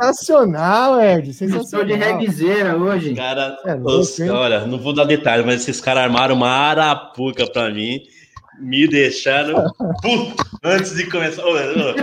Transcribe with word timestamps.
Sensacional, 0.00 1.00
Ed. 1.00 1.30
Estou 1.30 1.46
de 1.48 1.52
Sensacional. 1.54 1.98
reguizeira 1.98 2.76
hoje. 2.76 3.14
Cara, 3.14 3.58
É 3.66 3.74
louco, 3.74 3.98
os- 4.00 4.18
olha, 4.20 4.66
não 4.66 4.78
vou 4.78 4.94
dar 4.94 5.04
detalhe, 5.04 5.42
mas 5.44 5.60
esses 5.62 5.80
caras 5.80 6.04
armaram 6.04 6.34
uma 6.34 6.48
arapuca 6.48 7.46
pra 7.50 7.70
mim, 7.70 8.00
me 8.58 8.86
deixaram 8.88 9.64
puto 10.02 10.44
antes 10.64 10.94
de 10.96 11.04
começar. 11.10 11.42
Eu, 11.42 11.96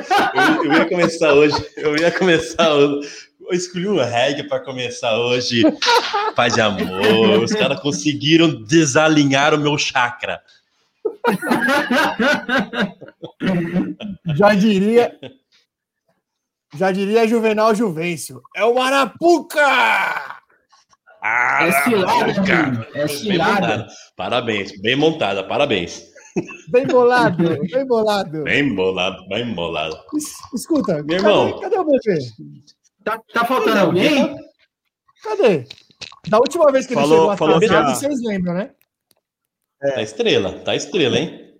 eu 0.66 0.73
ia 0.73 0.86
começar 0.88 1.34
hoje, 1.34 1.56
eu 1.78 1.95
ia 1.98 2.12
começar 2.12 2.73
hoje. 2.73 3.09
Eu 3.50 3.54
escolhi 3.56 3.88
um 3.88 3.95
reggae 4.04 4.44
pra 4.44 4.59
começar 4.59 5.17
hoje. 5.17 5.64
Paz 6.36 6.54
de 6.54 6.61
amor. 6.61 7.42
Os 7.44 7.54
caras 7.54 7.80
conseguiram 7.80 8.61
desalinhar 8.64 9.54
o 9.54 9.58
meu 9.58 9.78
chakra. 9.78 10.42
Já 14.36 14.54
diria. 14.54 15.16
Já 16.76 16.92
diria 16.92 17.28
Juvenal 17.28 17.73
Juvencio. 17.73 18.42
É 18.56 18.66
o 18.66 18.80
Arapuca! 18.82 19.62
É 21.23 21.72
cilada, 21.84 22.12
Arapuca. 22.23 22.54
amigo. 22.60 22.86
É 22.94 23.08
cilada. 23.08 23.88
Parabéns, 24.16 24.80
bem 24.82 24.95
montada, 24.95 25.44
parabéns. 25.44 26.04
Bem 26.70 26.86
bolado, 26.86 27.58
bem 27.72 27.86
bolado. 27.88 28.44
Bem 28.44 28.76
bolado, 28.76 29.28
bem 29.28 29.56
bolado. 29.56 29.98
Es- 30.16 30.36
Escuta, 30.54 31.04
Meu 31.04 31.18
irmão. 31.18 31.52
Cadê, 31.60 31.62
cadê 31.62 31.80
o 31.80 31.84
bebê? 31.86 32.20
Tá, 33.04 33.20
tá 33.34 33.45
faltando 33.45 33.80
alguém? 33.80 34.36
Cadê? 35.23 35.66
Da 36.28 36.38
última 36.38 36.72
vez 36.72 36.86
que 36.86 36.94
ele 36.94 37.02
Falou- 37.02 37.32
chegou 37.32 37.38
falou 37.38 37.56
a- 37.56 37.95
vocês 37.95 38.22
lembram, 38.23 38.54
né? 38.54 38.72
Tá 39.80 40.02
estrela, 40.02 40.60
tá 40.60 40.76
estrela, 40.76 41.18
hein? 41.18 41.54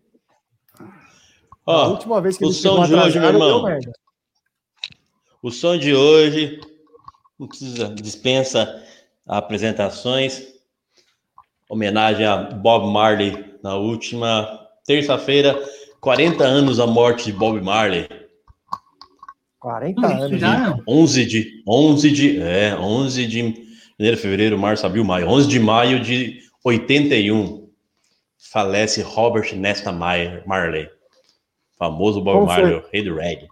Da 0.80 0.86
Ó, 1.66 1.90
última 1.90 2.22
vez 2.22 2.38
que 2.38 2.44
o 2.46 2.48
ele 2.48 2.54
som 2.54 2.86
chegou 2.86 2.86
de 2.86 2.96
hoje, 3.08 3.20
meu 3.20 3.30
irmão. 3.30 3.64
O 5.42 5.52
som 5.52 5.78
de 5.78 5.94
hoje 5.94 6.60
não 7.40 7.48
precisa, 7.48 7.90
dispensa 7.90 8.84
apresentações. 9.26 10.44
Homenagem 11.70 12.26
a 12.26 12.38
Bob 12.38 12.92
Marley 12.92 13.56
na 13.62 13.76
última 13.76 14.68
terça-feira, 14.86 15.60
40 16.00 16.44
anos 16.44 16.78
da 16.78 16.88
morte 16.88 17.26
de 17.26 17.34
Bob 17.34 17.60
Marley. 17.62 18.08
40 19.60 20.00
Não, 20.02 20.24
anos. 20.24 20.40
já 20.40 20.60
né? 20.60 20.68
não. 20.70 20.84
11 20.88 21.26
de 21.26 21.64
11 21.68 22.12
de 22.12 22.40
é, 22.42 22.76
11 22.76 23.28
de 23.28 23.40
janeiro, 24.00 24.18
fevereiro, 24.22 24.58
março, 24.58 24.86
abril, 24.86 25.04
maio. 25.04 25.28
11 25.28 25.48
de 25.48 25.60
maio 25.60 26.00
de 26.00 26.40
81. 26.64 27.68
Falece 28.52 29.02
Robert 29.02 29.54
Nesta 29.56 29.92
Mar- 29.92 30.44
Marley. 30.46 30.88
Famoso 31.78 32.22
Bob? 32.22 32.46
Marley, 32.46 32.76
o 32.76 32.84
rei 32.92 33.04
do 33.04 33.16
reggae. 33.16 33.48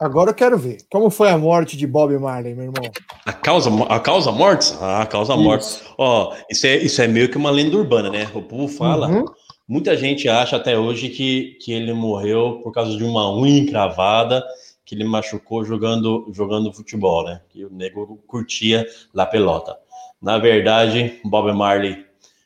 Agora 0.00 0.30
eu 0.30 0.34
quero 0.34 0.58
ver. 0.58 0.78
Como 0.90 1.08
foi 1.08 1.30
a 1.30 1.38
morte 1.38 1.76
de 1.76 1.86
Bob 1.86 2.16
Marley, 2.18 2.54
meu 2.54 2.64
irmão? 2.64 2.90
A 3.24 3.32
causa, 3.32 3.70
a 3.88 4.00
causa 4.00 4.32
mortes? 4.32 4.76
Ah, 4.80 5.02
a 5.02 5.06
causa 5.06 5.36
mortes. 5.36 5.82
Ó, 5.96 6.34
isso 6.50 6.66
é, 6.66 6.76
isso 6.78 7.00
é 7.00 7.06
meio 7.06 7.28
que 7.30 7.36
uma 7.36 7.50
lenda 7.50 7.76
urbana, 7.76 8.10
né? 8.10 8.28
O 8.34 8.42
povo 8.42 8.66
fala. 8.68 9.08
Uhum. 9.08 9.24
Muita 9.68 9.96
gente 9.96 10.28
acha 10.28 10.56
até 10.56 10.76
hoje 10.78 11.08
que, 11.08 11.56
que 11.62 11.72
ele 11.72 11.92
morreu 11.92 12.60
por 12.62 12.72
causa 12.72 12.96
de 12.96 13.04
uma 13.04 13.32
unha 13.34 13.60
encravada 13.60 14.44
que 14.84 14.94
ele 14.94 15.04
machucou 15.04 15.64
jogando, 15.64 16.28
jogando 16.32 16.72
futebol, 16.72 17.24
né? 17.24 17.40
Que 17.48 17.64
o 17.64 17.70
nego 17.70 18.18
curtia 18.26 18.84
La 19.14 19.24
Pelota. 19.24 19.78
Na 20.20 20.38
verdade, 20.38 21.18
Bob 21.24 21.50
Marley 21.52 22.04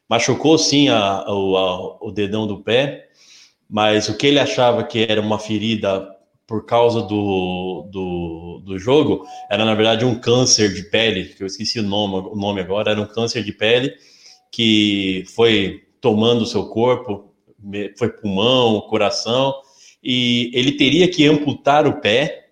machucou 0.09 0.59
sim 0.59 0.89
a, 0.91 1.25
o, 1.29 1.57
a- 1.57 1.97
o 2.07 2.13
dedão 2.13 2.47
do 2.47 2.59
pé, 2.61 3.09
mas 3.69 4.09
o 4.09 4.17
que 4.17 4.27
ele 4.27 4.39
achava 4.39 4.85
que 4.85 5.05
era 5.09 5.21
uma 5.21 5.39
ferida 5.39 6.09
por 6.49 6.65
causa 6.65 7.03
do, 7.03 7.87
do, 7.93 8.63
do 8.65 8.79
jogo 8.79 9.27
era, 9.51 9.67
na 9.67 9.75
verdade, 9.75 10.07
um 10.07 10.19
câncer 10.19 10.73
de 10.73 10.83
pele, 10.85 11.27
que 11.27 11.43
eu 11.43 11.47
esqueci 11.47 11.79
o 11.79 11.83
nome, 11.83 12.27
o 12.27 12.35
nome 12.35 12.63
agora, 12.63 12.91
era 12.91 13.01
um 13.01 13.07
câncer 13.07 13.45
de 13.45 13.53
pele 13.53 13.95
que 14.51 15.25
foi 15.37 15.83
tomando 16.01 16.43
o 16.43 16.47
seu 16.47 16.71
corpo, 16.71 17.35
foi 17.99 18.09
pulmão, 18.09 18.81
coração, 18.89 19.55
e 20.03 20.51
ele 20.55 20.73
teria 20.73 21.07
que 21.07 21.27
amputar 21.27 21.87
o 21.87 22.01
pé, 22.01 22.49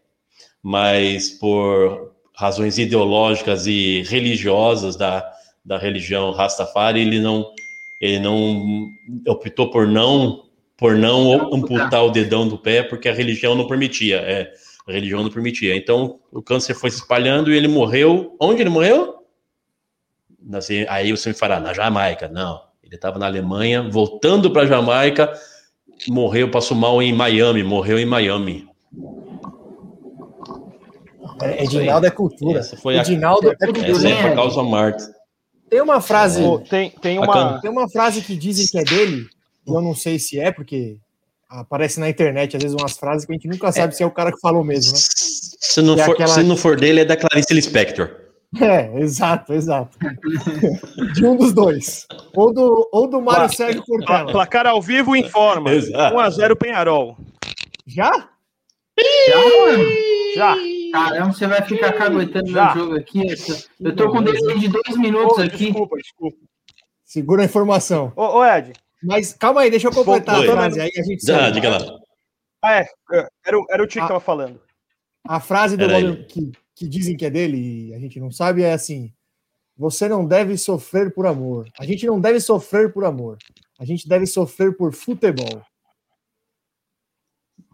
mas 0.63 1.31
por 1.31 2.13
razões 2.35 2.77
ideológicas 2.77 3.67
e 3.67 4.03
religiosas 4.03 4.95
da, 4.95 5.27
da 5.65 5.79
religião 5.79 6.33
Rastafari, 6.33 7.01
ele 7.01 7.19
não, 7.19 7.51
ele 8.03 8.19
não 8.19 8.89
optou 9.27 9.71
por 9.71 9.87
não 9.87 10.46
por 10.77 10.95
não 10.95 11.55
amputar 11.55 12.05
o 12.05 12.11
dedão 12.11 12.47
do 12.47 12.59
pé, 12.59 12.83
porque 12.83 13.09
a 13.09 13.13
religião 13.15 13.55
não 13.55 13.67
permitia. 13.67 14.17
É, 14.19 14.53
a 14.87 14.93
religião 14.93 15.23
não 15.23 15.31
permitia. 15.31 15.75
Então 15.75 16.21
o 16.31 16.43
câncer 16.43 16.75
foi 16.75 16.91
se 16.91 16.99
espalhando 16.99 17.51
e 17.53 17.57
ele 17.57 17.69
morreu. 17.69 18.37
Onde 18.41 18.61
ele 18.61 18.71
morreu? 18.71 19.15
Aí 20.89 21.11
você 21.11 21.31
me 21.31 21.35
fará, 21.35 21.59
na 21.59 21.73
Jamaica. 21.73 22.29
Não, 22.29 22.61
ele 22.83 22.95
estava 22.95 23.19
na 23.19 23.27
Alemanha, 23.27 23.89
voltando 23.91 24.51
para 24.51 24.67
Jamaica, 24.67 25.33
morreu, 26.09 26.51
passou 26.51 26.77
mal 26.77 27.03
em 27.03 27.13
Miami, 27.13 27.63
morreu 27.65 27.99
em 27.99 28.07
Miami. 28.07 28.69
É, 31.43 31.65
Edinaldo 31.65 32.07
é 32.07 32.11
cultura. 32.11 32.61
Essa 32.61 32.77
foi 32.77 32.97
a- 32.97 33.03
Edinaldo 33.03 33.51
é 33.51 33.57
cultura. 33.57 33.91
Essa 33.91 34.29
a 34.29 34.35
causa 34.35 34.63
morte. 34.63 35.03
Tem 35.69 35.81
uma 35.81 36.01
frase. 36.01 36.43
Pô, 36.43 36.59
tem, 36.61 36.91
tem 36.91 37.19
uma. 37.19 37.61
Tem 37.61 37.71
uma 37.71 37.89
frase 37.89 38.23
que 38.23 38.37
dizem 38.37 38.67
que 38.69 38.79
é 38.79 38.85
dele, 38.85 39.27
eu 39.67 39.81
não 39.83 39.95
sei 39.95 40.19
se 40.19 40.39
é, 40.39 40.51
porque 40.53 40.99
aparece 41.49 41.99
na 42.01 42.09
internet, 42.09 42.57
às 42.57 42.63
vezes, 42.63 42.77
umas 42.79 42.97
frases 42.97 43.25
que 43.27 43.33
a 43.33 43.35
gente 43.35 43.49
nunca 43.49 43.71
sabe 43.73 43.95
se 43.97 44.03
é 44.03 44.07
o 44.07 44.11
cara 44.11 44.33
que 44.33 44.41
falou 44.41 44.65
mesmo, 44.65 44.93
né? 44.93 44.99
Se 44.99 45.81
não, 45.83 45.95
É 45.99 46.05
for, 46.05 46.13
aquela- 46.13 46.29
se 46.29 46.43
não 46.43 46.57
for 46.57 46.77
dele, 46.79 47.01
é 47.01 47.05
da 47.05 47.17
Clarice 47.17 47.53
Lispector. 47.55 48.11
É, 48.61 49.01
exato, 49.01 49.53
exato. 49.53 49.99
De 51.15 51.27
um 51.27 51.37
dos 51.37 51.53
dois. 51.53 52.07
Ou 52.35 52.53
do, 52.55 52.89
ou 52.93 53.09
do 53.09 53.21
Mário 53.21 53.47
Pla- 53.49 53.57
Sérgio 53.57 53.83
Cortella. 53.85 54.31
Placar 54.33 54.67
ao 54.67 54.81
vivo 54.81 55.15
informa. 55.17 55.73
Exato. 55.73 56.17
1x0 56.17 56.57
Penharol. 56.57 57.17
Já? 57.87 58.11
Já, 59.29 59.37
mano? 59.37 59.85
Já. 60.37 60.57
Caramba, 60.93 61.33
você 61.33 61.47
vai 61.47 61.63
ficar 61.63 61.93
caguetando 61.93 62.51
meu 62.51 62.69
jogo 62.75 62.97
aqui. 62.97 63.27
Eu 63.81 63.95
tô 63.95 64.11
com 64.11 64.23
delay 64.23 64.59
de 64.59 64.69
dois 64.69 64.97
minutos 64.97 65.37
Ô, 65.39 65.43
aqui. 65.43 65.65
desculpa, 65.67 65.97
desculpa. 65.97 66.37
Segura 67.05 67.43
a 67.43 67.45
informação. 67.45 68.13
Ô, 68.17 68.39
ô, 68.39 68.45
Ed. 68.45 68.73
Mas 69.07 69.33
calma 69.33 69.61
aí, 69.63 69.71
deixa 69.71 69.89
eu 69.89 69.93
completar 69.93 70.41
Oi. 70.41 70.49
a 70.49 70.53
frase 70.53 70.81
aí, 70.81 70.91
a 70.99 71.03
gente 71.03 71.31
Ah, 71.31 71.39
sabe. 71.39 71.53
diga 71.53 71.71
lá. 71.71 71.99
Ah, 72.63 72.75
é. 72.81 72.87
é, 73.13 73.29
Era, 73.47 73.59
o- 73.59 73.67
era 73.71 73.83
o 73.83 73.87
Tio 73.87 74.01
Ah. 74.01 74.05
que 74.05 74.09
tava 74.09 74.21
falando. 74.21 74.61
A 75.29 75.41
frase 75.41 75.77
do 75.77 75.87
Bob 75.89 75.97
ele. 76.05 76.25
que, 76.25 76.53
que 76.75 76.89
dizem 76.89 77.17
que 77.17 77.25
é 77.25 77.31
dele 77.31 77.89
e 77.89 77.95
a 77.95 77.99
gente 77.99 78.19
não 78.21 78.31
sabe 78.31 78.63
é 78.63 78.73
assim: 78.73 79.13
Você 79.77 80.09
não 80.09 80.25
deve 80.27 80.57
sofrer 80.57 81.13
por 81.13 81.27
amor. 81.27 81.69
A 81.79 81.85
gente 81.85 82.07
não 82.07 82.21
deve 82.21 82.41
sofrer 82.41 82.93
por 82.93 83.05
amor. 83.05 83.37
A 83.79 83.85
gente 83.85 84.09
deve 84.09 84.27
sofrer 84.27 84.77
por 84.77 84.93
futebol. 84.95 85.63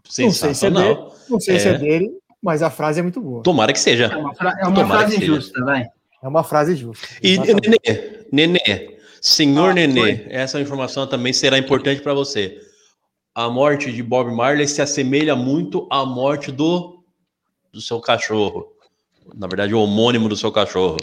sei 0.05 0.29
se 0.29 0.45
é 0.45 0.53
Sensacional. 0.53 1.15
Não 1.29 1.39
sei 1.39 1.59
se 1.59 1.67
é 1.69 1.71
É. 1.71 1.77
dele, 1.77 2.11
mas 2.41 2.61
a 2.61 2.69
frase 2.69 2.99
é 2.99 3.03
muito 3.03 3.21
boa. 3.21 3.41
Tomara 3.43 3.71
que 3.73 3.79
seja. 3.79 4.05
É 4.07 4.15
uma, 4.17 4.35
fra- 4.35 4.57
é 4.59 4.67
uma 4.67 4.85
frase 4.87 5.25
justa, 5.25 5.63
vai. 5.63 5.85
É 6.21 6.27
uma 6.27 6.43
frase 6.43 6.75
justa. 6.75 7.07
E. 7.21 7.37
Nenê, 7.37 8.25
Nenê, 8.31 8.97
senhor 9.23 9.71
Ah, 9.71 9.73
Nenê, 9.73 9.99
foi. 10.17 10.25
essa 10.29 10.59
informação 10.59 11.07
também 11.07 11.31
será 11.33 11.57
importante 11.57 12.01
para 12.01 12.13
você. 12.13 12.59
A 13.33 13.49
morte 13.49 13.91
de 13.91 14.03
Bob 14.03 14.31
Marley 14.35 14.67
se 14.67 14.81
assemelha 14.81 15.35
muito 15.35 15.87
à 15.89 16.05
morte 16.05 16.51
do, 16.51 17.03
do 17.71 17.81
seu 17.81 17.99
cachorro. 17.99 18.67
Na 19.33 19.47
verdade, 19.47 19.73
o 19.73 19.79
homônimo 19.81 20.27
do 20.29 20.35
seu 20.35 20.51
cachorro. 20.51 20.97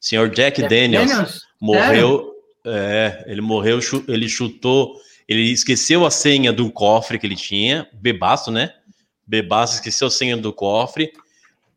Senhor 0.00 0.28
Jack 0.30 0.60
Daniels 0.68 1.08
Daniels? 1.10 1.40
morreu. 1.60 2.28
É, 2.64 3.24
ele 3.26 3.40
morreu, 3.40 3.80
ele 4.06 4.28
chutou, 4.28 4.94
ele 5.26 5.50
esqueceu 5.50 6.04
a 6.06 6.10
senha 6.10 6.52
do 6.52 6.70
cofre 6.70 7.18
que 7.18 7.26
ele 7.26 7.34
tinha, 7.34 7.88
bebaço, 7.92 8.52
né? 8.52 8.72
Bebaço 9.26 9.74
esqueceu 9.74 10.06
a 10.06 10.10
senha 10.10 10.36
do 10.36 10.52
cofre 10.52 11.12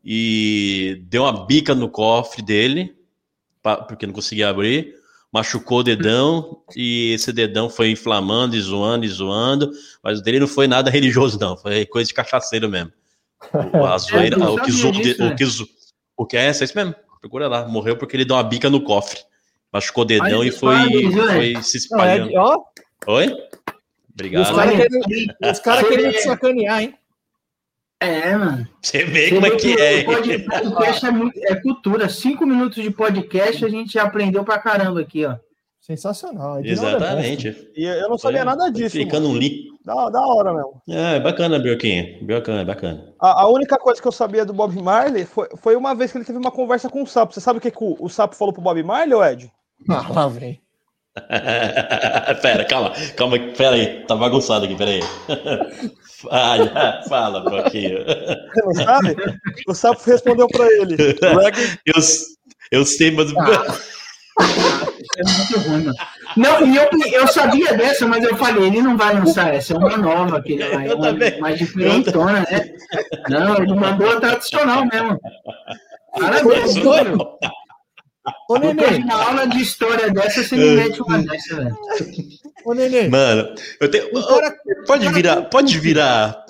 e 0.04 1.02
deu 1.08 1.24
uma 1.24 1.46
bica 1.48 1.74
no 1.74 1.90
cofre 1.90 2.44
dele, 2.44 2.96
pa- 3.64 3.78
porque 3.78 4.06
não 4.06 4.14
conseguia 4.14 4.50
abrir, 4.50 4.94
machucou 5.36 5.80
o 5.80 5.84
dedão 5.84 6.62
e 6.78 7.12
esse 7.12 7.34
dedão 7.34 7.70
foi 7.70 7.92
inflamando 7.92 8.56
e 8.56 8.62
zoando 8.62 9.04
e 9.06 9.10
zoando, 9.10 9.70
mas 10.02 10.20
o 10.20 10.24
dele 10.24 10.40
não 10.40 10.48
foi 10.48 10.66
nada 10.66 10.90
religioso, 10.90 11.38
não, 11.38 11.58
foi 11.58 11.86
coisa 11.86 12.08
de 12.08 12.14
cachaceiro 12.14 12.70
mesmo. 12.70 12.94
O, 13.74 13.86
a 13.86 13.98
zoeira, 13.98 14.38
não 14.38 14.56
o 14.56 14.62
que 14.62 14.72
zoou, 14.72 14.94
o 14.94 14.98
né? 14.98 15.36
que 15.36 15.46
zo- 15.46 15.68
o 16.16 16.26
que 16.26 16.38
é 16.38 16.46
essa, 16.46 16.64
é 16.64 16.66
isso 16.66 16.78
mesmo? 16.78 16.96
Procura 17.20 17.50
lá. 17.50 17.68
Morreu 17.68 17.98
porque 17.98 18.16
ele 18.16 18.24
deu 18.24 18.38
uma 18.38 18.44
bica 18.44 18.70
no 18.70 18.80
cofre. 18.82 19.20
Machucou 19.74 20.04
o 20.04 20.08
dedão 20.08 20.42
e 20.42 20.52
foi, 20.52 20.74
foi 21.12 21.62
se 21.64 21.90
Não, 21.92 22.00
é, 22.02 22.18
espalhando. 22.18 22.32
ó, 22.38 22.64
Oi? 23.08 23.26
os 23.28 23.38
Obrigado. 24.14 24.56
caras 24.56 24.76
querendo, 24.78 25.36
os 25.52 25.60
cara 25.60 25.84
querendo 25.84 26.12
te 26.14 26.22
sacanear, 26.22 26.82
hein? 26.82 26.96
É, 28.06 28.38
mano. 28.38 28.68
Você 28.82 29.04
vê 29.04 29.30
Você 29.30 29.36
como 29.36 29.46
é 29.48 29.52
que 29.52 29.74
é. 29.82 30.04
pod- 30.04 30.40
Podcast 30.46 31.06
é, 31.06 31.12
muito- 31.12 31.40
é 31.44 31.56
cultura. 31.56 32.10
Cinco 32.10 32.46
minutos 32.46 32.82
de 32.84 32.90
podcast 32.92 33.64
a 33.66 33.70
gente 33.70 33.94
já 33.94 34.04
aprendeu 34.04 34.44
pra 34.44 34.60
caramba 34.60 35.02
aqui, 35.02 35.26
ó. 35.26 35.36
Sensacional. 35.82 36.58
É 36.58 36.70
monstro. 36.70 36.72
Exatamente. 36.72 37.72
E 37.76 37.84
eu 37.86 38.10
não 38.10 38.18
sabia 38.18 38.40
Foi 38.40 38.46
nada 38.48 38.72
disso. 38.72 38.98
Ficando 38.98 39.30
um 39.30 39.36
link. 39.38 39.66
Da, 39.86 40.10
da 40.10 40.20
hora 40.26 40.52
mesmo. 40.52 40.82
É, 40.90 41.20
bacana, 41.20 41.60
Bioquinho. 41.60 42.26
Bacana, 42.26 42.66
bacana. 42.66 43.14
A, 43.22 43.44
a 43.44 43.48
única 43.48 43.78
coisa 43.78 44.02
que 44.02 44.08
eu 44.08 44.12
sabia 44.12 44.44
do 44.44 44.52
Bob 44.52 44.76
Marley 44.82 45.26
foi, 45.26 45.48
foi 45.58 45.76
uma 45.76 45.94
vez 45.94 46.12
que 46.12 46.18
ele 46.18 46.26
teve 46.26 46.40
uma 46.40 46.50
conversa 46.50 46.90
com 46.90 47.04
o 47.04 47.08
Sapo. 47.08 47.34
Você 47.36 47.40
sabe 47.40 47.60
o 47.60 47.62
que, 47.62 47.70
que 47.70 47.84
o, 47.84 47.96
o 48.00 48.10
Sapo 48.10 48.36
falou 48.36 48.52
pro 48.52 48.64
Bob 48.64 48.82
Marley, 48.82 49.14
ô 49.14 49.24
Ed? 49.24 49.52
Ah, 49.88 50.08
lá 50.12 50.28
vem. 50.28 50.60
pera, 52.42 52.66
calma, 52.66 52.92
calma, 53.16 53.40
pera 53.58 53.76
aí, 53.76 54.04
tá 54.06 54.16
bagunçado 54.16 54.66
aqui, 54.66 54.76
pera 54.76 54.92
aí. 54.92 55.02
Fala, 56.30 57.04
fala, 57.08 57.50
Bioquinho. 57.50 58.00
Você 58.06 58.62
não 58.64 58.74
sabe? 58.74 59.16
o 59.68 59.74
Sapo 59.74 60.02
respondeu 60.06 60.48
pra 60.48 60.66
ele. 60.66 60.96
Reggae, 60.96 61.80
Eu, 61.86 62.02
eu 62.72 62.86
sei, 62.86 63.12
mas. 63.12 63.32
É 65.18 65.24
muito 65.24 65.60
ruim, 65.70 65.84
mano. 65.84 65.94
Não, 66.36 66.66
e 66.66 66.76
eu, 66.76 66.90
eu 67.12 67.28
sabia 67.28 67.74
dessa, 67.74 68.06
mas 68.06 68.24
eu 68.24 68.36
falei, 68.36 68.68
ele 68.68 68.82
não 68.82 68.98
vai 68.98 69.14
lançar 69.14 69.54
essa, 69.54 69.74
é 69.74 69.78
uma 69.78 69.98
nova, 69.98 70.42
que 70.42 70.62
é 70.62 70.92
Eu 70.92 70.98
uma, 70.98 71.14
mais 71.40 71.58
diferentona, 71.58 72.40
né? 72.42 72.74
Não, 73.30 73.58
ele 73.58 73.74
mandou 73.74 74.10
a 74.10 74.20
tradicional 74.20 74.86
mesmo. 74.86 75.20
Parabéns, 76.20 76.76
mano. 76.76 77.38
Ô, 78.50 78.58
Nenê, 78.58 78.98
uma 79.04 79.24
aula 79.24 79.48
de 79.48 79.62
história 79.62 80.12
dessa, 80.12 80.44
você 80.44 80.56
me 80.56 80.76
mete 80.76 81.02
uma 81.02 81.20
dessa, 81.20 81.56
velho. 81.56 81.78
ô, 82.66 82.74
Nenê. 82.74 83.08
Mano, 83.08 83.54
eu 83.80 83.92
tenho. 83.92 84.08
Um 84.18 84.22
cara, 84.28 84.56
Pode 84.88 85.10
virar, 85.10 85.42
pode 85.44 85.80
virar. 85.80 86.46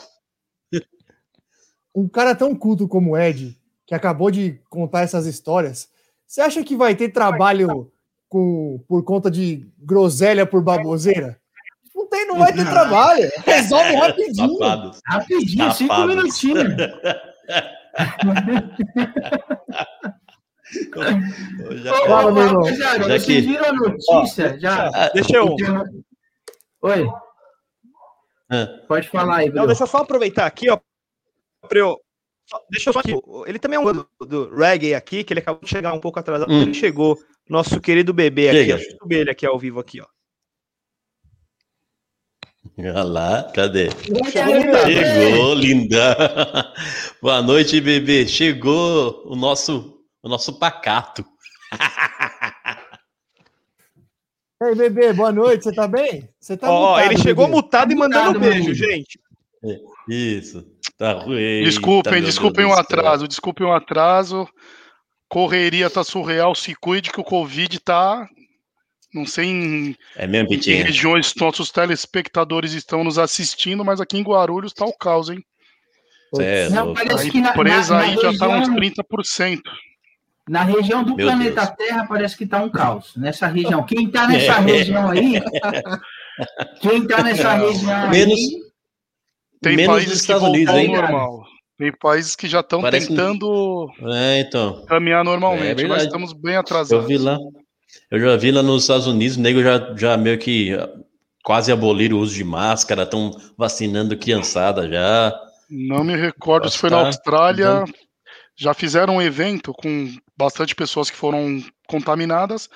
um 1.93 2.07
cara 2.07 2.33
tão 2.35 2.55
culto 2.55 2.87
como 2.87 3.11
o 3.11 3.17
Ed, 3.17 3.57
que 3.85 3.93
acabou 3.95 4.31
de 4.31 4.59
contar 4.69 5.01
essas 5.01 5.25
histórias, 5.25 5.89
você 6.25 6.41
acha 6.41 6.63
que 6.63 6.75
vai 6.75 6.95
ter 6.95 7.09
trabalho 7.09 7.91
com, 8.29 8.81
por 8.87 9.03
conta 9.03 9.29
de 9.29 9.67
groselha 9.77 10.45
por 10.45 10.61
baboseira? 10.63 11.37
Não 11.93 12.07
tem, 12.07 12.25
não 12.27 12.39
vai 12.39 12.53
ter 12.53 12.65
trabalho. 12.65 13.29
Resolve 13.45 13.95
rapidinho. 13.95 14.57
Safado. 14.57 14.91
Rapidinho, 15.05 15.71
cinco 15.73 15.93
Safados. 15.93 16.15
minutinhos. 16.15 16.65
Eu 21.59 21.77
já- 21.79 21.93
Ô, 21.93 22.05
Fala, 22.07 22.31
meu 22.31 22.43
irmão. 22.43 22.75
Já 22.75 22.97
vocês 22.99 23.25
que- 23.25 23.41
viram 23.41 23.65
a 23.65 23.73
notícia? 23.73 24.59
Já. 24.59 24.89
Ah, 24.93 25.09
deixa 25.13 25.37
eu. 25.37 25.55
Oi, 26.81 27.07
ah, 28.49 28.67
pode 28.87 29.07
falar 29.09 29.37
aí, 29.37 29.45
Não, 29.47 29.53
Bruno. 29.53 29.67
deixa 29.67 29.83
eu 29.83 29.87
só 29.87 29.97
aproveitar 29.97 30.45
aqui, 30.45 30.69
ó. 30.69 30.79
Pra 31.67 31.79
eu. 31.79 31.97
Deixa 32.69 32.89
eu 32.89 32.93
só 32.93 32.99
aqui. 32.99 33.11
Ele 33.47 33.57
também 33.57 33.77
é 33.77 33.79
um 33.79 33.91
do, 33.91 34.07
do 34.21 34.55
reggae 34.55 34.93
aqui, 34.93 35.23
que 35.23 35.33
ele 35.33 35.39
acabou 35.39 35.61
de 35.63 35.69
chegar 35.69 35.93
um 35.93 35.99
pouco 35.99 36.19
atrasado. 36.19 36.51
Hum. 36.51 36.61
Ele 36.61 36.73
chegou. 36.73 37.17
Nosso 37.49 37.79
querido 37.81 38.13
bebê 38.13 38.49
aqui. 38.49 38.57
Chega. 38.59 38.75
Deixa 38.77 38.91
eu 38.91 38.97
subir 38.97 39.15
ele 39.17 39.31
aqui 39.31 39.45
ao 39.45 39.57
vivo 39.57 39.79
aqui, 39.79 39.99
ó. 40.01 40.05
Olha 42.77 43.03
lá, 43.03 43.43
cadê? 43.53 43.89
Chegou, 44.31 45.53
linda. 45.53 46.73
Boa 47.21 47.41
noite, 47.41 47.79
bebê. 47.79 48.27
Chegou 48.27 49.23
o 49.25 49.35
nosso, 49.35 49.94
o 50.25 50.29
nosso 50.29 50.57
pacato. 50.57 51.23
Ei, 54.61 54.73
bebê, 54.73 55.13
boa 55.13 55.31
noite, 55.31 55.65
você 55.65 55.73
tá 55.73 55.87
bem? 55.87 56.27
Você 56.39 56.57
tá 56.57 56.71
Ó, 56.71 56.73
ó, 56.73 56.89
mutado, 56.95 57.11
ele 57.11 57.21
chegou 57.21 57.45
bebê. 57.45 57.55
mutado 57.57 57.91
e 57.91 57.95
mandando 57.95 58.39
Mutado, 58.39 58.39
beijo, 58.39 58.63
mano. 58.63 58.73
gente. 58.73 59.19
Isso. 60.07 60.65
Tá 60.97 61.13
ruim. 61.13 61.63
Desculpem, 61.63 62.23
desculpem 62.23 62.65
o 62.65 62.73
atraso, 62.73 63.27
desculpem 63.27 63.67
o 63.67 63.73
atraso. 63.73 64.47
Correria 65.27 65.89
tá 65.89 66.03
surreal, 66.03 66.55
se 66.55 66.73
cuide 66.75 67.11
que 67.11 67.19
o 67.19 67.23
Covid 67.23 67.79
tá. 67.79 68.27
Não 69.13 69.25
sei 69.25 69.45
em, 69.45 69.95
É 70.15 70.25
mesmo, 70.27 70.53
em 70.53 70.59
que 70.59 70.73
regiões 70.73 71.33
nossos 71.35 71.69
telespectadores 71.71 72.73
estão 72.73 73.03
nos 73.03 73.17
assistindo, 73.19 73.83
mas 73.83 73.99
aqui 74.01 74.17
em 74.17 74.23
Guarulhos 74.23 74.73
tá 74.73 74.85
o 74.85 74.93
caos, 74.97 75.29
hein? 75.29 75.43
Cê 76.35 76.43
é 76.43 76.69
Não, 76.69 76.87
louco. 76.87 77.01
parece 77.03 77.27
A 77.27 77.31
que 77.31 77.41
na, 77.41 77.49
empresa 77.51 77.93
na, 77.93 77.99
na 78.01 78.05
aí 78.05 78.15
já 78.15 78.37
tá 78.37 78.47
uns 78.49 78.67
região, 78.69 78.75
30%. 78.75 79.61
Na 80.47 80.63
região 80.63 81.03
do 81.03 81.15
Meu 81.15 81.27
planeta 81.27 81.65
Deus. 81.65 81.75
Terra 81.77 82.05
parece 82.07 82.37
que 82.37 82.45
tá 82.45 82.61
um 82.63 82.69
caos. 82.69 83.13
Nessa 83.15 83.47
região. 83.47 83.83
Quem 83.83 84.09
tá 84.09 84.27
nessa 84.27 84.53
É. 84.53 84.59
região 84.61 85.09
aí. 85.09 85.41
Quem 86.81 87.07
tá 87.07 87.23
nessa 87.23 87.53
região 87.53 88.09
Menos- 88.09 88.33
aí. 88.39 88.65
Tem 89.61 89.75
Menos 89.75 89.95
países 89.95 90.11
que 90.13 90.21
Estados 90.33 90.41
voltou 90.43 90.55
Unidos, 90.61 90.75
hein? 90.75 90.91
normal. 90.95 91.43
Tem 91.77 91.91
países 91.91 92.35
que 92.35 92.47
já 92.47 92.59
estão 92.59 92.81
Parece 92.81 93.07
tentando 93.07 93.89
É, 94.13 94.39
então. 94.41 94.85
caminhar 94.85 95.21
É 95.21 95.23
normalmente, 95.23 95.63
verdade. 95.75 95.87
mas 95.89 96.03
estamos 96.03 96.33
bem 96.33 96.53
Eu 96.53 96.59
atrasados. 96.61 97.07
vi 97.07 97.17
lá. 97.17 97.37
Eu 98.11 98.19
já 98.19 98.37
vi 98.37 98.51
lá 98.51 98.61
nos 98.61 98.83
Estados 98.83 99.07
Unidos, 99.07 99.37
o 99.37 99.41
nego 99.41 99.61
já, 99.63 99.93
já 99.95 100.15
meio 100.17 100.37
que 100.37 100.73
ah, 100.73 100.89
quase 101.43 101.71
aboliram 101.71 102.17
o 102.17 102.19
uso 102.19 102.35
de 102.35 102.43
máscara, 102.43 103.03
estão 103.03 103.31
vacinando 103.57 104.15
criançada 104.17 104.87
já. 104.89 105.33
Não 105.69 106.03
me 106.03 106.15
recordo 106.15 106.69
se 106.69 106.77
foi 106.77 106.89
na 106.89 107.01
Tá 107.01 107.07
Austrália. 107.07 107.83
Já 108.55 108.73
fizeram 108.73 109.17
um 109.17 109.21
evento 109.21 109.73
com 109.73 110.15
bastante 110.37 110.73
pessoas 110.73 111.09
que 111.09 111.17
foram 111.17 111.63
contaminadas 111.87 112.69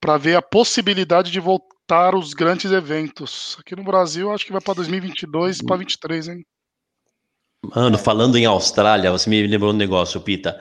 para 0.00 0.18
ver 0.18 0.36
a 0.36 0.42
possibilidade 0.42 1.30
de 1.30 1.40
voltar 1.40 2.14
os 2.14 2.34
grandes 2.34 2.70
eventos. 2.72 3.56
Aqui 3.60 3.74
no 3.74 3.84
Brasil, 3.84 4.32
acho 4.32 4.44
que 4.44 4.52
vai 4.52 4.60
para 4.60 4.74
2022 4.74 5.58
para 5.58 5.76
2023, 5.76 6.28
hein? 6.28 6.46
Mano, 7.74 7.96
falando 7.96 8.36
em 8.36 8.44
Austrália, 8.44 9.12
você 9.12 9.30
me 9.30 9.46
lembrou 9.46 9.70
um 9.70 9.76
negócio, 9.76 10.20
Pita. 10.20 10.60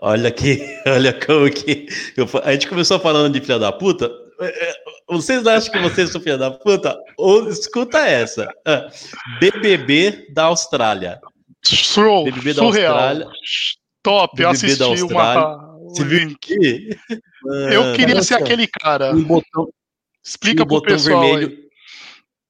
Olha 0.00 0.30
que, 0.30 0.58
olha 0.86 1.12
como 1.12 1.50
que. 1.50 1.86
eu 2.16 2.26
a 2.42 2.52
gente 2.52 2.68
começou 2.68 2.98
falando 2.98 3.32
de 3.32 3.40
filha 3.40 3.58
da 3.58 3.70
puta. 3.70 4.10
É, 4.40 4.70
é, 4.70 4.74
Vocês 5.08 5.46
acham 5.46 5.72
que 5.72 5.78
vocês 5.80 6.10
são 6.10 6.20
filha 6.20 6.38
da 6.38 6.50
puta? 6.50 6.96
Ou 7.16 7.48
escuta 7.48 7.98
essa. 7.98 8.48
Ah, 8.64 8.88
BBB 9.40 10.28
da 10.32 10.44
Austrália. 10.44 11.20
Show, 11.64 12.24
BBB 12.24 12.54
da. 12.54 12.62
Austrália. 12.62 13.28
Top, 14.02 14.36
BBB 14.36 14.50
assisti 14.50 15.02
uma. 15.02 15.68
Você 15.88 16.02
um 16.02 16.06
viu 16.06 16.38
que? 16.40 16.90
Eu 17.70 17.92
queria 17.94 18.14
olha 18.16 18.22
ser 18.22 18.34
aquele 18.34 18.66
cara. 18.66 19.14
um 19.14 19.24
botão, 19.24 19.68
Explica 20.24 20.62
um 20.62 20.66
pro 20.66 20.76
botão 20.76 20.96
pessoal 20.96 21.22
vermelho. 21.22 21.48
aí. 21.48 21.68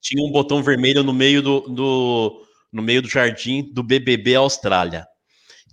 Tinha 0.00 0.24
um 0.24 0.32
botão 0.32 0.62
vermelho 0.62 1.02
no 1.02 1.12
meio 1.12 1.42
do, 1.42 1.60
do 1.60 2.46
no 2.72 2.82
meio 2.82 3.02
do 3.02 3.08
jardim 3.08 3.62
do 3.72 3.82
BBB 3.82 4.34
Austrália. 4.34 5.06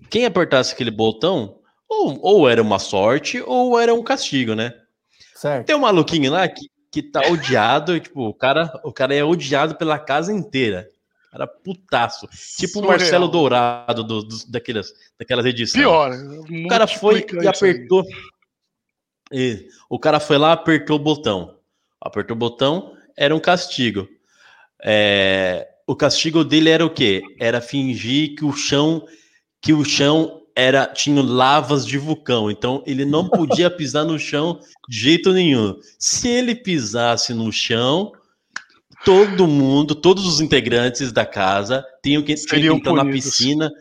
Quem 0.09 0.25
apertasse 0.25 0.73
aquele 0.73 0.91
botão, 0.91 1.59
ou, 1.87 2.19
ou 2.21 2.49
era 2.49 2.61
uma 2.61 2.79
sorte, 2.79 3.41
ou 3.41 3.79
era 3.79 3.93
um 3.93 4.03
castigo, 4.03 4.53
né? 4.53 4.73
Certo. 5.35 5.65
Tem 5.65 5.75
um 5.75 5.79
maluquinho 5.79 6.31
lá 6.31 6.47
que, 6.47 6.67
que 6.91 7.01
tá 7.01 7.21
odiado, 7.29 7.99
tipo, 7.99 8.27
o 8.27 8.33
cara, 8.33 8.71
o 8.83 8.91
cara 8.91 9.13
é 9.13 9.23
odiado 9.23 9.75
pela 9.75 9.99
casa 9.99 10.31
inteira. 10.31 10.87
Cara 11.35 11.47
putaço. 11.47 12.27
Tipo 12.57 12.79
o 12.79 12.81
Surreal. 12.81 12.87
Marcelo 12.91 13.27
Dourado 13.27 14.05
do, 14.05 14.23
dos- 14.23 14.45
daquelas, 14.45 14.93
daquelas 15.19 15.45
edições. 15.45 15.83
Pior. 15.83 16.11
O 16.65 16.67
cara 16.69 16.87
foi 16.87 17.25
e 17.43 17.45
apertou. 17.47 18.05
E 19.33 19.67
o 19.89 19.99
cara 19.99 20.21
foi 20.21 20.37
lá, 20.37 20.53
apertou 20.53 20.95
o 20.95 20.99
botão. 20.99 21.57
Apertou 21.99 22.35
o 22.35 22.39
botão, 22.39 22.95
era 23.17 23.35
um 23.35 23.39
castigo. 23.39 24.07
É, 24.81 25.67
o 25.85 25.93
castigo 25.93 26.41
dele 26.41 26.69
era 26.69 26.85
o 26.85 26.89
quê? 26.89 27.21
Era 27.37 27.59
fingir 27.59 28.35
que 28.35 28.45
o 28.45 28.53
chão, 28.53 29.05
que 29.61 29.73
o 29.73 29.83
chão 29.83 30.41
era 30.55 30.85
tinha 30.87 31.21
lavas 31.21 31.85
de 31.85 31.97
vulcão. 31.97 32.49
Então 32.49 32.81
ele 32.87 33.03
não 33.03 33.27
podia 33.27 33.69
pisar 33.75 34.05
no 34.05 34.17
chão 34.17 34.61
de 34.87 34.97
jeito 34.97 35.33
nenhum. 35.33 35.77
Se 35.99 36.29
ele 36.29 36.55
pisasse 36.55 37.33
no 37.33 37.51
chão, 37.51 38.13
todo 39.05 39.47
mundo, 39.47 39.95
todos 39.95 40.25
os 40.25 40.41
integrantes 40.41 41.11
da 41.11 41.25
casa 41.25 41.85
tinham 42.03 42.21
que, 42.21 42.33
tinham 42.35 42.73
que 42.75 42.79
entrar 42.79 42.93
na 42.93 43.05
punidos. 43.05 43.23
piscina 43.25 43.71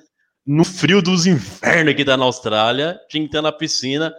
no 0.46 0.62
frio 0.64 1.00
dos 1.02 1.26
infernos 1.26 1.94
que 1.94 2.04
tá 2.04 2.16
na 2.16 2.24
Austrália, 2.26 3.00
tinha 3.08 3.22
que 3.22 3.26
entrar 3.28 3.42
na 3.42 3.50
piscina, 3.50 4.14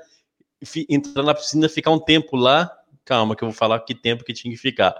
fi- 0.65 0.85
entrar 0.89 1.23
na 1.23 1.33
piscina, 1.35 1.69
ficar 1.69 1.91
um 1.91 1.99
tempo 1.99 2.35
lá. 2.35 2.69
Calma, 3.05 3.35
que 3.35 3.43
eu 3.43 3.49
vou 3.49 3.55
falar 3.55 3.79
que 3.81 3.93
tempo 3.93 4.23
que 4.23 4.33
tinha 4.33 4.51
que 4.53 4.59
ficar. 4.59 4.95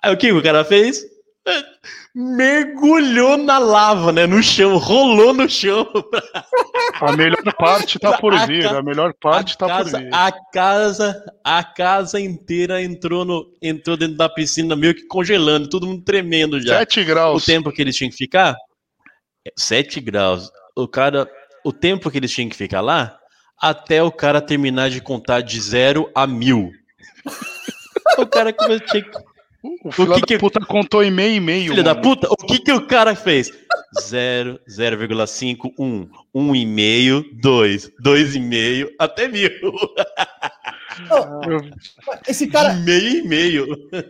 Aí 0.00 0.14
o 0.14 0.16
que 0.16 0.30
o 0.30 0.42
cara 0.42 0.64
fez? 0.64 1.04
Mergulhou 2.14 3.36
na 3.36 3.58
lava, 3.58 4.12
né? 4.12 4.26
No 4.26 4.42
chão, 4.42 4.76
rolou 4.78 5.34
no 5.34 5.48
chão. 5.48 5.86
A 7.00 7.12
melhor 7.16 7.42
parte 7.58 7.98
tá 7.98 8.16
por 8.18 8.32
A 8.34 8.46
vir. 8.46 8.66
A 8.66 8.82
melhor 8.82 9.12
parte 9.20 9.54
a 9.54 9.56
tá 9.56 9.66
por 9.66 9.84
casa, 9.84 9.98
vir. 9.98 10.14
a 10.14 10.32
casa, 10.52 11.24
a 11.42 11.64
casa 11.64 12.20
inteira 12.20 12.82
entrou 12.82 13.24
no, 13.24 13.44
entrou 13.60 13.96
dentro 13.96 14.16
da 14.16 14.28
piscina 14.28 14.76
meio 14.76 14.94
que 14.94 15.06
congelando, 15.06 15.68
todo 15.68 15.86
mundo 15.86 16.04
tremendo 16.04 16.60
já. 16.60 16.78
7 16.78 17.00
O 17.00 17.04
graus. 17.04 17.44
tempo 17.44 17.72
que 17.72 17.82
eles 17.82 17.96
tinham 17.96 18.10
que 18.10 18.16
ficar? 18.16 18.54
7 19.58 20.00
graus. 20.00 20.50
O 20.76 20.88
cara, 20.88 21.28
o 21.64 21.72
tempo 21.72 22.10
que 22.10 22.18
eles 22.18 22.32
tinham 22.32 22.48
que 22.48 22.56
ficar 22.56 22.80
lá, 22.80 23.18
até 23.60 24.02
o 24.02 24.10
cara 24.12 24.40
terminar 24.40 24.88
de 24.88 25.00
contar 25.00 25.40
de 25.40 25.60
zero 25.60 26.10
a 26.14 26.26
mil. 26.26 26.70
o 28.18 28.26
cara 28.26 28.52
começou 28.52 29.02
O 29.82 29.90
filho 29.92 30.14
que 30.14 30.20
da 30.20 30.26
que- 30.26 30.38
puta 30.38 30.60
contou 30.60 31.02
em 31.02 31.10
meio 31.10 31.36
e 31.36 31.40
meio. 31.40 31.70
Filho 31.70 31.82
da 31.82 31.94
mano. 31.94 32.02
puta, 32.02 32.26
o 32.30 32.36
que 32.36 32.58
que 32.60 32.72
o 32.72 32.86
cara 32.86 33.14
fez? 33.16 33.50
0, 34.02 34.60
0,5, 34.68 35.72
1, 35.78 36.08
1,5, 36.34 37.24
2, 37.40 37.90
2,5, 38.02 38.90
até 38.98 39.26
mil. 39.28 39.50
Eu- 41.48 41.70
Esse 42.28 42.46
cara, 42.46 42.74
meio 42.74 43.18
e 43.24 43.28
meio. 43.28 43.66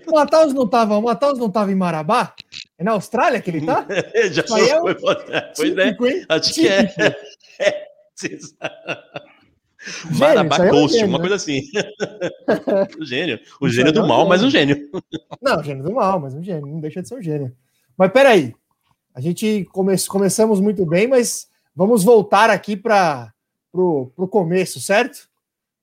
o 0.06 0.12
Matheus 0.14 0.52
não 0.52 0.66
tava, 0.68 0.96
o 0.98 1.02
Matheus 1.02 1.38
não 1.38 1.48
tava 1.50 1.70
em 1.72 1.74
Marabá? 1.76 2.34
É 2.78 2.82
na 2.84 2.92
Austrália 2.92 3.40
que 3.40 3.50
ele 3.50 3.64
tá? 3.64 3.86
Já 4.32 4.42
Isso 4.42 4.54
aí 4.54 4.68
é 4.70 4.80
foi, 4.80 4.94
pois 4.96 5.18
é, 5.30 5.40
Típico, 5.52 6.06
hein? 6.06 6.24
acho 6.28 6.52
que 6.54 6.68
é. 6.68 6.92
é. 7.60 7.86
Aí 10.22 10.36
é 10.36 10.40
um 10.40 11.06
uma 11.06 11.18
né? 11.18 11.18
coisa 11.18 11.34
assim. 11.34 11.62
o 12.98 13.04
gênio. 13.04 13.40
O 13.60 13.68
gênio 13.68 13.92
do 13.92 14.06
mal, 14.06 14.26
mas 14.26 14.42
um 14.42 14.50
gênio. 14.50 14.90
Não, 15.40 15.62
gênio 15.62 15.82
do 15.82 15.92
mal, 15.92 16.18
mas 16.20 16.34
um 16.34 16.42
gênio, 16.42 16.66
não 16.66 16.80
deixa 16.80 17.02
de 17.02 17.08
ser 17.08 17.14
um 17.16 17.22
gênio. 17.22 17.54
Mas 17.96 18.10
peraí, 18.12 18.54
a 19.14 19.20
gente 19.20 19.66
come 19.72 19.94
começamos 20.08 20.60
muito 20.60 20.84
bem, 20.86 21.06
mas 21.06 21.48
vamos 21.74 22.02
voltar 22.02 22.50
aqui 22.50 22.76
para 22.76 23.32
o 23.72 24.28
começo, 24.28 24.80
certo? 24.80 25.28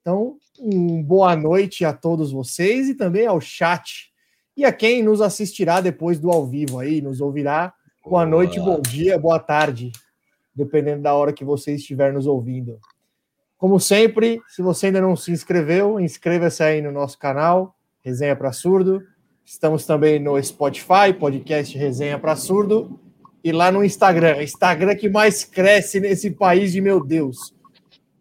Então, 0.01 0.37
um 0.59 1.01
boa 1.01 1.35
noite 1.35 1.85
a 1.85 1.93
todos 1.93 2.31
vocês 2.31 2.89
e 2.89 2.95
também 2.95 3.25
ao 3.25 3.39
chat. 3.39 4.11
E 4.57 4.65
a 4.65 4.73
quem 4.73 5.01
nos 5.01 5.21
assistirá 5.21 5.79
depois 5.79 6.19
do 6.19 6.29
ao 6.29 6.45
vivo 6.45 6.79
aí, 6.79 7.01
nos 7.01 7.21
ouvirá. 7.21 7.73
Boa 8.03 8.25
noite, 8.25 8.59
bom 8.59 8.81
dia, 8.81 9.17
boa 9.17 9.39
tarde, 9.39 9.91
dependendo 10.53 11.03
da 11.03 11.13
hora 11.13 11.31
que 11.31 11.45
você 11.45 11.75
estiver 11.75 12.11
nos 12.11 12.25
ouvindo. 12.25 12.79
Como 13.61 13.79
sempre, 13.79 14.41
se 14.47 14.59
você 14.59 14.87
ainda 14.87 14.99
não 14.99 15.15
se 15.15 15.31
inscreveu, 15.31 15.99
inscreva-se 15.99 16.63
aí 16.63 16.81
no 16.81 16.91
nosso 16.91 17.19
canal, 17.19 17.75
Resenha 18.03 18.35
para 18.35 18.51
Surdo. 18.51 19.03
Estamos 19.45 19.85
também 19.85 20.19
no 20.19 20.41
Spotify, 20.41 21.13
podcast 21.19 21.77
Resenha 21.77 22.17
para 22.17 22.35
Surdo. 22.35 22.99
E 23.43 23.51
lá 23.51 23.71
no 23.71 23.85
Instagram, 23.85 24.41
Instagram 24.41 24.95
que 24.95 25.07
mais 25.07 25.43
cresce 25.43 25.99
nesse 25.99 26.31
país 26.31 26.71
de 26.71 26.81
meu 26.81 27.05
Deus. 27.05 27.53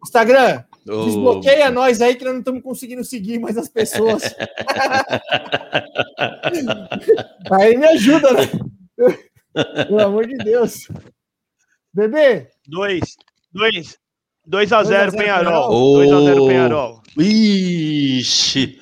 Instagram, 0.04 0.62
Ô, 0.86 1.06
desbloqueia 1.06 1.70
nós 1.70 2.02
aí 2.02 2.16
que 2.16 2.24
nós 2.24 2.34
não 2.34 2.40
estamos 2.40 2.62
conseguindo 2.62 3.02
seguir 3.02 3.38
mais 3.38 3.56
as 3.56 3.70
pessoas. 3.70 4.22
aí 7.50 7.78
me 7.78 7.86
ajuda, 7.86 8.30
né? 8.34 8.42
Pelo 9.86 10.02
amor 10.02 10.26
de 10.26 10.36
Deus. 10.36 10.86
Bebê, 11.94 12.50
2, 12.68 13.00
2, 13.54 13.99
2 14.50 14.72
a 14.72 14.82
0 14.82 15.12
2 15.12 15.14
a 15.14 15.16
0 15.16 15.16
Penharol. 15.16 15.70
2 15.70 16.12
a 16.12 16.20
0 16.20 16.42
Ô. 16.42 16.46
Penharol. 16.48 17.02
Ixi. 17.18 18.80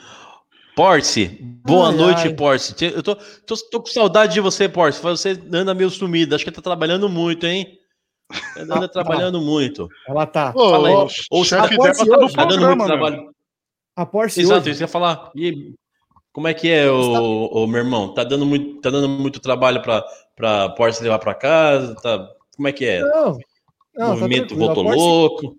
Porce, 0.75 1.27
boa 1.67 1.89
Ai, 1.91 1.97
noite, 1.97 2.29
ai. 2.29 2.35
Porce. 2.35 2.75
Eu 2.81 3.03
tô, 3.03 3.17
tô, 3.17 3.55
tô 3.71 3.81
com 3.81 3.87
saudade 3.89 4.33
de 4.35 4.41
você, 4.41 4.69
Porce. 4.69 5.03
Você 5.03 5.31
anda 5.53 5.75
meio 5.75 5.91
sumido. 5.91 6.35
Acho 6.35 6.45
que 6.45 6.51
tá 6.53 6.63
trabalhando 6.63 7.09
muito, 7.09 7.47
hein? 7.47 7.79
Anda 8.57 8.77
Ah, 8.85 8.89
trabalando 8.89 9.41
muito. 9.41 9.89
ela 10.07 10.25
tá. 10.27 10.53
Ô, 10.55 10.71
Fala 10.71 10.89
aí. 10.89 10.95
o 10.95 11.09
Ou 11.31 11.45
chefe 11.45 11.75
a 11.75 11.77
dela 11.77 11.95
Porsche 11.95 12.07
tá 12.09 12.17
no 12.17 12.31
Tá 12.33 12.45
dando 12.45 12.49
muito 12.49 12.49
programa, 12.49 12.77
meu. 12.77 12.87
trabalho. 12.87 13.31
A 13.97 14.07
Porsche 14.07 14.41
Exato, 14.41 14.61
hoje, 14.61 14.71
isso 14.71 14.79
que 14.79 14.85
eu 14.85 14.87
ia 14.87 14.93
falar. 14.93 15.31
E 15.35 15.75
como 16.33 16.47
é 16.49 16.55
que 16.55 16.71
é, 16.71 16.89
o, 16.91 17.47
o 17.47 17.67
meu 17.67 17.81
irmão? 17.81 18.15
Tá 18.15 18.23
dando 18.23 18.47
muito, 18.47 18.81
tá 18.81 18.89
dando 18.91 19.09
muito 19.09 19.41
trabalho 19.41 19.83
para 19.83 20.05
para 20.37 20.69
Porsche 20.71 21.03
levar 21.03 21.19
para 21.19 21.35
casa? 21.35 21.95
Tá, 21.97 22.29
como 22.55 22.69
é 22.69 22.73
que 22.73 22.85
é? 22.87 23.01
Não, 23.01 23.33
o 23.33 23.39
não, 23.99 24.15
tá 24.15 24.21
movimento. 24.21 24.55
A 24.55 24.57
voltou 24.57 24.85
louco. 24.85 25.57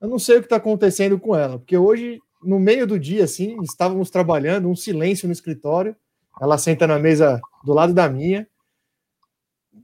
Eu 0.00 0.08
não 0.08 0.18
sei 0.18 0.36
o 0.36 0.40
que 0.40 0.46
está 0.46 0.56
acontecendo 0.56 1.18
com 1.18 1.36
ela, 1.36 1.58
porque 1.58 1.76
hoje, 1.76 2.20
no 2.42 2.58
meio 2.58 2.86
do 2.86 2.98
dia, 2.98 3.24
assim, 3.24 3.60
estávamos 3.62 4.08
trabalhando, 4.08 4.68
um 4.68 4.76
silêncio 4.76 5.26
no 5.26 5.32
escritório. 5.32 5.94
Ela 6.40 6.56
senta 6.56 6.86
na 6.86 6.98
mesa 6.98 7.40
do 7.64 7.74
lado 7.74 7.92
da 7.92 8.08
minha. 8.08 8.48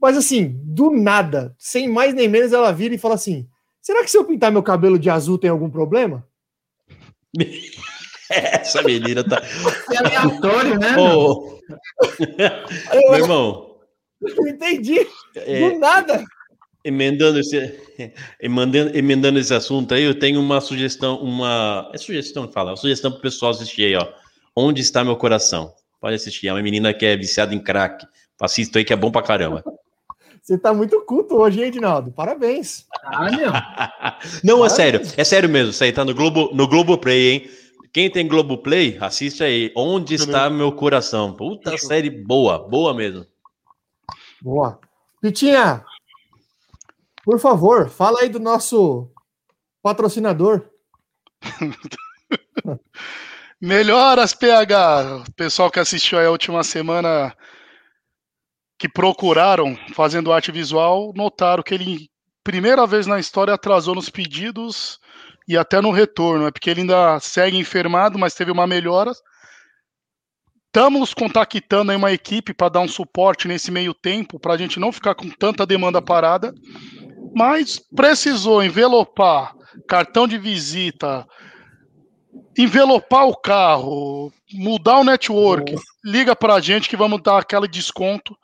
Mas 0.00 0.16
assim, 0.16 0.58
do 0.62 0.90
nada, 0.90 1.54
sem 1.58 1.88
mais 1.88 2.14
nem 2.14 2.28
menos, 2.28 2.52
ela 2.52 2.72
vira 2.72 2.94
e 2.94 2.98
fala 2.98 3.14
assim: 3.14 3.48
será 3.82 4.02
que 4.04 4.10
se 4.10 4.16
eu 4.16 4.24
pintar 4.24 4.52
meu 4.52 4.62
cabelo 4.62 4.98
de 4.98 5.10
azul 5.10 5.38
tem 5.38 5.50
algum 5.50 5.68
problema? 5.68 6.26
Essa 8.30 8.82
menina 8.82 9.22
tá. 9.22 9.42
É 9.92 9.98
aleatório, 9.98 10.78
né? 10.78 10.96
Aí 12.90 12.98
meu 13.00 13.12
Eu 13.12 13.14
irmão, 13.14 13.76
não 14.20 14.48
entendi, 14.48 15.06
é, 15.34 15.70
do 15.70 15.78
nada. 15.78 16.24
Emendando 16.86 17.40
esse, 17.40 17.74
emendando, 18.40 18.96
emendando 18.96 19.38
esse 19.38 19.52
assunto 19.52 19.92
aí, 19.92 20.04
eu 20.04 20.18
tenho 20.18 20.40
uma 20.40 20.60
sugestão, 20.60 21.16
uma. 21.16 21.90
É 21.92 21.98
sugestão 21.98 22.46
que 22.46 22.54
fala, 22.54 22.70
uma 22.70 22.76
sugestão 22.76 23.10
pro 23.10 23.20
pessoal 23.20 23.50
assistir 23.50 23.86
aí, 23.86 23.96
ó. 23.96 24.06
Onde 24.54 24.80
está 24.80 25.04
meu 25.04 25.16
coração? 25.16 25.74
Pode 26.00 26.14
assistir. 26.14 26.48
É 26.48 26.52
uma 26.52 26.62
menina 26.62 26.94
que 26.94 27.04
é 27.04 27.16
viciada 27.16 27.54
em 27.54 27.58
crack. 27.58 28.06
Assista 28.40 28.78
aí 28.78 28.84
que 28.84 28.92
é 28.92 28.96
bom 28.96 29.10
pra 29.10 29.22
caramba. 29.22 29.62
Você 30.42 30.56
tá 30.56 30.72
muito 30.72 31.00
culto 31.00 31.34
hoje, 31.34 31.60
hein, 31.60 31.66
Edinaldo? 31.66 32.12
Parabéns. 32.12 32.86
Ah, 33.02 33.32
meu. 33.32 33.50
Não, 34.44 34.64
é 34.64 34.68
sério. 34.68 35.00
É 35.16 35.24
sério 35.24 35.48
mesmo. 35.48 35.70
Isso 35.72 35.82
aí 35.82 35.92
tá 35.92 36.04
no 36.04 36.14
Globo, 36.14 36.50
no 36.54 36.68
Globoplay, 36.68 37.32
hein? 37.32 37.50
Quem 37.92 38.08
tem 38.08 38.28
Globoplay, 38.28 38.96
assiste 39.00 39.42
aí. 39.42 39.72
Onde 39.74 40.14
está 40.14 40.48
meu 40.48 40.70
coração? 40.70 41.32
Puta 41.32 41.76
série 41.76 42.10
boa. 42.10 42.60
Boa 42.60 42.94
mesmo. 42.94 43.26
Boa. 44.40 44.78
Pitinha, 45.20 45.84
por 47.26 47.40
favor, 47.40 47.90
fala 47.90 48.20
aí 48.20 48.28
do 48.28 48.38
nosso 48.38 49.10
patrocinador. 49.82 50.70
Melhoras, 53.60 54.32
PH. 54.32 55.24
O 55.28 55.32
pessoal 55.32 55.68
que 55.68 55.80
assistiu 55.80 56.20
aí 56.20 56.26
a 56.26 56.30
última 56.30 56.62
semana 56.62 57.36
que 58.78 58.88
procuraram 58.88 59.76
fazendo 59.92 60.32
arte 60.32 60.52
visual, 60.52 61.12
notaram 61.16 61.64
que 61.64 61.74
ele, 61.74 62.08
primeira 62.44 62.86
vez 62.86 63.08
na 63.08 63.18
história, 63.18 63.54
atrasou 63.54 63.96
nos 63.96 64.08
pedidos 64.08 65.00
e 65.48 65.58
até 65.58 65.80
no 65.80 65.90
retorno. 65.90 66.46
É 66.46 66.52
porque 66.52 66.70
ele 66.70 66.82
ainda 66.82 67.18
segue 67.18 67.58
enfermado, 67.58 68.16
mas 68.20 68.34
teve 68.34 68.52
uma 68.52 68.68
melhora. 68.68 69.10
Estamos 70.66 71.12
contactando 71.12 71.90
aí 71.90 71.96
uma 71.96 72.12
equipe 72.12 72.54
para 72.54 72.68
dar 72.68 72.80
um 72.80 72.88
suporte 72.88 73.48
nesse 73.48 73.72
meio 73.72 73.92
tempo, 73.92 74.38
para 74.38 74.54
a 74.54 74.56
gente 74.56 74.78
não 74.78 74.92
ficar 74.92 75.16
com 75.16 75.28
tanta 75.28 75.66
demanda 75.66 76.00
parada. 76.00 76.54
Mas 77.36 77.78
precisou 77.78 78.64
envelopar 78.64 79.54
cartão 79.86 80.26
de 80.26 80.38
visita, 80.38 81.28
envelopar 82.56 83.26
o 83.26 83.36
carro, 83.36 84.32
mudar 84.54 85.00
o 85.00 85.04
network, 85.04 85.74
liga 86.02 86.34
pra 86.34 86.60
gente 86.60 86.88
que 86.88 86.96
vamos 86.96 87.22
dar 87.22 87.36
aquele 87.36 87.68
desconto. 87.68 88.34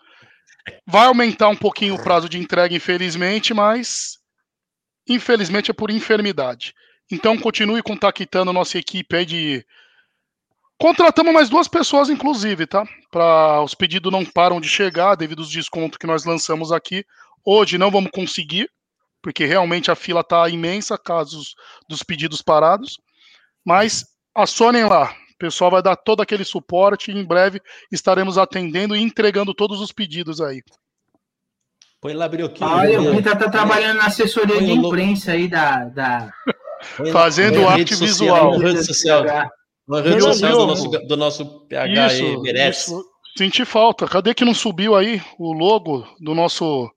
Vai 0.87 1.07
aumentar 1.07 1.49
um 1.49 1.57
pouquinho 1.57 1.95
o 1.95 2.03
prazo 2.03 2.29
de 2.29 2.39
entrega, 2.39 2.75
infelizmente, 2.75 3.55
mas 3.55 4.19
infelizmente 5.09 5.71
é 5.71 5.75
por 5.75 5.91
enfermidade. 5.91 6.75
Então 7.11 7.39
continue 7.39 7.83
contactando 7.83 8.51
a 8.51 8.55
nossa 8.55 8.77
equipe 8.77 9.17
aí 9.17 9.25
de. 9.25 9.67
Contratamos 10.77 11.33
mais 11.33 11.49
duas 11.49 11.67
pessoas, 11.67 12.11
inclusive, 12.11 12.67
tá? 12.67 12.87
Para 13.11 13.63
os 13.63 13.75
pedidos 13.75 14.13
não 14.13 14.23
param 14.23 14.61
de 14.61 14.69
chegar 14.69 15.15
devido 15.15 15.39
aos 15.39 15.51
descontos 15.51 15.97
que 15.97 16.07
nós 16.07 16.27
lançamos 16.27 16.71
aqui. 16.71 17.07
Hoje 17.43 17.79
não 17.79 17.91
vamos 17.91 18.11
conseguir, 18.13 18.69
porque 19.23 19.47
realmente 19.47 19.91
a 19.91 19.95
fila 19.95 20.21
está 20.21 20.49
imensa, 20.49 20.99
casos 20.99 21.55
dos 21.89 22.03
pedidos 22.03 22.43
parados. 22.43 22.99
Mas 23.65 24.05
acionem 24.35 24.85
lá. 24.85 25.15
O 25.35 25.39
pessoal 25.39 25.71
vai 25.71 25.83
dar 25.83 25.97
todo 25.97 26.21
aquele 26.21 26.45
suporte 26.45 27.11
e 27.11 27.19
em 27.19 27.25
breve 27.25 27.61
estaremos 27.91 28.37
atendendo 28.37 28.95
e 28.97 29.01
entregando 29.01 29.55
todos 29.55 29.81
os 29.81 29.93
pedidos 29.93 30.41
aí. 30.41 30.63
Põe 32.01 32.15
lá, 32.15 32.29
Brioquinho. 32.29 32.69
Olha, 32.69 33.01
o 33.01 33.17
Pita 33.17 33.37
tá 33.37 33.49
trabalhando 33.49 33.99
na 33.99 34.07
assessoria 34.07 34.57
Põe 34.57 34.67
de 34.67 34.73
o 34.73 34.87
imprensa 34.87 35.33
aí 35.33 35.47
da. 35.47 35.85
da... 35.85 36.33
Fazendo 37.13 37.55
põe 37.55 37.65
na 37.65 37.71
arte 37.71 37.95
visual. 37.95 38.59
Na 38.59 38.67
rede 38.67 38.85
social, 38.85 39.25
na 39.89 40.01
rede 40.01 40.21
social 40.21 40.59
do 40.59 40.67
nosso, 40.67 40.89
do 40.89 41.17
nosso 41.17 41.61
PH 41.69 42.07
aí, 42.07 42.17
Isso, 42.17 42.43
merece. 42.43 42.81
isso. 42.81 43.05
Senti 43.39 43.65
falta. 43.65 44.09
Cadê 44.09 44.35
que 44.35 44.45
não 44.45 44.53
subiu 44.53 44.97
aí 44.97 45.23
o 45.39 45.53
logo 45.53 46.05
do 46.21 46.35
nosso 46.35 46.91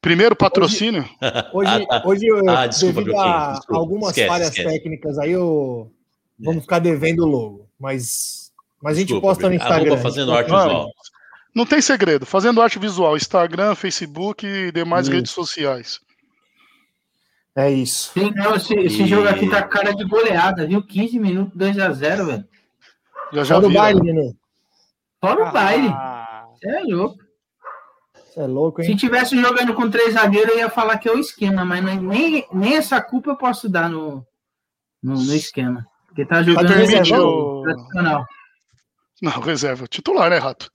primeiro 0.00 0.36
patrocínio? 0.36 1.08
Hoje, 1.52 1.70
Ah, 1.70 1.86
tá. 2.00 2.02
hoje 2.08 2.26
eu- 2.26 2.48
Ah, 2.48 2.66
desculpa, 2.66 3.00
devido 3.02 3.18
a 3.18 3.52
desculpa. 3.52 3.80
algumas 3.80 4.08
Esquece, 4.10 4.28
falhas 4.28 4.48
esquece. 4.48 4.68
técnicas 4.68 5.18
aí, 5.18 5.32
eu... 5.32 5.90
vamos 6.38 6.62
ficar 6.62 6.78
devendo 6.78 7.24
o 7.24 7.26
logo. 7.26 7.68
Mas, 7.78 8.52
mas 8.82 8.96
a 8.96 9.00
gente 9.00 9.08
Desculpa, 9.08 9.28
posta 9.28 9.48
no. 9.48 9.54
Instagram. 9.54 9.96
Fazendo 9.98 10.32
arte 10.32 10.50
Mano, 10.50 10.64
visual. 10.70 10.90
Não 11.54 11.66
tem 11.66 11.80
segredo. 11.80 12.24
Fazendo 12.26 12.60
arte 12.62 12.78
visual, 12.78 13.16
Instagram, 13.16 13.74
Facebook 13.74 14.46
e 14.46 14.70
demais 14.72 15.06
Isso. 15.06 15.14
redes 15.16 15.32
sociais. 15.32 16.00
É 17.54 17.70
isso. 17.70 18.12
Sim, 18.12 18.30
não, 18.34 18.54
esse, 18.54 18.74
esse 18.74 19.02
E- 19.02 19.06
jogo 19.06 19.26
aqui 19.28 19.48
tá 19.48 19.62
cara 19.62 19.94
de 19.94 20.04
goleada, 20.04 20.66
viu? 20.66 20.82
15 20.86 21.18
minutos, 21.18 21.56
2x0, 21.56 22.26
velho. 22.26 22.44
Já 23.32 23.44
já 23.44 23.54
Só 23.56 23.60
do 23.60 23.68
viram. 23.68 23.80
baile, 23.82 24.00
Nenê. 24.02 24.34
Fora 25.20 25.48
o 25.48 25.52
baile. 25.52 25.88
Ah, 25.88 26.44
Você 26.54 26.68
é 26.68 26.82
louco. 26.82 27.16
Você 28.36 28.40
é 28.42 28.46
louco, 28.46 28.82
Se 28.82 28.90
hein? 28.90 28.96
tivesse 28.96 29.40
jogando 29.40 29.72
com 29.74 29.88
três 29.88 30.12
zagueiros, 30.12 30.50
eu 30.52 30.58
ia 30.58 30.68
falar 30.68 30.98
que 30.98 31.08
é 31.08 31.12
o 31.12 31.18
esquema, 31.18 31.64
mas 31.64 31.82
nem- 31.82 31.98
nem, 31.98 32.46
nem 32.52 32.76
essa 32.76 33.00
culpa 33.00 33.30
eu 33.30 33.36
posso 33.36 33.66
dar 33.66 33.88
no, 33.88 34.26
no, 35.02 35.14
no 35.14 35.34
esquema. 35.34 35.86
Porque 36.06 36.26
tá 36.26 36.42
jogando 36.42 36.68
permite 36.68 36.94
reserva, 36.96 37.24
o- 37.24 37.62
tradicional. 37.62 38.26
Não, 39.22 39.32
reserva. 39.40 39.86
Titular, 39.86 40.28
né, 40.28 40.36
Rato? 40.36 40.70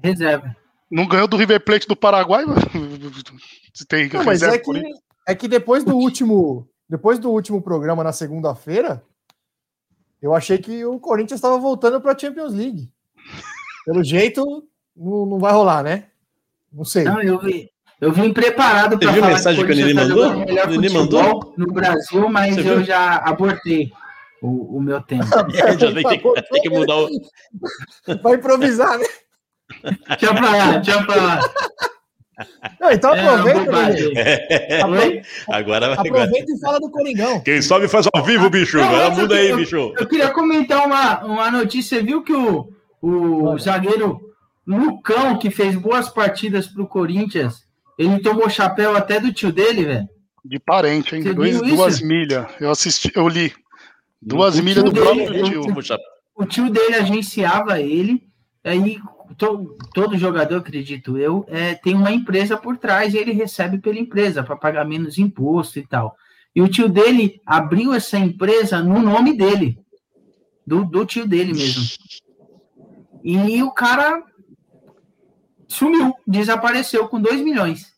Reserva. 0.00 0.56
Não 0.88 1.08
ganhou 1.08 1.26
do 1.26 1.36
River 1.36 1.60
Plate 1.64 1.88
do 1.88 1.96
Paraguai? 1.96 2.44
Se 3.74 3.84
tem 3.84 4.08
Não, 4.08 4.22
mas 4.22 4.40
reserva 4.40 4.54
é 4.56 4.58
por 4.60 4.74
que, 4.76 4.86
aí. 4.86 4.92
é 5.26 5.34
que 5.34 5.48
depois 5.48 5.82
do 5.82 5.96
último 5.96 6.68
depois 6.88 7.18
do 7.18 7.30
último 7.32 7.60
programa 7.60 8.04
na 8.04 8.12
segunda-feira, 8.12 9.02
eu 10.22 10.32
achei 10.32 10.56
que 10.56 10.84
o 10.84 11.00
Corinthians 11.00 11.38
estava 11.38 11.58
voltando 11.58 12.00
para 12.00 12.12
a 12.12 12.18
Champions 12.18 12.52
League. 12.54 12.88
Pelo 13.84 14.04
jeito, 14.04 14.44
não, 14.96 15.26
não 15.26 15.38
vai 15.40 15.52
rolar, 15.52 15.82
né? 15.82 16.06
Não 16.76 16.84
sei. 16.84 17.04
Não, 17.04 17.20
eu 17.22 17.38
vi. 17.40 17.68
Eu 17.98 18.12
vim 18.12 18.30
preparado 18.32 18.98
para 18.98 19.10
viu 19.10 19.22
a 19.22 19.24
falar 19.24 19.36
mensagem 19.38 19.64
que 19.64 19.72
o 19.72 19.74
Nenê 19.74 19.94
tá 19.94 20.00
mandou? 20.02 20.26
o 20.30 20.70
Nenê 20.70 20.88
futebol 20.90 21.54
no 21.56 21.66
Brasil, 21.72 22.28
mas 22.28 22.54
Você 22.54 22.60
eu 22.60 22.76
viu? 22.76 22.84
já 22.84 23.16
abortei 23.16 23.90
o, 24.42 24.76
o 24.76 24.82
meu 24.82 25.00
tempo. 25.00 25.24
Já 25.50 25.92
tem 25.94 26.20
que, 26.20 26.42
tem 26.42 26.62
que 26.62 26.68
mudar 26.68 26.96
o. 26.98 27.08
Vai 28.22 28.34
improvisar, 28.34 28.98
né? 28.98 29.06
Deixa 30.10 30.34
pra 30.34 30.50
lá, 30.56 30.76
deixa 30.78 31.02
pra 31.04 31.16
lá. 31.16 31.40
Não, 32.78 32.90
então 32.92 33.14
É 33.14 33.26
aproveita. 33.28 34.86
Oi? 34.88 35.22
Agora 35.48 35.96
vai. 35.96 36.06
aproveita 36.06 36.52
e 36.52 36.60
fala 36.60 36.78
do 36.78 36.90
Coringão. 36.90 37.40
Quem 37.40 37.62
sobe 37.62 37.88
faz 37.88 38.06
ao 38.14 38.22
vivo, 38.22 38.50
bicho. 38.50 38.76
Não, 38.76 38.84
Agora 38.84 39.10
muda 39.10 39.34
que 39.34 39.40
aí, 39.40 39.48
eu- 39.48 39.56
bicho. 39.56 39.94
Eu 39.98 40.06
queria 40.06 40.28
comentar 40.30 40.86
uma, 40.86 41.24
uma 41.24 41.50
notícia. 41.50 41.96
Você 41.98 42.04
viu 42.04 42.22
que 42.22 42.34
o, 42.34 42.68
o 43.00 43.44
Olha. 43.46 43.58
zagueiro 43.58 44.20
Lucão, 44.66 45.38
que 45.38 45.50
fez 45.50 45.76
boas 45.76 46.08
partidas 46.08 46.66
pro 46.66 46.86
Corinthians, 46.86 47.64
ele 47.98 48.18
tomou 48.20 48.48
chapéu 48.50 48.96
até 48.96 49.20
do 49.20 49.32
tio 49.32 49.52
dele, 49.52 49.84
velho. 49.84 50.08
De 50.44 50.58
parente, 50.58 51.14
hein? 51.16 51.22
Dois- 51.34 51.60
duas 51.60 52.00
milhas. 52.00 52.46
Eu 52.60 52.70
assisti, 52.70 53.10
eu 53.14 53.28
li. 53.28 53.52
Duas 54.20 54.58
O 54.58 54.62
milhas 54.62 54.84
do 54.84 54.92
tio 54.92 55.02
próprio 55.02 55.30
dele- 55.30 55.50
tio. 55.50 55.74
Puxa, 55.74 55.96
O 56.34 56.44
tio 56.44 56.68
dele 56.70 56.96
agenciava 56.96 57.80
ele, 57.80 58.22
aí 58.64 58.98
to- 59.38 59.76
todo 59.94 60.18
jogador, 60.18 60.56
acredito 60.58 61.16
eu, 61.16 61.44
é, 61.48 61.74
tem 61.74 61.94
uma 61.94 62.12
empresa 62.12 62.56
por 62.56 62.76
trás 62.76 63.14
e 63.14 63.18
ele 63.18 63.32
recebe 63.32 63.78
pela 63.78 63.98
empresa 63.98 64.42
para 64.42 64.56
pagar 64.56 64.84
menos 64.84 65.16
imposto 65.18 65.78
e 65.78 65.86
tal. 65.86 66.14
E 66.54 66.60
o 66.62 66.68
tio 66.68 66.88
dele 66.88 67.40
abriu 67.46 67.92
essa 67.94 68.18
empresa 68.18 68.80
no 68.82 69.00
nome 69.00 69.36
dele, 69.36 69.78
do, 70.66 70.84
do 70.84 71.04
tio 71.06 71.26
dele 71.26 71.52
mesmo. 71.52 71.82
E 73.24 73.62
o 73.62 73.70
cara 73.72 74.22
sumiu, 75.68 76.14
desapareceu 76.26 77.08
com 77.08 77.20
2 77.20 77.40
milhões. 77.40 77.94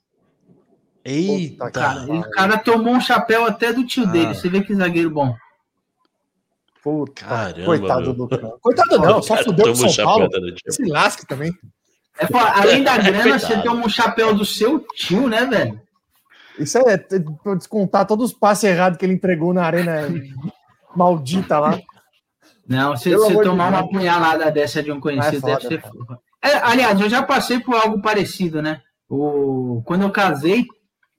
Eita, 1.05 1.71
Cara, 1.71 2.03
ele- 2.03 2.19
o 2.19 2.31
cara 2.31 2.59
tomou 2.59 2.95
um 2.95 3.01
chapéu 3.01 3.45
até 3.47 3.73
do 3.73 3.87
tio 3.87 4.05
Ah. 4.05 4.11
dele. 4.11 4.35
Você 4.35 4.49
vê 4.49 4.61
que 4.63 4.75
zagueiro 4.75 5.11
bom. 5.11 5.35
Puta, 6.83 7.25
Caramba, 7.25 7.65
coitado 7.65 8.01
meu. 8.03 8.13
do 8.15 8.23
Lucão. 8.23 8.59
Coitado 8.63 8.99
não, 8.99 9.23
só 9.23 9.35
Cara, 9.35 9.45
fudeu 9.47 9.73
o 9.73 9.77
São 9.77 10.05
Paulo. 10.05 10.29
Se 10.69 10.85
lasque 10.85 11.27
também. 11.27 11.53
É, 12.19 12.27
pô, 12.27 12.39
além 12.39 12.83
da 12.83 12.97
grana, 12.99 13.39
você 13.39 13.61
toma 13.63 13.85
um 13.85 13.89
chapéu 13.89 14.35
do 14.35 14.45
seu 14.45 14.81
tio, 14.95 15.29
né, 15.29 15.45
velho? 15.45 15.81
Isso 16.59 16.77
é 16.79 16.97
t- 16.99 17.21
pra 17.43 17.55
descontar 17.55 18.07
todos 18.07 18.33
os 18.33 18.37
passes 18.37 18.65
errados 18.65 18.99
que 18.99 19.05
ele 19.07 19.13
entregou 19.15 19.53
na 19.55 19.65
arena 19.65 20.09
maldita 20.97 21.59
lá. 21.59 21.79
Não, 22.67 22.97
se 22.97 23.15
você 23.15 23.31
amor 23.33 23.45
de 23.45 23.49
tomar 23.51 23.69
uma 23.71 23.89
punhalada 23.89 24.51
dessa 24.51 24.83
de 24.83 24.91
um 24.93 25.01
conhecido, 25.01 25.49
É 25.49 25.57
deve 25.57 25.69
ser. 25.69 25.83
É, 26.43 26.55
aliás, 26.59 27.01
eu 27.01 27.09
já 27.11 27.23
passei 27.23 27.59
por 27.61 27.75
algo 27.75 28.01
parecido, 28.01 28.63
né? 28.63 28.81
O, 29.09 29.83
quando 29.85 30.03
eu 30.03 30.11
casei, 30.11 30.65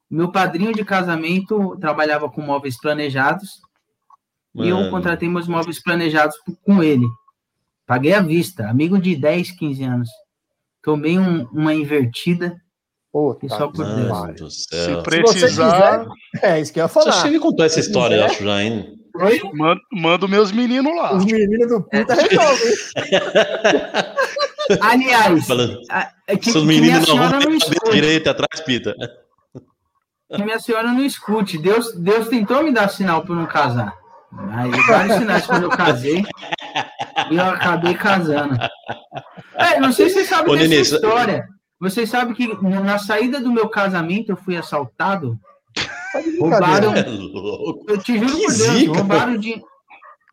meu 0.09 0.31
padrinho 0.31 0.73
de 0.73 0.83
casamento 0.85 1.77
trabalhava 1.79 2.29
com 2.29 2.41
móveis 2.41 2.79
planejados 2.79 3.59
e 4.55 4.69
eu 4.69 4.77
Mano. 4.77 4.91
contratei 4.91 5.27
meus 5.29 5.47
móveis 5.47 5.81
planejados 5.81 6.35
com 6.65 6.81
ele. 6.83 7.05
Paguei 7.85 8.13
à 8.13 8.21
vista, 8.21 8.67
amigo 8.69 8.97
de 8.99 9.15
10, 9.15 9.51
15 9.51 9.83
anos. 9.83 10.09
Tomei 10.81 11.17
um- 11.19 11.47
uma 11.51 11.73
invertida. 11.73 12.55
Puta, 13.11 13.47
E 13.47 13.49
só 13.49 13.67
por 13.67 13.83
Deus. 13.85 14.07
Mano 14.07 14.09
pariu. 14.21 14.35
do 14.35 14.51
Se 14.51 14.67
precisar, 15.03 16.05
É 16.43 16.59
isso 16.61 16.71
que 16.71 16.79
eu 16.79 16.83
ia 16.83 16.87
Você 16.87 16.93
falar. 17.03 17.21
que 17.23 17.27
ele 17.27 17.39
contou 17.39 17.65
essa 17.65 17.79
história, 17.79 18.15
eu 18.15 18.25
acho, 18.25 18.43
já, 18.43 18.63
hein? 18.63 18.95
Manda 19.91 20.25
os 20.25 20.29
meus 20.31 20.51
meninos 20.51 20.95
lá. 20.95 21.15
Os 21.15 21.25
meninos 21.25 21.67
do 21.67 21.81
puta 21.81 22.13
resolvem. 22.13 22.73
Aliás, 24.81 25.47
Falando, 25.47 25.79
a- 25.89 26.11
é 26.27 26.37
que, 26.37 26.51
minha 26.51 26.65
meninos 26.81 27.07
não 27.07 27.17
vão 27.17 27.39
ter 27.91 28.27
atrás, 28.29 28.61
Pita. 28.65 28.95
que 30.33 30.43
minha 30.43 30.59
senhora 30.59 30.91
não 30.91 31.03
escute. 31.03 31.57
Deus, 31.57 31.93
Deus 31.95 32.27
tentou 32.27 32.63
me 32.63 32.71
dar 32.71 32.89
sinal 32.89 33.23
para 33.23 33.35
não 33.35 33.45
casar. 33.45 33.93
Mas 34.31 34.85
vários 34.87 35.15
sinais 35.17 35.45
quando 35.45 35.63
eu 35.63 35.69
casei. 35.69 36.23
E 37.31 37.35
eu 37.35 37.43
acabei 37.45 37.95
casando. 37.95 38.55
É, 39.55 39.79
não 39.79 39.91
sei 39.91 40.07
se 40.09 40.15
vocês 40.15 40.27
sabem 40.29 40.53
Ô, 40.53 40.55
dessa 40.55 40.67
Nenê, 40.67 40.81
história. 40.81 41.47
Vocês 41.79 42.09
sabem 42.09 42.35
que 42.35 42.47
na 42.63 42.99
saída 42.99 43.39
do 43.39 43.51
meu 43.51 43.69
casamento 43.69 44.31
eu 44.31 44.37
fui 44.37 44.55
assaltado. 44.55 45.39
De 46.23 46.39
Roubaram. 46.39 46.93
É. 46.95 47.05
Eu 47.87 47.97
te 47.97 48.17
juro 48.19 48.35
Que 48.35 48.43
por 48.45 48.53
Deus, 48.53 48.71
zica, 48.77 48.93
roubaram 48.93 49.33
o, 49.33 49.37
di... 49.37 49.61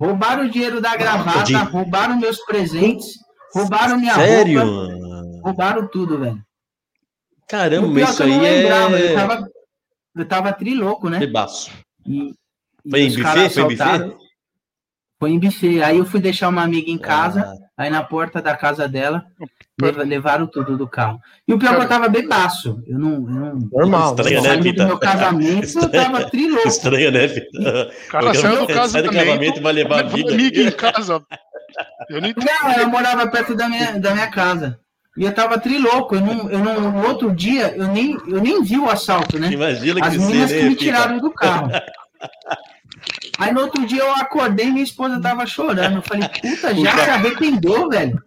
roubaram 0.01 0.45
o 0.45 0.51
dinheiro 0.51 0.81
da 0.81 0.97
gravata, 0.97 1.43
de- 1.45 1.55
roubaram 1.55 2.19
meus 2.19 2.39
presentes, 2.45 3.15
roubaram 3.61 3.99
minha 3.99 4.15
Sério, 4.15 4.61
roupa, 4.61 4.97
mano? 4.97 5.41
roubaram 5.43 5.89
tudo, 5.89 6.19
velho. 6.19 6.43
Caramba, 7.49 8.01
isso 8.01 8.23
eu 8.23 8.27
aí 8.27 8.41
lembrava, 8.41 8.99
eu 8.99 9.09
é. 9.09 9.15
tava, 9.15 9.49
eu 10.17 10.25
tava 10.27 10.53
trilouco, 10.53 11.09
né? 11.09 11.19
Bebaço. 11.19 11.71
E, 12.07 12.33
Foi 12.89 13.01
em 13.03 13.09
buffet? 13.09 13.51
Foi 13.51 13.63
em 13.63 13.69
buffet? 13.69 14.17
Foi 15.19 15.31
em 15.31 15.39
buffet. 15.39 15.83
Aí 15.83 15.99
eu 15.99 16.05
fui 16.05 16.21
deixar 16.21 16.49
uma 16.49 16.63
amiga 16.63 16.91
em 16.91 16.99
casa, 16.99 17.43
Ah, 17.43 17.85
aí 17.85 17.91
na 17.91 18.03
porta 18.03 18.43
da 18.43 18.57
casa 18.57 18.89
dela, 18.89 19.25
leva- 19.81 20.03
levaram 20.03 20.47
tudo 20.47 20.77
do 20.77 20.89
carro. 20.89 21.21
E 21.47 21.55
o 21.55 21.59
pior 21.59 21.75
é 21.75 21.77
que 21.77 21.83
eu 21.85 21.89
tava 21.89 22.09
bebaço. 22.09 22.83
Eu 22.87 22.99
não. 22.99 23.13
Eu 23.13 23.21
não 23.31 23.69
Normal. 23.73 24.11
Estranho, 24.17 24.43
né, 24.43 24.63
Pita? 24.63 24.87
meu 24.87 24.99
casamento, 24.99 25.79
eu 25.79 25.91
tava 25.91 26.29
trilouco. 26.29 26.69
Estranho, 26.69 27.13
né, 27.13 27.29
Pita? 27.29 27.91
O 28.07 28.11
cara 28.11 28.35
saiu 28.35 28.61
do 28.61 28.67
casamento 28.67 29.63
vai 29.63 29.73
levar 29.73 30.01
a 30.01 30.09
vida. 30.09 30.33
amiga 30.33 30.61
em 30.63 30.71
casa. 30.73 31.25
Eu 32.09 32.21
não. 32.21 32.29
Não, 32.29 32.71
ela 32.73 32.87
morava 32.87 33.27
perto 33.29 33.55
da 33.55 33.69
minha, 33.69 33.99
da 33.99 34.13
minha 34.13 34.31
casa. 34.31 34.79
E 35.17 35.25
eu 35.25 35.33
tava 35.33 35.59
trilouco. 35.59 36.15
Eu 36.15 36.21
não, 36.21 36.51
eu 36.51 36.59
não, 36.59 36.93
no 36.93 37.09
outro 37.09 37.35
dia, 37.35 37.75
eu 37.77 37.89
nem, 37.89 38.17
eu 38.27 38.41
nem 38.41 38.63
vi 38.63 38.79
o 38.79 38.91
assalto, 38.91 39.39
né? 39.39 39.49
Imagina 39.51 40.05
As 40.05 40.13
que 40.13 40.19
meninas 40.19 40.51
cena, 40.51 40.61
que 40.61 40.69
me 40.69 40.77
Pita? 40.77 40.85
tiraram 40.85 41.19
do 41.19 41.31
carro. 41.31 41.71
Aí 43.39 43.53
no 43.53 43.61
outro 43.61 43.87
dia 43.87 44.01
eu 44.01 44.11
acordei 44.13 44.67
e 44.67 44.71
minha 44.71 44.85
esposa 44.85 45.21
tava 45.21 45.47
chorando. 45.47 45.97
Eu 45.97 46.03
falei, 46.03 46.29
puta, 46.29 46.75
já 46.75 46.99
se 46.99 47.11
arrependeu, 47.11 47.89
velho. 47.89 48.23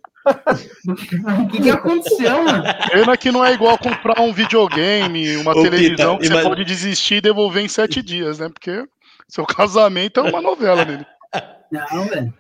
O 0.88 1.48
que, 1.48 1.62
que 1.62 1.70
aconteceu, 1.70 2.44
mano? 2.44 2.64
Pena 2.92 3.18
que 3.18 3.32
não 3.32 3.44
é 3.44 3.54
igual 3.54 3.78
comprar 3.78 4.22
um 4.22 4.32
videogame, 4.32 5.38
uma 5.38 5.52
Ô, 5.52 5.64
televisão 5.64 6.18
Pita, 6.18 6.30
que 6.30 6.36
você 6.36 6.44
pode 6.44 6.66
desistir 6.66 7.16
e 7.16 7.22
devolver 7.22 7.64
em 7.64 7.68
sete 7.68 8.02
dias, 8.02 8.38
né? 8.38 8.50
Porque 8.50 8.86
seu 9.28 9.46
casamento 9.46 10.20
é 10.20 10.24
uma 10.24 10.42
novela 10.42 10.86
nele. 10.86 11.06
Não, 11.72 12.06
velho. 12.06 12.34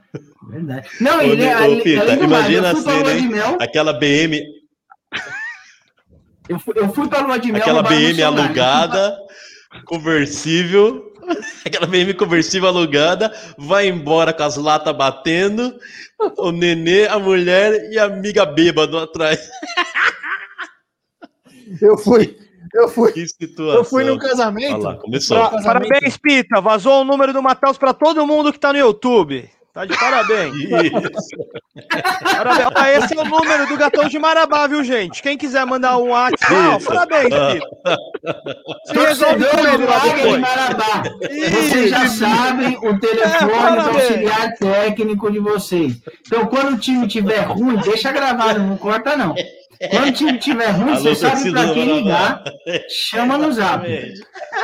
Verdade. 0.49 0.89
Não, 0.99 1.19
Ô, 1.19 1.21
ele, 1.21 1.45
ô, 1.45 1.81
Pita, 1.83 2.01
além 2.01 2.17
do 2.17 2.27
mais, 2.27 2.49
imagina 2.49 2.67
eu 2.67 2.71
a 2.71 2.75
fui 2.75 2.83
pra 2.83 2.91
cena, 2.93 3.03
lua 3.03 3.13
de 3.13 3.19
hein? 3.19 3.29
mel. 3.29 3.57
Aquela 3.61 3.93
BM, 3.93 4.43
Eu 6.47 6.59
fui, 6.59 6.73
eu 6.75 6.93
fui 6.93 7.07
pra 7.07 7.21
lua 7.21 7.37
de 7.39 7.51
mel. 7.51 7.61
aquela 7.61 7.83
BM 7.83 8.21
alugada, 8.23 9.17
conversível. 9.85 11.05
Aquela 11.63 11.85
BM 11.85 12.11
conversível 12.15 12.67
alugada, 12.69 13.31
vai 13.55 13.87
embora 13.87 14.33
com 14.33 14.41
as 14.41 14.57
latas 14.57 14.97
batendo, 14.97 15.77
o 16.39 16.51
nenê, 16.51 17.05
a 17.05 17.19
mulher 17.19 17.91
e 17.91 17.99
a 17.99 18.05
amiga 18.05 18.47
bêbado 18.47 18.97
atrás. 18.97 19.39
Eu 21.79 21.95
fui, 21.99 22.35
eu 22.73 22.89
fui, 22.89 23.11
Que 23.11 23.27
situação. 23.27 23.75
eu 23.75 23.83
fui 23.83 24.03
no 24.03 24.13
Olha 24.13 24.19
casamento. 24.21 24.79
lá, 24.81 24.95
começou. 24.97 25.37
Pra- 25.37 25.49
Pa- 25.49 25.61
Parabéns, 25.63 26.17
Pita. 26.17 26.59
Vazou 26.59 27.01
o 27.01 27.05
número 27.05 27.31
do 27.31 27.43
Matheus 27.43 27.77
pra 27.77 27.93
todo 27.93 28.25
mundo 28.25 28.51
que 28.51 28.59
tá 28.59 28.73
no 28.73 28.79
YouTube. 28.79 29.47
Tá 29.73 29.85
de 29.85 29.97
parabéns. 29.97 30.53
Isso. 30.55 30.71
parabéns. 32.35 32.67
Ó, 32.75 32.85
esse 32.85 33.17
é 33.17 33.21
o 33.21 33.25
número 33.25 33.67
do 33.67 33.77
Gatão 33.77 34.07
de 34.09 34.17
Marabá, 34.19 34.67
viu, 34.67 34.83
gente? 34.83 35.21
Quem 35.21 35.37
quiser 35.37 35.65
mandar 35.65 35.97
um 35.97 36.09
WhatsApp, 36.09 36.83
parabéns, 36.83 37.33
Ah. 37.33 37.95
Você 38.87 38.99
resolve 39.05 39.37
do 39.45 39.85
lá 39.85 39.97
Águia 39.97 40.31
de. 40.33 40.37
Marabá. 40.39 41.03
Vocês 41.51 41.89
já 41.91 42.07
sabem 42.07 42.77
o 42.77 42.99
telefone 42.99 43.47
do 43.47 43.57
parabéns. 43.59 43.95
auxiliar 43.95 44.53
técnico 44.55 45.31
de 45.31 45.39
vocês. 45.39 45.93
Então, 46.25 46.45
quando 46.47 46.73
o 46.73 46.77
time 46.77 47.07
tiver 47.07 47.41
ruim, 47.41 47.77
deixa 47.77 48.11
gravado, 48.11 48.59
não 48.59 48.75
corta 48.77 49.15
não. 49.15 49.33
Quando 49.91 50.07
o 50.09 50.11
time 50.11 50.37
tiver 50.39 50.71
ruim, 50.71 50.91
Alô, 50.91 50.99
você 50.99 51.15
sabe 51.15 51.51
do 51.51 51.73
quem 51.73 51.99
ligar, 52.01 52.43
chama 52.89 53.37
no 53.37 53.51
zap. 53.51 53.87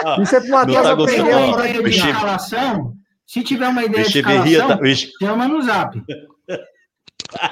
Ah, 0.03 0.17
Isso 0.21 0.35
é 0.35 0.39
pro 0.41 0.49
Não 0.49 0.57
Matheus 0.57 0.81
tá 0.83 0.91
aprender 0.91 1.33
a 1.33 1.47
ideia 1.47 1.83
de 1.83 1.89
escalação, 1.89 2.93
se 3.25 3.43
tiver 3.43 3.67
uma 3.67 3.83
ideia 3.83 4.03
de 4.03 4.19
escalação, 4.19 4.67
tá, 4.67 4.79
chama 5.19 5.47
no 5.47 5.61
zap. 5.61 6.01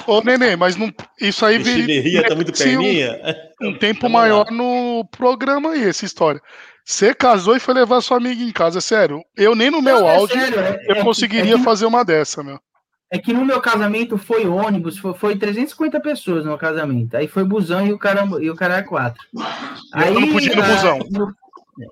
Ô, 0.08 0.22
Nenê, 0.22 0.56
mas 0.56 0.76
não, 0.76 0.92
isso 1.20 1.46
aí 1.46 1.58
viria. 1.58 2.28
tá 2.28 2.36
muito 2.36 2.54
perninha. 2.54 3.20
Um, 3.62 3.70
um 3.70 3.78
tempo 3.78 4.10
maior 4.10 4.52
no 4.52 5.06
programa 5.12 5.72
aí, 5.72 5.84
essa 5.84 6.06
história. 6.06 6.42
Você 6.86 7.14
casou 7.14 7.56
e 7.56 7.60
foi 7.60 7.74
levar 7.74 8.02
sua 8.02 8.18
amiga 8.18 8.44
em 8.44 8.52
casa, 8.52 8.82
sério. 8.82 9.24
Eu 9.36 9.56
nem 9.56 9.72
no 9.72 9.82
meu 9.82 10.02
não, 10.02 10.10
é 10.10 10.16
áudio 10.16 10.40
sério, 10.40 10.60
é, 10.60 10.86
eu 10.90 10.96
é, 10.98 11.04
conseguiria 11.04 11.56
é 11.56 11.58
que, 11.58 11.64
fazer 11.64 11.86
uma 11.86 12.04
dessa, 12.04 12.44
meu. 12.44 12.60
É 13.10 13.18
que 13.18 13.32
no 13.32 13.46
meu 13.46 13.62
casamento 13.62 14.18
foi 14.18 14.46
ônibus, 14.46 14.98
foi, 14.98 15.14
foi 15.14 15.36
350 15.38 16.00
pessoas 16.02 16.46
no 16.46 16.58
casamento. 16.58 17.16
Aí 17.16 17.28
foi 17.28 17.44
busão 17.44 17.88
e 17.88 17.94
o 17.94 17.98
cara, 17.98 18.28
e 18.42 18.50
o 18.50 18.56
cara 18.56 18.78
é 18.78 18.82
quatro. 18.82 19.22
Aí, 19.94 20.14
eu 20.14 20.20
não 20.20 20.32
podia 20.32 20.52
ir 20.52 20.56
no 20.56 20.64
busão. 20.64 21.00
No... 21.10 21.36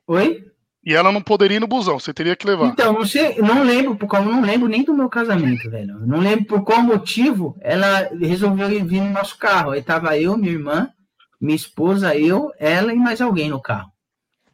Oi? 0.08 0.51
E 0.84 0.96
ela 0.96 1.12
não 1.12 1.22
poderia 1.22 1.58
ir 1.58 1.60
no 1.60 1.68
busão, 1.68 2.00
você 2.00 2.12
teria 2.12 2.36
que 2.36 2.48
levar. 2.48 2.66
Então, 2.66 2.92
não 2.94 3.06
sei, 3.06 3.38
não 3.38 3.62
lembro 3.62 3.96
por 3.96 4.08
qual, 4.08 4.26
não 4.26 4.42
lembro 4.42 4.68
nem 4.68 4.84
do 4.84 4.94
meu 4.94 5.08
casamento, 5.10 5.70
velho. 5.70 6.00
Não 6.00 6.20
lembro 6.20 6.46
por 6.46 6.64
qual 6.64 6.82
motivo 6.82 7.56
ela 7.62 8.10
resolveu 8.20 8.68
vir 8.68 9.02
no 9.02 9.12
nosso 9.12 9.38
carro. 9.38 9.72
Aí 9.72 9.84
tava 9.84 10.18
eu, 10.18 10.36
minha 10.36 10.52
irmã, 10.52 10.90
minha 11.40 11.56
esposa, 11.56 12.16
eu, 12.16 12.52
ela 12.58 12.92
e 12.94 12.98
mais 12.98 13.22
alguém 13.22 13.50
no 13.50 13.62
carro. 13.62 13.92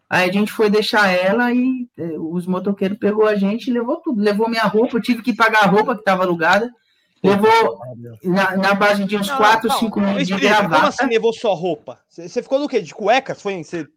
Aí 0.09 0.29
a 0.29 0.33
gente 0.33 0.51
foi 0.51 0.69
deixar 0.69 1.09
ela 1.09 1.53
e 1.53 1.87
eh, 1.97 2.17
os 2.17 2.45
motoqueiros 2.45 2.97
pegou 2.97 3.25
a 3.25 3.35
gente 3.35 3.67
e 3.67 3.73
levou 3.73 3.97
tudo. 3.97 4.21
Levou 4.21 4.49
minha 4.49 4.63
roupa, 4.63 4.97
eu 4.97 5.01
tive 5.01 5.21
que 5.21 5.33
pagar 5.33 5.63
a 5.63 5.67
roupa 5.67 5.93
que 5.95 6.01
estava 6.01 6.23
alugada. 6.23 6.71
Levou 7.23 7.79
na, 8.23 8.55
na, 8.55 8.73
base 8.73 9.03
de 9.03 9.17
uns 9.17 9.29
4, 9.29 9.71
5 9.71 9.99
mil 9.99 10.17
de 10.23 10.35
gravata. 10.35 10.75
Como 10.75 10.87
assim 10.87 11.05
levou 11.07 11.33
sua 11.33 11.53
roupa? 11.53 11.99
Você 12.07 12.41
ficou 12.41 12.59
do 12.59 12.69
quê? 12.69 12.79
De 12.79 12.93
cuecas? 12.93 13.41
Foi, 13.41 13.61
você... 13.63 13.87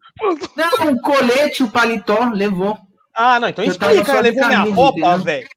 Não, 0.56 0.92
o 0.92 1.00
colete, 1.00 1.62
o 1.62 1.70
paletó, 1.70 2.30
levou. 2.32 2.78
Ah, 3.14 3.40
não, 3.40 3.48
então 3.48 3.64
eu 3.64 3.70
explica, 3.70 4.20
levou 4.20 4.46
minha 4.46 4.60
roupa, 4.60 5.18
velho. 5.18 5.48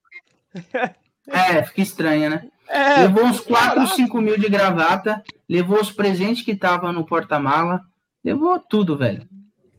É, 1.25 1.63
fica 1.63 1.81
estranha, 1.81 2.29
né? 2.29 2.47
É, 2.67 3.03
levou 3.03 3.23
uns 3.23 3.39
4, 3.39 3.87
5 3.87 4.21
mil 4.21 4.37
de 4.37 4.49
gravata, 4.49 5.23
levou 5.47 5.79
os 5.79 5.89
presentes 5.89 6.43
que 6.43 6.51
estavam 6.51 6.91
no 6.91 7.05
porta-mala, 7.05 7.81
levou 8.21 8.59
tudo, 8.59 8.97
velho. 8.97 9.25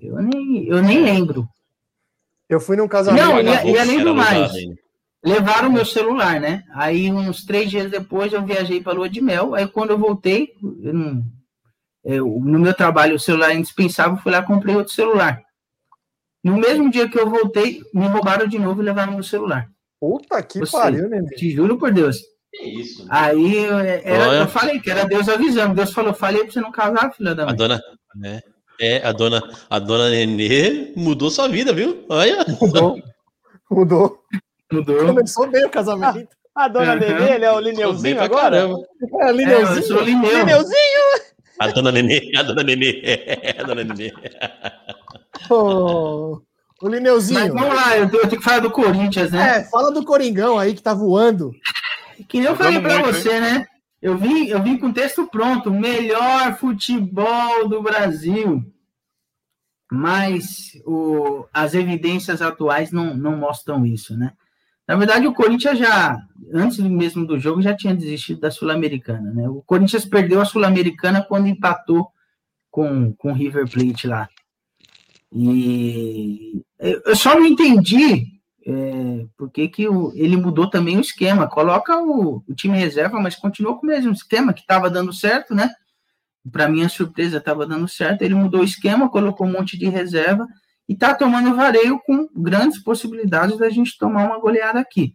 Eu 0.01 0.23
nem, 0.23 0.67
eu 0.67 0.83
nem 0.83 1.03
lembro. 1.03 1.47
Eu 2.49 2.61
fui 2.61 2.77
num 2.77 2.89
casamento. 2.89 3.27
Não, 3.27 3.41
e, 3.41 3.73
e 3.73 3.79
além 3.79 4.03
do 4.03 4.15
mais, 4.15 4.53
levaram 5.25 5.73
meu 5.73 5.85
celular, 5.85 6.41
né? 6.41 6.63
Aí, 6.75 7.11
uns 7.11 7.45
três 7.45 7.71
dias 7.71 7.91
depois, 7.91 8.33
eu 8.33 8.45
viajei 8.45 8.83
para 8.83 8.93
Lua 8.93 9.09
de 9.09 9.21
Mel. 9.21 9.55
Aí, 9.55 9.67
quando 9.67 9.91
eu 9.91 9.99
voltei, 9.99 10.53
eu 10.83 10.93
não, 10.93 11.25
eu, 12.05 12.27
no 12.27 12.59
meu 12.59 12.75
trabalho, 12.75 13.17
o 13.17 13.21
celular 13.21 13.51
é 13.51 13.55
indispensável, 13.55 14.19
fui 14.19 14.31
lá 14.31 14.39
e 14.39 14.45
comprei 14.45 14.77
outro 14.77 14.93
celular. 14.93 15.41
No 16.43 16.59
mesmo 16.59 16.91
dia 16.91 17.09
que 17.09 17.19
eu 17.19 17.31
voltei, 17.31 17.81
me 17.95 18.07
roubaram 18.07 18.47
de 18.47 18.59
novo 18.59 18.83
e 18.83 18.85
levaram 18.85 19.15
meu 19.15 19.23
celular. 19.23 19.67
Puta 19.99 20.43
que 20.43 20.59
Você, 20.59 20.77
pariu, 20.77 21.09
né? 21.09 21.23
Te 21.35 21.51
juro 21.51 21.79
por 21.79 21.91
Deus. 21.91 22.19
Que 22.53 22.81
isso? 22.81 23.07
Aí 23.09 23.65
era, 24.05 24.35
eu 24.35 24.49
falei 24.49 24.79
que 24.79 24.91
era 24.91 25.05
Deus 25.07 25.29
avisando. 25.29 25.75
Deus 25.75 25.93
falou: 25.93 26.13
falei 26.13 26.43
pra 26.43 26.53
você 26.53 26.61
não 26.61 26.71
casar, 26.71 27.15
filha 27.15 27.35
da 27.35 27.47
mãe. 27.47 27.55
A 27.55 27.57
dona, 27.57 27.81
né? 28.15 28.43
É, 28.79 29.07
a 29.07 29.13
dona, 29.13 29.43
a 29.71 29.79
dona 29.79 30.11
Nenê 30.11 30.93
mudou 30.95 31.31
sua 31.31 31.49
vida, 31.49 31.73
viu? 31.73 32.05
Olha. 32.11 32.45
Mudou. 32.61 33.03
Mudou. 33.71 34.19
Mudou. 34.71 35.07
Começou 35.07 35.47
bem 35.49 35.65
o 35.65 35.71
casamento. 35.71 36.29
Ah, 36.55 36.65
a 36.65 36.69
dona 36.69 36.93
uhum. 36.93 37.01
Nenê, 37.01 37.35
ele 37.37 37.45
é 37.47 37.53
o 37.53 37.61
Lineuzinho 37.61 38.21
agora? 38.21 38.57
Caramba. 38.59 38.79
É, 39.21 39.33
Lineuzinho. 39.33 39.77
É, 39.77 39.79
eu 39.79 39.83
sou 39.83 40.01
Lineu. 40.03 40.39
Lineuzinho. 40.39 41.34
A 41.59 41.69
dona 41.69 41.93
Nenê, 41.93 42.33
a 42.37 42.43
dona 42.43 42.63
Nenê. 42.63 43.03
A 43.59 43.63
dona 43.63 43.85
Nenê. 43.85 44.13
Oh, 45.51 46.41
o 46.83 46.89
Lineuzinho. 46.89 47.41
Mas 47.41 47.53
vamos 47.53 47.75
lá, 47.75 47.97
eu 47.97 48.09
tenho 48.11 48.29
que 48.29 48.43
falar 48.43 48.61
do 48.61 48.71
Corinthians, 48.71 49.31
né? 49.31 49.59
É, 49.59 49.65
fala 49.65 49.93
do 49.93 50.05
Coringão 50.05 50.59
aí 50.59 50.75
que 50.75 50.83
tá 50.83 50.95
voando. 50.95 51.53
Que 52.29 52.39
nem 52.39 52.49
eu 52.49 52.57
falei 52.57 52.81
pra 52.81 52.99
muito, 52.99 53.15
você, 53.15 53.35
hein? 53.35 53.41
né? 53.41 53.67
Eu 54.01 54.19
vim, 54.19 54.47
eu 54.49 54.63
vim 54.63 54.77
com 54.77 54.89
o 54.89 54.93
texto 54.93 55.27
pronto, 55.27 55.71
melhor 55.71 56.57
futebol 56.59 57.69
do 57.69 57.83
Brasil. 57.83 58.63
Mas 59.91 60.73
o, 60.85 61.47
as 61.53 61.75
evidências 61.75 62.43
atuais 62.43 62.91
não, 62.91 63.15
não 63.17 63.37
mostram 63.37 63.87
isso, 63.87 64.17
né? 64.17 64.33
Na 64.87 64.97
verdade, 64.97 65.27
o 65.27 65.33
Corinthians 65.33 65.79
já, 65.79 66.19
antes 66.53 66.79
mesmo 66.79 67.27
do 67.27 67.39
jogo, 67.39 67.63
já 67.63 67.75
tinha 67.75 67.95
desistido 67.95 68.41
da 68.41 68.51
Sul-Americana, 68.51 69.33
né? 69.33 69.49
O 69.49 69.63
Corinthians 69.63 70.05
perdeu 70.05 70.41
a 70.41 70.45
Sul-Americana 70.45 71.23
quando 71.23 71.49
empatou 71.49 72.09
com, 72.71 73.13
com 73.15 73.31
o 73.31 73.35
River 73.35 73.69
Plate 73.71 74.07
lá. 74.07 74.29
E 75.33 76.63
eu 76.79 77.17
só 77.17 77.35
não 77.35 77.47
entendi 77.47 78.35
é, 78.67 79.27
por 79.37 79.51
que, 79.51 79.69
que 79.69 79.89
o, 79.89 80.13
ele 80.15 80.37
mudou 80.37 80.69
também 80.69 80.97
o 80.99 81.01
esquema. 81.01 81.49
Coloca 81.49 81.99
o, 81.99 82.43
o 82.47 82.55
time 82.55 82.79
reserva, 82.79 83.21
mas 83.21 83.37
continuou 83.37 83.77
com 83.77 83.87
o 83.87 83.91
mesmo 83.91 84.13
esquema 84.13 84.53
que 84.53 84.61
estava 84.61 84.91
dando 84.91 85.13
certo, 85.13 85.55
né? 85.55 85.71
Para 86.53 86.69
minha 86.69 86.91
surpresa, 86.91 87.39
estava 87.39 87.67
dando 87.67 87.89
certo. 87.89 88.23
Ele 88.23 88.35
mudou 88.35 88.61
o 88.61 88.65
esquema, 88.65 89.09
colocou 89.09 89.47
um 89.47 89.53
monte 89.53 89.79
de 89.79 89.89
reserva 89.89 90.47
e 90.89 90.93
está 90.93 91.15
tomando 91.15 91.57
vareio 91.57 91.99
com 92.01 92.29
grandes 92.35 92.83
possibilidades 92.83 93.59
da 93.59 93.71
gente 93.71 93.97
tomar 93.99 94.27
uma 94.27 94.39
goleada 94.39 94.81
aqui. 94.81 95.15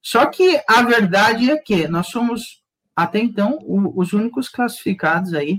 Só 0.00 0.26
que 0.26 0.60
a 0.68 0.82
verdade 0.82 1.50
é 1.50 1.56
que 1.56 1.88
nós 1.88 2.06
somos, 2.08 2.62
até 2.94 3.18
então, 3.18 3.58
o, 3.62 4.00
os 4.00 4.12
únicos 4.12 4.48
classificados 4.48 5.34
aí 5.34 5.58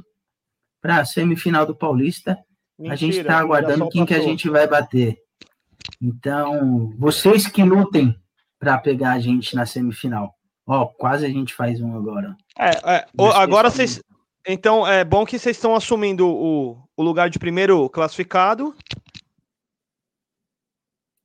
para 0.81 0.97
a 0.97 1.05
semifinal 1.05 1.65
do 1.65 1.75
Paulista. 1.75 2.37
Mentira, 2.77 2.93
a 2.93 2.95
gente 2.95 3.19
está 3.19 3.37
aguardando 3.37 3.89
quem 3.89 4.05
que 4.05 4.13
a 4.13 4.21
gente 4.21 4.49
vai 4.49 4.65
bater. 4.65 5.17
Então, 6.01 6.93
vocês 6.97 7.47
que 7.47 7.61
lutem 7.63 8.15
para 8.57 8.77
pegar 8.77 9.13
a 9.13 9.19
gente 9.19 9.55
na 9.55 9.65
semifinal. 9.65 10.33
Ó, 10.65 10.85
quase 10.85 11.25
a 11.25 11.29
gente 11.29 11.53
faz 11.53 11.81
um 11.81 11.95
agora. 11.95 12.35
É, 12.57 12.69
é 12.97 13.05
agora 13.35 13.69
vocês. 13.69 14.01
Então, 14.47 14.87
é 14.87 15.03
bom 15.03 15.25
que 15.25 15.37
vocês 15.37 15.57
estão 15.57 15.75
assumindo 15.75 16.27
o, 16.27 16.77
o 16.95 17.03
lugar 17.03 17.29
de 17.29 17.39
primeiro 17.39 17.89
classificado. 17.89 18.75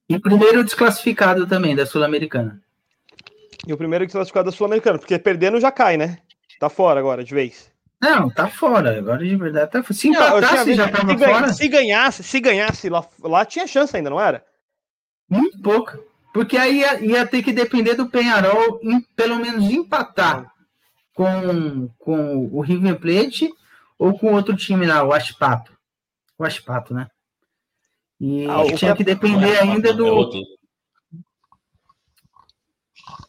E 0.08 0.18
primeiro 0.18 0.62
desclassificado 0.62 1.46
também 1.46 1.74
da 1.74 1.86
Sul-Americana. 1.86 2.60
E 3.66 3.72
o 3.72 3.76
primeiro 3.76 4.04
desclassificado 4.04 4.50
da 4.50 4.56
Sul-Americana, 4.56 4.98
porque 4.98 5.18
perdendo 5.18 5.60
já 5.60 5.72
cai, 5.72 5.96
né? 5.96 6.18
Tá 6.60 6.68
fora 6.68 7.00
agora, 7.00 7.24
de 7.24 7.34
vez. 7.34 7.72
Não, 8.00 8.28
tá 8.28 8.48
fora. 8.48 8.98
Agora 8.98 9.24
de 9.24 9.34
verdade 9.34 9.70
tá 9.70 9.82
Se 9.82 10.08
empatasse, 10.08 10.74
já 10.74 10.88
tava 10.88 11.16
se 11.16 11.24
fora. 11.24 11.52
Se 11.52 11.68
ganhasse, 11.68 12.22
se 12.22 12.40
ganhasse 12.40 12.88
lá, 12.90 13.06
lá 13.22 13.44
tinha 13.44 13.66
chance 13.66 13.96
ainda, 13.96 14.10
não 14.10 14.20
era? 14.20 14.44
Muito 15.28 15.58
pouco. 15.62 15.98
Porque 16.32 16.58
aí 16.58 16.80
ia, 16.80 17.00
ia 17.04 17.26
ter 17.26 17.42
que 17.42 17.52
depender 17.52 17.94
do 17.94 18.08
Penharol 18.08 18.80
em 18.82 19.00
pelo 19.16 19.36
menos 19.36 19.70
empatar 19.70 20.52
com, 21.14 21.88
com 21.98 22.48
o 22.52 22.60
River 22.60 22.98
Plate 22.98 23.50
ou 23.98 24.18
com 24.18 24.34
outro 24.34 24.56
time 24.56 24.84
lá, 24.84 25.02
o 25.02 25.12
Aspato. 25.12 25.72
O 26.36 26.44
Aspato, 26.44 26.92
né? 26.92 27.06
E 28.20 28.46
ah, 28.48 28.76
tinha 28.76 28.94
que 28.94 29.04
depender 29.04 29.58
ainda 29.58 29.92
do. 29.92 30.30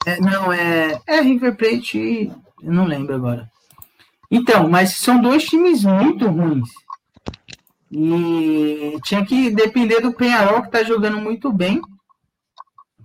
É, 0.05 0.19
não, 0.19 0.53
é, 0.53 0.99
é 1.07 1.21
River 1.21 1.55
Plate, 1.55 2.31
eu 2.61 2.71
não 2.71 2.85
lembro 2.85 3.15
agora. 3.15 3.49
Então, 4.29 4.69
mas 4.69 4.95
são 4.97 5.19
dois 5.21 5.45
times 5.45 5.83
muito 5.83 6.27
ruins. 6.27 6.69
E 7.91 8.97
tinha 9.03 9.25
que 9.25 9.49
depender 9.49 10.01
do 10.01 10.13
Penharol, 10.13 10.61
que 10.61 10.67
está 10.67 10.83
jogando 10.83 11.17
muito 11.17 11.51
bem. 11.51 11.81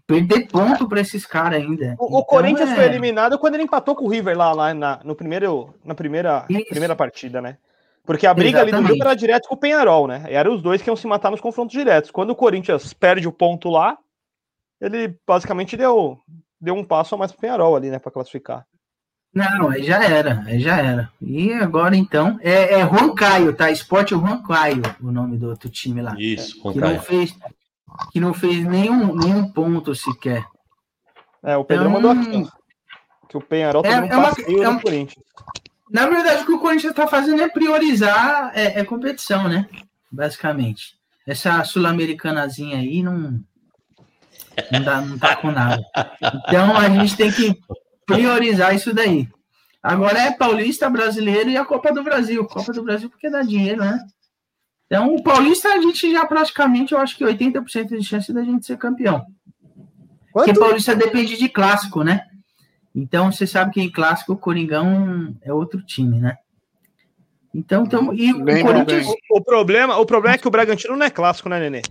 Perder 0.07 0.49
ponto 0.49 0.89
para 0.89 1.01
esses 1.01 1.25
caras 1.25 1.63
ainda. 1.63 1.95
O, 1.99 2.07
então, 2.07 2.19
o 2.19 2.25
Corinthians 2.25 2.71
é... 2.71 2.75
foi 2.75 2.85
eliminado 2.85 3.39
quando 3.39 3.55
ele 3.55 3.63
empatou 3.63 3.95
com 3.95 4.05
o 4.05 4.09
River 4.09 4.37
lá, 4.37 4.53
lá 4.53 4.75
na, 4.75 5.01
no 5.05 5.15
primeiro, 5.15 5.73
na 5.85 5.95
primeira, 5.95 6.47
primeira 6.69 6.97
partida, 6.97 7.41
né? 7.41 7.59
Porque 8.05 8.27
a 8.27 8.35
briga 8.35 8.59
Exatamente. 8.59 8.75
ali 8.75 8.83
do 8.83 8.89
jogo 8.89 9.03
era 9.03 9.15
direto 9.15 9.49
com 9.49 9.55
o 9.55 9.59
Penharol, 9.59 10.07
né? 10.07 10.25
E 10.29 10.35
eram 10.35 10.55
os 10.55 10.63
dois 10.63 10.83
que 10.83 10.89
iam 10.89 10.97
se 10.97 11.07
matar 11.07 11.31
nos 11.31 11.41
confrontos 11.41 11.73
diretos. 11.73 12.11
Quando 12.11 12.31
o 12.31 12.37
Corinthians 12.37 12.93
perde 12.93 13.29
o 13.29 13.33
ponto 13.33 13.69
lá, 13.69 13.97
ele 14.81 15.17
basicamente 15.27 15.77
deu, 15.77 16.19
deu 16.61 16.75
um 16.75 16.85
passo 16.85 17.15
a 17.15 17.19
mais 17.19 17.31
pro 17.31 17.41
Penharol 17.41 17.77
ali, 17.77 17.91
né? 17.91 17.99
Para 17.99 18.11
classificar. 18.11 18.67
Não, 19.33 19.69
aí 19.69 19.85
já 19.85 20.03
era, 20.03 20.43
aí 20.45 20.59
já 20.59 20.77
era. 20.79 21.13
E 21.21 21.53
agora 21.53 21.97
então, 21.97 22.37
é, 22.43 22.81
é 22.81 22.81
Juan 22.81 23.15
Caio, 23.15 23.55
tá? 23.55 23.71
Esporte 23.71 24.11
Juan 24.11 24.43
Caio, 24.43 24.83
o 25.01 25.13
nome 25.13 25.39
do 25.39 25.49
outro 25.49 25.71
time 25.71 26.03
lá. 26.03 26.17
Isso, 26.19 26.61
Juan 26.61 26.73
que 26.73 26.81
Caio. 26.81 26.95
não 26.95 27.03
fez 27.03 27.35
Que 28.13 28.21
não 28.21 28.35
fez 28.35 28.65
nenhum, 28.65 29.15
nenhum 29.15 29.53
ponto 29.53 29.95
sequer. 29.95 30.45
É, 31.43 31.57
o 31.57 31.65
Pedro 31.65 31.89
então, 31.89 32.01
mandou 32.01 32.11
aqui. 32.11 32.51
Que 33.29 33.37
o 33.37 33.41
Penharol 33.41 33.85
é, 33.87 33.93
é 33.93 34.01
uma, 34.01 34.29
é 34.31 34.69
uma, 34.69 34.81
Corinthians. 34.81 35.25
Na 35.91 36.07
verdade, 36.09 36.43
o 36.43 36.47
que 36.47 36.53
o 36.53 36.61
Corinthians 36.61 36.93
está 36.93 37.07
fazendo 37.07 37.43
é 37.43 37.49
priorizar 37.49 38.53
é, 38.55 38.81
é, 38.81 38.85
competição, 38.85 39.49
né? 39.49 39.69
Basicamente. 40.11 40.95
Essa 41.27 41.65
sul-americanazinha 41.65 42.79
aí 42.79 43.03
não, 43.03 43.41
não, 44.71 44.83
dá, 44.83 45.01
não 45.01 45.19
tá 45.19 45.37
com 45.37 45.51
nada. 45.51 45.83
Então 46.47 46.77
a 46.77 46.89
gente 46.89 47.17
tem 47.17 47.31
que 47.33 47.59
priorizar 48.07 48.75
isso 48.75 48.95
daí. 48.95 49.29
Agora 49.83 50.19
é 50.19 50.31
Paulista, 50.31 50.89
Brasileiro 50.91 51.51
e 51.51 51.57
a 51.57 51.65
Copa 51.65 51.93
do 51.93 52.03
Brasil. 52.03 52.47
Copa 52.47 52.73
do 52.73 52.83
Brasil 52.83 53.09
porque 53.11 53.31
dá 53.31 53.43
dinheiro, 53.43 53.81
né? 53.81 53.99
Então, 54.87 55.15
o 55.15 55.23
Paulista, 55.23 55.69
a 55.69 55.81
gente 55.81 56.11
já 56.11 56.27
praticamente, 56.27 56.93
eu 56.93 56.99
acho 56.99 57.17
que 57.17 57.25
80% 57.25 57.97
de 57.97 58.05
chance 58.05 58.33
da 58.33 58.43
gente 58.43 58.67
ser 58.67 58.77
campeão. 58.77 59.25
Quanto? 60.33 60.47
Porque 60.47 60.59
Paulista 60.59 60.97
depende 60.97 61.37
de 61.37 61.49
clássico, 61.49 62.03
né? 62.03 62.27
Então, 62.95 63.31
você 63.31 63.47
sabe 63.47 63.73
que 63.73 63.81
em 63.81 63.91
clássico 63.91 64.33
o 64.33 64.39
Coringão 64.39 65.35
é 65.43 65.53
outro 65.53 65.83
time, 65.83 66.19
né? 66.19 66.37
Então, 67.55 67.85
então 67.85 68.15
e 68.15 68.33
bem, 68.43 68.63
o 68.63 68.67
Corinthians. 68.67 69.07
O, 69.07 69.39
o, 69.39 69.45
problema, 69.45 69.97
o 69.99 70.07
problema 70.07 70.35
é 70.35 70.39
que 70.39 70.49
o 70.49 70.51
Bragantino 70.51 70.97
não 70.97 71.07
é 71.07 71.11
clássico, 71.11 71.49
né, 71.49 71.59
Nenê? 71.59 71.83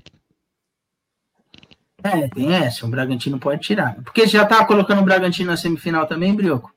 É, 2.03 2.27
tem 2.29 2.53
essa, 2.53 2.85
o 2.85 2.89
Bragantino 2.89 3.39
pode 3.39 3.61
tirar. 3.61 3.95
Porque 4.03 4.25
já 4.25 4.45
tá 4.45 4.63
colocando 4.65 5.01
o 5.01 5.05
Bragantino 5.05 5.51
na 5.51 5.57
semifinal 5.57 6.07
também, 6.07 6.33
Brioco? 6.33 6.73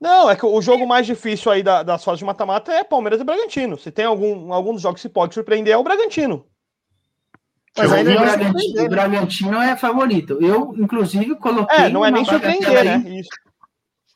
Não, 0.00 0.30
é 0.30 0.36
que 0.36 0.46
o 0.46 0.62
jogo 0.62 0.86
mais 0.86 1.06
difícil 1.06 1.50
aí 1.50 1.62
da, 1.62 1.82
das 1.82 2.04
fases 2.04 2.20
de 2.20 2.24
mata-mata 2.24 2.72
é 2.72 2.84
Palmeiras 2.84 3.20
e 3.20 3.24
Bragantino. 3.24 3.76
Se 3.78 3.90
tem 3.90 4.04
algum, 4.04 4.52
algum 4.52 4.72
dos 4.72 4.82
jogos 4.82 5.02
que 5.02 5.08
pode 5.08 5.34
surpreender, 5.34 5.74
é 5.74 5.76
o 5.76 5.82
Bragantino. 5.82 6.44
Mas 7.76 7.92
aí 7.92 8.02
o 8.02 8.20
Bragantino, 8.20 8.84
o 8.84 8.88
Bragantino 8.88 9.58
é 9.58 9.76
favorito. 9.76 10.38
Eu, 10.40 10.74
inclusive, 10.76 11.36
coloquei. 11.36 11.76
É, 11.76 11.88
não 11.88 12.04
é 12.04 12.10
nem 12.10 12.24
surpreender, 12.24 12.84
né? 12.84 13.18
Isso. 13.18 13.28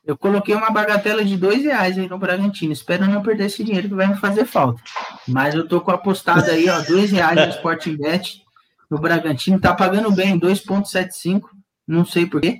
Eu 0.05 0.17
coloquei 0.17 0.53
uma 0.53 0.69
bagatela 0.69 1.23
de 1.23 1.37
dois 1.37 1.63
reais 1.63 1.97
aí 1.97 2.09
no 2.09 2.17
Bragantino. 2.17 2.73
Espero 2.73 3.05
não 3.05 3.21
perder 3.23 3.45
esse 3.45 3.63
dinheiro 3.63 3.87
que 3.87 3.95
vai 3.95 4.07
me 4.07 4.17
fazer 4.17 4.45
falta. 4.45 4.81
Mas 5.25 5.55
eu 5.55 5.65
tô 5.65 5.79
com 5.79 5.91
apostado 5.91 6.51
aí, 6.51 6.67
ó, 6.69 6.81
dois 6.81 7.09
reais 7.09 7.35
no 7.37 7.53
Sporting 7.53 7.95
Bet 7.95 8.43
no 8.89 8.99
Bragantino. 8.99 9.61
Tá 9.61 9.73
pagando 9.73 10.11
bem, 10.11 10.37
2,75. 10.37 11.43
Não 11.87 12.03
sei 12.03 12.25
porquê. 12.25 12.59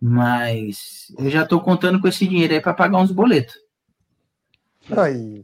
Mas 0.00 1.10
eu 1.18 1.30
já 1.30 1.46
tô 1.46 1.60
contando 1.60 1.98
com 1.98 2.08
esse 2.08 2.26
dinheiro 2.26 2.52
aí 2.52 2.60
para 2.60 2.74
pagar 2.74 2.98
uns 2.98 3.10
boletos. 3.10 3.54
Aí. 4.90 5.42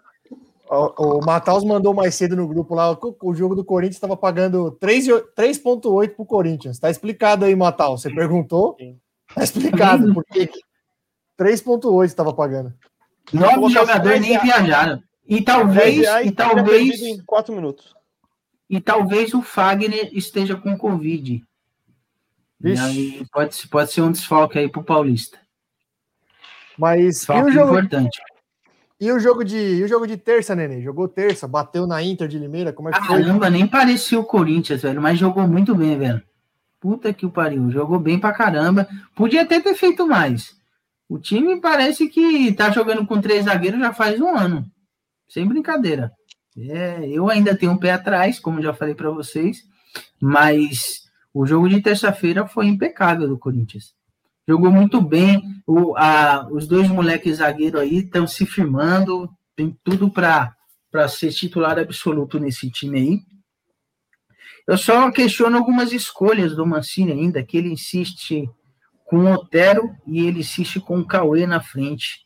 O, 0.69 1.19
o 1.19 1.25
Mataus 1.25 1.65
mandou 1.65 1.95
mais 1.95 2.15
cedo 2.15 2.37
no 2.37 2.47
grupo 2.47 2.75
lá. 2.75 2.93
O, 2.93 3.17
o 3.23 3.35
jogo 3.35 3.55
do 3.55 3.65
Corinthians 3.65 3.97
estava 3.97 4.19
pagando 4.19 4.77
3,8 4.83 6.15
pro 6.15 6.27
Corinthians. 6.27 6.79
Tá 6.79 6.91
explicado 6.91 7.47
aí, 7.47 7.57
Mataus. 7.57 8.03
Você 8.03 8.15
perguntou? 8.15 8.77
Tá 9.35 9.43
explicado 9.43 10.13
por 10.13 10.25
quê? 10.27 10.51
3,8 11.43 12.07
estava 12.07 12.33
pagando. 12.33 12.73
Nove 13.33 13.73
jogadores 13.73 14.21
nem 14.21 14.39
viajaram. 14.39 15.03
E 15.27 15.43
talvez. 15.43 16.07
E 16.25 16.31
talvez 16.31 17.01
em 17.03 17.23
quatro 17.25 17.55
minutos. 17.55 17.95
E 18.69 18.81
talvez 18.81 19.35
o 19.35 19.43
Fagner 19.43 20.11
esteja 20.13 20.57
com 20.57 20.77
Covid. 20.77 21.43
Aí 22.81 23.27
pode, 23.33 23.69
pode 23.69 23.93
ser 23.93 24.03
um 24.03 24.13
desfalque 24.13 24.59
aí 24.59 24.69
pro 24.69 24.85
Paulista. 24.85 25.39
Mas 26.79 27.25
e 27.29 27.33
o 27.33 27.51
jogo 27.51 27.73
importante. 27.73 28.21
E 29.01 29.11
o 29.11 29.19
jogo 29.19 29.45
de 29.45 29.57
e 29.57 29.83
o 29.83 29.89
jogo 29.89 30.07
de 30.07 30.17
terça, 30.17 30.55
Nenê? 30.55 30.81
Jogou 30.81 31.09
terça, 31.09 31.49
bateu 31.49 31.87
na 31.89 32.03
Inter 32.03 32.29
de 32.29 32.39
Limeira, 32.39 32.73
como 32.73 32.89
é 32.89 32.93
que 32.93 32.99
foi? 33.05 33.21
Caramba, 33.21 33.51
nem 33.51 33.67
parecia 33.67 34.19
o 34.19 34.25
Corinthians, 34.25 34.81
velho, 34.81 35.03
mas 35.03 35.19
jogou 35.19 35.47
muito 35.47 35.75
bem, 35.75 35.99
velho. 35.99 36.23
Puta 36.79 37.13
que 37.13 37.27
o 37.27 37.31
pariu, 37.31 37.71
jogou 37.71 37.99
bem 37.99 38.19
pra 38.19 38.33
caramba. 38.33 38.89
Podia 39.15 39.43
até 39.43 39.61
ter 39.61 39.75
feito 39.75 40.07
mais. 40.07 40.57
O 41.13 41.19
time 41.19 41.61
parece 41.61 42.09
que 42.09 42.55
tá 42.55 42.71
jogando 42.71 43.07
com 43.07 43.21
três 43.21 43.45
zagueiros 43.45 43.79
já 43.79 43.93
faz 43.93 44.19
um 44.19 44.35
ano. 44.35 44.65
Sem 45.29 45.47
brincadeira. 45.47 46.11
É, 46.57 47.07
eu 47.07 47.29
ainda 47.29 47.55
tenho 47.55 47.73
um 47.73 47.77
pé 47.77 47.93
atrás, 47.93 48.41
como 48.41 48.63
já 48.63 48.73
falei 48.73 48.95
para 48.95 49.11
vocês, 49.11 49.59
mas 50.19 51.03
o 51.35 51.45
jogo 51.45 51.69
de 51.69 51.83
terça-feira 51.83 52.47
foi 52.47 52.65
impecável 52.65 53.29
do 53.29 53.39
Corinthians. 53.39 53.95
Jogou 54.49 54.73
muito 54.73 55.03
bem. 55.03 55.43
O, 55.67 55.95
a, 55.99 56.49
os 56.51 56.67
dois 56.67 56.89
moleques 56.89 57.37
zagueiros 57.37 57.83
aí 57.83 57.99
estão 57.99 58.27
se 58.27 58.47
firmando. 58.47 59.29
Tem 59.55 59.77
tudo 59.85 60.11
para 60.11 60.57
ser 61.11 61.31
titular 61.31 61.79
absoluto 61.79 62.41
nesse 62.41 62.71
time 62.71 62.99
aí. 62.99 63.21
Eu 64.67 64.79
só 64.79 65.11
questiono 65.11 65.59
algumas 65.59 65.93
escolhas 65.93 66.57
do 66.57 66.65
Mancini 66.65 67.13
ainda, 67.13 67.43
que 67.43 67.59
ele 67.59 67.71
insiste 67.71 68.49
com 69.13 69.25
o 69.25 69.33
Otero 69.35 69.95
e 70.07 70.27
ele 70.27 70.41
insiste 70.41 70.81
com 70.81 70.99
o 70.99 71.07
Cauê 71.07 71.47
na 71.47 71.61
frente. 71.61 72.25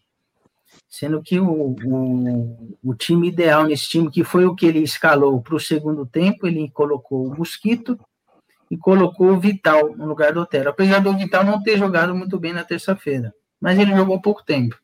Sendo 0.89 1.21
que 1.21 1.41
o, 1.41 1.75
o, 1.85 2.77
o 2.81 2.95
time 2.95 3.27
ideal 3.27 3.65
nesse 3.65 3.89
time, 3.89 4.09
que 4.09 4.23
foi 4.23 4.47
o 4.47 4.55
que 4.55 4.67
ele 4.67 4.79
escalou 4.79 5.43
para 5.43 5.57
o 5.57 5.61
segundo 5.61 6.07
tempo, 6.07 6.47
ele 6.47 6.71
colocou 6.71 7.27
o 7.27 7.37
Mosquito 7.37 7.99
e 8.71 8.77
colocou 8.77 9.33
o 9.33 9.41
Vital 9.41 9.97
no 9.97 10.07
lugar 10.07 10.33
do 10.33 10.41
Otero. 10.41 10.71
Apesar 10.71 11.01
do 11.01 11.13
Vital 11.17 11.43
não 11.43 11.61
ter 11.61 11.77
jogado 11.77 12.15
muito 12.15 12.39
bem 12.39 12.53
na 12.53 12.63
terça-feira, 12.63 13.35
mas 13.61 13.77
ele 13.81 13.93
jogou 13.93 14.23
pouco 14.23 14.45
tempo. 14.45 14.79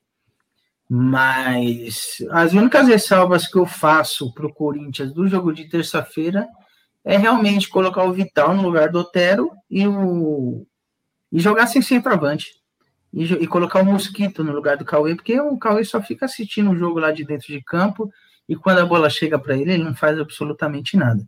Mas 0.91 2.17
as 2.33 2.53
únicas 2.53 2.89
ressalvas 2.89 3.47
que 3.47 3.59
eu 3.59 3.65
faço 3.65 4.35
para 4.35 4.47
o 4.47 4.53
Corinthians 4.53 5.13
do 5.15 5.29
jogo 5.29 5.53
de 5.53 5.69
terça-feira 5.69 6.49
é 7.05 7.17
realmente 7.17 7.69
colocar 7.69 8.03
o 8.03 8.13
Vital 8.13 8.57
no 8.57 8.63
lugar 8.63 8.91
do 8.91 8.99
Otero 8.99 9.53
e 9.71 9.87
o, 9.87 10.67
e 11.33 11.41
jogar 11.41 11.67
sem 11.67 11.81
centroavante. 11.81 12.61
E, 13.13 13.25
e 13.25 13.47
colocar 13.47 13.81
o 13.81 13.85
Mosquito 13.85 14.43
no 14.43 14.53
lugar 14.53 14.77
do 14.77 14.87
Cauê, 14.87 15.15
porque 15.15 15.39
o 15.39 15.59
Cauê 15.59 15.85
só 15.85 16.01
fica 16.01 16.25
assistindo 16.25 16.71
o 16.71 16.77
jogo 16.77 16.99
lá 16.99 17.13
de 17.13 17.25
dentro 17.25 17.49
de 17.49 17.63
campo 17.63 18.11
e 18.49 18.57
quando 18.57 18.79
a 18.79 18.87
bola 18.87 19.11
chega 19.11 19.39
para 19.39 19.57
ele, 19.57 19.73
ele 19.73 19.85
não 19.85 19.95
faz 19.95 20.19
absolutamente 20.19 20.97
nada. 20.97 21.27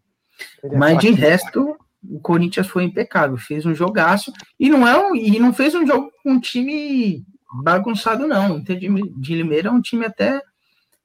É 0.62 0.76
Mas 0.76 0.98
de 0.98 1.10
resto, 1.10 1.76
o 2.02 2.20
Corinthians 2.20 2.66
foi 2.66 2.84
impecável, 2.84 3.36
fez 3.36 3.64
um 3.66 3.74
jogaço 3.74 4.32
e 4.58 4.68
não 4.68 4.86
é 4.86 4.98
um, 4.98 5.14
e 5.14 5.38
não 5.38 5.52
fez 5.52 5.74
um 5.74 5.86
jogo 5.86 6.10
com 6.22 6.32
um 6.32 6.40
time 6.40 7.24
bagunçado 7.62 8.26
não. 8.26 8.54
O 8.54 8.58
Inter 8.58 8.78
de, 8.78 9.34
Limeira 9.34 9.68
é 9.68 9.72
um 9.72 9.80
time 9.80 10.06
até 10.06 10.42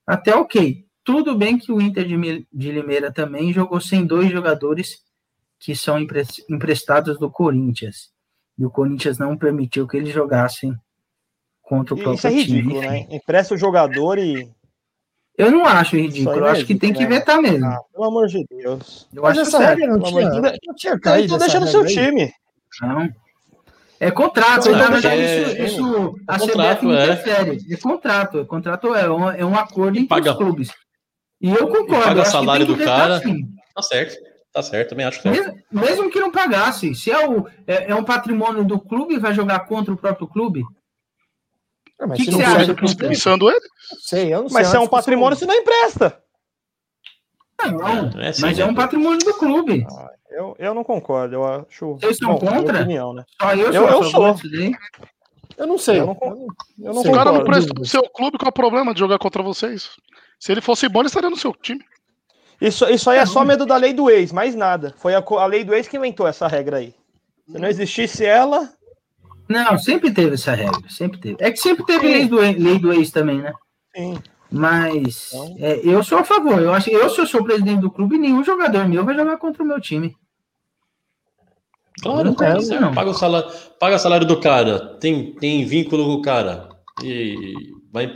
até 0.06 0.36
ok. 0.36 0.86
Tudo 1.04 1.38
bem 1.38 1.58
que 1.58 1.72
o 1.72 1.80
Inter 1.82 2.06
de, 2.06 2.48
de 2.52 2.72
Limeira 2.72 3.12
também 3.12 3.54
jogou 3.54 3.80
sem 3.80 4.06
dois 4.06 4.32
jogadores 4.32 5.02
que 5.60 5.76
são 5.76 6.00
emprestados 6.50 7.20
do 7.20 7.30
Corinthians. 7.30 8.12
E 8.60 8.66
o 8.66 8.70
Corinthians 8.70 9.18
não 9.18 9.38
permitiu 9.38 9.88
que 9.88 9.96
eles 9.96 10.14
jogassem 10.14 10.76
contra 11.62 11.94
o 11.94 11.98
próprio 11.98 12.16
Isso 12.16 12.28
é 12.28 12.32
ridículo, 12.32 12.82
time. 12.82 12.88
né? 12.88 13.08
Empresta 13.10 13.56
o 13.56 13.58
jogador 13.58 14.20
e. 14.20 14.52
Eu 15.38 15.50
não 15.50 15.66
acho 15.66 15.96
ridículo, 15.96 16.40
eu 16.40 16.46
acho 16.48 16.66
que 16.66 16.76
tem 16.76 16.92
que 16.92 17.04
né? 17.04 17.08
vetar 17.08 17.42
mesmo. 17.42 17.66
Ah, 17.66 17.80
pelo 17.94 18.04
amor 18.04 18.28
de 18.28 18.44
Deus. 18.50 19.08
Eu 19.16 19.24
Mas 19.24 19.38
acho 19.38 19.48
essa 19.48 19.60
regra 19.60 19.88
não, 19.88 20.02
tinha, 20.02 20.30
não 20.30 20.76
tinha 20.76 21.00
caído. 21.00 21.30
Tô 21.30 21.38
deixando 21.38 21.68
seu 21.68 21.86
time. 21.86 22.30
Não. 22.82 23.10
É 24.02 24.12
contrato, 24.12 24.70
na 24.72 24.90
verdade, 24.90 25.22
isso, 25.22 25.62
isso 25.62 26.16
é 26.28 26.34
a 26.34 26.40
contrato, 26.40 26.80
CBF 26.80 26.92
é. 26.92 27.04
interfere. 27.04 27.58
É 27.70 27.78
contrato, 27.78 28.40
é 28.40 28.46
contrato 28.46 28.96
é 28.96 29.10
um, 29.10 29.30
é 29.30 29.46
um 29.46 29.56
acordo 29.56 29.98
entre 29.98 30.10
paga, 30.10 30.32
os 30.32 30.38
clubes. 30.38 30.72
E 31.40 31.50
eu 31.50 31.68
concordo. 31.70 32.02
E 32.02 32.04
paga 32.04 32.22
o 32.22 32.26
salário 32.26 32.66
do 32.66 32.78
cara. 32.78 33.18
Assim. 33.18 33.48
Tá 33.74 33.82
certo. 33.82 34.18
Tá 34.60 34.64
certo, 34.64 34.90
também 34.90 35.06
acho 35.06 35.22
que 35.22 35.30
mesmo, 35.30 35.58
mesmo 35.72 36.10
que 36.10 36.20
não 36.20 36.30
pagasse, 36.30 36.94
se 36.94 37.10
é, 37.10 37.28
o, 37.28 37.48
é, 37.66 37.92
é, 37.92 37.96
um 37.96 38.04
patrimônio 38.04 38.66
do 38.66 38.78
clube, 38.78 39.18
vai 39.18 39.34
jogar 39.34 39.62
contra 39.62 39.94
o 39.94 39.98
próprio 39.98 40.28
clube? 40.28 40.64
Ah, 41.98 42.08
mas 42.08 42.18
que 42.18 42.26
que 42.26 42.32
você 42.32 42.44
acha? 42.44 42.76
Pensando 42.98 43.50
ele? 43.50 43.66
Sei, 44.02 44.34
eu 44.34 44.42
não 44.42 44.50
sei. 44.50 44.60
Mas 44.60 44.68
se 44.68 44.76
é 44.76 44.80
um 44.80 44.88
patrimônio, 44.88 45.38
você 45.38 45.46
não 45.46 45.56
empresta. 45.56 46.22
Não, 47.66 48.10
não 48.10 48.22
é 48.22 48.30
assim, 48.30 48.42
mas 48.42 48.60
é 48.60 48.66
um 48.66 48.76
patrimônio 48.76 49.20
do 49.20 49.34
clube. 49.34 49.86
Ah, 49.90 50.12
eu, 50.32 50.56
eu 50.60 50.74
não 50.74 50.84
concordo, 50.84 51.36
eu 51.36 51.46
acho. 51.46 51.94
Vocês 51.96 52.18
são 52.18 52.34
Bom, 52.34 52.40
contra? 52.40 52.80
Opinião, 52.80 53.14
né? 53.14 53.24
Só 53.42 53.54
eu, 53.54 53.72
eu, 53.72 53.88
eu 53.88 54.04
sou. 54.04 54.36
Eu 55.58 55.68
não 55.68 55.78
sei. 55.78 56.00
Eu 56.00 56.06
não, 56.06 56.18
eu 56.80 56.94
não, 56.94 57.02
o 57.02 57.12
cara 57.14 57.32
não 57.32 57.44
presta 57.44 57.74
pro 57.74 57.86
seu 57.86 58.04
clube, 58.10 58.38
qual 58.38 58.48
é 58.48 58.50
o 58.50 58.54
problema 58.54 58.94
de 58.94 59.00
jogar 59.00 59.20
contra 59.20 59.42
vocês? 59.44 59.90
Se 60.38 60.52
ele 60.52 60.62
fosse 60.62 60.88
bom, 60.88 61.00
ele 61.00 61.08
estaria 61.08 61.30
no 61.30 61.38
seu 61.38 61.54
time. 61.54 61.84
Isso, 62.62 62.86
isso 62.90 63.10
aí 63.10 63.20
é 63.20 63.26
só 63.26 63.46
medo 63.46 63.66
da 63.66 63.78
lei 63.78 63.94
do 63.94 64.10
ex, 64.10 64.32
mais 64.32 64.54
nada. 64.54 64.94
Foi 64.98 65.16
a, 65.16 65.24
a 65.26 65.46
lei 65.46 65.64
do 65.64 65.74
ex 65.74 65.88
que 65.88 65.98
inventou 65.98 66.28
essa 66.28 66.48
regra 66.48 66.78
aí. 66.78 66.94
Se 67.50 67.58
não 67.58 67.68
existisse 67.68 68.26
ela. 68.26 68.70
Não, 69.48 69.78
sempre 69.78 70.12
teve 70.12 70.36
essa 70.36 70.54
regra, 70.54 70.82
sempre 70.90 71.20
teve. 71.20 71.38
É 71.40 71.52
que 71.52 71.58
sempre 71.58 71.86
teve 71.86 72.08
lei 72.08 72.28
do, 72.28 72.38
lei 72.38 72.78
do 72.78 72.94
ex 72.94 73.12
também, 73.12 73.42
né? 73.42 73.54
Sim. 73.96 74.20
Mas 74.52 75.32
então... 75.34 75.56
é, 75.60 75.80
eu 75.84 76.04
sou 76.04 76.18
a 76.18 76.24
favor. 76.24 76.62
Eu 76.62 76.74
acho 76.74 76.90
eu, 76.90 77.10
se 77.10 77.20
eu 77.20 77.28
sou 77.28 77.44
presidente 77.44 77.82
do 77.82 77.92
clube, 77.92 78.18
nenhum 78.18 78.44
jogador 78.44 78.88
meu 78.88 79.06
vai 79.06 79.16
jogar 79.16 79.38
contra 79.38 79.64
o 79.64 79.66
meu 79.66 79.80
time. 79.80 80.16
Claro, 82.02 82.34
claro 82.34 82.62
não. 82.80 82.94
Paga 82.94 83.10
o 83.10 83.14
salário, 83.14 83.52
paga 83.80 83.96
o 83.96 84.00
salário 84.00 84.28
do 84.28 84.40
cara, 84.40 84.98
tem, 85.00 85.34
tem 85.36 85.66
vínculo 85.66 86.06
com 86.06 86.14
o 86.14 86.22
cara. 86.22 86.70
E 87.04 87.54
vai 87.92 88.08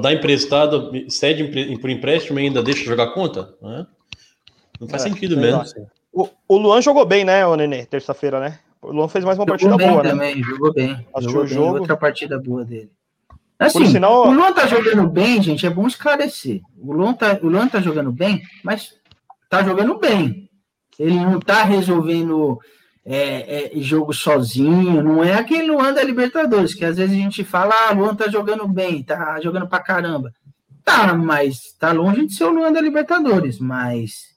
dá 0.00 0.12
emprestado, 0.12 0.92
cede 1.08 1.76
por 1.78 1.90
empréstimo 1.90 2.38
e 2.38 2.44
ainda 2.44 2.62
deixa 2.62 2.84
jogar 2.84 3.12
conta? 3.12 3.54
Né? 3.60 3.86
Não 4.80 4.88
faz 4.88 5.04
é, 5.04 5.08
sentido 5.08 5.36
mesmo. 5.36 5.62
O, 6.12 6.28
o, 6.46 6.56
Luan 6.56 6.80
jogou 6.80 7.04
bem, 7.04 7.24
né, 7.24 7.44
o 7.46 7.56
Nenê, 7.56 7.84
terça-feira, 7.86 8.38
né? 8.38 8.60
O 8.80 8.92
Luan 8.92 9.08
fez 9.08 9.24
mais 9.24 9.38
uma 9.38 9.44
jogou 9.44 9.58
partida 9.58 9.76
boa, 9.76 10.02
né? 10.02 10.10
também, 10.10 10.36
né? 10.36 10.42
Jogou 10.42 10.72
bem, 10.72 11.06
jogou 11.20 11.44
bem. 11.44 11.52
Jogo. 11.52 11.78
Outra 11.78 11.96
partida 11.96 12.38
boa 12.38 12.64
dele. 12.64 12.90
Assim, 13.58 13.86
sinal... 13.86 14.28
o 14.28 14.32
Luan 14.32 14.52
tá 14.52 14.66
jogando 14.66 15.08
bem, 15.08 15.42
gente, 15.42 15.66
é 15.66 15.70
bom 15.70 15.86
esclarecer. 15.86 16.60
O 16.78 16.92
Luan 16.92 17.14
tá, 17.14 17.38
o 17.42 17.48
Luan 17.48 17.68
tá 17.68 17.80
jogando 17.80 18.12
bem, 18.12 18.42
mas 18.62 18.94
tá 19.48 19.62
jogando 19.62 19.98
bem. 19.98 20.48
Ele 20.98 21.14
não 21.14 21.40
tá 21.40 21.64
resolvendo 21.64 22.60
é, 23.04 23.76
é, 23.76 23.80
jogo 23.80 24.14
sozinho, 24.14 25.02
não 25.02 25.22
é 25.22 25.34
aquele 25.34 25.70
Luan 25.70 25.92
da 25.92 26.02
Libertadores, 26.02 26.74
que 26.74 26.84
às 26.84 26.96
vezes 26.96 27.14
a 27.14 27.20
gente 27.20 27.44
fala, 27.44 27.74
ah, 27.88 27.92
Luan 27.92 28.14
tá 28.14 28.28
jogando 28.28 28.66
bem, 28.66 29.02
tá 29.02 29.38
jogando 29.40 29.68
pra 29.68 29.80
caramba. 29.80 30.32
Tá, 30.82 31.14
mas 31.14 31.72
tá 31.78 31.92
longe 31.92 32.26
de 32.26 32.34
ser 32.34 32.44
o 32.44 32.50
Luan 32.50 32.72
da 32.72 32.80
Libertadores, 32.80 33.58
mas 33.58 34.34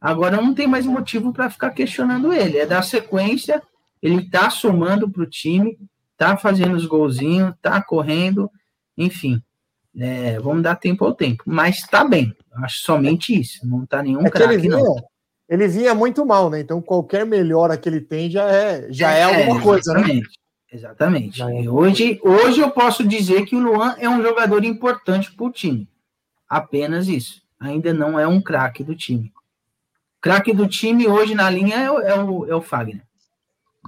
agora 0.00 0.38
não 0.38 0.54
tem 0.54 0.66
mais 0.66 0.86
motivo 0.86 1.32
para 1.32 1.50
ficar 1.50 1.70
questionando 1.70 2.32
ele. 2.32 2.58
É 2.58 2.66
dar 2.66 2.82
sequência, 2.82 3.62
ele 4.02 4.28
tá 4.28 4.48
somando 4.50 5.08
pro 5.08 5.26
time, 5.26 5.78
tá 6.16 6.36
fazendo 6.36 6.76
os 6.76 6.86
golzinhos, 6.86 7.54
tá 7.60 7.82
correndo, 7.82 8.50
enfim. 8.96 9.42
É, 9.96 10.38
vamos 10.40 10.62
dar 10.62 10.76
tempo 10.76 11.04
ao 11.04 11.14
tempo. 11.14 11.44
Mas 11.46 11.82
tá 11.82 12.04
bem. 12.04 12.34
Acho 12.56 12.80
somente 12.80 13.38
isso. 13.38 13.66
Não 13.66 13.86
tá 13.86 14.02
nenhum 14.02 14.26
É 14.26 14.30
craque, 14.30 14.68
não. 14.68 14.96
Ele 15.48 15.68
vinha 15.68 15.94
muito 15.94 16.24
mal, 16.24 16.48
né? 16.50 16.60
Então 16.60 16.80
qualquer 16.80 17.24
melhora 17.26 17.76
que 17.76 17.88
ele 17.88 18.00
tem 18.00 18.30
já 18.30 18.44
é, 18.50 18.86
já 18.90 19.10
é, 19.12 19.24
alguma 19.24 19.60
coisa, 19.62 19.92
né? 19.94 20.00
Exatamente. 20.00 20.38
Exatamente. 20.72 21.38
Já 21.38 21.50
é 21.50 21.54
E 21.54 21.66
alguma 21.66 21.80
hoje, 21.82 22.20
hoje 22.22 22.60
eu 22.60 22.70
posso 22.70 23.06
dizer 23.06 23.44
que 23.44 23.54
o 23.54 23.60
Luan 23.60 23.94
é 23.98 24.08
um 24.08 24.22
jogador 24.22 24.64
importante 24.64 25.32
para 25.32 25.46
o 25.46 25.50
time. 25.52 25.88
Apenas 26.48 27.06
isso. 27.08 27.42
Ainda 27.60 27.92
não 27.94 28.18
é 28.18 28.26
um 28.26 28.40
craque 28.40 28.82
do 28.82 28.94
time. 28.94 29.32
Craque 30.20 30.52
do 30.52 30.66
time 30.66 31.06
hoje 31.06 31.34
na 31.34 31.48
linha 31.50 31.76
é, 31.76 31.90
o- 31.90 32.00
é 32.00 32.20
o, 32.20 32.46
é 32.46 32.54
o 32.54 32.60
Fagner. 32.60 33.02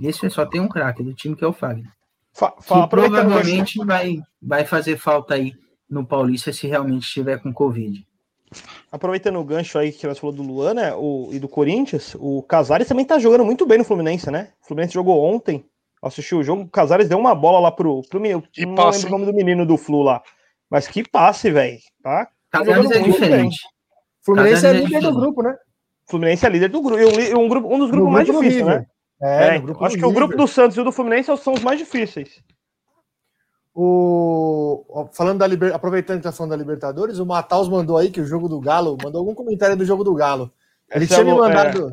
Esse 0.01 0.29
só 0.31 0.45
tem 0.47 0.61
um 0.61 0.69
craque 0.69 1.03
do 1.03 1.15
time 1.15 1.35
que 1.35 1.43
é 1.45 1.47
o 1.47 1.53
Fagner. 1.53 1.91
Fa, 2.33 2.53
Que 2.53 2.63
provavelmente 2.91 3.79
vai, 3.85 4.21
vai 4.41 4.65
fazer 4.65 4.99
falta 4.99 5.35
aí 5.35 5.55
no 5.89 6.05
Paulista 6.07 6.53
se 6.53 6.67
realmente 6.67 7.05
estiver 7.07 7.39
com 7.41 7.53
Covid. 7.53 8.07
Aproveitando 8.91 9.39
o 9.39 9.45
gancho 9.45 9.79
aí 9.79 9.93
que 9.93 10.07
nós 10.07 10.19
falou 10.19 10.35
do 10.35 10.43
Luan, 10.43 10.75
né? 10.75 10.95
O, 10.95 11.29
e 11.33 11.39
do 11.39 11.49
Corinthians, 11.49 12.17
o 12.19 12.43
Casares 12.43 12.87
também 12.87 13.05
tá 13.05 13.19
jogando 13.19 13.45
muito 13.45 13.67
bem 13.67 13.79
no 13.79 13.85
Fluminense, 13.85 14.31
né? 14.31 14.53
O 14.63 14.67
Fluminense 14.69 14.95
jogou 14.95 15.23
ontem, 15.23 15.65
assistiu 16.03 16.39
o 16.39 16.43
jogo, 16.43 16.63
o 16.63 16.69
Casares 16.69 17.09
deu 17.09 17.19
uma 17.19 17.35
bola 17.35 17.59
lá 17.59 17.73
pro, 17.73 18.03
pro 18.03 18.21
menino. 18.21 18.43
Que 18.53 18.65
não 18.65 18.75
passe, 18.75 19.05
lembro 19.05 19.17
o 19.17 19.19
nome 19.19 19.33
do 19.33 19.37
menino 19.37 19.67
do 19.67 19.77
Flu 19.77 20.03
lá. 20.03 20.23
Mas 20.71 20.87
que 20.87 21.09
passe, 21.09 21.51
velho. 21.51 21.79
Tá? 22.03 22.29
Casares 22.51 22.91
é 22.91 23.01
diferente. 23.01 23.57
Fluminense 24.25 24.67
é 24.67 24.73
Casares 24.73 24.81
é 24.81 24.85
líder 24.85 25.01
do 25.01 25.07
diferente. 25.07 25.21
grupo, 25.21 25.43
né? 25.43 25.57
Fluminense 26.09 26.47
é 26.47 26.49
líder 26.49 26.69
do 26.69 26.83
grupo. 26.83 27.03
Um, 27.03 27.45
um, 27.45 27.49
grupo, 27.49 27.75
um 27.75 27.79
dos 27.79 27.91
No 27.91 27.97
grupos 27.97 28.13
mais 28.13 28.29
grupo 28.29 28.43
do 28.43 28.49
difíceis, 28.49 28.67
né? 28.67 28.87
É, 29.23 29.47
É, 29.47 29.57
acho 29.57 29.97
do 29.97 29.99
que 29.99 30.05
o 30.05 30.13
grupo 30.13 30.37
do 30.37 30.47
Santos 30.47 30.77
e 30.77 30.81
o 30.81 30.85
do 30.85 30.93
Fluminense 30.93 31.37
são 31.39 31.55
os 31.55 31.63
mais 31.63 31.79
difíceis. 31.79 32.41
O... 33.79 35.07
Falando 35.13 35.39
da 35.39 35.47
Liber... 35.47 35.75
Aproveitando 35.75 36.17
que 36.19 36.23
tá 36.25 36.33
falando 36.33 36.51
da 36.53 36.57
Libertadores, 36.57 37.19
o 37.19 37.27
Mataus 37.27 37.69
mandou 37.69 37.97
aí 37.99 38.11
que 38.11 38.21
o 38.21 38.25
jogo 38.27 38.49
do 38.49 38.59
Galo, 38.59 38.97
mandou 39.03 39.19
algum 39.21 39.35
comentário 39.35 39.77
do 39.77 39.85
jogo 39.85 40.03
do 40.03 40.15
Galo. 40.15 40.51
Ele 40.91 41.05
Esse 41.05 41.15
tinha 41.15 41.23
é 41.23 41.25
me 41.25 41.33
o- 41.33 41.39
mandado. 41.39 41.91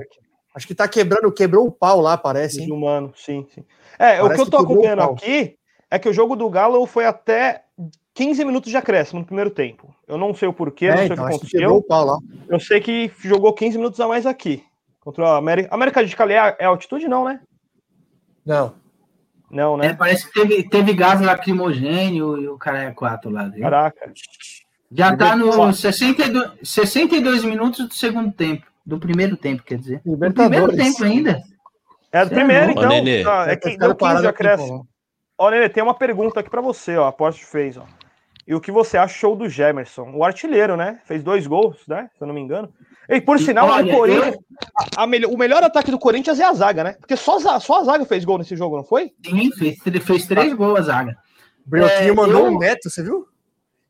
Acho 0.56 0.68
que 0.68 0.76
tá 0.76 0.88
quebrando, 0.88 1.32
quebrou 1.32 1.66
o 1.68 1.72
pau 1.72 2.00
lá, 2.00 2.16
parece, 2.16 2.62
hein? 2.62 2.72
Humano, 2.72 3.12
sim, 3.16 3.46
sim. 3.54 3.64
É, 4.00 4.22
o 4.22 4.28
Parece 4.28 4.36
que 4.36 4.48
eu 4.48 4.52
tô 4.52 4.58
que 4.58 4.64
o 4.64 4.66
acompanhando 4.74 5.02
aqui 5.02 5.58
é 5.90 6.00
que 6.00 6.08
o 6.08 6.14
jogo 6.14 6.36
do 6.36 6.50
Galo 6.50 6.86
foi 6.86 7.06
até 7.06 7.64
15 8.14 8.46
minutos 8.46 8.70
de 8.70 8.78
acréscimo 8.78 9.20
no 9.22 9.26
primeiro 9.26 9.50
tempo. 9.50 9.94
Eu 10.08 10.18
não 10.18 10.34
sei 10.34 10.48
o 10.48 10.54
porquê, 10.54 10.88
não 10.90 10.94
É, 10.94 10.98
sei 10.98 11.06
então, 11.08 11.26
o 11.26 11.28
que 11.28 11.48
que 11.48 11.58
aconteceu. 11.58 11.76
o 11.76 11.82
pau 11.82 12.06
lá. 12.06 12.18
Eu 12.48 12.60
sei 12.60 12.80
que 12.80 13.12
jogou 13.20 13.52
15 13.52 13.78
minutos 13.78 14.00
a 14.00 14.08
mais 14.08 14.26
aqui. 14.28 14.64
Contra 15.02 15.28
a 15.28 15.38
América. 15.38 15.70
A 15.72 15.76
América 15.76 16.06
de 16.06 16.16
Cali 16.16 16.34
é 16.34 16.56
é 16.60 16.66
altitude, 16.66 17.08
não, 17.08 17.26
né? 17.26 17.42
Não. 18.46 18.74
Não, 19.54 19.76
É, 19.76 19.90
né? 19.90 19.94
parece 19.94 20.26
que 20.28 20.34
teve, 20.34 20.68
teve 20.68 20.94
gás 20.94 21.22
lacrimogênio 21.22 22.42
e 22.42 22.48
o 22.50 22.58
cara 22.58 22.86
é 22.86 22.92
quatro 22.92 23.30
lá. 23.30 23.48
Viu? 23.48 23.62
Caraca. 23.62 24.12
Já 24.92 25.16
tá 25.16 25.36
no 25.36 25.72
62, 25.72 26.52
62 26.64 27.44
minutos 27.44 27.88
do 27.88 27.94
segundo 27.94 28.32
tempo. 28.32 28.66
Do 28.86 29.00
primeiro 29.00 29.38
tempo, 29.38 29.64
quer 29.64 29.78
dizer. 29.78 30.02
Do 30.04 30.18
primeiro 30.34 30.76
tempo 30.76 31.04
ainda. 31.04 31.42
É 32.12 32.26
do 32.26 32.32
é 32.32 32.36
primeiro, 32.36 32.72
então. 32.72 32.84
Ô, 32.84 32.88
Nenê. 32.90 33.24
Ah, 33.26 33.46
é 33.48 33.56
que 33.56 33.78
deu 33.78 33.90
15 33.90 33.98
parado 33.98 34.22
de 34.22 34.28
aqui, 34.28 34.36
acréscimo. 34.36 34.88
Ó, 35.38 35.50
Nenê, 35.50 35.70
tem 35.70 35.82
uma 35.84 35.94
pergunta 35.94 36.40
aqui 36.40 36.50
pra 36.50 36.62
você, 36.62 36.98
ó. 36.98 37.08
A 37.08 37.12
Porsche 37.12 37.46
fez, 37.46 37.78
ó. 37.78 37.86
E 38.46 38.54
o 38.54 38.60
que 38.60 38.72
você 38.72 38.98
achou 38.98 39.36
do 39.36 39.48
Gemerson? 39.48 40.12
O 40.14 40.24
artilheiro, 40.24 40.76
né? 40.76 41.00
Fez 41.06 41.24
dois 41.24 41.48
gols, 41.48 41.78
né? 41.88 42.10
Se 42.18 42.24
eu 42.24 42.28
não 42.28 42.34
me 42.36 42.42
engano. 42.42 42.70
E 43.10 43.20
por 43.22 43.38
sinal, 43.40 43.68
Olha, 43.68 43.94
o 43.94 43.98
Corinthians. 43.98 44.36
a- 44.98 45.04
a 45.04 45.08
melhor- 45.08 45.32
o 45.32 45.38
melhor 45.38 45.64
ataque 45.64 45.92
do 45.92 46.00
Corinthians 46.00 46.40
é 46.40 46.46
a 46.46 46.54
zaga, 46.54 46.84
né? 46.84 46.94
Porque 47.00 47.18
só, 47.18 47.38
só 47.60 47.82
a 47.82 47.84
zaga 47.84 48.06
fez 48.06 48.24
gol 48.24 48.38
nesse 48.38 48.56
jogo, 48.56 48.78
não 48.78 48.84
foi? 48.84 49.12
Sim, 49.26 49.52
fez, 49.52 49.78
fez 50.04 50.26
três 50.26 50.54
gols 50.54 50.80
a 50.80 50.82
zaga. 50.84 51.18
Brioquinho 51.66 52.12
É, 52.12 52.16
mandou 52.16 52.46
eu- 52.48 52.54
um 52.54 52.60
neto, 52.60 52.90
você 52.90 53.04
viu? 53.04 53.28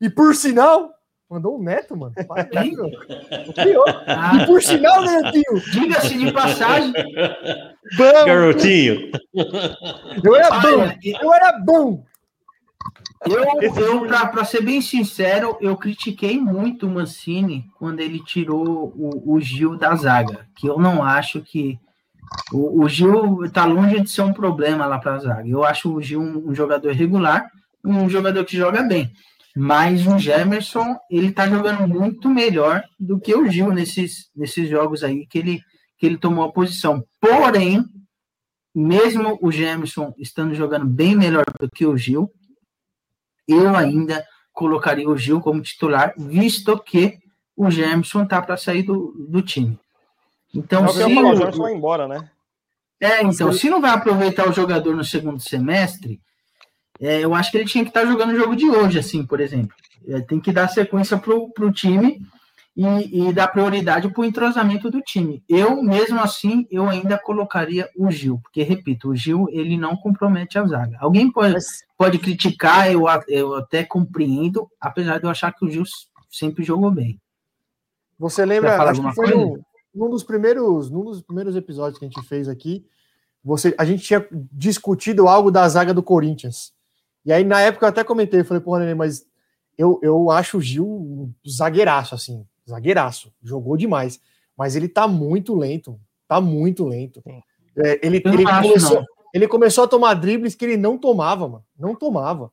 E 0.02 0.10
por 0.10 0.36
sinal, 0.36 0.92
mandou 1.30 1.58
um 1.58 1.62
neto, 1.64 1.96
mano. 1.96 2.14
Né. 2.18 2.26
Ah, 4.08 4.32
E 4.36 4.46
por 4.46 4.62
sinal, 4.62 5.02
Netinho, 5.04 5.62
Diga-se 5.72 6.18
de 6.18 6.32
passagem, 6.32 6.92
bom, 7.98 8.26
Garotinho. 8.26 9.12
eu 10.24 10.36
era 10.36 10.50
bom, 10.60 10.92
eu 11.22 11.34
era 11.34 11.52
bom. 11.60 12.04
Eu, 13.26 13.72
eu 13.84 14.08
pra 14.08 14.46
ser 14.46 14.62
bem 14.62 14.82
sincero, 14.82 15.58
eu 15.62 15.78
critiquei 15.78 16.40
muito 16.40 16.88
o 16.88 16.90
Mancini 16.90 17.66
quando 17.78 18.00
ele 18.00 18.24
tirou 18.24 18.94
o, 18.96 19.36
o 19.36 19.40
Gil 19.40 19.78
da 19.78 19.96
zaga. 19.96 20.48
Que 20.56 20.68
eu 20.68 20.80
não 20.80 21.04
acho 21.04 21.42
que. 21.42 21.80
O, 22.52 22.84
o 22.84 22.90
Gil 22.90 23.50
tá 23.52 23.66
longe 23.66 24.02
de 24.02 24.10
ser 24.10 24.22
um 24.22 24.34
problema 24.34 24.86
lá 24.86 24.98
pra 24.98 25.20
zaga. 25.20 25.48
Eu 25.48 25.64
acho 25.64 25.94
o 25.94 26.02
Gil 26.02 26.22
um, 26.22 26.50
um 26.50 26.56
jogador 26.56 26.92
regular, 26.94 27.50
um 27.84 28.10
jogador 28.10 28.44
que 28.44 28.58
joga 28.58 28.82
bem. 28.82 29.12
Mas 29.56 30.08
o 30.08 30.18
Gemerson, 30.18 30.98
ele 31.12 31.32
tá 31.32 31.48
jogando 31.48 31.88
muito 31.88 32.30
melhor 32.30 32.84
do 33.00 33.20
que 33.20 33.36
o 33.36 33.48
Gil 33.48 33.72
nesses, 33.72 34.30
nesses 34.36 34.68
jogos 34.68 35.04
aí 35.04 35.28
que 35.28 35.38
ele, 35.38 35.62
que 35.98 36.06
ele 36.08 36.18
tomou 36.18 36.46
a 36.46 36.52
posição. 36.52 37.04
Porém, 37.22 37.86
mesmo 38.74 39.38
o 39.42 39.52
Gemerson 39.52 40.14
estando 40.18 40.56
jogando 40.56 40.86
bem 40.86 41.16
melhor 41.16 41.46
do 41.60 41.70
que 41.70 41.86
o 41.86 41.96
Gil, 41.96 42.32
eu 43.48 43.76
ainda 43.76 44.26
colocaria 44.52 45.10
o 45.10 45.18
Gil 45.18 45.42
como 45.42 45.62
titular, 45.62 46.14
visto 46.18 46.78
que 46.80 47.18
o 47.56 47.70
Gemerson 47.70 48.26
tá 48.26 48.42
para 48.42 48.58
sair 48.58 48.84
do, 48.84 49.14
do 49.30 49.42
time. 49.42 49.78
Então, 50.54 50.86
É 50.86 50.88
se 50.90 51.04
o 51.04 51.08
o- 51.08 51.62
vai 51.64 51.74
embora, 51.74 52.08
né? 52.08 52.30
é, 53.02 53.24
então, 53.24 53.52
se 53.52 53.70
não 53.70 53.82
vai 53.82 53.92
aproveitar 53.92 54.48
o 54.48 54.54
jogador 54.54 54.96
no 54.96 55.04
segundo 55.04 55.40
semestre, 55.42 56.22
é, 57.00 57.20
eu 57.20 57.34
acho 57.34 57.52
que 57.52 57.58
ele 57.58 57.66
tinha 57.68 57.84
que 57.84 57.90
estar 57.90 58.06
jogando 58.06 58.32
o 58.34 58.38
jogo 58.38 58.56
de 58.56 58.70
hoje, 58.70 59.00
assim, 59.00 59.26
por 59.26 59.40
exemplo. 59.40 59.76
É, 60.08 60.22
tem 60.22 60.40
que 60.40 60.52
dar 60.52 60.68
sequência 60.68 61.18
para 61.18 61.34
o 61.34 61.72
time 61.72 62.22
e, 62.76 63.30
e 63.30 63.34
dar 63.34 63.48
prioridade 63.48 64.10
para 64.10 64.22
o 64.22 64.26
entrosamento 64.26 64.90
do 64.90 65.00
time. 65.02 65.44
Eu, 65.48 65.82
mesmo 65.84 66.20
assim, 66.20 66.68
eu 66.72 66.90
ainda 66.90 67.18
colocaria 67.18 67.88
o 67.96 68.10
Gil, 68.10 68.40
porque, 68.42 68.64
repito, 68.64 69.10
o 69.10 69.16
Gil, 69.16 69.48
ele 69.52 69.78
não 69.78 69.96
compromete 69.96 70.58
a 70.58 70.66
zaga. 70.66 70.98
Alguém 71.00 71.32
pode, 71.32 71.54
Mas 71.54 71.84
pode 71.98 72.18
criticar, 72.18 72.92
eu, 72.92 73.06
eu 73.28 73.56
até 73.56 73.84
compreendo, 73.84 74.68
apesar 74.82 75.20
de 75.20 75.26
eu 75.26 75.30
achar 75.30 75.54
que 75.54 75.66
o 75.66 75.70
Gil 75.70 75.84
sempre 76.30 76.64
jogou 76.64 76.90
bem. 76.90 77.22
você 78.18 78.44
lembra, 78.44 78.82
acho 78.82 79.02
que 79.02 79.14
foi 79.14 79.32
coisa? 79.32 79.46
num, 79.46 79.62
num 79.94 80.10
dos 80.10 80.24
primeiros, 80.24 80.90
num 80.90 81.06
dos 81.06 81.22
primeiros 81.22 81.56
episódios 81.56 82.00
que 82.00 82.06
a 82.06 82.10
gente 82.10 82.28
fez 82.28 82.50
aqui, 82.50 82.86
você, 83.44 83.76
a 83.78 83.86
gente 83.86 84.04
tinha 84.04 84.26
discutido 84.52 85.28
algo 85.28 85.52
da 85.52 85.68
zaga 85.68 85.94
do 85.94 86.02
Corinthians. 86.02 86.74
E 87.26 87.32
aí, 87.32 87.44
na 87.44 87.62
época, 87.62 87.86
eu 87.86 87.90
até 87.90 88.04
comentei, 88.04 88.40
eu 88.40 88.46
falei, 88.46 88.64
porra, 88.64 88.80
Nenê, 88.80 88.96
mas 88.96 89.26
eu, 89.78 90.00
eu 90.02 90.32
acho 90.32 90.58
o 90.58 90.62
Gil 90.62 90.86
um 90.86 91.34
zagueiraço, 91.48 92.16
assim, 92.16 92.46
zagueiraço, 92.70 93.32
jogou 93.42 93.78
demais. 93.78 94.20
Mas 94.58 94.76
ele 94.76 94.88
tá 94.88 95.08
muito 95.08 95.56
lento, 95.56 96.00
tá 96.28 96.40
muito 96.40 96.86
lento. 96.86 97.24
É, 97.76 98.00
ele, 98.06 98.22
ele, 98.24 98.48
acho, 98.48 98.68
começou, 98.68 99.04
ele 99.34 99.48
começou 99.48 99.84
a 99.84 99.88
tomar 99.88 100.14
dribles 100.14 100.54
que 100.56 100.64
ele 100.64 100.78
não 100.78 100.98
tomava, 100.98 101.48
mano, 101.48 101.66
não 101.78 101.96
tomava. 101.96 102.52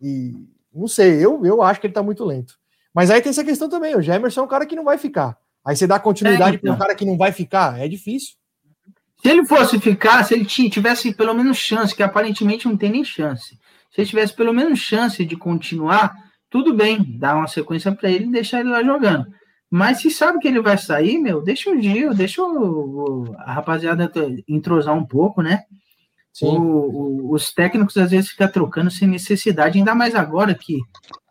E 0.00 0.34
não 0.74 0.88
sei, 0.88 1.24
eu, 1.24 1.44
eu 1.44 1.62
acho 1.62 1.80
que 1.80 1.86
ele 1.86 1.94
tá 1.94 2.02
muito 2.02 2.24
lento. 2.24 2.58
Mas 2.94 3.10
aí 3.10 3.20
tem 3.20 3.30
essa 3.30 3.44
questão 3.44 3.68
também, 3.68 3.94
o 3.94 4.02
Gemerson 4.02 4.40
é 4.40 4.44
um 4.44 4.48
cara 4.48 4.66
que 4.66 4.76
não 4.76 4.84
vai 4.84 4.98
ficar. 4.98 5.36
Aí 5.64 5.76
você 5.76 5.86
dá 5.86 5.98
continuidade 5.98 6.56
É, 6.56 6.58
para 6.58 6.70
um 6.70 6.74
então. 6.74 6.86
cara 6.86 6.94
que 6.94 7.04
não 7.04 7.16
vai 7.16 7.32
ficar, 7.32 7.78
é 7.78 7.86
difícil. 7.86 8.34
Se 9.22 9.28
ele 9.28 9.44
fosse 9.44 9.78
ficar, 9.78 10.24
se 10.24 10.34
ele 10.34 10.44
ti- 10.44 10.68
tivesse 10.68 11.14
pelo 11.14 11.32
menos 11.32 11.56
chance, 11.56 11.94
que 11.94 12.02
aparentemente 12.02 12.66
não 12.66 12.76
tem 12.76 12.90
nem 12.90 13.04
chance, 13.04 13.56
se 13.90 14.00
ele 14.00 14.08
tivesse 14.08 14.34
pelo 14.34 14.52
menos 14.52 14.78
chance 14.80 15.24
de 15.24 15.36
continuar, 15.36 16.12
tudo 16.50 16.74
bem, 16.74 17.16
dá 17.18 17.36
uma 17.36 17.46
sequência 17.46 17.92
para 17.92 18.10
ele 18.10 18.24
e 18.24 18.32
deixar 18.32 18.60
ele 18.60 18.70
lá 18.70 18.82
jogando. 18.82 19.32
Mas 19.74 20.02
se 20.02 20.10
sabe 20.10 20.38
que 20.38 20.46
ele 20.46 20.60
vai 20.60 20.76
sair, 20.76 21.16
meu, 21.18 21.40
deixa 21.40 21.70
o 21.70 21.80
Gil, 21.80 22.12
deixa 22.12 22.42
o, 22.44 23.34
a 23.38 23.54
rapaziada 23.54 24.12
entrosar 24.46 24.94
um 24.94 25.02
pouco, 25.04 25.40
né? 25.40 25.62
O- 26.58 26.60
o- 26.60 27.32
os 27.32 27.52
técnicos 27.54 27.96
às 27.96 28.10
vezes 28.10 28.28
ficam 28.30 28.48
trocando 28.52 28.90
sem 28.90 29.08
necessidade, 29.08 29.78
ainda 29.78 29.94
mais 29.94 30.14
agora 30.14 30.54
que 30.54 30.78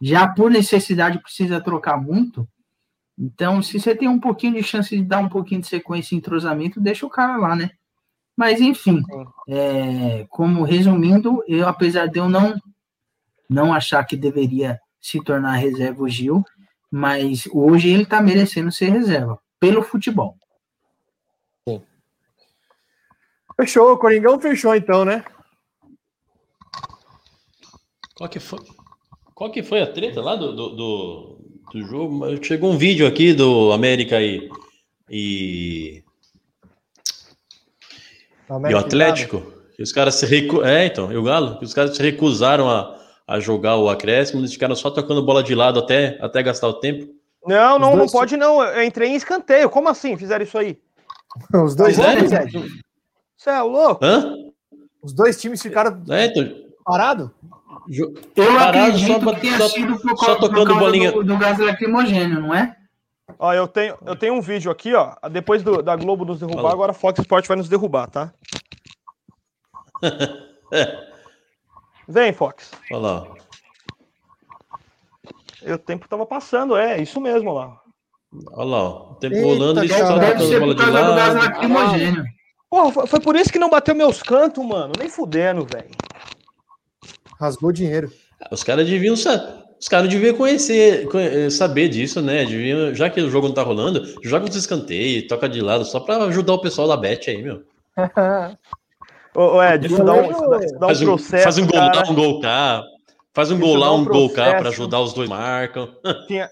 já 0.02 0.28
por 0.28 0.50
necessidade 0.50 1.20
precisa 1.20 1.62
trocar 1.62 2.02
muito. 2.02 2.48
Então, 3.16 3.62
se 3.62 3.80
você 3.80 3.94
tem 3.96 4.08
um 4.08 4.20
pouquinho 4.20 4.56
de 4.56 4.64
chance 4.64 4.96
de 4.98 5.04
dar 5.04 5.20
um 5.20 5.30
pouquinho 5.30 5.62
de 5.62 5.68
sequência 5.68 6.16
e 6.16 6.18
entrosamento, 6.18 6.82
deixa 6.82 7.06
o 7.06 7.10
cara 7.12 7.38
lá, 7.38 7.56
né? 7.56 7.70
Mas, 8.36 8.60
enfim, 8.60 9.04
é, 9.48 10.26
como 10.32 10.64
resumindo, 10.64 11.44
eu, 11.48 11.68
apesar 11.68 12.08
de 12.08 12.18
eu 12.18 12.28
não, 12.28 12.56
não 13.48 13.72
achar 13.72 14.04
que 14.04 14.18
deveria 14.18 14.80
se 15.00 15.24
tornar 15.24 15.58
reserva 15.58 16.02
o 16.02 16.10
Gil, 16.10 16.44
mas 16.92 17.48
hoje 17.52 17.90
ele 17.90 18.06
tá 18.06 18.22
merecendo 18.22 18.72
ser 18.72 18.90
reserva, 18.90 19.40
pelo 19.60 19.82
futebol. 19.82 20.38
Fechou, 23.56 23.94
o 23.94 23.98
Coringão 23.98 24.40
fechou 24.40 24.74
então, 24.76 25.06
né? 25.06 25.24
Qual 28.16 28.28
que 28.28 28.40
foi? 28.40 28.60
Qual 29.36 29.52
que 29.52 29.62
foi 29.62 29.82
a 29.82 29.92
treta 29.92 30.22
lá 30.22 30.36
do, 30.36 30.56
do, 30.56 30.70
do, 30.76 31.38
do 31.72 31.84
jogo? 31.88 32.44
Chegou 32.44 32.72
um 32.72 32.78
vídeo 32.78 33.06
aqui 33.08 33.34
do 33.34 33.72
América 33.72 34.22
e, 34.22 34.50
e, 35.10 36.04
e 38.50 38.74
o 38.74 38.78
Atlético. 38.78 39.42
Que 39.76 39.84
os 39.84 39.92
caras 39.92 40.16
se 40.16 40.26
recu... 40.26 40.64
É, 40.64 40.86
então, 40.86 41.12
e 41.12 41.18
o 41.18 41.24
Galo? 41.24 41.58
Que 41.58 41.66
os 41.66 41.74
caras 41.74 41.96
se 41.96 42.04
recusaram 42.04 42.70
a, 42.70 43.00
a 43.28 43.40
jogar 43.40 43.78
o 43.78 43.90
acréscimo, 43.90 44.42
eles 44.42 44.54
ficaram 44.54 44.76
só 44.76 44.90
tocando 44.92 45.26
bola 45.26 45.44
de 45.44 45.56
lado 45.56 45.80
até, 45.80 46.18
até 46.22 46.42
gastar 46.44 46.68
o 46.68 46.74
tempo. 46.74 47.08
Não, 47.46 47.80
não, 47.80 47.96
não 47.96 48.08
pode 48.08 48.38
não. 48.38 48.62
Eu 48.64 48.84
entrei 48.84 49.10
em 49.10 49.16
escanteio. 49.16 49.70
Como 49.70 49.90
assim 49.90 50.16
fizeram 50.18 50.44
isso 50.44 50.58
aí? 50.58 50.78
Os 51.64 51.76
dois 51.76 51.96
Sério? 51.96 52.28
times, 52.50 52.72
Você 53.38 53.50
é 53.50 53.62
louco? 53.62 54.04
Hã? 54.06 54.36
os 55.04 55.14
dois 55.14 55.40
times 55.42 55.60
ficaram 55.62 56.04
É, 56.10 56.26
então, 56.26 56.48
parados? 56.86 57.30
Eu 57.90 58.14
Parado 58.36 58.78
acredito 58.78 59.08
só 59.08 59.20
pra- 59.20 59.34
que 59.34 59.42
tenha 59.42 59.58
só- 59.58 59.70
sido 59.70 59.98
por, 60.00 60.18
só 60.18 60.36
tocando 60.36 60.68
causa 60.68 60.80
bolinha. 60.80 61.12
do, 61.12 61.24
do 61.24 61.38
gás 61.40 61.58
lacrimogêneo, 61.58 62.40
não 62.42 62.54
é? 62.54 62.76
Ó, 63.40 63.52
eu 63.54 63.68
tenho, 63.68 63.98
eu 64.06 64.16
tenho 64.16 64.36
um 64.36 64.42
vídeo 64.42 64.70
aqui, 64.70 64.94
ó. 64.94 65.16
Depois 65.32 65.64
do- 65.64 65.82
da 65.82 65.96
Globo 65.96 66.24
nos 66.24 66.40
derrubar, 66.40 66.62
Fala. 66.62 66.74
agora 66.74 66.92
a 66.92 66.94
Fox 66.94 67.18
Sport 67.20 67.48
vai 67.48 67.58
nos 67.58 67.68
derrubar, 67.68 68.08
tá? 68.12 68.32
Vem, 72.08 72.34
Fox. 72.34 72.72
olha 72.92 73.00
lá. 73.02 73.28
E 75.64 75.72
O 75.72 75.78
tempo 75.78 76.08
tava 76.08 76.26
passando, 76.26 76.76
é, 76.76 77.02
isso 77.02 77.22
mesmo 77.22 77.54
lá. 77.54 77.80
Olha 78.54 78.66
lá, 78.70 78.84
ó. 78.84 79.12
o 79.12 79.16
tempo 79.16 79.36
Eita, 79.36 79.48
rolando, 79.48 79.88
cara, 79.88 80.08
só 80.08 80.14
tocando 80.20 80.48
ser 80.48 80.60
bola 80.60 80.76
por 80.76 80.86
de 80.86 80.92
causa 80.92 81.10
do 81.10 81.16
gás 81.16 81.34
lado. 81.36 82.24
Porra, 82.70 82.92
foi, 82.94 83.08
foi 83.08 83.20
por 83.20 83.36
isso 83.36 83.52
que 83.52 83.60
não 83.60 83.70
bateu 83.70 83.94
meus 83.94 84.24
cantos, 84.24 84.66
mano. 84.66 84.94
Nem 84.98 85.10
fudendo, 85.10 85.66
velho. 85.66 85.90
Rasgou 87.40 87.72
dinheiro. 87.72 88.12
Os 88.50 88.64
caras 88.64 88.88
deviam 88.88 89.16
sa- 89.18 89.62
os 89.80 89.88
caras 89.88 90.10
deviam 90.10 90.36
conhecer, 90.36 91.08
conhe- 91.10 91.52
saber 91.52 91.90
disso, 91.90 92.22
né? 92.22 92.46
Deviam, 92.46 92.94
já 92.96 93.10
que 93.10 93.20
o 93.20 93.30
jogo 93.30 93.48
não 93.48 93.54
tá 93.54 93.64
rolando, 93.64 94.02
joga 94.24 94.46
uns 94.48 94.56
escanteios, 94.56 95.28
toca 95.28 95.50
de 95.50 95.60
lado, 95.62 95.84
só 95.84 96.00
pra 96.00 96.18
ajudar 96.26 96.54
o 96.54 96.62
pessoal 96.62 96.88
da 96.88 96.96
Bet 96.96 97.30
aí, 97.30 97.42
meu. 97.44 97.64
Ô, 99.36 99.42
ô, 99.58 99.64
Ed, 99.64 99.88
isso 99.88 100.04
dá 100.04 100.14
um, 100.14 100.32
isso 100.32 100.50
dá, 100.50 100.58
isso 100.58 100.74
dá 100.80 100.86
um 100.86 100.90
Faz 100.90 101.02
um, 101.02 101.06
processo. 101.06 101.44
faz 101.44 101.58
um 101.58 101.66
gol 101.68 101.80
cara. 101.80 101.96
lá, 101.96 102.10
um 102.12 102.16
gol 102.16 102.42
cá. 102.42 102.84
Faz 103.34 103.50
um 103.50 103.56
Isso 103.56 103.64
gol 103.66 103.76
lá, 103.78 103.92
um 103.94 104.00
um 104.00 104.06
gol 104.06 104.30
cá 104.30 104.36
pra 104.44 104.54
processo. 104.56 104.68
ajudar 104.82 105.00
os 105.00 105.14
dois 105.14 105.30
marcam. 105.30 105.88
Tinha- 106.28 106.50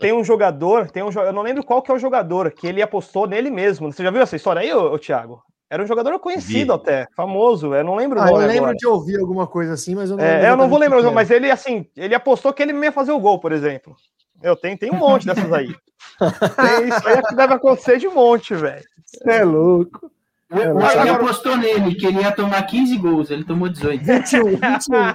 tem, 0.00 0.12
um 0.12 0.24
jogador, 0.24 0.90
tem 0.90 1.02
um, 1.02 1.10
eu 1.10 1.32
não 1.32 1.42
lembro 1.42 1.62
qual 1.62 1.82
que 1.82 1.90
é 1.90 1.94
o 1.94 1.98
jogador, 1.98 2.50
que 2.50 2.66
ele 2.66 2.80
apostou 2.80 3.26
nele 3.26 3.50
mesmo. 3.50 3.92
Você 3.92 4.02
já 4.02 4.10
viu 4.10 4.22
essa 4.22 4.36
história 4.36 4.60
aí, 4.62 4.72
ô, 4.72 4.92
ô 4.92 4.98
Thiago? 4.98 5.42
Era 5.68 5.82
um 5.82 5.86
jogador 5.86 6.18
conhecido 6.20 6.72
Vi. 6.72 6.78
até, 6.80 7.06
famoso, 7.16 7.74
eu 7.74 7.82
não 7.84 7.96
lembro 7.96 8.20
Ah, 8.20 8.28
eu 8.30 8.36
lembro 8.36 8.56
agora. 8.64 8.76
de 8.76 8.86
ouvir 8.86 9.18
alguma 9.18 9.46
coisa 9.46 9.74
assim, 9.74 9.94
mas 9.94 10.08
eu 10.10 10.16
não 10.16 10.24
É, 10.24 10.48
eu 10.48 10.56
não 10.56 10.68
vou 10.68 10.78
lembrar, 10.78 11.02
que 11.02 11.10
mas 11.10 11.30
ele 11.30 11.50
assim, 11.50 11.86
ele 11.96 12.14
apostou 12.14 12.52
que 12.52 12.62
ele 12.62 12.72
ia 12.72 12.92
fazer 12.92 13.12
o 13.12 13.18
gol, 13.18 13.38
por 13.40 13.50
exemplo. 13.52 13.96
Eu 14.42 14.54
tenho, 14.56 14.78
tem 14.78 14.90
um 14.90 14.96
monte 14.96 15.26
dessas 15.26 15.52
aí. 15.52 15.74
Tem 16.56 16.88
isso 16.88 17.08
aí 17.08 17.16
é 17.16 17.22
que 17.22 17.34
deve 17.34 17.54
acontecer 17.54 17.98
de 17.98 18.08
monte, 18.08 18.54
velho. 18.54 18.84
era. 19.26 19.40
É 19.40 19.44
louco. 19.44 20.10
O 20.54 20.60
É, 20.60 21.04
o 21.04 21.14
apostou 21.14 21.56
nele, 21.56 21.94
que 21.94 22.06
ele 22.06 22.20
ia 22.20 22.30
tomar 22.30 22.62
15 22.62 22.96
gols, 22.98 23.30
ele 23.30 23.44
tomou 23.44 23.68
18. 23.68 24.04
21, 24.04 24.44
21. 24.44 25.14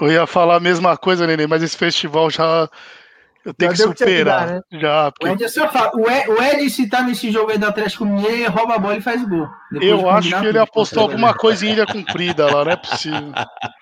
Eu 0.00 0.12
ia 0.12 0.26
falar 0.26 0.56
a 0.56 0.60
mesma 0.60 0.96
coisa, 0.96 1.26
Nenê, 1.26 1.46
mas 1.46 1.62
esse 1.62 1.76
festival 1.76 2.28
já. 2.30 2.68
Eu 3.44 3.52
tenho 3.52 3.74
Já 3.74 3.84
que 3.84 3.90
o 3.90 3.92
que 3.94 3.98
superar. 3.98 4.46
dar, 4.46 4.54
né? 4.54 4.60
Já, 4.80 5.08
O 5.08 5.12
porque 5.12 5.44
Ed 5.44 5.58
é 5.58 5.62
o 5.96 6.08
Ed, 6.10 6.30
o 6.30 6.42
Ed, 6.42 6.70
se 6.70 6.88
tá 6.88 7.02
nesse 7.02 7.28
jogo 7.32 7.50
aí 7.50 7.58
do 7.58 7.66
Atlético 7.66 8.04
Mineiro, 8.04 8.36
ele 8.36 8.46
rouba 8.46 8.76
a 8.76 8.78
bola 8.78 8.96
e 8.96 9.00
faz 9.00 9.20
o 9.20 9.28
gol. 9.28 9.48
Depois 9.72 9.80
de 9.80 9.88
eu 9.88 10.08
acho 10.08 10.28
que 10.28 10.34
ele 10.36 10.46
tudo. 10.46 10.58
apostou 10.62 11.02
alguma 11.02 11.34
coisa 11.34 11.66
em 11.66 11.70
Ilha 11.72 11.84
Comprida 11.84 12.46
lá, 12.46 12.64
não 12.64 12.70
é 12.70 12.76
possível. 12.76 13.32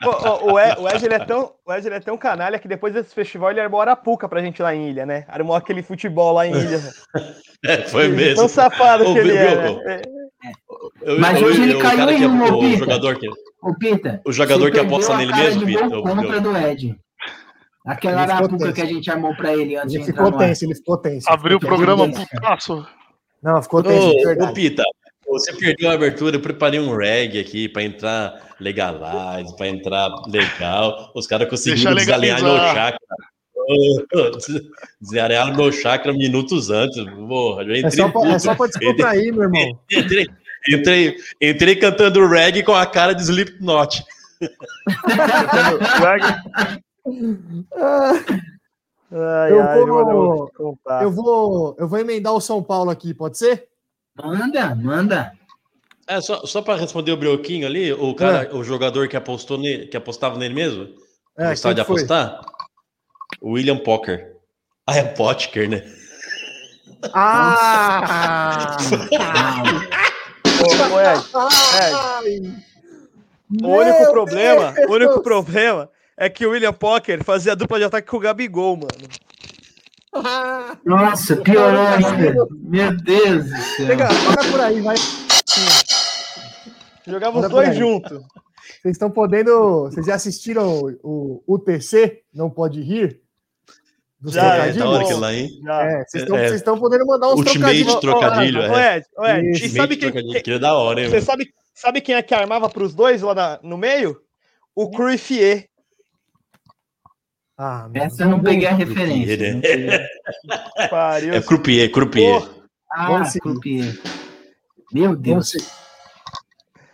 Ô, 0.03 0.53
o 0.53 0.59
Ed, 0.59 0.81
o 0.81 0.89
Ed, 0.89 1.05
ele 1.05 1.14
é 1.14 1.18
tão, 1.18 1.53
o 1.66 1.73
Ed 1.75 1.87
ele 1.87 1.95
é 1.97 2.01
tão 2.01 2.16
canalha 2.16 2.59
que 2.59 2.66
depois 2.66 2.95
desse 2.95 3.14
festival 3.14 3.51
ele 3.51 3.61
armou 3.61 3.83
Arapuca 3.83 4.27
pra 4.31 4.41
gente 4.41 4.62
lá 4.62 4.75
em 4.75 4.89
Ilha, 4.89 5.05
né? 5.05 5.27
Armou 5.29 5.55
aquele 5.55 5.83
futebol 5.83 6.33
lá 6.33 6.47
em 6.47 6.53
Ilha. 6.53 6.81
É, 7.62 7.77
foi 7.83 8.09
mesmo. 8.09 8.37
Tão 8.37 8.49
safado 8.49 9.05
Ô, 9.05 9.12
que 9.12 9.18
ele 9.18 9.37
é. 9.37 9.55
né? 9.85 10.01
Eu- 11.03 11.18
Mas 11.20 11.41
eu- 11.41 11.49
hoje 11.49 11.62
ele 11.62 11.72
eu- 11.74 11.78
o 11.78 11.82
caiu 11.82 12.11
em 12.11 12.22
é 12.22 12.26
uma, 12.26 12.47
o 12.57 12.61
Pita. 12.61 12.78
jogador 12.78 13.18
que 13.18 13.28
Ô, 13.62 13.74
Pita, 13.74 14.22
o 14.26 14.32
jogador 14.32 14.70
que 14.70 14.78
aposta 14.78 15.16
nele 15.16 15.34
mesmo, 15.34 15.66
Pita. 15.66 15.88
contra 15.88 16.36
eu- 16.36 16.41
do 16.41 16.57
Ed. 16.57 16.97
Aquela 17.86 18.22
arapuca 18.22 18.72
que 18.72 18.80
a 18.82 18.86
gente 18.86 19.11
armou 19.11 19.34
pra 19.34 19.55
ele 19.55 19.76
antes 19.76 19.95
Ele 19.95 20.05
de 20.05 20.11
ficou 20.12 20.30
no 20.30 20.38
tenso, 20.38 20.64
ele 20.64 20.74
ficou 20.74 20.97
tenso. 20.99 21.30
Abriu 21.30 21.57
o 21.57 21.61
programa 21.61 22.09
putaço. 22.11 22.86
Não, 23.43 23.62
ficou 23.62 23.82
tenso, 23.82 24.14
Ô. 24.43 24.53
Pita, 24.53 24.82
você 25.26 25.53
perdeu 25.55 25.91
a 25.91 25.95
abertura, 25.95 26.36
eu 26.36 26.41
preparei 26.41 26.78
um 26.78 26.95
reggae 26.95 27.41
aqui 27.41 27.68
pra 27.68 27.82
entrar 27.82 28.55
legalize, 28.61 29.57
pra 29.57 29.66
entrar 29.68 30.11
legal. 30.28 31.11
Os 31.14 31.26
caras 31.26 31.49
conseguiram 31.49 31.95
desalinhar 31.95 32.43
meu 32.43 32.53
legalizar. 32.53 32.97
Desalinhar 35.01 35.57
meu 35.57 35.71
chakra 35.73 36.12
minutos 36.12 36.71
antes. 36.71 37.03
Porra, 37.05 37.62
É 37.73 37.91
só, 37.91 38.09
pra, 38.09 38.29
é 38.33 38.39
só 38.39 38.55
pra 38.55 38.66
descontrair, 38.66 39.33
meu 39.35 39.45
irmão. 39.45 39.79
entrei, 39.91 40.27
entrei, 40.68 41.16
entrei 41.41 41.77
cantando 41.77 42.27
reggae 42.27 42.62
com 42.62 42.75
a 42.75 42.87
cara 42.87 43.12
de 43.12 43.23
Slipknot. 43.23 44.03
Ai, 49.12 49.53
Eu 49.53 49.62
ai, 49.62 49.81
vou- 49.81 50.51
eu. 50.59 50.77
Eu 51.03 51.11
vou, 51.11 51.77
eu 51.79 51.89
vou 51.89 51.99
emendar 51.99 52.33
o 52.35 52.41
São 52.41 52.62
Paulo 52.62 52.91
aqui, 52.91 53.12
pode 53.12 53.39
ser? 53.39 53.66
Manda, 54.16 54.75
manda. 54.75 55.33
É, 56.07 56.21
só, 56.21 56.45
só 56.45 56.61
para 56.62 56.79
responder 56.79 57.12
o 57.12 57.16
Brioquinho 57.16 57.66
ali, 57.66 57.93
o 57.93 58.14
cara, 58.14 58.55
o 58.55 58.64
jogador 58.64 59.09
que 59.09 59.16
apostou 59.16 59.57
nele, 59.57 59.87
que 59.87 59.97
apostava 59.97 60.37
nele 60.39 60.55
mesmo, 60.55 60.89
É, 61.39 61.51
gostava 61.51 61.75
de 61.75 61.85
foi? 61.85 61.97
William 63.43 63.78
Pocker. 63.78 64.37
Ah, 64.87 64.97
é 64.97 65.05
Potker, 65.05 65.68
né? 65.68 65.83
Ah! 67.14 68.76
Ô, 70.61 70.95
ô, 70.95 71.01
Ed, 71.01 71.24
Ai, 71.35 72.41
o 73.62 73.68
único 73.68 74.01
meu 74.01 74.12
problema, 74.12 74.72
Deus! 74.72 74.89
o 74.89 74.93
único 74.93 75.22
problema 75.22 75.91
é 76.16 76.28
que 76.28 76.45
o 76.45 76.51
William 76.51 76.72
Pocker 76.72 77.24
fazia 77.24 77.57
dupla 77.57 77.78
de 77.78 77.85
ataque 77.85 78.09
com 78.09 78.18
o 78.18 78.20
Gabigol, 78.20 78.76
mano. 78.76 78.91
Nossa, 80.85 81.37
piorou 81.37 81.87
ainda. 81.87 82.47
Meu 82.62 82.97
Deus 82.97 83.45
do 83.45 83.57
céu. 83.57 83.87
Chega, 83.87 84.09
toca 84.09 84.45
por 84.51 84.61
aí, 84.61 84.81
vai. 84.81 84.97
Jogava 87.07 87.41
os 87.41 87.49
dois 87.49 87.76
juntos. 87.76 88.20
Vocês 88.83 88.95
estão 88.95 89.11
podendo. 89.11 89.83
Vocês 89.85 90.07
já 90.07 90.14
assistiram 90.14 90.81
o, 91.03 91.43
o 91.47 91.55
UTC? 91.55 92.22
Não 92.33 92.49
pode 92.51 92.81
rir? 92.83 93.20
Dos 94.18 94.35
Já, 94.35 94.66
É, 94.66 94.68
é, 94.68 94.72
da 94.72 94.89
hora 94.89 95.03
aquilo 95.05 95.20
lá, 95.20 95.33
hein? 95.35 95.49
É, 95.66 96.05
vocês 96.07 96.24
estão 96.55 96.76
É. 96.76 96.78
podendo 96.78 97.07
mandar 97.07 97.28
uns 97.28 97.39
Ultimate 97.39 97.59
trocadilhos. 97.85 97.95
trocadilho, 98.01 98.61
Ô, 98.61 98.76
é. 98.76 99.03
Sabe 99.68 99.97
quem, 99.97 100.11
trocadilho, 100.11 100.39
aquilo 100.39 100.57
é 100.57 100.59
da 100.59 100.74
hora, 100.74 101.01
hein, 101.01 101.07
você 101.09 101.14
mano? 101.16 101.26
sabe, 101.26 101.51
sabe 101.74 102.01
quem 102.03 102.14
é 102.14 102.22
que 102.22 102.35
armava 102.35 102.68
pros 102.68 102.95
dois 102.95 103.22
lá 103.22 103.35
na- 103.35 103.61
no 103.62 103.78
meio? 103.78 104.20
O 104.74 104.91
Cruifier. 104.91 105.66
Ah, 107.57 107.89
meu 107.91 108.03
Essa 108.03 108.22
eu 108.24 108.28
não 108.31 108.43
peguei 108.43 108.66
a 108.66 108.74
Croupier, 108.76 109.07
referência. 109.28 109.55
né? 109.55 110.89
Pariu. 110.89 111.35
É 111.35 111.41
croupier, 111.43 111.91
croupier. 111.91 112.43
Ah, 112.91 113.22
croupier. 113.41 113.99
Meu 114.93 115.14
Deus. 115.16 115.51
se- 115.51 115.80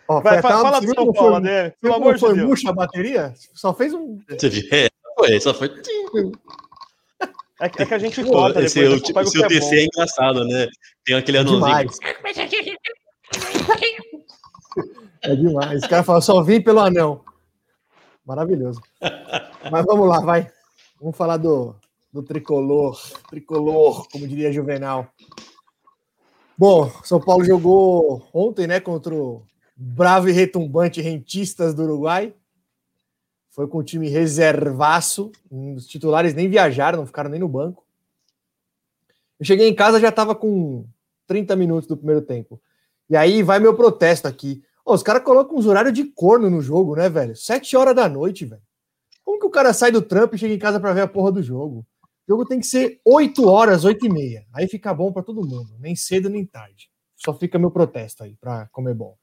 Ó, 0.09 0.21
Vai, 0.21 0.41
foi 0.41 0.51
fa- 0.51 0.61
fala 0.61 0.79
do 0.79 0.87
São 0.93 1.11
Paulo, 1.13 1.35
foi- 1.35 1.41
viu 1.41 1.73
Pelo 1.81 1.93
amor 1.95 2.13
de 2.15 2.19
foi 2.21 2.33
Deus. 2.35 2.47
murcha 2.47 2.69
a 2.69 2.73
bateria? 2.73 3.33
Só 3.53 3.73
fez 3.73 3.93
um. 3.93 4.19
É, 4.71 4.87
foi, 5.17 5.39
só 5.39 5.53
foi. 5.53 5.69
É, 7.59 7.67
que- 7.69 7.81
é 7.81 7.85
que 7.85 7.93
a 7.93 7.97
gente 7.99 8.23
corta 8.23 8.61
esse 8.61 8.79
depois. 8.79 9.01
o, 9.01 9.05
eu 9.07 9.13
pego 9.13 9.19
o 9.19 9.57
esse 9.57 9.69
que 9.69 9.75
é 9.75 9.79
é, 9.79 9.85
engraçado, 9.85 10.45
né? 10.45 10.67
Tem 11.03 11.15
aquele 11.15 11.39
anãozinho. 11.39 11.65
Demais. 11.65 11.97
É 15.21 15.35
demais. 15.35 15.81
Os 15.81 15.87
caras 15.87 16.05
falam, 16.05 16.21
só 16.21 16.41
vim 16.43 16.61
pelo 16.61 16.79
anão. 16.79 17.21
Maravilhoso. 18.25 18.81
Mas 19.71 19.85
vamos 19.85 20.07
lá, 20.07 20.19
vai. 20.21 20.49
Vamos 20.99 21.15
falar 21.17 21.37
do, 21.37 21.75
do 22.13 22.21
tricolor. 22.23 22.97
Tricolor, 23.29 24.07
como 24.09 24.27
diria 24.27 24.51
Juvenal. 24.51 25.07
Bom, 26.57 26.89
São 27.03 27.19
Paulo 27.19 27.43
jogou 27.45 28.27
ontem, 28.33 28.67
né, 28.67 28.79
contra 28.79 29.13
o 29.13 29.43
bravo 29.77 30.27
e 30.27 30.31
retumbante 30.31 31.01
Rentistas 31.01 31.75
do 31.75 31.83
Uruguai. 31.83 32.33
Foi 33.51 33.67
com 33.67 33.77
o 33.77 33.83
time 33.83 34.09
reservaço. 34.09 35.31
Os 35.49 35.85
titulares 35.87 36.33
nem 36.33 36.49
viajaram, 36.49 36.99
não 36.99 37.05
ficaram 37.05 37.29
nem 37.29 37.39
no 37.39 37.47
banco. 37.47 37.85
Eu 39.39 39.45
cheguei 39.45 39.67
em 39.67 39.75
casa, 39.75 39.99
já 39.99 40.09
estava 40.09 40.33
com 40.33 40.85
30 41.27 41.55
minutos 41.55 41.87
do 41.87 41.95
primeiro 41.95 42.21
tempo. 42.21 42.59
E 43.09 43.15
aí 43.15 43.43
vai 43.43 43.59
meu 43.59 43.75
protesto 43.75 44.27
aqui. 44.27 44.63
Ô, 44.83 44.93
os 44.93 45.03
caras 45.03 45.23
colocam 45.23 45.57
uns 45.57 45.65
horários 45.65 45.93
de 45.93 46.05
corno 46.05 46.49
no 46.49 46.61
jogo, 46.61 46.95
né, 46.95 47.09
velho? 47.09 47.35
Sete 47.35 47.77
horas 47.77 47.95
da 47.95 48.09
noite, 48.09 48.45
velho. 48.45 48.61
Como 49.23 49.39
que 49.39 49.45
o 49.45 49.49
cara 49.49 49.73
sai 49.73 49.91
do 49.91 50.01
trampo 50.01 50.35
e 50.35 50.37
chega 50.37 50.53
em 50.53 50.59
casa 50.59 50.79
para 50.79 50.93
ver 50.93 51.01
a 51.01 51.07
porra 51.07 51.31
do 51.31 51.43
jogo? 51.43 51.85
O 52.27 52.31
jogo 52.31 52.45
tem 52.45 52.59
que 52.59 52.65
ser 52.65 52.99
8 53.05 53.47
horas, 53.47 53.85
8 53.85 54.05
e 54.05 54.09
meia. 54.09 54.45
Aí 54.53 54.67
fica 54.67 54.93
bom 54.93 55.11
para 55.11 55.23
todo 55.23 55.45
mundo. 55.45 55.69
Nem 55.79 55.95
cedo, 55.95 56.29
nem 56.29 56.45
tarde. 56.45 56.89
Só 57.15 57.33
fica 57.33 57.57
meu 57.57 57.71
protesto 57.71 58.23
aí 58.23 58.35
para 58.35 58.67
comer 58.67 58.93
bom. 58.93 59.17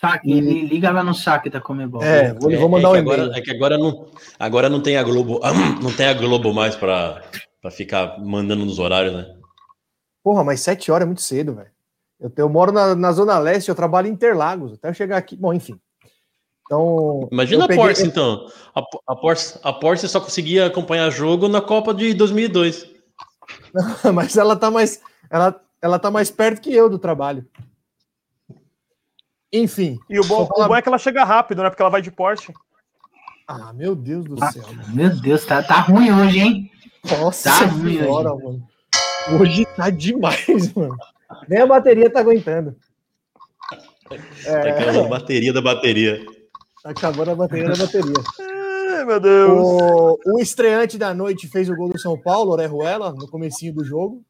Saque, 0.00 0.32
ele 0.32 0.62
liga 0.66 0.90
lá 0.90 1.04
no 1.04 1.12
saque 1.12 1.50
da 1.50 1.60
Comebol. 1.60 2.02
É, 2.02 2.32
vou, 2.32 2.50
É, 2.50 2.56
vou 2.56 2.70
mandar 2.70 2.88
é 2.88 2.90
um 2.90 2.94
que 2.94 2.98
e-mail. 3.00 3.22
agora, 3.22 3.38
é 3.38 3.42
que 3.42 3.50
agora 3.50 3.78
não, 3.78 4.06
agora 4.38 4.68
não 4.70 4.80
tem 4.80 4.96
a 4.96 5.02
Globo, 5.02 5.38
não 5.82 5.92
tem 5.94 6.06
a 6.06 6.14
Globo 6.14 6.54
mais 6.54 6.74
pra, 6.74 7.22
pra 7.60 7.70
ficar 7.70 8.18
mandando 8.18 8.64
nos 8.64 8.78
horários, 8.78 9.12
né? 9.12 9.26
Porra, 10.24 10.42
mas 10.42 10.60
7 10.60 10.90
horas 10.90 11.02
é 11.02 11.06
muito 11.06 11.20
cedo, 11.20 11.54
velho. 11.54 11.70
Eu, 12.18 12.32
eu 12.34 12.48
moro 12.48 12.72
na, 12.72 12.94
na 12.94 13.12
Zona 13.12 13.38
Leste, 13.38 13.68
eu 13.68 13.74
trabalho 13.74 14.08
em 14.08 14.12
Interlagos, 14.12 14.72
até 14.72 14.88
eu 14.88 14.94
chegar 14.94 15.18
aqui. 15.18 15.36
Bom, 15.36 15.52
enfim. 15.52 15.78
Então. 16.64 17.28
Imagina 17.30 17.66
a 17.66 17.68
peguei... 17.68 17.84
Porsche, 17.84 18.06
então. 18.06 18.46
A, 18.74 18.82
a, 19.06 19.16
Porsche, 19.16 19.58
a 19.62 19.72
Porsche 19.72 20.08
só 20.08 20.18
conseguia 20.18 20.64
acompanhar 20.66 21.10
jogo 21.10 21.46
na 21.46 21.60
Copa 21.60 21.92
de 21.92 22.14
2002. 22.14 22.88
Mas 24.14 24.34
ela 24.38 24.56
tá 24.56 24.70
mais. 24.70 25.02
Ela, 25.30 25.60
ela 25.82 25.98
tá 25.98 26.10
mais 26.10 26.30
perto 26.30 26.62
que 26.62 26.72
eu 26.72 26.88
do 26.88 26.98
trabalho. 26.98 27.44
Enfim. 29.52 29.98
E 30.08 30.18
o 30.18 30.24
bom, 30.24 30.46
falar... 30.46 30.66
o 30.66 30.68
bom 30.68 30.76
é 30.76 30.82
que 30.82 30.88
ela 30.88 30.98
chega 30.98 31.24
rápido, 31.24 31.62
né? 31.62 31.70
Porque 31.70 31.82
ela 31.82 31.90
vai 31.90 32.02
de 32.02 32.10
Porsche. 32.10 32.52
Ah, 33.46 33.72
meu 33.72 33.96
Deus 33.96 34.24
do 34.24 34.42
ah, 34.42 34.52
céu. 34.52 34.62
Meu 34.94 35.10
Deus, 35.20 35.44
tá, 35.44 35.62
tá 35.62 35.80
ruim 35.80 36.12
hoje, 36.12 36.38
hein? 36.38 36.70
Nossa 37.18 37.50
tá 37.50 37.66
ruim 37.66 37.98
senhora, 37.98 38.32
hoje. 38.32 38.44
mano. 38.44 38.68
Hoje 39.40 39.66
tá 39.76 39.90
demais, 39.90 40.72
mano. 40.74 40.96
Nem 41.48 41.60
a 41.60 41.66
bateria 41.66 42.10
tá 42.10 42.20
aguentando. 42.20 42.76
É... 44.44 44.60
Tá 44.60 44.70
acabando 44.70 45.00
a 45.00 45.08
bateria 45.08 45.52
da 45.52 45.60
bateria. 45.60 46.24
Tá 46.82 46.90
acabando 46.90 47.30
a 47.32 47.34
bateria 47.34 47.68
da 47.68 47.76
bateria. 47.76 48.14
Ai, 48.98 49.04
meu 49.04 49.20
Deus. 49.20 49.50
O, 49.50 50.18
o 50.26 50.40
estreante 50.40 50.98
da 50.98 51.12
noite 51.14 51.48
fez 51.48 51.68
o 51.68 51.76
gol 51.76 51.88
do 51.88 51.98
São 51.98 52.16
Paulo, 52.20 52.52
Orejuela, 52.52 53.12
no 53.12 53.28
comecinho 53.28 53.74
do 53.74 53.84
jogo. 53.84 54.22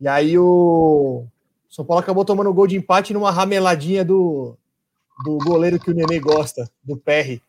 E 0.00 0.08
aí 0.08 0.36
o 0.38 1.26
São 1.72 1.86
Paulo 1.86 2.02
acabou 2.02 2.22
tomando 2.22 2.50
o 2.50 2.54
gol 2.54 2.66
de 2.66 2.76
empate 2.76 3.14
numa 3.14 3.30
rameladinha 3.30 4.04
do, 4.04 4.58
do 5.24 5.38
goleiro 5.38 5.80
que 5.80 5.90
o 5.90 5.94
Nenê 5.94 6.20
gosta, 6.20 6.70
do 6.84 6.98
Perry. 6.98 7.42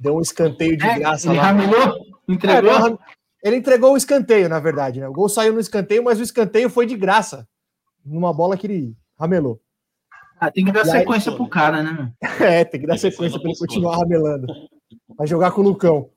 Deu 0.00 0.16
um 0.16 0.20
escanteio 0.20 0.76
de 0.76 0.84
é, 0.84 0.98
graça 0.98 1.28
ele 1.28 1.36
lá. 1.36 1.44
Ramelou? 1.44 2.06
Entregou? 2.28 2.88
É, 2.88 2.98
ele 3.44 3.56
entregou 3.56 3.92
o 3.92 3.96
escanteio, 3.96 4.48
na 4.48 4.58
verdade, 4.58 4.98
né? 4.98 5.08
O 5.08 5.12
gol 5.12 5.28
saiu 5.28 5.52
no 5.52 5.60
escanteio, 5.60 6.02
mas 6.02 6.18
o 6.18 6.24
escanteio 6.24 6.68
foi 6.68 6.86
de 6.86 6.96
graça. 6.96 7.46
Numa 8.04 8.34
bola 8.34 8.56
que 8.56 8.66
ele 8.66 8.96
ramelou. 9.16 9.60
Ah, 10.40 10.50
tem 10.50 10.64
que 10.64 10.72
dar 10.72 10.84
e 10.84 10.90
sequência 10.90 11.30
aí, 11.30 11.36
pro 11.36 11.48
cara, 11.48 11.84
né? 11.84 12.12
É, 12.40 12.64
tem 12.64 12.80
que 12.80 12.86
dar 12.88 12.98
sequência 12.98 13.38
para 13.38 13.48
ele 13.48 13.58
continuar 13.60 13.96
ramelando. 13.96 14.48
Vai 15.16 15.28
jogar 15.28 15.52
com 15.52 15.60
o 15.60 15.64
Lucão. 15.64 16.10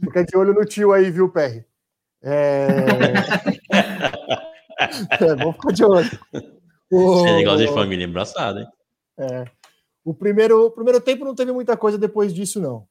Fica 0.00 0.22
de 0.22 0.36
olho 0.36 0.52
no 0.52 0.66
tio 0.66 0.92
aí, 0.92 1.10
viu, 1.10 1.30
Perry? 1.30 1.64
É... 2.22 2.84
é 4.78 5.34
vamos 5.36 5.56
ficar 5.56 5.72
de 5.72 5.84
olho. 5.84 6.10
O... 6.92 7.26
É 7.26 7.36
negócio 7.38 7.66
de 7.66 7.72
família 7.72 8.04
embraçado, 8.04 8.60
hein? 8.60 8.66
É. 9.18 9.44
O 10.04 10.14
primeiro, 10.14 10.66
o 10.66 10.70
primeiro 10.70 11.00
tempo 11.00 11.24
não 11.24 11.34
teve 11.34 11.50
muita 11.50 11.76
coisa 11.76 11.98
depois 11.98 12.32
disso, 12.32 12.60
não. 12.60 12.86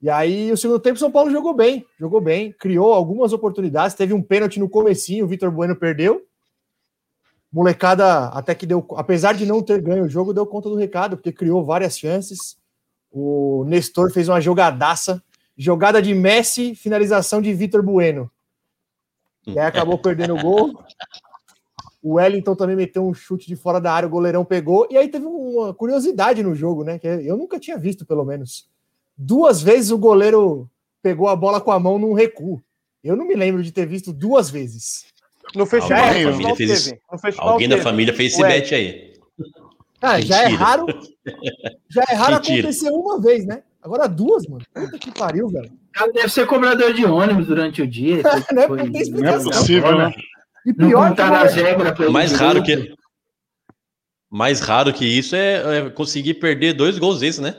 E 0.00 0.08
aí, 0.08 0.52
o 0.52 0.56
segundo 0.56 0.78
tempo, 0.78 0.98
São 0.98 1.10
Paulo 1.10 1.30
jogou 1.30 1.52
bem, 1.52 1.84
jogou 1.98 2.20
bem, 2.20 2.52
criou 2.52 2.94
algumas 2.94 3.32
oportunidades, 3.32 3.96
teve 3.96 4.14
um 4.14 4.22
pênalti 4.22 4.60
no 4.60 4.68
comecinho, 4.68 5.24
o 5.24 5.28
Vitor 5.28 5.50
Bueno 5.50 5.74
perdeu, 5.74 6.22
molecada 7.52 8.26
até 8.28 8.54
que 8.54 8.64
deu, 8.64 8.86
apesar 8.96 9.34
de 9.34 9.44
não 9.44 9.60
ter 9.60 9.80
ganho 9.82 10.04
o 10.04 10.08
jogo, 10.08 10.32
deu 10.32 10.46
conta 10.46 10.68
do 10.68 10.76
recado, 10.76 11.16
porque 11.16 11.32
criou 11.32 11.64
várias 11.64 11.98
chances. 11.98 12.56
O 13.10 13.64
Nestor 13.66 14.12
fez 14.12 14.28
uma 14.28 14.40
jogadaça, 14.40 15.22
jogada 15.56 16.00
de 16.00 16.14
Messi, 16.14 16.74
finalização 16.76 17.42
de 17.42 17.52
Vitor 17.52 17.82
Bueno. 17.82 18.30
E 19.48 19.58
aí 19.58 19.66
acabou 19.66 19.98
perdendo 19.98 20.34
o 20.34 20.40
gol. 20.40 20.72
O 22.02 22.14
Wellington 22.14 22.54
também 22.54 22.76
meteu 22.76 23.06
um 23.06 23.12
chute 23.12 23.46
de 23.46 23.56
fora 23.56 23.80
da 23.80 23.92
área, 23.92 24.06
o 24.06 24.10
goleirão 24.10 24.44
pegou. 24.44 24.86
E 24.90 24.96
aí 24.96 25.08
teve 25.08 25.26
uma 25.26 25.74
curiosidade 25.74 26.42
no 26.42 26.54
jogo, 26.54 26.84
né? 26.84 26.98
Que 26.98 27.06
eu 27.06 27.36
nunca 27.36 27.58
tinha 27.58 27.76
visto, 27.76 28.06
pelo 28.06 28.24
menos. 28.24 28.68
Duas 29.16 29.60
vezes 29.60 29.90
o 29.90 29.98
goleiro 29.98 30.70
pegou 31.02 31.28
a 31.28 31.34
bola 31.34 31.60
com 31.60 31.72
a 31.72 31.80
mão 31.80 31.98
num 31.98 32.12
recuo. 32.12 32.62
Eu 33.02 33.16
não 33.16 33.26
me 33.26 33.34
lembro 33.34 33.62
de 33.62 33.72
ter 33.72 33.86
visto 33.86 34.12
duas 34.12 34.50
vezes. 34.50 35.06
No 35.54 35.66
festival, 35.66 36.04
alguém, 36.04 36.24
da 36.24 36.32
família 36.32 36.56
fez, 36.56 36.94
alguém 37.38 37.68
da 37.68 37.78
família 37.78 38.14
fez 38.14 38.32
esse 38.32 38.42
bet 38.42 38.74
aí. 38.74 39.07
Ah, 40.00 40.20
já 40.20 40.42
é 40.42 40.46
raro. 40.46 40.86
Já 41.90 42.04
é 42.08 42.14
raro 42.14 42.36
acontecer 42.36 42.90
uma 42.90 43.20
vez, 43.20 43.44
né? 43.44 43.62
Agora 43.82 44.06
duas, 44.06 44.46
mano. 44.46 44.64
Puta 44.72 44.98
que 44.98 45.10
pariu, 45.10 45.48
velho. 45.48 45.70
Cara, 45.92 46.12
deve 46.12 46.28
ser 46.28 46.46
cobrador 46.46 46.92
de 46.92 47.04
ônibus 47.04 47.46
durante 47.46 47.82
o 47.82 47.86
dia. 47.86 48.22
não, 48.52 48.62
é, 48.62 48.66
foi, 48.66 48.76
não 48.78 48.92
tem 48.92 49.02
explicação. 49.02 49.44
Não 49.44 49.50
é 49.50 49.54
possível, 49.54 49.98
né? 49.98 50.14
E 50.66 50.72
pior 50.72 51.14
que 51.14 51.20
as 51.22 51.54
regras 51.54 52.10
mais 52.10 52.32
raro 52.32 52.62
que 52.62 52.94
mais 54.30 54.60
raro 54.60 54.92
que 54.92 55.06
isso 55.06 55.34
é, 55.34 55.78
é, 55.78 55.90
conseguir 55.90 56.34
perder 56.34 56.74
dois 56.74 56.98
gols 56.98 57.22
esse, 57.22 57.40
né? 57.40 57.56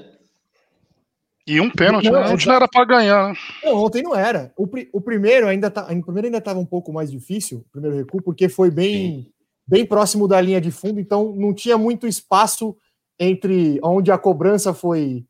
E 1.47 1.59
um 1.59 1.71
pênalti, 1.71 2.11
não, 2.11 2.21
né? 2.21 2.29
Ontem 2.29 2.45
não 2.47 2.55
era 2.55 2.67
para 2.67 2.85
ganhar, 2.85 3.29
né? 3.29 3.33
Não, 3.63 3.75
ontem 3.77 4.03
não 4.03 4.15
era. 4.15 4.53
O, 4.55 4.69
o 4.93 5.01
primeiro 5.01 5.47
ainda 5.47 5.71
tá, 5.71 5.81
o 5.91 6.03
primeiro 6.03 6.27
ainda 6.27 6.37
estava 6.37 6.59
um 6.59 6.65
pouco 6.65 6.93
mais 6.93 7.09
difícil, 7.09 7.65
o 7.67 7.71
primeiro 7.71 7.97
recuo, 7.97 8.21
porque 8.21 8.47
foi 8.47 8.69
bem, 8.69 9.31
bem 9.69 9.85
próximo 9.85 10.27
da 10.27 10.39
linha 10.41 10.59
de 10.59 10.71
fundo, 10.71 10.99
então 10.99 11.33
não 11.35 11.53
tinha 11.53 11.77
muito 11.77 12.07
espaço 12.07 12.75
entre 13.19 13.79
onde 13.83 14.11
a 14.11 14.17
cobrança 14.17 14.73
foi, 14.73 15.25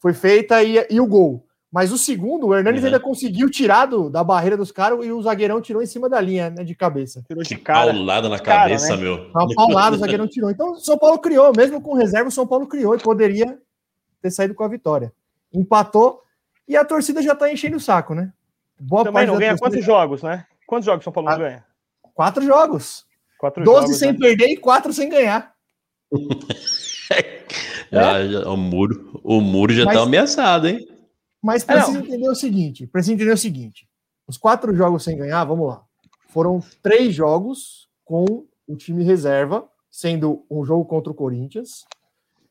foi 0.00 0.12
feita 0.12 0.62
e, 0.62 0.86
e 0.90 1.00
o 1.00 1.06
gol. 1.06 1.44
Mas 1.70 1.92
o 1.92 1.98
segundo, 1.98 2.46
o 2.46 2.54
Hernanes 2.54 2.80
uhum. 2.80 2.86
ainda 2.86 3.00
conseguiu 3.00 3.50
tirar 3.50 3.86
do, 3.86 4.08
da 4.08 4.24
barreira 4.24 4.56
dos 4.56 4.72
caras 4.72 5.04
e 5.04 5.12
o 5.12 5.20
zagueirão 5.20 5.60
tirou 5.60 5.82
em 5.82 5.86
cima 5.86 6.08
da 6.08 6.20
linha, 6.20 6.48
né, 6.48 6.64
de 6.64 6.74
cabeça. 6.74 7.22
Tirou 7.26 7.42
de 7.42 7.56
cara. 7.56 7.92
Paulada 7.92 8.28
na 8.28 8.38
cara, 8.38 8.62
cabeça, 8.62 8.96
né? 8.96 9.02
meu. 9.02 9.30
Uma 9.34 9.54
paulada, 9.54 9.96
o 9.96 9.98
zagueirão 9.98 10.28
tirou. 10.28 10.50
Então, 10.50 10.72
o 10.72 10.76
São 10.76 10.96
Paulo 10.96 11.18
criou, 11.18 11.52
mesmo 11.54 11.80
com 11.82 11.92
reserva, 11.94 12.28
o 12.28 12.32
São 12.32 12.46
Paulo 12.46 12.66
criou 12.66 12.94
e 12.94 12.98
poderia 12.98 13.58
ter 14.22 14.30
saído 14.30 14.54
com 14.54 14.64
a 14.64 14.68
vitória 14.68 15.12
empatou 15.52 16.22
e 16.68 16.76
a 16.76 16.84
torcida 16.84 17.22
já 17.22 17.34
tá 17.34 17.50
enchendo 17.50 17.76
o 17.76 17.80
saco, 17.80 18.14
né? 18.14 18.32
Boa 18.78 19.04
Também 19.04 19.26
não 19.26 19.38
ganha 19.38 19.52
torcida... 19.52 19.70
quantos 19.70 19.84
jogos, 19.84 20.22
né? 20.22 20.46
Quantos 20.66 20.84
jogos 20.84 21.04
São 21.04 21.12
Paulo 21.12 21.30
não 21.30 21.38
ganha? 21.38 21.64
Quatro 22.14 22.44
jogos. 22.44 23.06
Quatro 23.38 23.64
Doze 23.64 23.86
jogos, 23.86 23.98
sem 23.98 24.12
né? 24.12 24.18
perder 24.18 24.48
e 24.48 24.56
quatro 24.56 24.92
sem 24.92 25.08
ganhar. 25.08 25.54
é? 27.90 28.48
o 28.48 28.56
muro, 28.56 29.20
o 29.22 29.40
muro 29.40 29.72
já 29.72 29.82
tá 29.84 29.86
mas, 29.86 29.96
tá 29.96 30.02
ameaçado, 30.02 30.68
hein? 30.68 30.88
Mas 31.42 31.62
é, 31.62 31.66
precisa 31.66 31.98
é, 31.98 32.00
entender 32.00 32.28
o 32.28 32.34
seguinte: 32.34 32.86
precisa 32.86 33.14
entender 33.14 33.32
o 33.32 33.38
seguinte: 33.38 33.88
os 34.26 34.36
quatro 34.36 34.74
jogos 34.74 35.04
sem 35.04 35.16
ganhar, 35.16 35.44
vamos 35.44 35.68
lá. 35.68 35.82
Foram 36.28 36.60
três 36.82 37.14
jogos 37.14 37.88
com 38.04 38.46
o 38.66 38.76
time 38.76 39.02
reserva, 39.02 39.68
sendo 39.90 40.44
um 40.50 40.64
jogo 40.64 40.84
contra 40.84 41.10
o 41.10 41.14
Corinthians, 41.14 41.84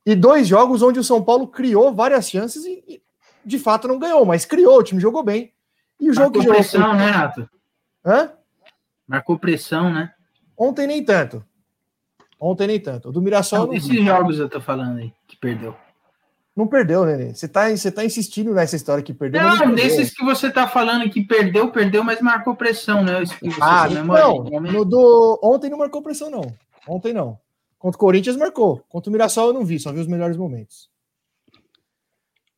e 0.06 0.16
dois 0.16 0.48
jogos 0.48 0.82
onde 0.82 1.00
o 1.00 1.04
São 1.04 1.24
Paulo 1.24 1.48
criou 1.48 1.94
várias 1.94 2.30
chances 2.30 2.66
e, 2.66 2.84
e 2.88 3.02
de 3.46 3.60
fato 3.60 3.88
não 3.88 4.00
ganhou, 4.00 4.26
mas 4.26 4.46
criou, 4.46 4.80
o 4.80 4.84
time 4.84 5.02
jogou 5.02 5.24
bem. 5.24 5.54
E 6.00 6.10
o 6.10 6.14
jogo 6.14 6.38
Marcou 6.38 6.42
que 6.42 6.48
jogou. 6.48 6.62
pressão, 6.62 6.94
né, 6.94 7.12
Nato? 7.12 7.50
Hã? 8.04 8.32
Marcou 9.08 9.38
pressão, 9.38 9.94
né? 9.94 10.14
Ontem 10.58 10.88
nem 10.88 11.04
tanto. 11.04 11.44
Ontem 12.40 12.68
nem 12.68 12.80
tanto. 12.80 13.10
O 13.10 13.12
do 13.12 13.22
Mirassol. 13.22 13.68
Não, 13.68 13.74
esses 13.74 13.90
vi. 13.90 14.06
jogos 14.06 14.40
eu 14.40 14.50
tô 14.50 14.62
falando 14.62 14.98
aí, 15.00 15.12
que 15.28 15.36
perdeu. 15.38 15.76
Não 16.56 16.68
perdeu, 16.68 17.06
né? 17.06 17.34
Você 17.34 17.50
tá, 17.50 17.70
você 17.70 17.92
tá 17.92 18.06
insistindo 18.06 18.54
nessa 18.54 18.78
história 18.78 19.04
que 19.04 19.14
perdeu. 19.14 19.44
Não, 19.44 19.58
não 19.58 19.76
desses 19.76 20.14
que 20.14 20.24
você 20.24 20.50
tá 20.50 20.66
falando 20.66 21.10
que 21.10 21.22
perdeu, 21.22 21.70
perdeu, 21.70 22.02
mas 22.02 22.22
marcou 22.22 22.56
pressão, 22.56 23.04
né? 23.04 23.24
ah, 23.62 23.90
não. 23.90 24.44
No 24.62 24.86
do... 24.86 25.40
Ontem 25.44 25.70
não 25.70 25.78
marcou 25.78 26.02
pressão, 26.02 26.30
não. 26.30 26.44
Ontem 26.88 27.12
não. 27.12 27.38
Contra 27.78 27.98
o 27.98 28.00
Corinthians 28.00 28.38
marcou. 28.38 28.82
Contra 28.88 29.10
o 29.10 29.12
Mirassol 29.12 29.48
eu 29.48 29.54
não 29.54 29.66
vi, 29.66 29.80
só 29.80 29.92
vi 29.92 30.00
os 30.00 30.08
melhores 30.08 30.38
momentos. 30.38 30.90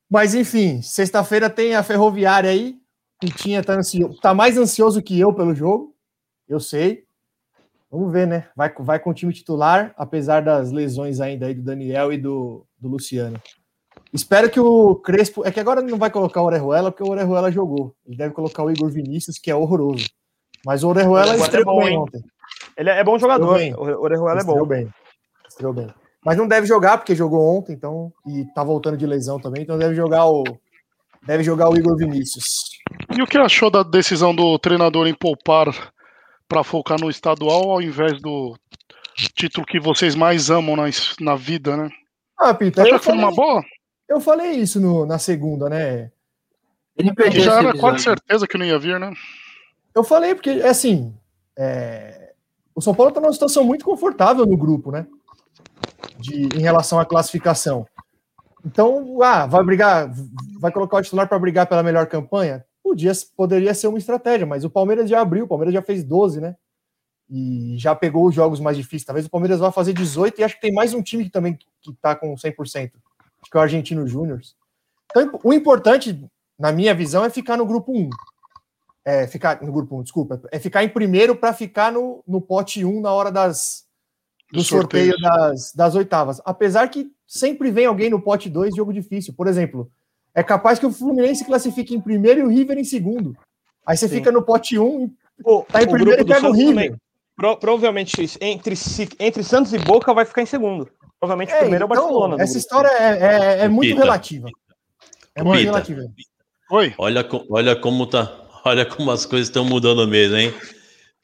Mas 0.07 0.35
enfim, 0.35 0.81
sexta-feira 0.83 1.49
tem 1.49 1.75
a 1.75 1.81
Ferroviária 1.81 2.51
aí. 2.51 2.79
O 3.23 3.27
Tinha 3.31 3.63
tá, 3.63 3.73
ansioso, 3.73 4.19
tá 4.21 4.31
mais 4.31 4.59
ansioso 4.59 5.01
que 5.01 5.19
eu 5.19 5.33
pelo 5.33 5.55
jogo. 5.55 5.95
Eu 6.47 6.59
sei. 6.59 7.07
Vamos 7.89 8.11
ver, 8.11 8.27
né? 8.27 8.47
Vai, 8.55 8.73
vai 8.79 8.99
com 8.99 9.09
o 9.09 9.13
time 9.13 9.33
titular, 9.33 9.93
apesar 9.97 10.41
das 10.41 10.71
lesões 10.71 11.21
ainda 11.21 11.45
aí 11.45 11.53
do 11.53 11.63
Daniel 11.63 12.11
e 12.11 12.17
do, 12.17 12.65
do 12.77 12.89
Luciano. 12.89 13.41
Espero 14.13 14.49
que 14.49 14.59
o 14.59 14.95
Crespo. 14.95 15.45
É 15.45 15.51
que 15.51 15.59
agora 15.59 15.81
não 15.81 15.97
vai 15.97 16.09
colocar 16.09 16.41
o 16.41 16.45
Orejuela, 16.45 16.91
porque 16.91 17.03
o 17.03 17.11
Orejuela 17.11 17.51
jogou. 17.51 17.95
Ele 18.05 18.17
deve 18.17 18.33
colocar 18.33 18.63
o 18.63 18.71
Igor 18.71 18.89
Vinícius, 18.89 19.38
que 19.38 19.51
é 19.51 19.55
horroroso. 19.55 20.07
Mas 20.65 20.83
o 20.83 20.89
Orejuela 20.89 21.33
é 21.33 21.38
estreou 21.38 21.79
bem 21.79 21.97
ontem. 21.97 22.21
Ele 22.77 22.89
é 22.89 23.03
bom 23.03 23.17
jogador. 23.17 23.57
O 23.77 24.03
Orejuela 24.03 24.41
é 24.41 24.43
bom. 24.43 24.65
bem 24.65 24.89
estreou 25.57 25.73
bem. 25.73 25.88
Mas 26.23 26.38
não 26.38 26.47
deve 26.47 26.67
jogar, 26.67 26.97
porque 26.97 27.15
jogou 27.15 27.57
ontem, 27.57 27.73
então, 27.73 28.11
e 28.25 28.45
tá 28.53 28.63
voltando 28.63 28.97
de 28.97 29.05
lesão 29.05 29.39
também, 29.39 29.63
então 29.63 29.77
deve 29.77 29.95
jogar 29.95 30.25
o. 30.27 30.43
Deve 31.25 31.43
jogar 31.43 31.69
o 31.69 31.75
Igor 31.75 31.97
Vinícius. 31.97 32.45
E 33.15 33.21
o 33.21 33.27
que 33.27 33.38
achou 33.38 33.69
da 33.69 33.83
decisão 33.83 34.33
do 34.33 34.57
treinador 34.59 35.07
em 35.07 35.13
poupar 35.13 35.67
para 36.47 36.63
focar 36.63 36.99
no 36.99 37.09
estadual 37.09 37.71
ao 37.71 37.81
invés 37.81 38.21
do 38.21 38.57
título 39.35 39.65
que 39.65 39.79
vocês 39.79 40.15
mais 40.15 40.49
amam 40.49 40.75
na, 40.75 40.83
na 41.19 41.35
vida, 41.35 41.75
né? 41.75 41.89
Ah, 42.39 42.53
Pita, 42.53 42.83
Acha 42.83 42.99
que 42.99 43.05
foi 43.05 43.13
uma 43.13 43.31
boa? 43.31 43.63
Eu 44.07 44.21
falei 44.21 44.51
isso 44.51 44.79
no, 44.79 45.05
na 45.05 45.17
segunda, 45.17 45.69
né? 45.69 46.11
Ele 46.95 47.13
perdeu 47.13 47.43
já 47.43 47.59
era 47.59 47.77
quase 47.77 48.03
certeza 48.03 48.47
que 48.47 48.57
não 48.57 48.65
ia 48.65 48.79
vir, 48.79 48.99
né? 48.99 49.11
Eu 49.93 50.03
falei 50.03 50.33
porque, 50.33 50.49
assim, 50.49 51.13
é... 51.57 52.31
o 52.73 52.81
São 52.81 52.93
Paulo 52.93 53.11
tá 53.11 53.19
numa 53.19 53.33
situação 53.33 53.63
muito 53.63 53.83
confortável 53.83 54.45
no 54.45 54.57
grupo, 54.57 54.91
né? 54.91 55.05
de, 56.19 56.49
em 56.57 56.61
relação 56.61 56.99
à 56.99 57.05
classificação. 57.05 57.87
Então, 58.65 59.21
ah, 59.21 59.45
vai 59.45 59.63
brigar, 59.63 60.11
vai 60.59 60.71
colocar 60.71 60.97
o 60.97 61.01
titular 61.01 61.27
para 61.27 61.39
brigar 61.39 61.67
pela 61.67 61.83
melhor 61.83 62.07
campanha? 62.07 62.65
Podia, 62.88 63.11
poderia 63.35 63.73
ser 63.73 63.88
uma 63.88 63.97
estratégia, 63.97 64.45
mas 64.45 64.63
o 64.63 64.69
Palmeiras 64.69 65.09
já 65.09 65.21
abriu, 65.21 65.45
o 65.45 65.47
Palmeiras 65.47 65.73
já 65.73 65.81
fez 65.81 66.03
12, 66.03 66.39
né? 66.39 66.55
e 67.29 67.75
já 67.77 67.93
pegou 67.93 68.25
os 68.25 68.33
jogos 68.33 68.59
mais 68.59 68.77
difíceis. 68.77 69.03
Talvez 69.03 69.25
o 69.25 69.29
Palmeiras 69.29 69.59
vá 69.59 69.71
fazer 69.71 69.93
18 69.93 70.39
e 70.39 70.43
acho 70.43 70.55
que 70.55 70.61
tem 70.61 70.73
mais 70.73 70.93
um 70.93 71.01
time 71.01 71.25
que 71.25 71.29
também 71.29 71.55
que 71.81 71.91
está 71.91 72.15
com 72.15 72.33
100%. 72.33 72.91
Acho 73.41 73.51
que 73.51 73.57
é 73.57 73.59
o 73.59 73.63
Argentino 73.63 74.07
Júnior. 74.07 74.39
Então, 75.11 75.39
o 75.43 75.53
importante, 75.53 76.25
na 76.57 76.71
minha 76.71 76.93
visão, 76.93 77.23
é 77.23 77.29
ficar 77.29 77.57
no 77.57 77.65
grupo 77.65 77.91
1. 77.91 78.09
É, 79.05 79.27
ficar 79.27 79.61
no 79.61 79.71
grupo 79.71 79.97
1, 79.99 80.03
desculpa. 80.03 80.41
É 80.51 80.59
ficar 80.59 80.83
em 80.83 80.89
primeiro 80.89 81.35
para 81.35 81.53
ficar 81.53 81.91
no, 81.91 82.23
no 82.27 82.41
pote 82.41 82.83
1 82.83 83.01
na 83.01 83.11
hora 83.11 83.31
das, 83.31 83.85
do, 84.51 84.59
do 84.59 84.63
sorteio, 84.63 85.11
sorteio 85.11 85.21
das, 85.21 85.73
das 85.73 85.95
oitavas. 85.95 86.41
Apesar 86.45 86.89
que 86.89 87.11
sempre 87.25 87.71
vem 87.71 87.85
alguém 87.85 88.09
no 88.09 88.21
pote 88.21 88.49
2, 88.49 88.75
jogo 88.75 88.93
difícil. 88.93 89.33
Por 89.33 89.47
exemplo, 89.47 89.91
é 90.38 90.43
capaz 90.43 90.77
que 90.77 90.85
o 90.85 90.91
Fluminense 90.91 91.43
classifique 91.43 91.95
em 91.95 91.99
primeiro 91.99 92.41
e 92.41 92.43
o 92.43 92.47
River 92.47 92.77
em 92.77 92.83
segundo. 92.83 93.35
Aí 93.83 93.97
você 93.97 94.07
Sim. 94.07 94.17
fica 94.17 94.31
no 94.31 94.43
pote 94.43 94.77
1, 94.77 95.11
o, 95.43 95.63
tá 95.63 95.81
em 95.81 95.88
primeiro 95.88 96.21
e 96.21 96.25
pega 96.25 96.47
o 96.47 96.51
River. 96.51 96.91
Também. 96.91 97.01
Pro, 97.35 97.57
provavelmente 97.57 98.38
entre, 98.39 98.75
entre 99.19 99.43
Santos 99.43 99.73
e 99.73 99.79
Boca 99.79 100.13
vai 100.13 100.25
ficar 100.25 100.43
em 100.43 100.45
segundo. 100.45 100.88
Provavelmente 101.19 101.53
é, 101.53 101.57
primeiro 101.61 101.85
então, 101.85 101.95
é 101.95 101.99
o 101.99 102.03
então, 102.03 102.19
Barcelona. 102.19 102.43
Essa 102.43 102.55
história 102.55 102.88
é, 102.88 103.17
é, 103.17 103.59
é 103.61 103.67
muito 103.67 103.89
Pita. 103.89 104.03
relativa. 104.03 104.47
É 105.33 105.43
muito 105.43 105.57
Pita. 105.57 105.71
relativa. 105.71 106.01
Oi. 106.69 106.93
Olha, 106.99 107.27
olha 107.49 107.75
como 107.75 108.05
tá. 108.05 108.47
Olha 108.63 108.85
como 108.85 109.09
as 109.09 109.25
coisas 109.25 109.47
estão 109.47 109.65
mudando 109.65 110.07
mesmo, 110.07 110.35
hein? 110.35 110.53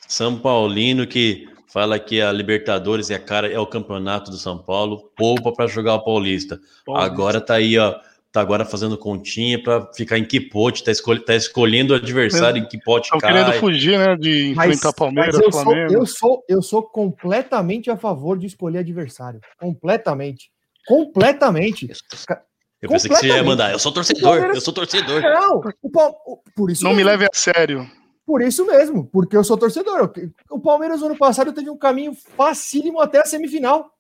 São 0.08 0.40
Paulino 0.40 1.06
que 1.06 1.48
fala 1.68 2.00
que 2.00 2.20
a 2.20 2.32
Libertadores 2.32 3.12
é 3.12 3.16
a 3.16 3.20
cara, 3.20 3.48
é 3.48 3.60
o 3.60 3.68
campeonato 3.68 4.32
do 4.32 4.38
São 4.38 4.58
Paulo, 4.58 5.12
poupa 5.16 5.52
para 5.52 5.68
jogar 5.68 5.96
o 5.96 6.04
Paulista. 6.04 6.60
Agora 6.88 7.40
tá 7.40 7.56
aí, 7.56 7.78
ó 7.78 7.94
tá 8.34 8.42
agora 8.42 8.66
fazendo 8.66 8.98
continha 8.98 9.62
para 9.62 9.86
ficar 9.94 10.18
em 10.18 10.26
que 10.26 10.42
pote, 10.42 10.84
tá, 10.84 10.92
escolh 10.92 11.24
tá 11.24 11.36
escolhendo 11.36 11.94
o 11.94 11.96
adversário 11.96 12.60
em 12.60 12.68
que 12.68 12.80
pote 12.80 13.06
Estão 13.06 13.20
querendo 13.20 13.54
fugir, 13.60 13.98
né, 14.00 14.16
de 14.16 14.50
enfrentar 14.50 14.88
mas, 14.88 14.96
Palmeiras, 14.96 15.36
mas 15.36 15.46
eu 15.46 15.52
Flamengo. 15.52 15.90
Sou, 15.90 16.00
eu, 16.00 16.06
sou, 16.08 16.46
eu 16.50 16.62
sou 16.64 16.82
completamente 16.82 17.92
a 17.92 17.96
favor 17.96 18.40
de 18.40 18.48
escolher 18.48 18.80
adversário. 18.80 19.40
Completamente. 19.60 20.52
Completamente. 20.88 21.88
Eu 22.82 22.90
pensei 22.90 23.10
que 23.10 23.18
você 23.18 23.28
ia 23.28 23.44
mandar. 23.44 23.72
Eu 23.72 23.78
sou 23.78 23.92
torcedor, 23.92 24.38
eu 24.38 24.62
sou 24.62 24.74
torcedor. 24.74 25.22
Não, 25.22 25.62
o, 25.84 26.42
por 26.56 26.72
isso 26.72 26.84
Não 26.84 26.90
mesmo. 26.90 27.06
me 27.06 27.12
leve 27.12 27.26
a 27.26 27.30
sério. 27.32 27.88
Por 28.26 28.42
isso 28.42 28.66
mesmo, 28.66 29.06
porque 29.06 29.38
eu 29.38 29.44
sou 29.44 29.58
torcedor. 29.58 30.12
O 30.50 30.60
Palmeiras, 30.60 31.02
no 31.02 31.06
ano 31.06 31.18
passado, 31.18 31.54
teve 31.54 31.70
um 31.70 31.78
caminho 31.78 32.18
facílimo 32.36 33.00
até 33.00 33.20
a 33.20 33.26
semifinal. 33.26 33.92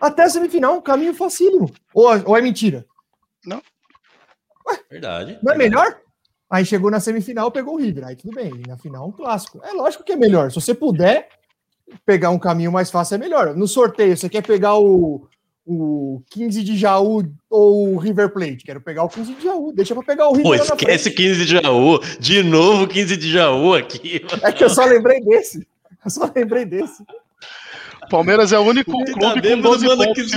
Até 0.00 0.24
a 0.24 0.28
semifinal, 0.28 0.78
um 0.78 0.80
caminho 0.80 1.14
facílimo. 1.14 1.72
Ou, 1.94 2.06
ou 2.26 2.36
é 2.36 2.42
mentira? 2.42 2.84
Não. 3.46 3.62
Ué, 4.68 4.78
verdade. 4.90 5.38
Não 5.42 5.52
é 5.52 5.56
melhor? 5.56 6.00
Aí 6.50 6.64
chegou 6.64 6.90
na 6.90 7.00
semifinal, 7.00 7.50
pegou 7.50 7.74
o 7.74 7.78
River. 7.78 8.04
Aí 8.04 8.16
tudo 8.16 8.34
bem. 8.34 8.52
E 8.54 8.68
na 8.68 8.76
final, 8.76 9.08
um 9.08 9.12
clássico. 9.12 9.60
É 9.64 9.72
lógico 9.72 10.04
que 10.04 10.12
é 10.12 10.16
melhor. 10.16 10.50
Se 10.50 10.60
você 10.60 10.74
puder 10.74 11.28
pegar 12.04 12.30
um 12.30 12.38
caminho 12.38 12.70
mais 12.70 12.90
fácil, 12.90 13.16
é 13.16 13.18
melhor. 13.18 13.54
No 13.54 13.66
sorteio, 13.66 14.16
você 14.16 14.28
quer 14.28 14.42
pegar 14.42 14.76
o, 14.76 15.28
o 15.64 16.22
15 16.30 16.62
de 16.62 16.76
Jaú 16.76 17.24
ou 17.50 17.94
o 17.94 17.98
River 17.98 18.32
Plate? 18.32 18.64
Quero 18.64 18.80
pegar 18.80 19.04
o 19.04 19.08
15 19.08 19.34
de 19.34 19.42
Jaú. 19.42 19.72
Deixa 19.72 19.94
pra 19.94 20.04
pegar 20.04 20.28
o 20.28 20.34
River. 20.34 20.58
Pô, 20.58 20.74
esquece 20.74 21.10
15 21.10 21.46
de 21.46 21.60
Jaú. 21.60 21.98
De 22.20 22.42
novo 22.42 22.86
15 22.86 23.16
de 23.16 23.32
Jaú 23.32 23.74
aqui. 23.74 24.24
É 24.42 24.52
que 24.52 24.62
eu 24.62 24.70
só 24.70 24.84
lembrei 24.84 25.20
desse. 25.20 25.66
Eu 26.04 26.10
só 26.10 26.30
lembrei 26.34 26.64
desse. 26.64 27.04
Palmeiras 28.08 28.52
é 28.52 28.58
o 28.58 28.62
único 28.62 28.92
clube 28.92 29.14
tá 29.14 29.34
com 29.34 29.60
12 29.60 29.86
pontos. 29.96 30.30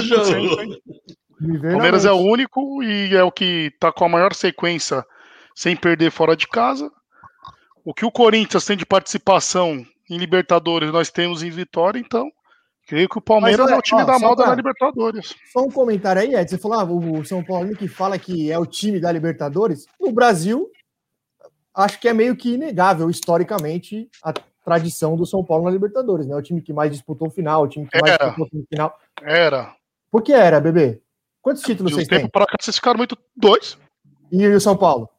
Jaú. 1.41 1.61
Palmeiras 1.61 2.05
é 2.05 2.11
o 2.11 2.17
único 2.17 2.83
e 2.83 3.15
é 3.15 3.23
o 3.23 3.31
que 3.31 3.73
tá 3.79 3.91
com 3.91 4.05
a 4.05 4.09
maior 4.09 4.33
sequência 4.33 5.05
sem 5.55 5.75
perder 5.75 6.11
fora 6.11 6.35
de 6.35 6.47
casa. 6.47 6.91
O 7.83 7.93
que 7.93 8.05
o 8.05 8.11
Corinthians 8.11 8.65
tem 8.65 8.77
de 8.77 8.85
participação 8.85 9.85
em 10.09 10.17
Libertadores, 10.17 10.91
nós 10.91 11.09
temos 11.09 11.43
em 11.43 11.49
Vitória, 11.49 11.99
então 11.99 12.29
creio 12.87 13.07
que 13.07 13.17
o 13.17 13.21
Palmeiras 13.21 13.67
Mas, 13.67 13.75
é 13.75 13.77
o 13.77 13.81
time 13.81 14.01
ó, 14.01 14.05
da 14.05 14.19
moda 14.19 14.43
pra... 14.43 14.47
na 14.47 14.55
Libertadores. 14.55 15.35
Só 15.53 15.61
um 15.61 15.69
comentário 15.69 16.21
aí, 16.21 16.33
Ed. 16.33 16.49
Você 16.49 16.57
falou, 16.57 16.79
ah, 16.79 16.83
o 16.83 17.23
São 17.23 17.43
Paulo 17.43 17.75
que 17.75 17.87
fala 17.87 18.17
que 18.17 18.51
é 18.51 18.57
o 18.57 18.65
time 18.65 18.99
da 18.99 19.11
Libertadores. 19.11 19.85
No 19.99 20.11
Brasil, 20.11 20.69
acho 21.75 21.99
que 21.99 22.07
é 22.07 22.13
meio 22.13 22.35
que 22.35 22.55
inegável, 22.55 23.09
historicamente, 23.09 24.09
a 24.23 24.33
tradição 24.65 25.15
do 25.15 25.25
São 25.25 25.43
Paulo 25.43 25.65
na 25.65 25.71
Libertadores, 25.71 26.27
né? 26.27 26.35
O 26.35 26.41
time 26.41 26.61
que 26.61 26.73
mais 26.73 26.91
disputou 26.91 27.27
o 27.27 27.31
final, 27.31 27.63
o 27.63 27.67
time 27.67 27.87
que 27.87 27.99
mais 28.01 28.13
era. 28.13 28.25
disputou 28.27 28.61
o 28.61 28.65
final. 28.67 28.99
Era. 29.21 29.75
Por 30.11 30.21
que 30.23 30.33
era, 30.33 30.59
bebê? 30.59 31.01
Quantos 31.49 31.63
títulos 31.63 31.93
vocês 31.93 32.07
têm? 32.07 32.29
Para 32.29 32.45
cá, 32.45 32.57
vocês 32.59 32.75
ficaram 32.75 32.97
muito. 32.97 33.17
Dois. 33.35 33.75
E 34.31 34.47
o 34.47 34.61
São 34.61 34.77
Paulo? 34.77 35.09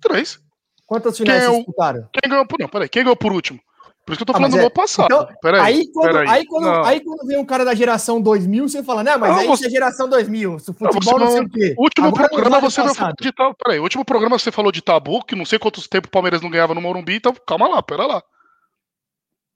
Três. 0.00 0.38
Quantas 0.86 1.18
finais 1.18 1.40
quem 1.40 1.46
é 1.46 1.50
vocês 1.50 1.64
disputaram? 1.64 2.08
Quem 2.12 2.30
ganhou 2.30 2.46
por. 2.46 2.60
Não, 2.60 2.68
peraí. 2.68 2.88
Quem 2.88 3.02
ganhou 3.02 3.16
por 3.16 3.32
último? 3.32 3.58
Por 4.06 4.12
isso 4.12 4.18
que 4.18 4.22
eu 4.22 4.26
tô 4.26 4.32
ah, 4.32 4.36
falando 4.36 4.52
do 4.52 4.58
é... 4.58 4.60
ano 4.60 4.70
passado. 4.70 5.06
Então, 5.06 5.28
peraí, 5.42 5.60
aí, 5.60 5.92
quando, 5.92 6.12
peraí. 6.12 6.28
Aí, 6.28 6.46
quando, 6.46 6.68
aí 6.68 7.00
quando 7.00 7.26
vem 7.26 7.38
um 7.38 7.44
cara 7.44 7.64
da 7.64 7.74
geração 7.74 8.20
2000, 8.20 8.68
você 8.68 8.84
fala, 8.84 9.02
não, 9.02 9.18
mas 9.18 9.30
não, 9.30 9.38
aí 9.38 9.46
você... 9.48 9.66
é 9.66 9.70
geração 9.70 10.08
2000, 10.08 10.58
futebol 10.60 11.18
não, 11.18 11.26
não 11.26 11.32
sei 11.32 11.40
o 11.40 11.48
quê. 11.48 11.74
Último 11.76 12.08
Agora 12.08 12.28
programa 12.28 12.60
você 12.60 12.82
falou 12.94 13.14
de 13.18 13.32
tabu. 13.32 13.56
Peraí, 13.64 13.80
último 13.80 14.04
programa 14.04 14.38
você 14.38 14.52
falou 14.52 14.70
de 14.70 14.82
tabu, 14.82 15.24
que 15.24 15.34
não 15.34 15.46
sei 15.46 15.58
quantos 15.58 15.88
tempos 15.88 16.08
o 16.08 16.12
Palmeiras 16.12 16.40
não 16.42 16.50
ganhava 16.50 16.74
no 16.74 16.82
Morumbi, 16.82 17.16
então 17.16 17.34
calma 17.46 17.66
lá, 17.66 17.82
pera 17.82 18.06
lá. 18.06 18.22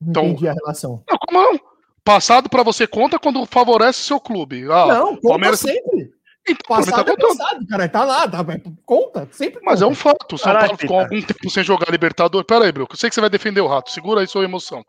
Então, 0.02 0.24
entendi 0.24 0.48
a 0.48 0.54
relação. 0.54 1.04
Não, 1.08 1.18
como 1.18 1.42
não? 1.42 1.60
Passado 2.04 2.48
para 2.48 2.62
você 2.62 2.86
conta 2.86 3.18
quando 3.18 3.44
favorece 3.46 4.00
seu 4.00 4.20
clube. 4.20 4.64
Ah, 4.70 4.86
não, 4.86 5.16
Palmeiras 5.16 5.60
sempre. 5.60 6.10
Então, 6.48 6.76
passado 6.76 7.04
tá 7.04 7.12
é 7.12 7.16
passado, 7.16 7.66
cara, 7.66 7.88
tá 7.88 8.04
lá, 8.04 8.26
tá, 8.26 8.44
conta, 8.86 9.28
sempre 9.30 9.60
Mas 9.62 9.82
é 9.82 9.86
um 9.86 9.94
fato, 9.94 10.34
o 10.34 10.38
São 10.38 10.54
Paulo 10.54 10.78
ficou 10.78 11.00
algum 11.00 11.20
tempo 11.20 11.50
sem 11.50 11.62
jogar 11.62 11.90
Libertadores. 11.90 12.46
Pera 12.46 12.64
aí, 12.64 12.72
Bruno, 12.72 12.88
eu 12.90 12.96
sei 12.96 13.10
que 13.10 13.14
você 13.14 13.20
vai 13.20 13.28
defender 13.28 13.60
o 13.60 13.66
Rato, 13.66 13.90
segura 13.90 14.22
aí 14.22 14.26
sua 14.26 14.44
emoção. 14.44 14.82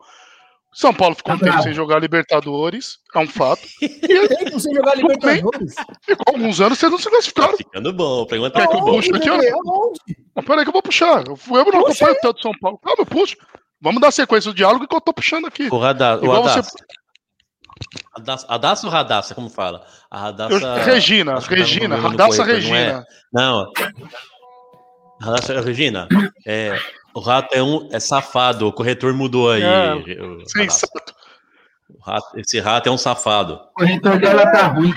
São 0.72 0.94
Paulo 0.94 1.16
ficou 1.16 1.36
tá 1.36 1.44
um 1.44 1.50
tempo 1.50 1.62
sem 1.62 1.74
jogar 1.74 1.98
Libertadores, 1.98 2.98
é 3.14 3.18
um 3.18 3.26
fato. 3.26 3.66
tempo 3.80 4.60
sem 4.60 4.74
jogar 4.74 4.96
Libertadores? 4.96 5.74
Ficou 6.02 6.34
alguns 6.34 6.60
anos 6.60 6.78
vocês 6.78 6.92
não 6.92 6.98
se 6.98 7.10
classificaram. 7.10 7.50
Tá 7.50 7.56
ficando 7.58 7.92
bom, 7.92 8.24
pergunta 8.24 8.58
Quer 8.58 8.68
que 8.68 8.76
eu 8.76 8.84
puxe 8.84 9.10
aqui? 9.14 9.28
Pera 10.46 10.60
aí 10.60 10.62
que 10.62 10.68
eu 10.68 10.72
vou 10.72 10.82
puxar. 10.82 11.24
Eu, 11.26 11.36
eu 11.56 11.72
não 11.72 11.80
acompanho 11.80 12.16
tanto 12.22 12.40
São 12.40 12.52
Paulo. 12.60 12.78
Calma, 12.78 13.00
eu 13.00 13.06
puxo. 13.06 13.36
Vamos 13.82 14.00
dar 14.00 14.10
sequência 14.10 14.50
do 14.50 14.56
diálogo 14.56 14.86
que 14.86 14.94
eu 14.94 15.00
tô 15.00 15.12
puxando 15.12 15.46
aqui. 15.46 15.68
O 15.70 15.78
radar, 15.78 16.22
o 16.22 16.30
radar. 16.30 16.62
Você... 16.62 16.70
Radassa 18.48 18.86
ou 18.86 18.92
Radassa, 18.92 19.34
como 19.34 19.48
fala? 19.48 19.84
A 20.10 20.20
Radassa. 20.20 20.54
Eu, 20.54 20.84
Regina, 20.84 21.38
Regina, 21.38 21.96
Radassa 21.96 22.44
Regina. 22.44 23.06
Não, 23.32 23.62
é? 23.62 23.64
não. 23.72 23.72
Radassa 25.20 25.60
Regina. 25.60 26.08
É, 26.46 26.78
o 27.14 27.20
rato 27.20 27.54
é 27.54 27.62
um 27.62 27.88
é 27.90 27.98
safado, 27.98 28.66
o 28.66 28.72
corretor 28.72 29.12
mudou 29.14 29.50
aí. 29.50 29.62
É, 29.62 29.94
o, 29.94 30.48
sensato. 30.48 31.14
O 31.88 32.02
rato, 32.02 32.38
esse 32.38 32.60
rato 32.60 32.88
é 32.88 32.92
um 32.92 32.98
safado. 32.98 33.54
O 33.54 33.74
corretor 33.74 34.18
dela 34.18 34.50
tá 34.50 34.68
ruim. 34.68 34.94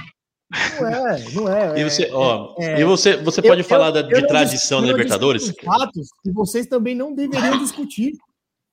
Não 0.80 0.88
é, 0.88 1.30
não 1.32 1.50
é. 1.50 1.80
E 1.80 1.84
você, 1.84 2.10
ó, 2.14 2.56
é, 2.60 2.80
e 2.80 2.84
você, 2.84 3.18
você 3.18 3.42
pode 3.42 3.62
eu, 3.62 3.66
falar 3.66 3.96
eu, 3.96 4.04
de 4.04 4.14
eu 4.14 4.28
tradição 4.28 4.82
na 4.82 4.88
Libertadores? 4.88 5.52
Fatos 5.64 6.10
que 6.22 6.32
vocês 6.32 6.68
também 6.68 6.94
não 6.94 7.14
deveriam 7.14 7.58
discutir. 7.58 8.14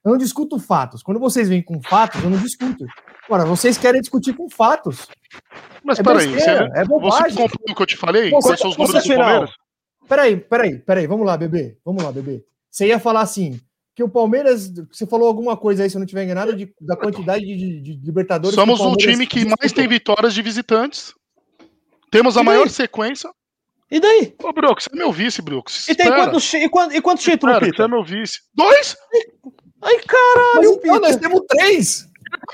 Eu 0.05 0.13
não 0.13 0.19
discuto 0.19 0.59
fatos. 0.59 1.03
Quando 1.03 1.21
vocês 1.21 1.49
vêm 1.49 1.63
com 1.63 1.81
fatos, 1.83 2.23
eu 2.23 2.31
não 2.31 2.39
discuto. 2.39 2.87
Agora, 3.31 3.45
vocês 3.45 3.79
querem 3.79 4.01
discutir 4.01 4.33
com 4.33 4.51
fatos. 4.51 5.07
Mas 5.85 6.01
é 6.01 6.03
peraí, 6.03 6.27
você, 6.27 6.51
é 6.51 6.85
bobagem. 6.85 7.31
você 7.31 7.43
comprou 7.43 7.65
o 7.71 7.75
que 7.77 7.83
eu 7.83 7.87
te 7.87 7.97
falei? 7.97 8.29
Quais 8.29 8.59
são 8.59 8.71
os 8.71 8.77
números 8.77 9.05
do 9.05 9.15
Palmeiras? 9.15 9.51
Peraí, 10.09 10.37
peraí, 10.37 10.79
peraí, 10.81 11.07
vamos 11.07 11.25
lá, 11.25 11.37
bebê. 11.37 11.79
Vamos 11.85 12.03
lá, 12.03 12.11
bebê. 12.11 12.45
Você 12.69 12.89
ia 12.89 12.99
falar 12.99 13.21
assim, 13.21 13.61
que 13.95 14.03
o 14.03 14.09
Palmeiras, 14.09 14.73
você 14.91 15.07
falou 15.07 15.29
alguma 15.29 15.57
coisa 15.57 15.85
aí, 15.85 15.89
se 15.89 15.97
eu 15.97 16.01
não 16.01 16.07
tiver 16.07 16.25
enganado, 16.25 16.57
de, 16.57 16.75
da 16.81 16.97
quantidade 16.97 17.45
de, 17.45 17.57
de, 17.57 17.81
de 17.97 18.05
Libertadores. 18.05 18.57
Somos 18.57 18.81
o 18.81 18.97
time 18.97 19.25
que 19.29 19.45
mais 19.45 19.71
tem 19.73 19.87
vitórias 19.87 20.35
de 20.35 20.43
visitantes. 20.43 21.15
Temos 22.11 22.37
a 22.37 22.43
maior 22.43 22.69
sequência. 22.69 23.31
E 23.89 24.01
daí? 24.01 24.35
Ô, 24.43 24.53
Brooks, 24.53 24.89
você 24.91 24.91
é 24.93 24.99
meu 24.99 25.13
vice, 25.13 25.41
Brooks. 25.41 25.89
E, 25.89 25.95
tem 25.95 26.09
quantos, 26.09 26.53
e, 26.53 26.69
quantos, 26.69 26.97
e 26.97 27.01
quantos 27.01 27.23
títulos? 27.23 27.57
Você 27.61 27.81
é 27.81 27.87
meu 27.87 28.03
vice. 28.03 28.41
Dois? 28.53 28.97
Ai, 29.83 30.01
caralho, 30.01 30.57
Mas, 30.57 30.85
então, 30.85 31.01
nós 31.01 31.17
temos 31.17 31.41
três. 31.49 32.10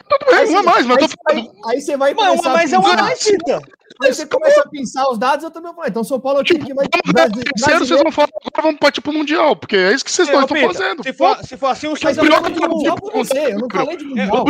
Tudo 0.09 0.31
bem, 0.31 0.49
uma 0.49 0.63
mais, 0.63 0.87
mas 0.87 0.99
aí, 0.99 1.09
tô 1.09 1.15
falando. 1.25 1.53
Aí, 1.67 1.81
você 1.81 1.97
vai 1.97 2.15
Mas 2.15 2.41
uma 2.41 2.51
mais 2.51 2.73
é 2.73 2.79
uma 2.79 2.95
mais, 2.95 3.23
Pita. 3.23 3.61
Aí 4.03 4.13
você 4.13 4.27
começa 4.27 4.61
a 4.61 4.69
pensar 4.69 5.09
os 5.11 5.19
dados, 5.19 5.45
eu 5.45 5.51
também 5.51 5.73
vou 5.73 5.85
Então, 5.87 6.05
São 6.05 6.21
Paulo 6.21 6.39
é 6.39 6.43
o 6.43 6.45
time 6.45 6.65
que 6.65 6.75
mais. 6.75 6.89
Terceiro, 6.89 7.87
vocês 7.87 8.03
vão 8.03 8.13
falar, 8.13 8.29
agora 8.45 8.63
vamos 8.63 8.79
partir 8.79 9.01
pro 9.01 9.13
Mundial, 9.13 9.57
porque 9.57 9.77
é 9.77 9.93
isso 9.93 10.05
que 10.05 10.11
vocês 10.13 10.29
dois 10.29 10.43
estão 10.43 10.73
fazendo. 10.73 11.03
Se 11.03 11.13
for, 11.13 11.39
se 11.45 11.57
for 11.57 11.67
assim, 11.69 11.87
o 11.89 11.95
Mas 12.03 12.17
eu 12.17 12.25
não 12.25 12.37
falei 12.37 12.53
de 12.53 12.69
Mundial 12.69 12.97
pra 12.97 13.13
você, 13.13 13.53
eu 13.53 13.59
não 13.59 13.69
falei 13.71 13.97
de 13.97 14.05
Mundial. 14.05 14.45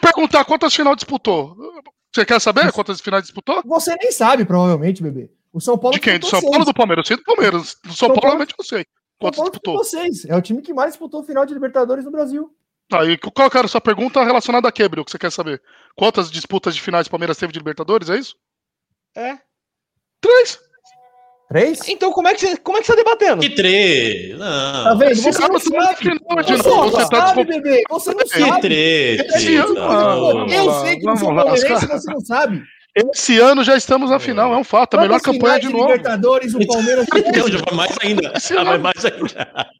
perguntar 0.00 0.44
quantas 0.44 0.74
final 0.74 0.94
disputou. 0.94 1.56
Você 2.12 2.24
quer 2.26 2.40
saber 2.40 2.70
quantas 2.72 3.00
finais 3.00 3.24
disputou? 3.24 3.62
Você 3.64 3.96
nem 3.96 4.12
sabe, 4.12 4.44
provavelmente, 4.44 5.02
bebê. 5.02 5.30
O 5.52 5.60
São 5.60 5.76
Paulo. 5.76 5.94
De 5.94 6.00
quem? 6.00 6.18
Do 6.18 6.26
São 6.26 6.40
Paulo 6.40 6.60
ou 6.60 6.64
do 6.64 6.74
Palmeiras? 6.74 7.04
Eu 7.04 7.08
sei 7.08 7.16
do 7.16 7.24
Palmeiras. 7.24 7.76
Do 7.84 7.94
São, 7.94 8.08
Paulo, 8.08 8.22
realmente 8.22 8.54
eu 8.58 8.64
sei. 8.64 8.86
Quantas 9.18 9.40
disputou? 9.42 9.76
Vocês. 9.76 10.24
É 10.24 10.36
o 10.36 10.42
time 10.42 10.62
que 10.62 10.74
mais 10.74 10.90
disputou 10.90 11.20
o 11.20 11.24
final 11.24 11.46
de 11.46 11.54
Libertadores 11.54 12.04
no 12.04 12.10
Brasil. 12.10 12.50
Tá, 12.92 13.06
e 13.06 13.16
qual 13.16 13.50
era 13.54 13.64
a 13.64 13.68
sua 13.68 13.80
pergunta 13.80 14.22
relacionada 14.22 14.68
a 14.68 14.72
quebra, 14.72 15.00
o 15.00 15.04
que 15.06 15.10
você 15.10 15.18
quer 15.18 15.32
saber? 15.32 15.62
Quantas 15.96 16.30
disputas 16.30 16.74
de 16.74 16.82
finais 16.82 17.04
de 17.06 17.10
Palmeiras 17.10 17.38
teve 17.38 17.50
de 17.50 17.58
Libertadores, 17.58 18.10
é 18.10 18.18
isso? 18.18 18.36
É. 19.16 19.38
Três. 20.20 20.58
Três? 21.48 21.88
Então 21.88 22.12
como 22.12 22.28
é 22.28 22.34
que 22.34 22.40
você, 22.40 22.56
como 22.58 22.76
é 22.76 22.82
que 22.82 22.86
você 22.86 22.92
tá 22.92 23.02
debatendo? 23.02 23.40
Que 23.40 23.54
três? 23.54 24.38
Não. 24.38 24.84
Tá 24.84 24.94
vendo? 24.94 25.14
Você 25.16 25.24
não 25.24 25.58
sabe. 25.58 25.58
Você 25.58 25.70
novo. 25.70 26.84
não 26.84 26.90
Você 26.90 27.08
tá 27.08 27.26
sabe, 27.28 27.44
bebê. 27.44 27.82
Você 27.88 28.10
não 28.10 28.18
Que 28.18 28.28
sabe. 28.28 28.60
três? 28.60 29.20
Ano, 29.56 29.74
mano. 29.74 30.52
Eu 30.52 30.72
sei 30.80 30.96
que 30.98 31.04
você 31.04 31.24
é 31.24 31.34
palmeirense, 31.34 31.86
você 31.86 32.12
não 32.12 32.20
sabe. 32.20 32.62
Esse 32.94 33.38
ano 33.40 33.64
já 33.64 33.74
estamos 33.74 34.10
na 34.10 34.18
final, 34.18 34.52
é 34.52 34.56
um 34.58 34.64
fato. 34.64 34.98
A 34.98 35.00
melhor 35.00 35.18
campanha 35.18 35.58
de 35.58 35.70
novo. 35.70 35.86
Libertadores, 35.86 36.54
o 36.54 36.66
Palmeiras 36.66 37.06
Então, 37.16 37.48
já 37.48 37.58
vai 37.64 37.74
mais 37.74 37.96
ainda. 38.02 38.32
Mais 38.78 39.04
ainda. 39.06 39.70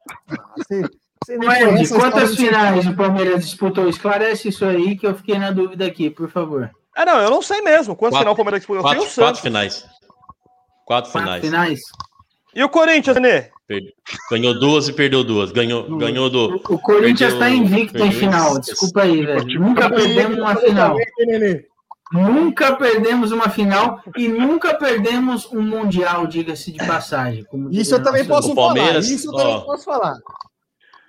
Você, 1.25 1.35
história 1.81 1.89
quantas 2.11 2.35
finais 2.35 2.85
o 2.87 2.95
Palmeiras 2.95 3.45
disputou? 3.45 3.87
Esclarece 3.87 4.49
isso 4.49 4.65
aí 4.65 4.95
que 4.97 5.05
eu 5.07 5.15
fiquei 5.15 5.37
na 5.37 5.51
dúvida 5.51 5.85
aqui, 5.85 6.09
por 6.09 6.29
favor. 6.29 6.69
Ah, 6.95 7.05
não, 7.05 7.19
eu 7.19 7.29
não 7.29 7.41
sei 7.41 7.61
mesmo. 7.61 7.95
Quatro- 7.95 8.19
final 8.19 8.33
o 8.33 8.35
Palmeiras 8.35 8.59
disputou? 8.61 8.81
Eu 8.83 8.87
sei 8.89 8.97
Quatro, 8.97 9.03
o 9.03 9.11
Santos. 9.11 9.23
quatro 9.25 9.41
finais. 9.41 9.85
Quatro 10.85 11.11
Quatro 11.11 11.11
finais. 11.11 11.41
finais? 11.45 11.79
E 12.55 12.63
o 12.63 12.69
Corinthians, 12.69 13.15
Nenê? 13.17 13.49
Ganhou 14.29 14.59
duas 14.59 14.87
e 14.87 14.93
perdeu 14.93 15.23
duas. 15.23 15.51
Ganhou, 15.51 15.85
Hum. 15.89 15.97
ganhou 15.97 16.29
do. 16.29 16.61
O, 16.69 16.77
Corinthians 16.77 17.33
está 17.33 17.49
invicto 17.49 17.97
em 17.97 18.01
perdeu 18.01 18.19
final. 18.19 18.51
esse- 18.51 18.61
Desculpa 18.71 19.01
aí, 19.01 19.25
velho. 19.25 19.59
Nunca 19.59 19.89
perdemos 19.89 20.37
uma 20.37 20.55
final. 20.55 20.95
Nunca 22.11 22.75
perdemos 22.75 23.31
uma 23.31 23.49
final 23.49 23.99
e 24.15 24.27
nunca 24.27 24.75
perdemos 24.75 25.51
um 25.51 25.61
mundial, 25.63 26.27
diga-se 26.27 26.71
de 26.71 26.77
passagem. 26.85 27.43
como 27.45 27.71
Isso 27.71 27.95
eu 27.95 28.03
também 28.03 28.23
posso 28.25 28.53
falar. 28.53 28.99
Isso 28.99 29.29
eu 29.29 29.35
também 29.35 29.61
posso 29.61 29.85
falar. 29.85 30.13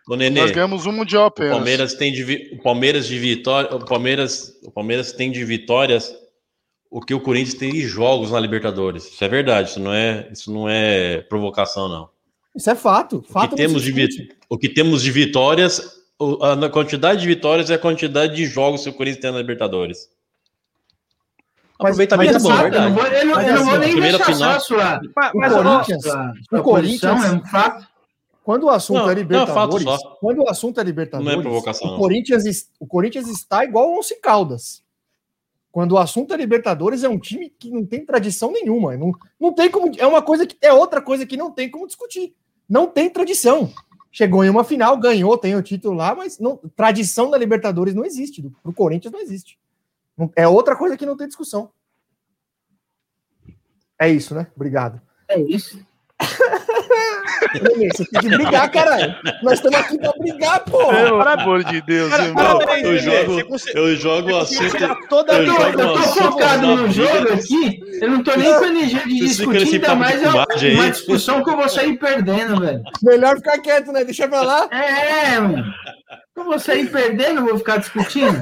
Ô, 0.09 0.17
Nenê, 0.17 0.41
Nós 0.41 0.51
ganhamos 0.51 0.85
um 0.87 0.93
mundial 0.93 1.25
o 1.25 1.27
apenas. 1.29 1.53
Palmeiras 1.57 1.95
tem 1.95 2.13
de 2.13 2.51
o 2.53 2.63
Palmeiras 2.63 3.07
de 3.07 3.19
vitória, 3.19 3.75
o 3.75 3.85
Palmeiras, 3.85 4.53
o 4.63 4.71
Palmeiras 4.71 5.13
tem 5.13 5.33
de 5.33 5.43
vitórias 5.45 6.15
o 6.91 7.01
que 7.01 7.15
o 7.15 7.21
Corinthians 7.21 7.55
tem 7.55 7.73
de 7.73 7.81
jogos 7.89 8.31
na 8.31 8.39
Libertadores. 8.39 9.07
Isso 9.07 9.25
é 9.25 9.29
verdade, 9.29 9.71
isso 9.71 9.81
não 9.81 9.93
é, 9.93 10.29
isso 10.31 10.53
não 10.53 10.69
é 10.69 11.23
provocação 11.23 11.89
não. 11.89 12.09
Isso 12.55 12.71
é 12.71 12.75
fato. 12.75 13.19
O 13.19 13.23
fato 13.33 13.51
que 13.51 13.57
temos 13.57 13.83
de 13.83 13.91
vi- 13.93 14.29
o 14.49 14.57
que 14.59 14.69
temos 14.69 15.03
de 15.03 15.11
vitórias, 15.11 16.03
o- 16.19 16.39
a 16.45 16.69
quantidade 16.71 17.21
de 17.23 17.27
vitórias 17.27 17.71
é 17.71 17.75
a 17.75 17.79
quantidade 17.79 18.37
de 18.37 18.47
jogos 18.47 18.85
que 18.85 18.91
o 18.91 18.93
Corinthians 18.93 19.23
tem 19.23 19.33
na 19.33 19.39
Libertadores. 19.39 20.09
Mas- 21.81 21.91
Aproveitamento 21.99 22.33
mas 22.35 22.45
é 22.45 22.47
bom, 22.49 22.55
exato, 22.55 22.67
Eu 22.77 22.81
não 22.81 22.95
verdade. 22.95 22.95
vou, 22.95 23.07
eu 23.07 23.27
não- 23.27 23.41
eu 23.43 23.55
não 23.57 23.65
vou 23.65 23.75
assim, 23.75 23.81
nem 23.95 24.01
deixar 24.01 24.25
final- 24.27 24.51
só 24.53 24.57
a 24.57 24.61
sua, 24.61 25.01
Mas, 25.17 25.35
O 25.35 25.43
a 25.43 25.51
Corinthians- 25.51 26.03
sua, 26.05 26.35
o 26.53 26.63
Corinthians- 26.63 27.25
é 27.25 27.33
um 27.33 27.45
fato. 27.47 27.94
Quando 28.45 28.65
o 28.65 28.71
assunto 28.71 28.99
Não, 28.99 29.05
é 29.05 29.15
não, 29.15 29.23
Libertadores, 29.23 29.85
só. 29.85 30.17
quando 30.21 30.43
o 30.43 30.51
assunto 30.51 30.79
é 30.79 30.85
Libertadores, 30.85 31.33
Não 31.33 31.41
é 31.41 31.43
provocação, 31.43 31.89
o, 31.89 31.91
não. 31.93 31.99
Corinthians, 31.99 32.45
o 32.79 32.87
Corinthians 32.87 33.27
está 33.27 33.65
igual 33.65 33.87
ao 33.87 33.99
Once 33.99 34.15
Caldas. 34.21 34.85
Quando 35.73 35.93
o 35.93 35.99
assunto 35.99 36.35
é 36.35 36.37
Libertadores, 36.37 37.03
é 37.03 37.09
um 37.09 37.19
time 37.19 37.49
que 37.49 37.71
não 37.71 37.87
tem 37.87 38.05
tradição 38.05 38.53
nenhuma. 38.53 38.99
Não, 38.99 39.13
não 39.41 39.53
tem 39.53 39.71
como. 39.71 39.91
É 39.97 40.07
uma 40.07 40.21
coisa 40.21 40.47
que 40.47 40.59
é 40.61 40.71
outra 40.71 41.01
coisa 41.01 41.25
que 41.25 41.39
não 41.39 41.51
tem 41.51 41.71
como 41.71 41.87
discutir. 41.87 42.35
Não 42.69 42.87
tem 42.87 43.09
tradição. 43.09 43.73
Chegou 44.13 44.45
em 44.45 44.51
uma 44.51 44.63
final, 44.63 44.97
ganhou, 44.99 45.39
tem 45.39 45.57
o 45.57 45.63
título 45.63 45.97
lá, 45.97 46.15
mas 46.15 46.39
não, 46.39 46.59
tradição 46.77 47.31
da 47.31 47.39
Libertadores 47.39 47.95
não 47.95 48.05
existe. 48.05 48.43
Do, 48.43 48.51
pro 48.63 48.75
Corinthians 48.75 49.11
não 49.11 49.21
existe. 49.21 49.59
Não- 50.17 50.31
é 50.37 50.47
outra 50.47 50.77
coisa 50.77 50.99
que 50.99 51.07
não 51.07 51.17
tem 51.17 51.27
discussão. 51.27 51.71
É 53.99 54.09
isso, 54.11 54.35
né? 54.35 54.47
Obrigado. 54.55 55.01
É 55.27 55.41
isso. 55.41 55.85
Você 57.95 58.05
tem 58.07 58.21
que 58.21 58.29
brigar, 58.29 58.71
caralho. 58.71 59.15
Nós 59.43 59.55
estamos 59.55 59.79
aqui 59.79 59.99
pra 59.99 60.13
brigar, 60.19 60.61
pô. 60.65 60.87
Pelo 60.89 61.21
amor 61.23 61.65
de 61.65 61.81
Deus, 61.83 62.11
Cara, 62.11 62.25
irmão. 62.25 62.59
parabéns, 62.59 62.85
Eu 62.85 62.99
jogo, 62.99 63.59
eu 63.75 63.97
jogo 63.97 64.31
o 64.33 64.37
assunto. 64.39 64.99
toda 65.09 65.35
eu 65.35 65.47
jogo 65.47 65.63
eu 65.81 65.93
tô 65.95 65.99
focado 66.03 66.67
no 66.77 66.91
jogo 66.91 67.33
aqui, 67.33 67.81
eu 68.01 68.11
não 68.11 68.23
tô 68.23 68.35
nem 68.37 68.53
com 68.55 68.65
energia 68.65 69.01
de 69.01 69.19
Vocês 69.19 69.37
discutir, 69.37 69.75
ainda 69.75 69.95
mais 69.95 70.23
é 70.23 70.27
aí. 70.29 70.75
uma 70.75 70.91
discussão 70.91 71.43
que 71.45 71.51
eu 71.51 71.57
vou 71.57 71.69
sair 71.69 71.99
perdendo, 71.99 72.61
velho. 72.61 72.83
Melhor 73.03 73.37
ficar 73.37 73.59
quieto, 73.59 73.93
né? 73.93 74.05
Deixa 74.05 74.27
pra 74.29 74.43
lá. 74.43 74.69
É, 74.71 75.39
mano. 75.39 75.65
Eu 76.37 76.45
vou 76.45 76.59
sair 76.59 76.91
perdendo, 76.91 77.41
eu 77.41 77.47
vou 77.47 77.59
ficar 77.59 77.77
discutindo. 77.77 78.41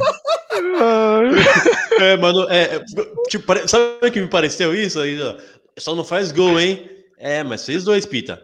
É, 2.01 2.17
mano, 2.17 2.47
é, 2.51 2.77
é, 2.77 2.85
tipo, 3.29 3.69
sabe 3.69 3.85
o 4.03 4.11
que 4.11 4.21
me 4.21 4.29
pareceu 4.29 4.75
isso? 4.75 4.99
Só 5.79 5.95
não 5.95 6.05
faz 6.05 6.33
gol, 6.33 6.59
hein? 6.59 6.89
É, 7.19 7.43
mas 7.43 7.65
fez 7.65 7.85
dois, 7.85 8.05
Pita. 8.05 8.43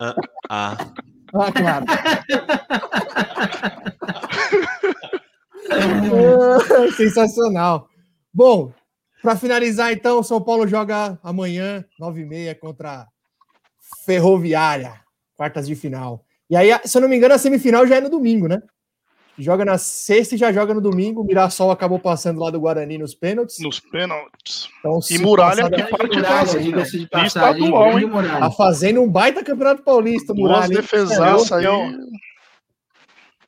Ah, 0.00 0.14
ah. 0.50 0.76
Ah, 1.34 1.52
claro. 1.52 1.86
Ah, 5.68 6.58
Sensacional. 6.96 7.88
Bom, 8.32 8.72
para 9.22 9.36
finalizar, 9.36 9.92
então, 9.92 10.20
o 10.20 10.22
São 10.22 10.40
Paulo 10.40 10.66
joga 10.66 11.18
amanhã, 11.22 11.84
9h30, 12.00 12.54
contra 12.60 13.06
Ferroviária, 14.04 15.00
quartas 15.36 15.66
de 15.66 15.74
final. 15.74 16.24
E 16.48 16.56
aí, 16.56 16.70
se 16.84 16.96
eu 16.96 17.02
não 17.02 17.08
me 17.08 17.16
engano, 17.16 17.34
a 17.34 17.38
semifinal 17.38 17.86
já 17.86 17.96
é 17.96 18.00
no 18.00 18.08
domingo, 18.08 18.46
né? 18.46 18.62
Joga 19.38 19.64
na 19.66 19.76
sexta 19.76 20.34
e 20.34 20.38
já 20.38 20.50
joga 20.50 20.72
no 20.72 20.80
domingo. 20.80 21.20
O 21.20 21.24
Mirassol 21.24 21.70
acabou 21.70 21.98
passando 21.98 22.40
lá 22.40 22.50
do 22.50 22.58
Guarani 22.58 22.96
nos 22.96 23.14
pênaltis. 23.14 23.58
Nos 23.58 23.78
pênaltis. 23.80 24.68
Então, 24.78 24.98
E 24.98 25.02
se 25.02 25.18
Muralha 25.18 25.68
que 25.70 25.82
parte 25.84 26.16
Muralha, 26.16 26.58
diga-se 26.58 26.98
de 26.98 27.04
E 27.04 27.08
passagem, 27.08 27.60
estadual, 27.62 27.98
hein? 27.98 28.06
Muralha. 28.06 28.40
Tá 28.40 28.50
fazendo 28.50 29.02
um 29.02 29.08
baita 29.10 29.44
campeonato 29.44 29.82
paulista, 29.82 30.32
Duas 30.32 30.50
Muralha. 30.50 30.68
defesaças 30.80 31.52
aí. 31.52 31.64
Eu- 31.64 31.90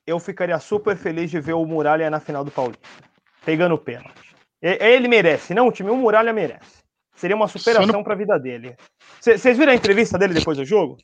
Eu 0.06 0.18
ficaria 0.18 0.58
super 0.58 0.96
feliz 0.96 1.30
de 1.30 1.38
ver 1.40 1.52
o 1.52 1.64
Muralha 1.66 2.08
na 2.10 2.18
final 2.20 2.42
do 2.44 2.50
Paulista. 2.50 2.82
Pegando 3.44 3.74
o 3.74 3.78
pênalti. 3.78 4.34
Ele 4.60 5.06
merece, 5.08 5.54
não 5.54 5.68
o 5.68 5.72
time, 5.72 5.90
o 5.90 5.96
Muralha 5.96 6.32
merece. 6.32 6.78
Seria 7.14 7.36
uma 7.36 7.46
superação 7.48 8.02
para 8.02 8.14
a 8.14 8.16
vida 8.16 8.38
dele. 8.38 8.74
Vocês 9.20 9.56
viram 9.56 9.72
a 9.72 9.74
entrevista 9.74 10.16
dele 10.18 10.34
depois 10.34 10.56
do 10.56 10.64
jogo? 10.64 10.96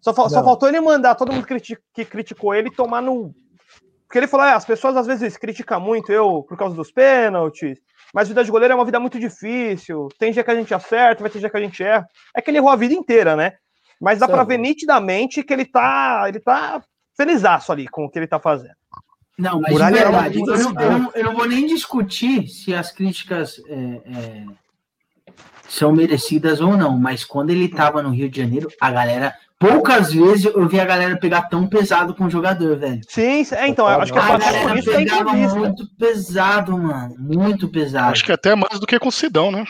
Só, 0.00 0.12
fal- 0.12 0.28
só 0.28 0.36
Não. 0.38 0.44
faltou 0.44 0.68
ele 0.68 0.80
mandar 0.80 1.14
todo 1.14 1.32
mundo 1.32 1.46
criti- 1.46 1.78
que 1.94 2.04
criticou 2.04 2.54
ele 2.54 2.70
tomar 2.70 3.00
no. 3.00 3.32
Porque 4.06 4.18
ele 4.18 4.26
falou: 4.26 4.46
"É, 4.46 4.52
as 4.52 4.64
pessoas 4.64 4.96
às 4.96 5.06
vezes 5.06 5.36
criticam 5.36 5.80
muito 5.80 6.12
eu 6.12 6.44
por 6.48 6.56
causa 6.56 6.74
dos 6.76 6.90
pênaltis, 6.90 7.78
mas 8.12 8.28
vida 8.28 8.44
de 8.44 8.50
goleiro 8.50 8.72
é 8.72 8.76
uma 8.76 8.84
vida 8.84 9.00
muito 9.00 9.18
difícil. 9.18 10.08
Tem 10.18 10.32
dia 10.32 10.44
que 10.44 10.50
a 10.50 10.54
gente 10.54 10.72
acerta, 10.72 11.22
vai 11.22 11.30
ter 11.30 11.40
dia 11.40 11.50
que 11.50 11.56
a 11.56 11.60
gente 11.60 11.82
erra. 11.82 12.06
É 12.34 12.40
que 12.40 12.50
ele 12.50 12.58
errou 12.58 12.70
a 12.70 12.76
vida 12.76 12.94
inteira, 12.94 13.34
né? 13.34 13.54
Mas 14.00 14.18
dá 14.18 14.26
é 14.26 14.28
pra 14.28 14.44
ver 14.44 14.58
nitidamente 14.58 15.42
que 15.42 15.52
ele 15.52 15.64
tá, 15.64 16.24
ele 16.28 16.38
tá 16.38 16.82
felizaço 17.16 17.72
ali 17.72 17.88
com 17.88 18.04
o 18.04 18.10
que 18.10 18.18
ele 18.18 18.26
tá 18.26 18.38
fazendo. 18.38 18.76
Não, 19.36 19.60
mas 19.60 19.72
Muralha 19.72 19.96
de 19.96 20.04
uma 20.04 20.22
verdade, 20.22 20.38
eu 20.38 20.54
eu 20.54 21.12
eu 21.14 21.24
não 21.24 21.34
vou 21.34 21.46
nem 21.46 21.66
discutir 21.66 22.46
se 22.46 22.72
as 22.72 22.92
críticas 22.92 23.60
é, 23.66 23.74
é, 23.74 24.44
são 25.68 25.92
merecidas 25.92 26.60
ou 26.60 26.76
não, 26.76 26.96
mas 26.96 27.24
quando 27.24 27.50
ele 27.50 27.64
estava 27.64 28.00
no 28.00 28.10
Rio 28.10 28.28
de 28.28 28.40
Janeiro, 28.40 28.68
a 28.80 28.90
galera, 28.92 29.34
poucas 29.64 30.12
vezes 30.12 30.44
eu 30.44 30.68
vi 30.68 30.78
a 30.78 30.84
galera 30.84 31.16
pegar 31.16 31.42
tão 31.42 31.66
pesado 31.66 32.14
com 32.14 32.24
o 32.24 32.30
jogador, 32.30 32.78
velho. 32.78 33.00
Sim, 33.08 33.42
é, 33.52 33.66
então, 33.66 33.88
eu 33.88 34.00
acho 34.00 34.12
que 34.12 34.18
é 34.18 34.22
A 34.22 34.26
por 34.26 34.38
galera 34.38 34.78
isso 34.78 34.90
pegava 34.90 35.32
muito 35.32 35.86
pesado, 35.98 36.76
mano, 36.76 37.14
muito 37.18 37.68
pesado. 37.68 38.12
Acho 38.12 38.24
que 38.24 38.32
até 38.32 38.54
mais 38.54 38.78
do 38.78 38.86
que 38.86 38.98
com 38.98 39.08
o 39.08 39.12
Sidão, 39.12 39.50
né? 39.50 39.64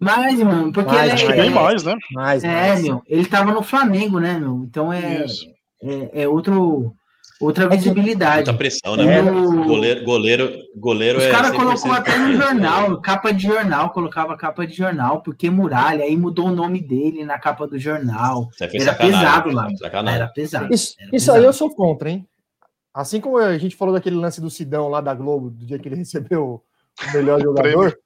Mais, 0.00 0.40
mano, 0.40 0.72
porque 0.72 0.92
Mais, 0.92 1.04
ele 1.04 1.12
Acho 1.12 1.26
que 1.26 1.32
é, 1.32 1.36
bem 1.36 1.50
mais, 1.50 1.84
né? 1.84 1.94
Mais, 2.12 2.42
é, 2.42 2.68
mais. 2.68 2.82
meu, 2.82 3.02
ele 3.06 3.26
tava 3.26 3.52
no 3.52 3.62
Flamengo, 3.62 4.18
né, 4.18 4.38
meu? 4.38 4.64
Então 4.68 4.92
é, 4.92 5.24
Isso. 5.24 5.46
é, 5.80 6.22
é 6.22 6.28
outro, 6.28 6.92
outra 7.40 7.68
visibilidade. 7.68 8.36
Muita 8.36 8.54
pressão, 8.54 8.96
né? 8.96 9.18
É, 9.18 9.22
Goleiro, 9.22 10.04
goleiro, 10.04 10.52
goleiro 10.76 11.18
Os 11.18 11.24
é. 11.24 11.30
caras 11.30 11.52
100% 11.52 11.56
colocou 11.56 11.92
até 11.92 12.18
no 12.18 12.34
jornal, 12.34 13.00
capa 13.00 13.32
de 13.32 13.42
jornal, 13.42 13.90
colocava 13.90 14.36
capa 14.36 14.66
de 14.66 14.74
jornal, 14.74 15.22
porque 15.22 15.50
muralha, 15.50 16.04
aí 16.04 16.16
mudou 16.16 16.46
o 16.46 16.54
nome 16.54 16.80
dele 16.80 17.24
na 17.24 17.38
capa 17.38 17.66
do 17.66 17.78
jornal. 17.78 18.48
Aí 18.60 18.68
Era 18.72 18.84
sacanagem, 18.84 19.20
pesado 19.20 19.50
lá. 19.50 19.68
Sacanagem. 19.76 20.20
Era 20.20 20.28
pesado. 20.28 20.74
Isso, 20.74 20.94
era 20.98 21.16
isso 21.16 21.30
aí 21.30 21.36
pesado. 21.38 21.44
eu 21.46 21.52
sou 21.52 21.74
contra, 21.74 22.10
hein? 22.10 22.26
Assim 22.92 23.20
como 23.20 23.38
a 23.38 23.58
gente 23.58 23.74
falou 23.74 23.92
daquele 23.92 24.16
lance 24.16 24.40
do 24.40 24.48
Sidão 24.48 24.88
lá 24.88 25.00
da 25.00 25.14
Globo, 25.14 25.50
do 25.50 25.66
dia 25.66 25.78
que 25.78 25.88
ele 25.88 25.96
recebeu 25.96 26.62
o 27.08 27.12
melhor 27.12 27.40
jogador. 27.40 27.98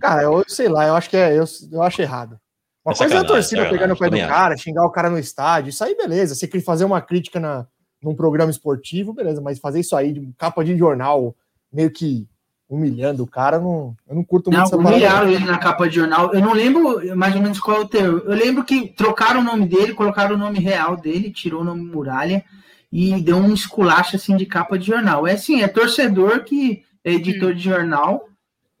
Cara, 0.00 0.22
eu 0.22 0.44
sei 0.46 0.68
lá, 0.68 0.86
eu 0.86 0.94
acho 0.94 1.10
que 1.10 1.16
é, 1.16 1.38
eu, 1.38 1.44
eu 1.70 1.82
acho 1.82 2.00
errado. 2.00 2.38
Uma 2.84 2.94
É 2.94 2.96
coisa 2.96 3.14
é 3.14 3.18
a 3.18 3.24
torcida 3.24 3.62
sacanagem, 3.62 3.72
pegar 3.78 3.86
no 3.86 3.98
pé 3.98 4.08
do 4.08 4.16
cara, 4.28 4.56
xingar 4.56 4.84
o 4.84 4.90
cara 4.90 5.10
no 5.10 5.18
estádio, 5.18 5.70
isso 5.70 5.84
aí 5.84 5.94
beleza. 5.94 6.34
Você 6.34 6.46
quer 6.46 6.62
fazer 6.62 6.84
uma 6.84 7.02
crítica 7.02 7.38
na, 7.38 7.66
num 8.02 8.14
programa 8.14 8.50
esportivo, 8.50 9.12
beleza, 9.12 9.40
mas 9.40 9.58
fazer 9.58 9.80
isso 9.80 9.96
aí 9.96 10.12
de 10.12 10.32
capa 10.38 10.64
de 10.64 10.76
jornal, 10.76 11.34
meio 11.72 11.90
que 11.90 12.26
humilhando 12.68 13.22
o 13.22 13.26
cara, 13.26 13.58
não, 13.58 13.96
eu 14.06 14.14
não 14.14 14.22
curto 14.22 14.50
muito 14.50 14.58
Não, 14.58 14.66
essa 14.66 14.76
parada. 14.76 14.94
humilharam 14.94 15.28
ele 15.30 15.44
na 15.46 15.56
capa 15.58 15.88
de 15.88 15.94
jornal. 15.96 16.34
Eu 16.34 16.40
não 16.40 16.52
lembro 16.52 17.16
mais 17.16 17.34
ou 17.34 17.40
menos 17.40 17.58
qual 17.58 17.78
é 17.78 17.80
o 17.80 17.88
termo. 17.88 18.18
Eu 18.18 18.34
lembro 18.34 18.62
que 18.62 18.88
trocaram 18.88 19.40
o 19.40 19.44
nome 19.44 19.66
dele, 19.66 19.94
colocaram 19.94 20.34
o 20.34 20.38
nome 20.38 20.58
real 20.58 20.96
dele, 20.96 21.30
tirou 21.32 21.62
o 21.62 21.64
nome 21.64 21.82
Muralha 21.82 22.44
e 22.92 23.20
deu 23.22 23.36
um 23.36 23.54
esculacho 23.54 24.16
assim 24.16 24.36
de 24.36 24.44
capa 24.44 24.78
de 24.78 24.86
jornal. 24.86 25.26
É 25.26 25.32
assim, 25.32 25.62
é 25.62 25.68
torcedor 25.68 26.44
que 26.44 26.82
é 27.02 27.12
editor 27.14 27.54
de 27.54 27.62
jornal 27.62 28.28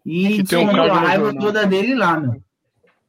e 0.04 0.42
tem 0.44 0.66
um 0.66 0.70
a 0.70 1.00
raiva 1.00 1.34
toda 1.34 1.66
dele 1.66 1.94
lá, 1.94 2.20
meu. 2.20 2.42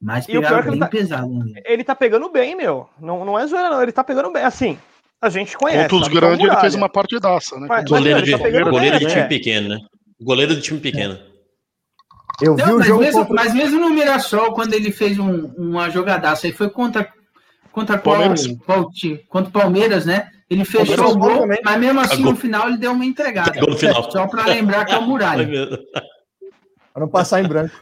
Mas 0.01 0.25
pegaram 0.25 0.59
é 0.59 0.61
que 0.61 0.65
bem 0.67 0.73
ele 0.75 0.79
tá- 0.79 0.87
pesado. 0.87 1.27
Né? 1.29 1.61
Ele 1.65 1.83
tá 1.83 1.93
pegando 1.93 2.29
bem, 2.29 2.55
meu. 2.55 2.87
Não, 3.01 3.25
não 3.25 3.37
é 3.37 3.45
zoeira, 3.45 3.69
não. 3.69 3.81
Ele 3.81 3.91
tá 3.91 4.01
pegando 4.01 4.31
bem. 4.31 4.43
Assim, 4.45 4.77
a 5.21 5.29
gente 5.29 5.57
conhece. 5.57 5.89
Contra 5.89 5.97
os 5.97 6.07
é 6.07 6.19
grandes, 6.19 6.45
ele 6.45 6.55
fez 6.57 6.75
uma 6.75 6.89
partidaça, 6.89 7.59
né? 7.59 7.67
Mas- 7.69 7.85
Goleiro 7.85 8.19
ele 8.19 8.25
de, 8.25 8.31
tá 8.31 8.69
goleiro 8.69 8.99
de 8.99 9.05
time 9.07 9.21
né? 9.21 9.27
pequeno, 9.27 9.69
né? 9.69 9.79
Goleiro 10.21 10.55
de 10.55 10.61
time 10.61 10.79
pequeno. 10.79 11.19
Eu 12.41 12.55
Não, 12.55 12.65
vi 12.65 12.71
o 12.71 12.83
jogo 12.83 13.01
mesmo, 13.01 13.25
contra... 13.25 13.43
mas 13.43 13.53
mesmo 13.53 13.79
no 13.79 13.89
Mirassol, 13.89 14.53
quando 14.53 14.73
ele 14.73 14.91
fez 14.91 15.19
um, 15.19 15.47
uma 15.57 15.89
jogadaça, 15.89 16.47
aí 16.47 16.53
foi 16.53 16.69
contra 16.69 17.11
contra 17.71 17.97
qual, 17.97 18.17
qual 18.65 18.89
Contra 19.27 19.49
o 19.49 19.51
Palmeiras, 19.51 20.05
né? 20.05 20.29
Ele 20.49 20.65
fechou 20.65 21.11
o 21.11 21.17
gol, 21.17 21.45
mas 21.63 21.79
mesmo 21.79 21.99
assim 21.99 22.23
no 22.23 22.35
final 22.35 22.67
ele 22.67 22.77
deu 22.77 22.91
uma 22.91 23.05
entregada. 23.05 23.53
Só 24.09 24.25
para 24.27 24.45
lembrar 24.45 24.85
que 24.85 24.93
é 24.93 24.97
o 24.97 25.03
Muralha. 25.03 25.47
Para 26.91 27.01
não 27.05 27.07
passar 27.07 27.41
em 27.41 27.47
branco. 27.47 27.75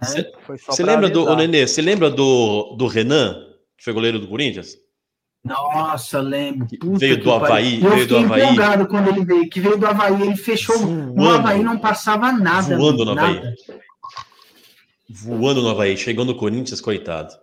Você 0.00 0.82
lembra 0.82 1.06
avisar. 1.06 1.26
do, 1.26 1.36
Nenê, 1.36 1.66
você 1.66 1.82
lembra 1.82 2.10
do, 2.10 2.74
do 2.76 2.86
Renan, 2.86 3.34
que 3.76 3.84
foi 3.84 3.92
goleiro 3.92 4.18
do 4.18 4.26
Corinthians? 4.26 4.76
Nossa, 5.44 6.20
lembro. 6.20 6.68
Puta 6.80 6.98
veio 6.98 7.20
do 7.20 7.32
Havaí. 7.32 7.82
Eu 7.82 7.90
veio 7.90 8.06
do 8.06 8.16
Havaí. 8.16 8.42
empolgado 8.42 8.86
quando 8.86 9.08
ele 9.08 9.24
veio, 9.24 9.50
que 9.50 9.60
veio 9.60 9.76
do 9.76 9.86
Havaí, 9.86 10.22
ele 10.22 10.36
fechou. 10.36 10.78
Voando, 10.78 11.14
no 11.14 11.30
Havaí 11.30 11.62
não 11.62 11.78
passava 11.78 12.30
nada. 12.30 12.76
Voando 12.76 13.04
no 13.04 13.14
nada. 13.14 13.38
Havaí. 13.38 13.54
Voando 15.10 15.62
no 15.62 15.70
Havaí. 15.70 15.96
Chegou 15.96 16.24
no 16.24 16.36
Corinthians, 16.36 16.80
coitado. 16.80 17.34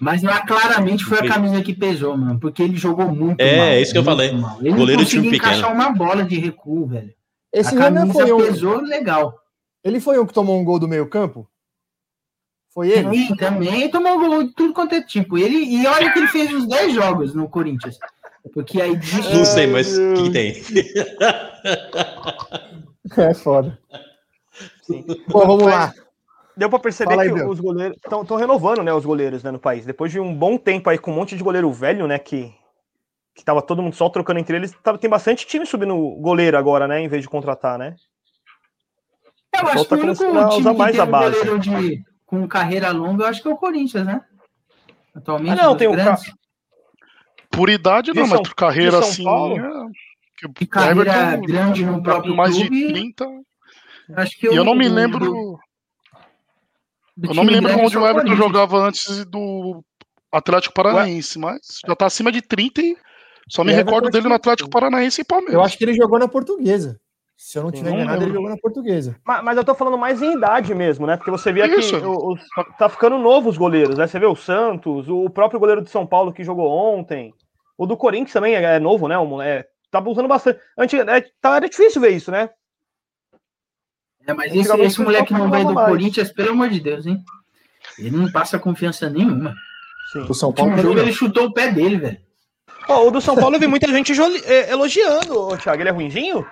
Mas 0.00 0.22
lá 0.22 0.44
claramente 0.46 1.04
foi 1.04 1.18
a 1.18 1.26
camisa 1.26 1.62
que 1.62 1.74
pesou, 1.74 2.16
mano, 2.16 2.38
porque 2.38 2.62
ele 2.62 2.76
jogou 2.76 3.08
muito 3.12 3.40
é, 3.40 3.56
mal. 3.56 3.66
É, 3.66 3.80
isso 3.80 3.92
que 3.92 3.98
eu 3.98 4.04
falei. 4.04 4.30
Mal. 4.32 4.58
Ele 4.60 4.70
Goleiro 4.70 5.00
não 5.00 5.04
conseguiu 5.04 5.34
encaixar 5.34 5.72
uma 5.72 5.90
bola 5.90 6.24
de 6.24 6.38
recuo, 6.38 6.86
velho. 6.86 7.12
Esse 7.52 7.74
a 7.74 7.78
camisa 7.78 8.12
foi 8.12 8.32
um... 8.32 8.38
pesou 8.38 8.80
legal. 8.80 9.34
Ele 9.82 9.98
foi 9.98 10.18
um 10.18 10.26
que 10.26 10.34
tomou 10.34 10.60
um 10.60 10.64
gol 10.64 10.78
do 10.78 10.86
meio 10.86 11.08
campo? 11.08 11.48
Foi 12.78 12.90
ele? 12.90 13.26
Sim, 13.26 13.34
também 13.34 13.90
tomou 13.90 14.20
gol 14.20 14.44
de 14.44 14.54
tudo 14.54 14.72
quanto 14.72 14.94
é 14.94 15.02
tipo. 15.02 15.36
Ele, 15.36 15.64
e 15.64 15.84
olha 15.84 16.12
que 16.12 16.20
ele 16.20 16.28
fez 16.28 16.54
uns 16.54 16.68
10 16.68 16.94
jogos 16.94 17.34
no 17.34 17.48
Corinthians. 17.48 17.98
Porque 18.54 18.80
aí 18.80 18.96
Não 19.34 19.44
sei, 19.44 19.66
mas 19.66 19.98
o 19.98 20.14
que 20.14 20.30
tem? 20.30 20.62
é 23.18 23.34
foda. 23.34 23.76
Sim. 24.82 25.04
Bom, 25.26 25.40
vamos 25.40 25.64
lá. 25.64 25.92
Deu 26.56 26.70
para 26.70 26.78
perceber 26.78 27.18
aí, 27.18 27.34
que 27.34 27.42
os 27.42 27.58
goleiros 27.58 27.96
estão 27.96 28.36
renovando, 28.36 28.84
né, 28.84 28.94
os 28.94 29.04
goleiros 29.04 29.42
né, 29.42 29.50
no 29.50 29.58
país. 29.58 29.84
Depois 29.84 30.12
de 30.12 30.20
um 30.20 30.32
bom 30.32 30.56
tempo 30.56 30.88
aí 30.88 30.98
com 30.98 31.10
um 31.10 31.14
monte 31.14 31.36
de 31.36 31.42
goleiro 31.42 31.72
velho, 31.72 32.06
né, 32.06 32.16
que 32.16 32.54
que 33.34 33.44
tava 33.44 33.60
todo 33.60 33.82
mundo 33.82 33.96
só 33.96 34.08
trocando 34.08 34.38
entre 34.38 34.56
eles, 34.56 34.72
tava, 34.84 34.98
tem 34.98 35.10
bastante 35.10 35.48
time 35.48 35.66
subindo 35.66 35.96
goleiro 36.20 36.56
agora, 36.56 36.86
né, 36.86 37.00
em 37.00 37.08
vez 37.08 37.22
de 37.22 37.28
contratar, 37.28 37.76
né? 37.76 37.96
Eu 39.52 39.66
acho 39.66 39.84
que 39.84 39.94
o 39.94 39.98
único 39.98 40.48
time 40.50 40.74
mais 40.74 40.92
que 40.92 40.92
tem 40.92 41.00
a 41.00 41.06
base. 41.06 41.38
goleiro 41.38 41.58
de, 41.58 42.04
com 42.28 42.46
carreira 42.46 42.90
longa, 42.92 43.24
eu 43.24 43.28
acho 43.28 43.40
que 43.42 43.48
é 43.48 43.50
o 43.50 43.56
Corinthians, 43.56 44.06
né? 44.06 44.20
Atualmente. 45.14 45.58
Ah, 45.58 45.64
não, 45.64 45.76
tem 45.76 45.88
o 45.88 45.96
ca... 45.96 46.16
Por 47.50 47.70
idade, 47.70 48.12
não, 48.12 48.26
mas 48.26 48.40
por 48.42 48.54
carreira 48.54 48.98
assim. 48.98 49.24
É... 49.26 50.66
Carreira 50.66 51.10
Everton, 51.10 51.40
grande 51.42 51.84
no 51.84 52.02
próprio 52.02 52.36
mais 52.36 52.54
clube. 52.54 52.86
de 52.86 52.92
30. 52.92 53.26
Acho 54.14 54.38
que 54.38 54.46
eu, 54.46 54.52
eu 54.52 54.64
não 54.64 54.74
me 54.74 54.88
lembro. 54.88 55.24
Do, 55.24 55.58
do 57.16 57.30
eu 57.30 57.34
não 57.34 57.44
me 57.44 57.50
lembro 57.50 57.76
onde 57.78 57.96
o 57.96 58.06
Everton 58.06 58.36
jogava 58.36 58.76
antes 58.76 59.24
do 59.24 59.82
Atlético 60.30 60.74
Paranaense, 60.74 61.38
Ué? 61.38 61.44
mas 61.44 61.80
já 61.84 61.96
tá 61.96 62.06
acima 62.06 62.30
de 62.30 62.42
30 62.42 62.82
e 62.82 62.96
só 63.48 63.64
me 63.64 63.72
recordo 63.72 64.10
dele 64.10 64.28
no 64.28 64.34
Atlético 64.34 64.68
Paranaense 64.68 65.22
e 65.22 65.24
Palmeiras. 65.24 65.54
Eu 65.54 65.62
acho 65.62 65.78
que 65.78 65.84
ele 65.84 65.94
jogou 65.94 66.18
na 66.18 66.28
Portuguesa. 66.28 67.00
Se 67.38 67.56
eu 67.56 67.62
não 67.62 67.70
tiver 67.70 67.92
enganado, 67.92 68.24
ele 68.24 68.32
jogou 68.32 68.50
na 68.50 68.56
portuguesa. 68.56 69.16
Mas, 69.24 69.44
mas, 69.44 69.56
eu 69.56 69.64
tô 69.64 69.72
falando 69.72 69.96
mais 69.96 70.20
em 70.20 70.32
idade 70.32 70.74
mesmo, 70.74 71.06
né? 71.06 71.16
Porque 71.16 71.30
você 71.30 71.52
vê 71.52 71.62
aqui, 71.62 71.76
os, 71.76 72.40
tá 72.76 72.88
ficando 72.88 73.16
novo 73.16 73.48
os 73.48 73.56
goleiros, 73.56 73.96
né? 73.96 74.08
Você 74.08 74.18
vê 74.18 74.26
o 74.26 74.34
Santos, 74.34 75.08
o 75.08 75.30
próprio 75.30 75.60
goleiro 75.60 75.80
de 75.80 75.88
São 75.88 76.04
Paulo 76.04 76.32
que 76.32 76.42
jogou 76.42 76.68
ontem, 76.68 77.32
o 77.78 77.86
do 77.86 77.96
Corinthians 77.96 78.32
também 78.32 78.56
é, 78.56 78.62
é 78.74 78.80
novo, 78.80 79.06
né? 79.06 79.16
O, 79.16 79.40
é, 79.40 79.64
tá 79.88 80.02
usando 80.04 80.26
bastante. 80.26 80.58
Antes, 80.76 80.98
é, 80.98 81.20
tá, 81.40 81.54
era 81.54 81.68
difícil 81.68 82.00
ver 82.00 82.10
isso, 82.10 82.32
né? 82.32 82.50
É, 84.26 84.34
mas 84.34 84.52
esse, 84.52 84.80
esse 84.80 85.00
moleque 85.00 85.32
não 85.32 85.48
vai 85.48 85.64
do 85.64 85.74
mais. 85.74 85.88
Corinthians, 85.90 86.32
pelo 86.32 86.50
amor 86.50 86.68
de 86.68 86.80
Deus, 86.80 87.06
hein? 87.06 87.22
Ele 88.00 88.16
não 88.16 88.32
passa 88.32 88.58
confiança 88.58 89.08
nenhuma. 89.08 89.54
Sim. 90.12 90.26
O 90.28 90.34
São 90.34 90.52
Paulo. 90.52 90.74
O 90.74 90.78
jogo, 90.78 90.98
ele 90.98 91.12
chutou 91.12 91.44
o 91.44 91.54
pé 91.54 91.70
dele, 91.70 91.98
velho. 91.98 92.27
Oh, 92.88 93.08
o 93.08 93.10
do 93.10 93.20
São 93.20 93.36
Paulo 93.36 93.56
eu 93.56 93.60
vi 93.60 93.66
muita 93.66 93.86
gente 93.88 94.12
é, 94.46 94.70
elogiando, 94.70 95.38
o 95.38 95.56
Thiago. 95.56 95.82
Ele 95.82 95.88
é 95.88 95.92
ruimzinho? 95.92 96.46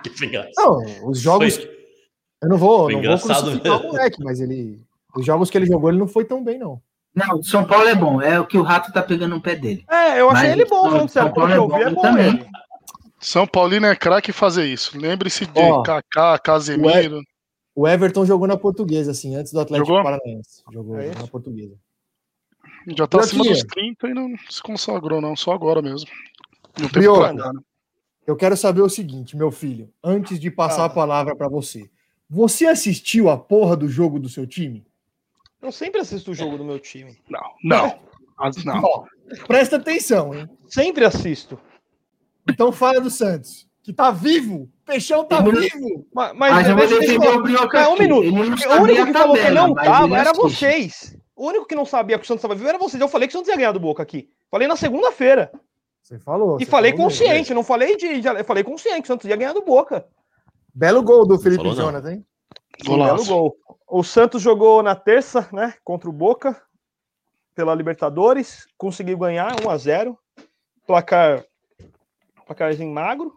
Não, 0.55 1.09
os 1.09 1.19
jogos. 1.19 1.57
Foi. 1.57 1.77
Eu 2.41 2.49
não 2.49 2.57
vou, 2.57 2.91
não 2.91 3.01
vou 3.01 3.19
crucificar 3.19 3.81
o 3.81 3.87
moleque, 3.87 4.23
mas 4.23 4.39
ele. 4.39 4.79
Os 5.15 5.25
jogos 5.25 5.49
que 5.49 5.57
ele 5.57 5.65
jogou, 5.65 5.89
ele 5.89 5.97
não 5.97 6.07
foi 6.07 6.25
tão 6.25 6.43
bem, 6.43 6.59
não. 6.59 6.79
Não, 7.15 7.39
o 7.39 7.43
São 7.43 7.65
Paulo 7.65 7.87
é 7.87 7.95
bom. 7.95 8.21
É 8.21 8.39
o 8.39 8.45
que 8.45 8.57
o 8.57 8.61
Rato 8.61 8.93
tá 8.93 9.01
pegando 9.01 9.33
no 9.33 9.41
pé 9.41 9.55
dele. 9.55 9.83
É, 9.89 10.21
eu 10.21 10.29
achei 10.29 10.49
mas, 10.49 10.59
ele 10.59 10.65
bom, 10.65 10.91
não 10.91 11.07
São 11.07 11.33
Paulo 11.33 11.51
é 11.51 11.57
bom, 11.57 11.77
é 11.77 11.89
bom 11.89 12.01
também. 12.01 12.27
Ele. 12.27 12.45
São 13.19 13.47
Paulino 13.47 13.87
é 13.87 13.95
craque 13.95 14.31
fazer 14.31 14.65
isso. 14.65 14.97
Lembre-se 14.97 15.47
de 15.47 15.59
oh, 15.59 15.81
Kaká, 15.81 16.37
Casemiro. 16.37 17.23
O 17.75 17.87
Everton 17.87 18.25
jogou 18.25 18.47
na 18.47 18.57
portuguesa, 18.57 19.11
assim, 19.11 19.35
antes 19.35 19.51
do 19.51 19.59
Atlético 19.59 19.87
jogou? 19.87 20.03
Paranaense. 20.03 20.63
Jogou 20.71 20.99
é 20.99 21.13
na 21.15 21.27
portuguesa. 21.27 21.75
Já 22.95 23.05
tá 23.05 23.19
acima 23.19 23.43
dos 23.43 23.63
30 23.63 24.07
e 24.07 24.13
não 24.13 24.33
se 24.49 24.61
consagrou, 24.61 25.19
não, 25.19 25.35
só 25.35 25.51
agora 25.51 25.81
mesmo. 25.81 26.09
Não 26.79 26.89
tem 26.89 27.03
eu 28.27 28.35
quero 28.35 28.57
saber 28.57 28.81
o 28.81 28.89
seguinte, 28.89 29.37
meu 29.37 29.49
filho, 29.49 29.89
antes 30.03 30.37
de 30.37 30.51
passar 30.51 30.83
ah. 30.83 30.85
a 30.87 30.89
palavra 30.89 31.33
para 31.33 31.47
você. 31.47 31.89
Você 32.29 32.67
assistiu 32.67 33.29
a 33.29 33.37
porra 33.37 33.77
do 33.77 33.87
jogo 33.87 34.19
do 34.19 34.27
seu 34.27 34.45
time? 34.45 34.85
Eu 35.61 35.71
sempre 35.71 36.01
assisto 36.01 36.31
o 36.31 36.35
jogo 36.35 36.57
do 36.57 36.65
meu 36.65 36.77
time. 36.77 37.17
Não, 37.29 37.53
não. 37.63 37.99
não. 38.65 38.83
Ó, 38.83 39.05
presta 39.47 39.77
atenção, 39.77 40.35
hein? 40.35 40.49
Sempre 40.67 41.05
assisto. 41.05 41.57
Então 42.49 42.73
fala 42.73 42.99
do 42.99 43.09
Santos, 43.09 43.65
que 43.81 43.93
tá 43.93 44.11
vivo. 44.11 44.69
Peixão 44.85 45.23
tá 45.23 45.39
vivo. 45.39 46.05
Mas, 46.13 46.33
mas, 46.35 46.53
mas 46.53 46.67
eu 46.67 46.75
vou 46.75 46.87
defender 46.87 47.29
o 47.29 47.41
Brioca. 47.41 47.89
Um 47.89 47.97
minuto. 47.97 48.29
O 48.29 48.35
único 48.35 48.57
que 48.57 49.13
falou 49.13 49.35
que 49.37 49.49
não 49.51 49.73
tava 49.73 50.17
era 50.17 50.33
vocês. 50.33 51.17
O 51.33 51.47
único 51.47 51.65
que 51.65 51.75
não 51.75 51.85
sabia 51.85 52.17
que 52.17 52.25
o 52.25 52.27
Santos 52.27 52.39
estava 52.39 52.55
vivo 52.55 52.67
era 52.67 52.77
vocês. 52.77 52.99
Eu 52.99 53.07
falei 53.07 53.27
que 53.27 53.33
o 53.33 53.37
Santos 53.37 53.49
ia 53.49 53.55
ganhar 53.55 53.71
do 53.71 53.79
Boca 53.79 54.03
aqui. 54.03 54.29
Falei 54.51 54.67
na 54.67 54.75
segunda-feira. 54.75 55.49
Você 56.07 56.17
falou. 56.17 56.55
E 56.57 56.63
você 56.63 56.71
falei 56.71 56.91
falou 56.91 57.07
consciente, 57.07 57.33
mesmo. 57.33 57.55
não 57.55 57.63
falei 57.65 57.97
de, 57.97 58.21
falei 58.45 58.63
consciente, 58.63 59.01
o 59.01 59.07
Santos 59.07 59.29
ia 59.29 59.35
ganhar 59.35 59.51
do 59.51 59.61
Boca. 59.61 60.07
Belo 60.73 61.03
gol 61.03 61.27
do 61.27 61.37
Felipe 61.37 61.69
Jonathan, 61.71 62.13
hein? 62.13 62.25
Sim, 62.81 62.97
belo 62.97 63.25
gol. 63.25 63.57
O 63.85 64.03
Santos 64.03 64.41
jogou 64.41 64.81
na 64.81 64.95
terça, 64.95 65.49
né? 65.51 65.73
Contra 65.83 66.09
o 66.09 66.13
Boca, 66.13 66.61
pela 67.53 67.75
Libertadores. 67.75 68.67
Conseguiu 68.77 69.17
ganhar 69.17 69.53
1 69.65 69.69
a 69.69 69.77
0 69.77 70.17
Placar. 70.85 71.43
Placarzinho 72.45 72.93
magro. 72.93 73.33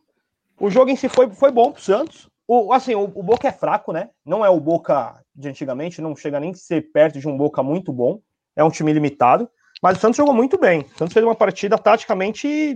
O 0.61 0.71
jogo 0.71 0.93
em 0.93 0.97
si 0.97 1.09
foi, 1.09 1.29
foi 1.31 1.51
bom 1.51 1.73
pro 1.73 1.83
Santos. 1.83 2.31
O, 2.47 2.73
assim, 2.73 2.95
o, 2.95 3.03
o 3.03 3.23
Boca 3.23 3.49
é 3.49 3.53
fraco, 3.53 3.93
né? 3.93 4.11
Não 4.25 4.45
é 4.45 4.49
o 4.49 4.61
Boca 4.61 5.21
de 5.35 5.49
antigamente, 5.49 6.01
não 6.01 6.15
chega 6.15 6.39
nem 6.39 6.53
a 6.53 6.55
ser 6.55 6.93
perto 6.93 7.19
de 7.19 7.27
um 7.27 7.37
Boca 7.37 7.65
muito 7.65 7.93
bom. 7.93 8.21
É 8.55 8.63
um 8.63 8.71
time 8.71 8.93
limitado. 8.93 9.51
Mas 9.83 9.97
o 9.97 10.01
Santos 10.01 10.17
jogou 10.17 10.35
muito 10.35 10.59
bem. 10.59 10.81
O 10.95 10.99
Santos 10.99 11.13
fez 11.13 11.25
uma 11.25 11.35
partida 11.35 11.79
taticamente 11.79 12.75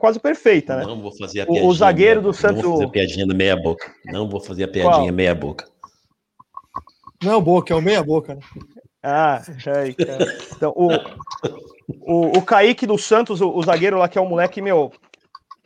quase 0.00 0.18
perfeita, 0.18 0.76
né? 0.76 0.84
Não 0.84 1.00
vou 1.00 1.12
fazer 1.12 1.42
a 1.42 1.46
piadinha. 1.46 1.68
O, 1.68 1.74
zagueiro 1.74 2.22
do 2.22 2.32
Santos. 2.32 2.62
Não 2.62 2.70
vou 2.70 2.72
fazer 2.72 2.86
a 2.86 2.90
piadinha 2.90 3.26
meia 3.26 3.56
boca. 3.56 3.94
Não 4.06 4.28
vou 4.28 4.40
fazer 4.40 4.64
a 4.64 4.68
piadinha 4.68 4.92
Qual? 4.92 5.12
meia 5.12 5.34
boca. 5.34 5.68
Não 7.22 7.32
é 7.32 7.36
o 7.36 7.40
boca, 7.40 7.72
é 7.72 7.76
o 7.76 7.82
meia 7.82 8.02
boca, 8.02 8.34
né? 8.34 8.40
Ah, 9.02 9.42
aí, 9.78 9.94
cara. 9.94 10.26
Então, 10.56 10.72
o, 10.74 10.88
o, 12.00 12.38
o 12.38 12.42
Kaique 12.42 12.86
do 12.86 12.98
Santos, 12.98 13.40
o, 13.40 13.50
o, 13.50 13.62
zagueiro 13.62 13.98
lá, 13.98 14.08
que 14.08 14.18
é 14.18 14.20
o 14.20 14.28
moleque, 14.28 14.60
meu. 14.60 14.92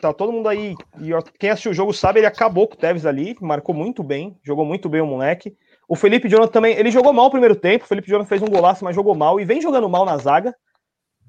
Tá 0.01 0.13
todo 0.13 0.33
mundo 0.33 0.49
aí. 0.49 0.75
E 1.01 1.11
quem 1.39 1.51
assistiu 1.51 1.73
o 1.73 1.75
jogo 1.75 1.93
sabe, 1.93 2.21
ele 2.21 2.27
acabou 2.27 2.69
com 2.69 2.75
o 2.75 2.79
Tevez 2.79 3.07
ali, 3.07 3.37
marcou 3.41 3.75
muito 3.75 4.03
bem, 4.03 4.37
jogou 4.43 4.65
muito 4.65 4.89
bem 4.89 5.01
o 5.01 5.07
moleque. 5.07 5.57
O 5.91 5.97
Felipe 5.97 6.29
Jonathan 6.29 6.53
também, 6.53 6.77
ele 6.77 6.89
jogou 6.89 7.13
mal 7.13 7.27
o 7.27 7.31
primeiro 7.33 7.57
tempo. 7.57 7.85
O 7.85 7.89
Felipe 7.89 8.09
Jonathan 8.09 8.29
fez 8.29 8.41
um 8.41 8.47
golaço, 8.47 8.85
mas 8.85 8.95
jogou 8.95 9.13
mal 9.13 9.41
e 9.41 9.45
vem 9.45 9.61
jogando 9.61 9.89
mal 9.89 10.05
na 10.05 10.17
zaga. 10.19 10.55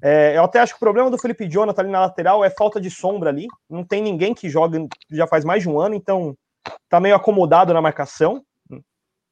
É, 0.00 0.36
eu 0.36 0.44
até 0.44 0.60
acho 0.60 0.74
que 0.74 0.76
o 0.76 0.78
problema 0.78 1.10
do 1.10 1.18
Felipe 1.18 1.48
Jonathan 1.48 1.82
ali 1.82 1.90
na 1.90 2.02
lateral 2.02 2.44
é 2.44 2.48
falta 2.48 2.80
de 2.80 2.88
sombra 2.88 3.28
ali. 3.28 3.48
Não 3.68 3.82
tem 3.82 4.00
ninguém 4.00 4.32
que 4.32 4.48
joga 4.48 4.78
já 5.10 5.26
faz 5.26 5.44
mais 5.44 5.64
de 5.64 5.68
um 5.68 5.80
ano, 5.80 5.96
então 5.96 6.38
tá 6.88 7.00
meio 7.00 7.16
acomodado 7.16 7.74
na 7.74 7.82
marcação. 7.82 8.40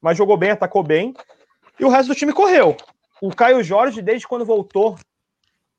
Mas 0.03 0.18
jogou 0.18 0.37
bem, 0.37 0.51
atacou 0.51 0.83
bem. 0.83 1.14
E 1.78 1.85
o 1.85 1.89
resto 1.89 2.09
do 2.09 2.16
time 2.16 2.33
correu. 2.33 2.76
O 3.22 3.33
Caio 3.33 3.62
Jorge, 3.62 4.03
desde 4.03 4.26
quando 4.26 4.45
voltou, 4.45 4.97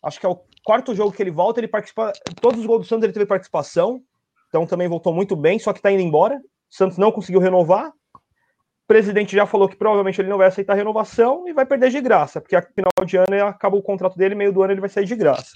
acho 0.01 0.17
que 0.17 0.25
é 0.25 0.29
o 0.29 0.39
quarto 0.63 0.95
jogo 0.95 1.11
que 1.11 1.21
ele 1.21 1.29
volta, 1.29 1.59
ele 1.59 1.67
participa. 1.67 2.13
Todos 2.39 2.61
os 2.61 2.65
gols 2.65 2.83
do 2.83 2.87
Santos 2.87 3.03
ele 3.03 3.13
teve 3.13 3.25
participação. 3.25 4.01
Então 4.47 4.65
também 4.65 4.87
voltou 4.87 5.13
muito 5.13 5.35
bem, 5.35 5.59
só 5.59 5.73
que 5.73 5.81
tá 5.81 5.91
indo 5.91 6.03
embora. 6.03 6.37
O 6.37 6.73
Santos 6.73 6.97
não 6.97 7.11
conseguiu 7.11 7.41
renovar 7.41 7.91
presidente 8.91 9.33
já 9.33 9.45
falou 9.45 9.69
que 9.69 9.77
provavelmente 9.77 10.19
ele 10.19 10.27
não 10.27 10.37
vai 10.37 10.47
aceitar 10.47 10.73
renovação 10.73 11.47
e 11.47 11.53
vai 11.53 11.65
perder 11.65 11.89
de 11.89 12.01
graça, 12.01 12.41
porque 12.41 12.57
a 12.57 12.61
final 12.61 12.91
de 13.05 13.15
ano 13.15 13.47
acaba 13.47 13.77
o 13.77 13.81
contrato 13.81 14.17
dele, 14.17 14.35
meio 14.35 14.51
do 14.51 14.61
ano 14.61 14.73
ele 14.73 14.81
vai 14.81 14.89
sair 14.89 15.05
de 15.05 15.15
graça. 15.15 15.53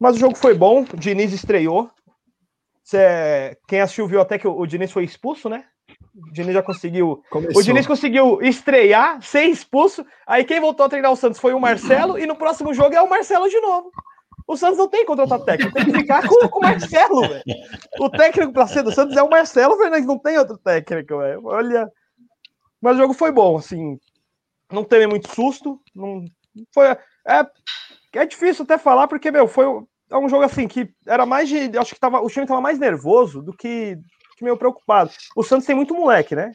Mas 0.00 0.16
o 0.16 0.18
jogo 0.18 0.34
foi 0.34 0.54
bom, 0.54 0.82
o 0.82 0.96
Diniz 0.96 1.32
estreou. 1.32 1.88
Cê, 2.82 3.56
quem 3.68 3.80
assistiu 3.80 4.08
viu 4.08 4.20
até 4.20 4.36
que 4.36 4.48
o, 4.48 4.58
o 4.58 4.66
Diniz 4.66 4.90
foi 4.90 5.04
expulso, 5.04 5.48
né? 5.48 5.66
O 6.16 6.32
Diniz 6.32 6.52
já 6.52 6.64
conseguiu. 6.64 7.22
Começou. 7.30 7.62
O 7.62 7.64
Diniz 7.64 7.86
conseguiu 7.86 8.42
estrear, 8.42 9.22
ser 9.22 9.44
expulso. 9.44 10.04
Aí 10.26 10.42
quem 10.42 10.58
voltou 10.58 10.84
a 10.84 10.88
treinar 10.88 11.12
o 11.12 11.16
Santos 11.16 11.38
foi 11.38 11.54
o 11.54 11.60
Marcelo, 11.60 12.18
e 12.18 12.26
no 12.26 12.34
próximo 12.34 12.74
jogo 12.74 12.96
é 12.96 13.02
o 13.02 13.08
Marcelo 13.08 13.48
de 13.48 13.60
novo. 13.60 13.92
O 14.46 14.56
Santos 14.56 14.78
não 14.78 14.88
tem 14.88 15.06
contratar 15.06 15.40
técnico, 15.40 15.72
tem 15.72 15.86
que 15.86 15.92
ficar 15.92 16.28
com, 16.28 16.48
com 16.48 16.58
o 16.58 16.62
Marcelo, 16.62 17.20
velho. 17.22 17.42
O 17.98 18.10
técnico 18.10 18.52
para 18.52 18.66
ser 18.66 18.82
do 18.82 18.92
Santos 18.92 19.16
é 19.16 19.22
o 19.22 19.30
Marcelo 19.30 19.76
Fernandes, 19.76 20.06
não 20.06 20.18
tem 20.18 20.38
outro 20.38 20.58
técnico, 20.58 21.18
velho. 21.18 21.40
Olha. 21.44 21.90
Mas 22.80 22.96
o 22.96 22.98
jogo 22.98 23.14
foi 23.14 23.32
bom, 23.32 23.56
assim. 23.56 23.98
Não 24.70 24.84
teve 24.84 25.06
muito 25.06 25.34
susto. 25.34 25.80
Não 25.94 26.24
foi. 26.72 26.88
É, 26.88 27.46
é 28.12 28.26
difícil 28.26 28.64
até 28.64 28.76
falar, 28.76 29.08
porque, 29.08 29.30
meu, 29.30 29.48
foi 29.48 29.66
é 30.10 30.18
um 30.18 30.28
jogo 30.28 30.44
assim 30.44 30.68
que 30.68 30.88
era 31.06 31.24
mais 31.24 31.48
de. 31.48 31.76
Acho 31.78 31.94
que 31.94 32.00
tava, 32.00 32.20
o 32.20 32.28
time 32.28 32.46
tava 32.46 32.60
mais 32.60 32.78
nervoso 32.78 33.42
do 33.42 33.52
que, 33.52 33.98
que 34.36 34.44
meio 34.44 34.56
preocupado. 34.56 35.10
O 35.34 35.42
Santos 35.42 35.66
tem 35.66 35.74
muito 35.74 35.94
moleque, 35.94 36.36
né? 36.36 36.52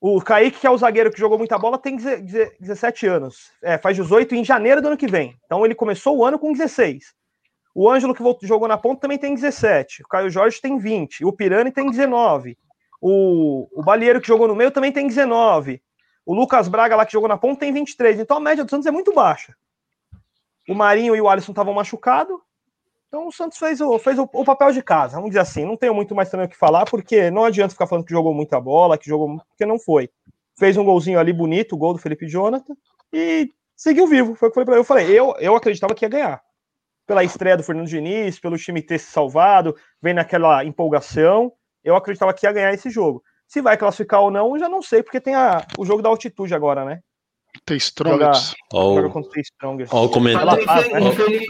O 0.00 0.20
Kaique, 0.20 0.60
que 0.60 0.66
é 0.66 0.70
o 0.70 0.78
zagueiro 0.78 1.10
que 1.10 1.18
jogou 1.18 1.38
muita 1.38 1.58
bola, 1.58 1.76
tem 1.76 1.96
17 1.96 3.06
anos. 3.06 3.50
É, 3.62 3.76
faz 3.76 3.96
18 3.96 4.34
em 4.34 4.44
janeiro 4.44 4.80
do 4.80 4.88
ano 4.88 4.96
que 4.96 5.08
vem. 5.08 5.36
Então 5.44 5.64
ele 5.64 5.74
começou 5.74 6.16
o 6.16 6.24
ano 6.24 6.38
com 6.38 6.52
16. 6.52 7.14
O 7.74 7.90
Ângelo, 7.90 8.14
que 8.14 8.46
jogou 8.46 8.68
na 8.68 8.78
ponta, 8.78 9.02
também 9.02 9.18
tem 9.18 9.34
17. 9.34 10.02
O 10.02 10.08
Caio 10.08 10.30
Jorge 10.30 10.60
tem 10.60 10.78
20. 10.78 11.24
O 11.24 11.32
Pirani 11.32 11.72
tem 11.72 11.90
19. 11.90 12.56
O, 13.00 13.68
o 13.72 13.82
Balieiro, 13.82 14.20
que 14.20 14.28
jogou 14.28 14.48
no 14.48 14.54
meio, 14.54 14.70
também 14.70 14.92
tem 14.92 15.06
19. 15.06 15.82
O 16.24 16.34
Lucas 16.34 16.68
Braga, 16.68 16.96
lá 16.96 17.06
que 17.06 17.12
jogou 17.12 17.28
na 17.28 17.38
ponta, 17.38 17.60
tem 17.60 17.72
23. 17.72 18.20
Então 18.20 18.36
a 18.36 18.40
média 18.40 18.64
do 18.64 18.70
Santos 18.70 18.86
é 18.86 18.90
muito 18.90 19.12
baixa. 19.12 19.54
O 20.68 20.74
Marinho 20.74 21.16
e 21.16 21.20
o 21.20 21.28
Alisson 21.28 21.52
estavam 21.52 21.74
machucados. 21.74 22.36
Então 23.08 23.26
o 23.26 23.32
Santos 23.32 23.58
fez, 23.58 23.80
o, 23.80 23.98
fez 23.98 24.18
o, 24.18 24.28
o, 24.30 24.44
papel 24.44 24.70
de 24.70 24.82
casa, 24.82 25.16
vamos 25.16 25.30
dizer 25.30 25.40
assim. 25.40 25.64
Não 25.64 25.76
tenho 25.76 25.94
muito 25.94 26.14
mais 26.14 26.28
também 26.28 26.46
o 26.46 26.48
que 26.48 26.56
falar, 26.56 26.84
porque 26.84 27.30
não 27.30 27.44
adianta 27.44 27.72
ficar 27.72 27.86
falando 27.86 28.04
que 28.04 28.12
jogou 28.12 28.34
muita 28.34 28.60
bola, 28.60 28.98
que 28.98 29.08
jogou. 29.08 29.38
porque 29.48 29.64
não 29.64 29.78
foi. 29.78 30.10
Fez 30.58 30.76
um 30.76 30.84
golzinho 30.84 31.18
ali 31.18 31.32
bonito, 31.32 31.74
o 31.74 31.78
gol 31.78 31.94
do 31.94 31.98
Felipe 31.98 32.28
Jonathan, 32.28 32.74
e 33.12 33.50
seguiu 33.74 34.06
vivo. 34.06 34.34
Foi 34.34 34.50
o 34.50 34.52
que 34.52 34.60
eu 34.60 34.64
falei. 34.64 34.80
Eu 34.80 34.84
falei, 34.84 35.18
eu, 35.18 35.34
eu 35.38 35.56
acreditava 35.56 35.94
que 35.94 36.04
ia 36.04 36.08
ganhar. 36.08 36.42
Pela 37.06 37.24
estreia 37.24 37.56
do 37.56 37.62
Fernando 37.62 37.88
Diniz, 37.88 38.38
pelo 38.38 38.58
time 38.58 38.82
ter 38.82 38.98
se 38.98 39.10
salvado, 39.10 39.74
vem 40.02 40.12
naquela 40.12 40.62
empolgação. 40.62 41.50
Eu 41.82 41.96
acreditava 41.96 42.34
que 42.34 42.44
ia 42.44 42.52
ganhar 42.52 42.74
esse 42.74 42.90
jogo. 42.90 43.22
Se 43.46 43.62
vai 43.62 43.78
classificar 43.78 44.20
ou 44.20 44.30
não, 44.30 44.58
já 44.58 44.68
não 44.68 44.82
sei, 44.82 45.02
porque 45.02 45.18
tem 45.20 45.34
a, 45.34 45.66
o 45.78 45.86
jogo 45.86 46.02
da 46.02 46.10
altitude 46.10 46.54
agora, 46.54 46.84
né? 46.84 47.00
The 47.68 47.76
Strongest. 47.76 48.54
Olha 48.72 49.08
o 49.08 50.08
comentário. 50.08 50.64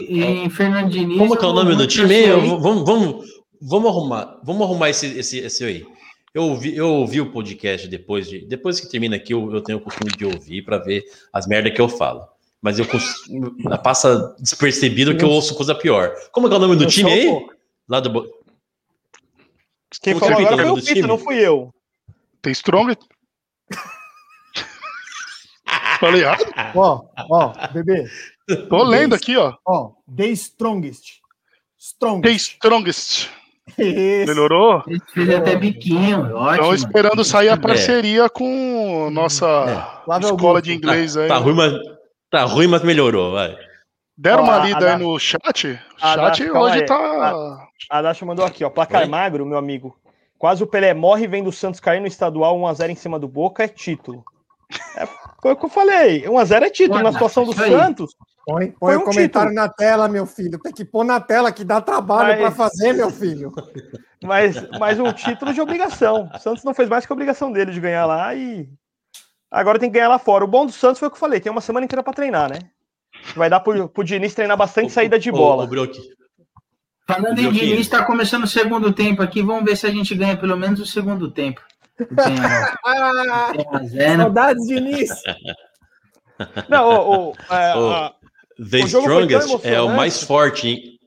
Em 0.08 0.50
Fernandinho. 0.50 1.16
Como 1.16 1.36
que 1.36 1.44
é 1.44 1.48
o 1.48 1.52
nome 1.52 1.76
do 1.76 1.86
time? 1.86 2.26
vamos, 2.26 2.84
vamos, 2.84 3.26
vamos 3.62 3.88
arrumar. 3.88 4.40
Vamos 4.42 4.62
arrumar 4.62 4.90
esse, 4.90 5.06
esse, 5.18 5.38
esse 5.38 5.64
aí. 5.64 5.86
Eu 6.34 6.42
ouvi, 6.42 6.76
eu 6.76 6.88
ouvi 6.88 7.20
o 7.20 7.30
podcast 7.30 7.86
depois 7.86 8.28
de. 8.28 8.44
Depois 8.46 8.80
que 8.80 8.90
termina 8.90 9.14
aqui, 9.14 9.32
eu, 9.32 9.52
eu 9.54 9.60
tenho 9.60 9.78
o 9.78 9.80
costume 9.80 10.10
de 10.10 10.24
ouvir 10.24 10.62
para 10.62 10.78
ver 10.78 11.04
as 11.32 11.46
merdas 11.46 11.72
que 11.72 11.80
eu 11.80 11.88
falo. 11.88 12.26
Mas 12.60 12.80
eu 12.80 12.86
passa 13.82 14.34
despercebido 14.40 15.16
que 15.16 15.24
eu 15.24 15.30
ouço 15.30 15.54
coisa 15.54 15.74
pior. 15.74 16.12
Como 16.32 16.48
que 16.48 16.54
é 16.54 16.56
o 16.56 16.60
nome 16.60 16.74
do 16.74 16.84
eu 16.84 16.88
time 16.88 17.12
aí? 17.12 17.46
Lá 17.88 18.00
do. 18.00 18.28
Quem 20.02 20.18
falou 20.18 20.38
agora 20.38 20.66
foi 20.68 20.80
o 20.80 20.84
Pito, 20.84 21.06
não 21.06 21.18
fui 21.18 21.36
eu. 21.38 21.72
The 22.42 22.50
Strongest. 22.50 23.02
Falei 26.00 26.22
errado? 26.22 26.44
Ó, 26.74 27.04
ó, 27.30 27.52
bebê. 27.72 28.06
Tô 28.68 28.82
lendo 28.82 29.14
aqui, 29.14 29.36
ó. 29.36 29.54
Ó, 29.66 29.92
The 30.14 30.26
Strongest. 30.28 31.20
Strongest. 31.78 32.22
The 32.22 32.30
Strongest. 32.36 33.30
Isso. 33.76 34.26
Melhorou? 34.26 34.82
Fez 35.12 35.30
até 35.30 35.56
biquinho, 35.56 36.34
ótimo. 36.34 36.52
Estão 36.52 36.74
esperando 36.74 37.24
sair 37.24 37.48
a 37.50 37.54
é. 37.54 37.56
parceria 37.56 38.24
é. 38.24 38.28
com 38.28 39.10
nossa 39.10 40.02
é. 40.08 40.18
escola 40.20 40.62
de 40.62 40.72
inglês 40.72 41.14
tá, 41.14 41.22
aí. 41.22 41.28
Tá 41.28 41.36
ruim, 41.36 41.54
mas, 41.54 41.72
tá 42.30 42.44
ruim, 42.44 42.66
mas 42.66 42.82
melhorou, 42.82 43.32
vai. 43.32 43.56
Deram 44.16 44.42
ó, 44.42 44.46
uma 44.46 44.58
lida 44.58 44.94
aí 44.94 44.98
no 44.98 45.18
chat? 45.18 45.78
O 45.96 45.98
chat 45.98 46.50
hoje 46.50 46.80
aí. 46.80 46.86
tá. 46.86 47.68
A 47.90 48.02
Dasha 48.02 48.26
mandou 48.26 48.44
aqui, 48.44 48.64
ó. 48.64 48.70
Placar 48.70 49.02
Oi? 49.02 49.08
magro, 49.08 49.46
meu 49.46 49.58
amigo. 49.58 49.96
Quase 50.36 50.62
o 50.62 50.66
Pelé 50.66 50.94
morre 50.94 51.26
vendo 51.26 51.48
o 51.48 51.52
Santos 51.52 51.80
cair 51.80 52.00
no 52.00 52.06
estadual 52.06 52.58
1x0 52.58 52.90
em 52.90 52.94
cima 52.94 53.18
do 53.18 53.28
Boca, 53.28 53.62
é 53.62 53.68
título. 53.68 54.24
É, 54.96 55.06
foi 55.40 55.52
o 55.52 55.56
que 55.56 55.64
eu 55.64 55.70
falei. 55.70 56.22
1x0 56.24 56.62
é 56.62 56.70
título. 56.70 57.02
Na 57.02 57.12
situação 57.12 57.44
do 57.44 57.52
Santos. 57.52 58.14
Põe, 58.44 58.70
põe 58.72 58.96
um 58.96 59.00
o 59.00 59.04
comentário 59.04 59.50
título. 59.50 59.66
na 59.66 59.68
tela, 59.68 60.08
meu 60.08 60.26
filho. 60.26 60.58
Tem 60.58 60.72
que 60.72 60.84
pôr 60.84 61.04
na 61.04 61.20
tela 61.20 61.52
que 61.52 61.64
dá 61.64 61.80
trabalho 61.80 62.28
mas... 62.28 62.40
para 62.40 62.50
fazer, 62.50 62.92
meu 62.92 63.10
filho. 63.10 63.52
Mas, 64.22 64.56
mas 64.78 64.98
um 64.98 65.12
título 65.12 65.52
de 65.52 65.60
obrigação. 65.60 66.28
O 66.34 66.38
Santos 66.38 66.64
não 66.64 66.74
fez 66.74 66.88
mais 66.88 67.06
que 67.06 67.12
a 67.12 67.14
obrigação 67.14 67.52
dele 67.52 67.70
de 67.70 67.80
ganhar 67.80 68.04
lá 68.04 68.34
e 68.34 68.68
agora 69.50 69.78
tem 69.78 69.88
que 69.88 69.94
ganhar 69.94 70.08
lá 70.08 70.18
fora. 70.18 70.44
O 70.44 70.48
bom 70.48 70.66
do 70.66 70.72
Santos 70.72 70.98
foi 70.98 71.08
o 71.08 71.10
que 71.10 71.16
eu 71.16 71.20
falei: 71.20 71.40
tem 71.40 71.52
uma 71.52 71.60
semana 71.60 71.84
inteira 71.84 72.02
para 72.02 72.12
treinar, 72.12 72.50
né? 72.50 72.58
Vai 73.36 73.48
dar 73.48 73.60
pro, 73.60 73.88
pro 73.88 74.02
Diniz 74.02 74.34
treinar 74.34 74.56
bastante 74.56 74.88
o, 74.88 74.90
saída 74.90 75.18
de 75.18 75.30
bola. 75.30 75.64
O, 75.64 75.66
o 75.66 75.88
Falando 77.06 77.38
em 77.38 77.50
Diniz, 77.52 77.80
está 77.80 78.04
começando 78.04 78.44
o 78.44 78.48
segundo 78.48 78.92
tempo 78.92 79.22
aqui. 79.22 79.40
Vamos 79.40 79.64
ver 79.64 79.76
se 79.76 79.86
a 79.86 79.90
gente 79.90 80.14
ganha 80.14 80.36
pelo 80.36 80.56
menos 80.56 80.80
o 80.80 80.86
segundo 80.86 81.30
tempo. 81.30 81.60
Saudades 84.16 84.66
de 84.66 84.74
início. 84.74 85.34
Não, 86.68 86.88
o, 86.88 87.30
o, 87.30 87.34
é, 87.50 87.76
o 87.76 87.90
a, 87.90 88.14
The 88.70 88.78
o 88.78 88.86
Strongest 88.86 89.64
é 89.64 89.80
o 89.80 89.88
mais 89.88 90.22
forte. 90.22 90.68
Hein? 90.68 90.98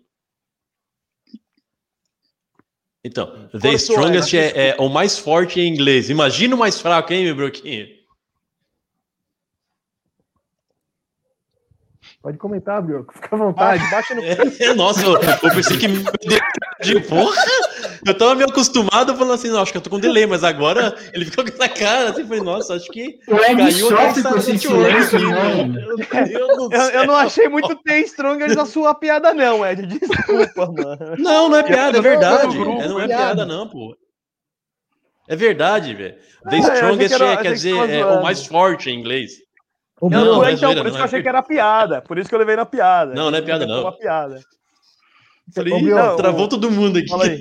Então, 3.04 3.50
The 3.60 3.74
Strongest 3.74 4.34
é, 4.34 4.70
é, 4.70 4.76
o 4.78 4.88
mais 4.88 5.18
forte 5.18 5.60
em 5.60 5.68
inglês. 5.68 6.10
Imagina 6.10 6.56
o 6.56 6.60
mais 6.60 6.80
fraco, 6.80 7.12
hein, 7.12 7.26
meu 7.26 7.36
broquinho? 7.36 7.88
Pode 12.22 12.38
comentar, 12.38 12.82
Brioco. 12.82 13.14
Fica 13.14 13.36
à 13.36 13.40
vontade. 13.40 13.90
Baixa 13.90 14.14
no... 14.14 14.22
É, 14.24 14.74
nossa, 14.76 15.04
eu, 15.04 15.14
eu 15.14 15.56
pensei 15.56 15.78
que 15.78 15.88
me 15.88 16.04
de 16.84 17.00
porra. 17.02 17.36
Eu 18.06 18.18
tava 18.18 18.36
meio 18.36 18.50
acostumado 18.50 19.16
falando 19.16 19.34
assim, 19.34 19.50
não, 19.50 19.62
acho 19.62 19.72
que 19.72 19.78
eu 19.78 19.82
tô 19.82 19.90
com 19.90 20.00
delay, 20.00 20.26
mas 20.26 20.44
agora 20.44 20.96
ele 21.14 21.26
ficou 21.26 21.44
com 21.44 21.52
essa 21.52 21.70
cara, 21.70 22.10
assim, 22.10 22.26
falei, 22.26 22.42
nossa, 22.42 22.76
acho 22.76 22.90
que 22.92 23.20
caiu 23.26 23.90
com 24.24 24.38
esse 24.38 24.58
silêncio, 24.58 25.20
né? 25.20 25.86
eu, 26.32 26.72
eu, 26.94 27.06
não 27.06 27.16
achei 27.16 27.48
muito 27.48 27.76
ter 27.84 28.00
Strongers 28.06 28.58
a 28.58 28.66
sua 28.66 28.96
piada, 28.96 29.34
não, 29.34 29.66
Ed. 29.66 29.86
Desculpa, 30.00 30.66
mano. 30.66 31.16
Não, 31.18 31.50
não 31.50 31.58
é 31.58 31.64
piada, 31.64 31.98
é 31.98 32.02
verdade. 32.02 32.58
É, 32.58 32.88
não 32.88 33.00
é 33.00 33.08
piada, 33.08 33.46
não, 33.46 33.68
pô. 33.68 33.96
É 35.28 35.36
verdade, 35.36 35.94
velho. 35.94 36.16
The 36.50 36.58
Strongest 36.58 37.22
é, 37.22 37.38
quer 37.38 37.54
dizer 37.54 37.90
é 37.90 38.06
o 38.06 38.24
mais 38.24 38.46
forte 38.46 38.90
em 38.90 39.00
inglês. 39.00 39.34
Não, 40.02 40.26
não, 40.26 40.44
é 40.44 40.54
então, 40.54 40.74
por 40.74 40.88
isso 40.88 40.96
que 40.96 41.02
eu 41.02 41.06
achei 41.06 41.22
que 41.22 41.30
era 41.30 41.44
piada. 41.44 42.02
Por 42.02 42.18
isso 42.18 42.28
que 42.28 42.34
eu 42.34 42.40
levei 42.40 42.56
na 42.56 42.66
piada. 42.66 43.14
Não, 43.14 43.30
não 43.30 43.38
é 43.38 43.42
piada, 43.42 43.68
não. 43.68 43.82
Uma 43.82 43.96
piada. 43.96 44.42
Falei, 45.54 45.82
não, 45.82 46.16
travou 46.16 46.48
todo 46.48 46.72
mundo 46.72 46.98
aqui. 46.98 47.08
Fala 47.08 47.26
aí. 47.26 47.40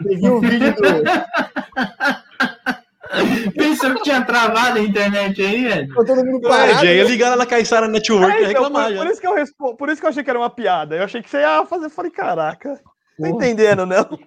Viu 0.00 0.36
o 0.36 0.40
vídeo 0.40 0.74
do. 0.74 0.82
Pensou 3.54 3.94
que 3.94 4.02
tinha 4.02 4.24
travado 4.24 4.78
a 4.78 4.82
internet 4.82 5.42
aí, 5.42 5.64
velho? 5.64 5.94
todo 5.94 6.24
mundo 6.24 6.48
parado. 6.48 6.86
É, 6.86 6.96
ia 6.96 7.04
ligar 7.04 7.36
na 7.36 7.44
Caixara 7.44 7.86
Network 7.86 8.32
é, 8.32 8.34
e 8.34 8.38
então, 8.38 8.48
reclamar. 8.48 8.88
Por, 8.88 8.96
por, 8.96 9.06
isso 9.06 9.20
que 9.20 9.26
eu 9.26 9.34
respondo, 9.34 9.76
por 9.76 9.88
isso 9.90 10.00
que 10.00 10.06
eu 10.06 10.10
achei 10.10 10.24
que 10.24 10.30
era 10.30 10.38
uma 10.38 10.50
piada. 10.50 10.96
Eu 10.96 11.04
achei 11.04 11.22
que 11.22 11.28
você 11.28 11.38
ia 11.38 11.64
fazer. 11.66 11.90
falei, 11.90 12.10
caraca. 12.10 12.80
Não 13.18 13.28
entendendo, 13.28 13.84
não. 13.84 14.18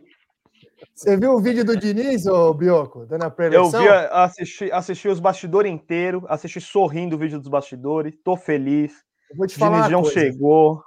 Você 0.94 1.18
viu 1.18 1.32
o 1.32 1.42
vídeo 1.42 1.66
do 1.66 1.76
Diniz, 1.76 2.26
ô 2.26 2.54
Bioco, 2.54 3.06
dando 3.06 3.24
a 3.24 3.30
prevenção? 3.30 3.84
Eu 3.84 3.92
vi, 3.92 4.08
assisti, 4.12 4.72
assisti 4.72 5.08
os 5.08 5.20
bastidores 5.20 5.72
inteiros, 5.72 6.24
assisti 6.28 6.62
sorrindo 6.62 7.16
o 7.16 7.20
vídeo 7.20 7.40
dos 7.40 7.48
bastidores, 7.48 8.14
tô 8.24 8.38
feliz. 8.38 8.94
Eu 9.30 9.38
vou 9.38 9.48
te 9.48 9.58
falar. 9.58 9.90
Diniz 9.90 10.14
chegou. 10.14 10.82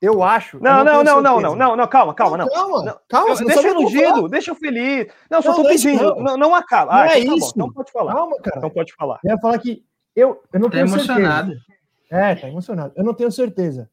Eu 0.00 0.22
acho. 0.22 0.62
Não, 0.62 0.84
não, 0.84 1.02
não, 1.02 1.20
não, 1.20 1.40
não, 1.40 1.56
não, 1.56 1.76
não, 1.76 1.86
calma, 1.88 2.14
calma, 2.14 2.36
não. 2.36 2.48
Calma, 2.48 2.84
não. 2.84 3.00
calma. 3.08 3.30
Eu, 3.30 3.46
deixa 3.46 3.68
eu 3.68 4.28
deixa 4.28 4.50
eu 4.52 4.54
feliz. 4.54 5.08
Não, 5.28 5.42
só 5.42 5.48
não, 5.48 5.56
tô 5.56 5.68
pedindo. 5.68 6.14
Não, 6.16 6.36
não 6.36 6.54
acaba. 6.54 6.92
Não 6.92 7.00
ah, 7.00 7.08
é 7.08 7.20
então 7.20 7.32
tá 7.32 7.36
isso. 7.38 7.52
Tá 7.52 7.58
não 7.58 7.72
pode 7.72 7.90
falar. 7.90 8.14
Calma, 8.14 8.36
cara. 8.36 8.60
Não 8.60 8.70
pode 8.70 8.94
falar. 8.94 9.20
Eu 9.24 9.30
ia 9.32 9.38
falar 9.38 9.58
que 9.58 9.84
eu, 10.14 10.40
eu 10.52 10.60
não 10.60 10.68
tá 10.68 10.76
tenho 10.76 10.86
emocionado. 10.86 11.48
certeza. 11.48 11.78
É, 12.10 12.34
tá 12.36 12.48
emocionado. 12.48 12.92
Eu 12.96 13.04
não 13.04 13.12
tenho 13.12 13.32
certeza. 13.32 13.90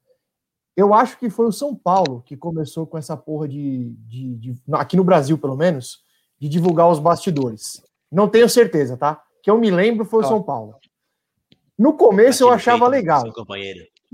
Eu 0.77 0.93
acho 0.93 1.17
que 1.17 1.29
foi 1.29 1.47
o 1.47 1.51
São 1.51 1.73
Paulo 1.73 2.21
que 2.23 2.37
começou 2.37 2.85
com 2.85 2.97
essa 2.97 3.17
porra 3.17 3.47
de, 3.47 3.95
de, 4.07 4.35
de, 4.35 4.55
aqui 4.73 4.95
no 4.97 5.03
Brasil, 5.03 5.37
pelo 5.37 5.55
menos, 5.55 6.03
de 6.37 6.47
divulgar 6.49 6.89
os 6.89 6.99
bastidores. 6.99 7.81
Não 8.11 8.27
tenho 8.27 8.47
certeza, 8.49 8.95
tá? 8.95 9.21
Que 9.41 9.49
eu 9.49 9.57
me 9.57 9.71
lembro 9.71 10.05
foi 10.05 10.23
o 10.23 10.27
São 10.27 10.43
Paulo. 10.43 10.75
No 11.77 11.93
começo 11.93 12.43
eu 12.43 12.51
achava 12.51 12.87
legal. 12.87 13.23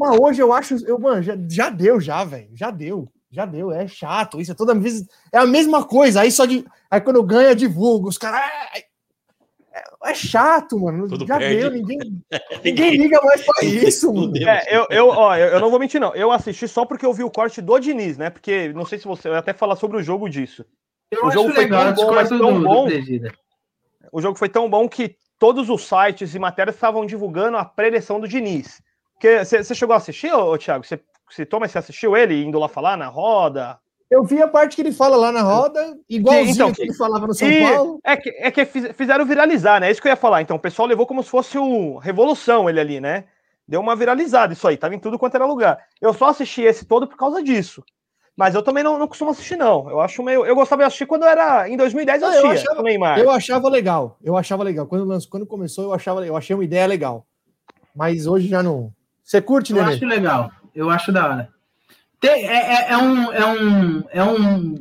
Mas 0.02 0.20
hoje 0.20 0.42
eu 0.42 0.52
acho, 0.52 0.84
eu, 0.88 0.98
mano, 0.98 1.22
já, 1.22 1.38
já 1.48 1.70
deu, 1.70 2.02
já, 2.02 2.24
velho. 2.24 2.50
Já 2.56 2.72
deu. 2.72 3.08
Já 3.32 3.46
deu. 3.46 3.72
É 3.72 3.88
chato. 3.88 4.42
Isso 4.42 4.52
é 4.52 4.56
toda 4.56 4.74
vez. 4.74 5.06
É 5.32 5.38
a 5.38 5.46
mesma 5.46 5.86
coisa. 5.86 6.22
Aí 6.22 6.32
só 6.32 6.44
de. 6.46 6.66
Aí 6.90 7.00
quando 7.00 7.22
ganha, 7.22 7.56
divulga. 7.56 8.10
Os 8.10 8.18
caras. 8.18 8.42
É, 8.76 10.10
é, 10.10 10.14
chato, 10.16 10.80
mano. 10.80 11.08
Tudo 11.08 11.28
já 11.28 11.38
perde. 11.38 11.62
deu. 11.62 11.72
Ninguém, 11.72 12.24
ninguém 12.66 12.98
liga 12.98 13.22
mais 13.22 13.46
pra 13.46 13.64
isso, 13.64 14.12
mano. 14.12 14.34
É, 14.36 14.76
eu, 14.76 14.88
eu, 14.90 15.08
ó, 15.10 15.38
eu 15.38 15.60
não 15.60 15.70
vou 15.70 15.80
mentir, 15.80 16.02
não. 16.02 16.16
Eu 16.16 16.32
assisti 16.32 16.68
só 16.68 16.84
porque 16.84 17.06
eu 17.06 17.14
vi 17.14 17.24
o 17.24 17.30
corte 17.30 17.62
do 17.62 17.78
Diniz, 17.78 18.18
né? 18.18 18.32
Porque 18.32 18.74
não 18.74 18.86
sei 18.86 18.98
se 18.98 19.06
você. 19.06 19.30
Eu 19.30 19.36
até 19.36 19.54
falar 19.54 19.76
sobre 19.76 19.98
o 19.98 20.04
jogo 20.04 20.28
disso. 20.28 20.66
Eu 21.12 21.28
o 21.28 21.32
jogo 21.32 21.52
foi 21.52 21.64
legal, 21.66 21.94
tão 21.94 22.06
bom, 22.06 22.16
mas 22.16 22.30
tão 22.30 22.64
bom. 22.64 22.88
O 24.12 24.20
jogo 24.20 24.38
foi 24.38 24.50
tão 24.50 24.68
bom 24.68 24.90
que 24.90 25.16
todos 25.38 25.70
os 25.70 25.88
sites 25.88 26.34
e 26.34 26.40
matérias 26.40 26.76
estavam 26.76 27.06
divulgando 27.06 27.58
a 27.58 27.64
preleção 27.64 28.20
do 28.20 28.28
Diniz. 28.28 28.82
Porque 29.22 29.46
você 29.46 29.76
chegou 29.76 29.94
a 29.94 29.98
assistir, 29.98 30.34
ô, 30.34 30.58
Thiago? 30.58 30.84
Você 30.84 31.00
citou, 31.30 31.60
mas 31.60 31.72
você 31.72 31.78
assistiu 31.78 32.18
ele 32.18 32.44
indo 32.44 32.58
lá 32.58 32.68
falar 32.68 32.98
na 32.98 33.08
roda? 33.08 33.80
Eu 34.10 34.24
vi 34.24 34.42
a 34.42 34.48
parte 34.48 34.76
que 34.76 34.82
ele 34.82 34.92
fala 34.92 35.16
lá 35.16 35.32
na 35.32 35.44
roda, 35.44 35.96
igualzinho 36.10 36.54
então, 36.54 36.74
que 36.74 36.82
ele 36.82 36.94
falava 36.96 37.28
no 37.28 37.34
São 37.34 37.48
e, 37.48 37.62
Paulo. 37.62 38.00
É 38.04 38.18
que, 38.18 38.30
é 38.32 38.50
que 38.50 38.66
fizeram 38.66 39.24
viralizar, 39.24 39.80
né? 39.80 39.88
É 39.88 39.92
isso 39.92 40.02
que 40.02 40.08
eu 40.08 40.12
ia 40.12 40.18
falar. 40.18 40.42
Então, 40.42 40.58
o 40.58 40.60
pessoal 40.60 40.88
levou 40.88 41.06
como 41.06 41.22
se 41.22 41.30
fosse 41.30 41.56
o 41.56 41.98
Revolução 42.00 42.68
ele 42.68 42.80
ali, 42.80 43.00
né? 43.00 43.26
Deu 43.68 43.80
uma 43.80 43.96
viralizada 43.96 44.54
isso 44.54 44.68
aí, 44.68 44.76
tava 44.76 44.96
em 44.96 45.00
tudo 45.00 45.20
quanto 45.20 45.36
era 45.36 45.46
lugar. 45.46 45.78
Eu 46.02 46.14
só 46.16 46.30
assisti 46.30 46.64
esse 46.64 46.84
todo 46.84 47.08
por 47.08 47.16
causa 47.16 47.44
disso. 47.44 47.84
Mas 48.36 48.56
eu 48.56 48.64
também 48.64 48.84
não, 48.84 48.98
não 48.98 49.08
costumo 49.08 49.30
assistir, 49.30 49.56
não. 49.56 49.88
Eu 49.88 50.02
acho 50.02 50.24
meio. 50.24 50.44
Eu 50.44 50.56
gostava 50.56 50.82
de 50.82 50.88
assistir 50.88 51.06
quando 51.06 51.26
era. 51.26 51.70
Em 51.70 51.78
2010 51.78 52.22
eu 52.22 52.28
assistia. 52.28 52.50
Eu 52.50 52.54
achava, 52.54 52.82
Neymar. 52.82 53.20
eu 53.20 53.30
achava 53.30 53.70
legal. 53.70 54.18
Eu 54.24 54.36
achava 54.36 54.64
legal. 54.64 54.88
Quando, 54.88 55.30
quando 55.30 55.46
começou, 55.46 55.84
eu 55.84 55.94
achava, 55.94 56.26
eu 56.26 56.36
achei 56.36 56.56
uma 56.56 56.64
ideia 56.64 56.88
legal. 56.88 57.26
Mas 57.96 58.26
hoje 58.26 58.48
já 58.48 58.64
não. 58.64 58.92
Você 59.32 59.42
curte, 59.42 59.74
né? 59.74 59.80
Eu 59.80 59.86
acho 59.86 60.06
legal. 60.06 60.52
Eu 60.76 60.90
acho 60.90 61.10
da 61.10 61.26
hora. 61.26 61.50
Tem, 62.20 62.46
é, 62.46 62.90
é, 62.90 62.92
é, 62.92 62.98
um, 62.98 63.32
é 63.32 63.46
um, 63.46 64.04
é 64.10 64.24
um, 64.24 64.76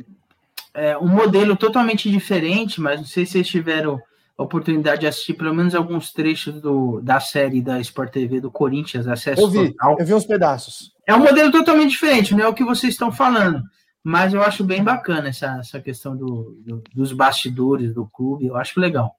é 0.73 0.97
um 0.97 1.07
modelo 1.07 1.55
totalmente 1.55 2.11
diferente, 2.11 2.81
mas 2.81 2.99
não 2.99 3.07
sei 3.07 3.25
se 3.25 3.31
vocês 3.31 3.47
tiveram 3.47 3.97
a 4.37 4.43
oportunidade 4.43 5.01
de 5.01 5.07
assistir 5.07 5.35
pelo 5.35 5.55
menos 5.55 5.73
alguns 5.73 6.11
trechos 6.11 6.59
do, 6.59 6.99
da 6.99 7.21
série 7.21 7.61
da 7.61 7.79
Sport 7.79 8.11
TV 8.11 8.41
do 8.41 8.51
Corinthians, 8.51 9.07
acesso 9.07 9.41
eu 9.41 9.49
vi, 9.49 9.69
total. 9.69 9.95
Eu 9.97 10.05
vi 10.05 10.13
uns 10.13 10.25
pedaços. 10.25 10.91
É 11.07 11.15
um 11.15 11.19
modelo 11.19 11.49
totalmente 11.49 11.91
diferente, 11.91 12.35
não 12.35 12.43
é 12.43 12.47
o 12.49 12.53
que 12.53 12.65
vocês 12.65 12.91
estão 12.91 13.09
falando. 13.09 13.63
Mas 14.03 14.33
eu 14.33 14.41
acho 14.41 14.65
bem 14.65 14.83
bacana 14.83 15.29
essa, 15.29 15.59
essa 15.59 15.79
questão 15.79 16.17
do, 16.17 16.57
do 16.65 16.83
dos 16.93 17.13
bastidores 17.13 17.93
do 17.93 18.05
clube. 18.05 18.47
Eu 18.47 18.57
acho 18.57 18.81
legal. 18.81 19.15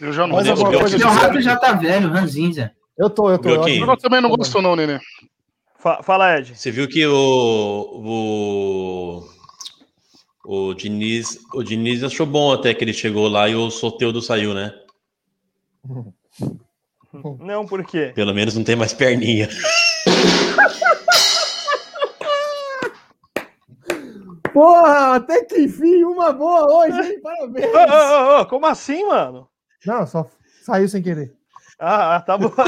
Eu 0.00 0.12
já 0.12 0.26
não. 0.26 0.36
Mas 0.36 0.48
alguma 0.48 0.78
coisa 0.78 0.96
o 0.96 1.10
Rato 1.10 1.40
já 1.40 1.56
tá 1.56 1.72
velho, 1.72 2.08
Ranzinza. 2.08 2.72
Eu 2.96 3.08
tô, 3.08 3.30
eu 3.30 3.38
tô. 3.38 3.48
Eu, 3.48 3.66
eu 3.66 3.96
também 3.96 4.20
não 4.20 4.30
gosto 4.30 4.60
não, 4.60 4.74
Nenê. 4.74 4.98
Fala, 5.78 6.38
Ed. 6.38 6.56
Você 6.56 6.72
viu 6.72 6.88
que 6.88 7.06
o, 7.06 9.22
o, 10.44 10.44
o, 10.44 10.74
Diniz, 10.74 11.38
o 11.54 11.62
Diniz 11.62 12.02
achou 12.02 12.26
bom 12.26 12.52
até 12.52 12.74
que 12.74 12.82
ele 12.82 12.92
chegou 12.92 13.28
lá 13.28 13.48
e 13.48 13.54
o 13.54 13.70
Soteudo 13.70 14.20
saiu, 14.20 14.54
né? 14.54 14.74
Não, 17.40 17.64
por 17.64 17.84
quê? 17.84 18.12
Pelo 18.14 18.34
menos 18.34 18.54
não 18.54 18.62
tem 18.62 18.76
mais 18.76 18.92
perninha. 18.92 19.48
Porra, 24.52 25.16
até 25.16 25.44
que 25.44 25.62
enfim, 25.62 26.04
uma 26.04 26.32
boa 26.32 26.70
hoje, 26.70 27.12
hein? 27.12 27.20
Parabéns. 27.20 27.66
Ô, 27.66 27.78
ô, 27.78 28.40
ô, 28.40 28.46
como 28.46 28.66
assim, 28.66 29.06
mano? 29.06 29.48
Não, 29.86 30.06
só 30.06 30.28
saiu 30.62 30.88
sem 30.88 31.02
querer. 31.02 31.32
Ah, 31.78 32.16
ah 32.16 32.20
tá 32.20 32.36
bom. 32.36 32.50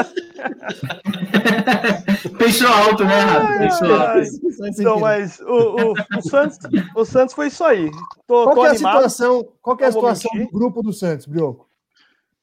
Pensou 2.39 2.69
alto, 2.69 3.05
né, 3.05 3.21
Rafa? 3.21 3.59
Pensou 3.59 3.95
alto. 3.95 4.21
Então, 4.69 5.01
mas 5.01 5.41
o, 5.41 5.45
o, 5.45 5.95
o, 6.17 6.23
Santos, 6.23 6.59
o 6.95 7.05
Santos 7.05 7.35
foi 7.35 7.49
isso 7.49 7.65
aí. 7.65 7.91
Tô, 8.27 8.45
qual, 8.45 8.55
tô 8.55 8.67
é 8.67 8.71
a 8.71 8.75
situação, 8.75 9.49
qual 9.61 9.77
é 9.81 9.85
a 9.87 9.93
situação 9.93 10.31
do 10.39 10.49
grupo 10.51 10.83
do 10.83 10.93
Santos, 10.93 11.27
Brioco? 11.27 11.69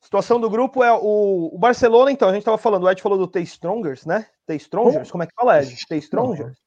Situação 0.02 0.40
do 0.40 0.50
grupo 0.50 0.84
é 0.84 0.92
o, 0.92 1.50
o 1.54 1.58
Barcelona, 1.58 2.12
então, 2.12 2.30
a 2.30 2.32
gente 2.32 2.42
estava 2.42 2.58
falando, 2.58 2.84
o 2.84 2.90
Ed 2.90 3.02
falou 3.02 3.18
do 3.18 3.28
T 3.28 3.42
Strongers, 3.42 4.06
né? 4.06 4.28
T 4.46 4.56
Strongers, 4.56 5.10
como 5.12 5.24
é 5.24 5.28
que 5.28 5.34
fala, 5.36 5.62
Ed? 5.62 5.76
T 5.86 5.98
Strongers? 5.98 6.58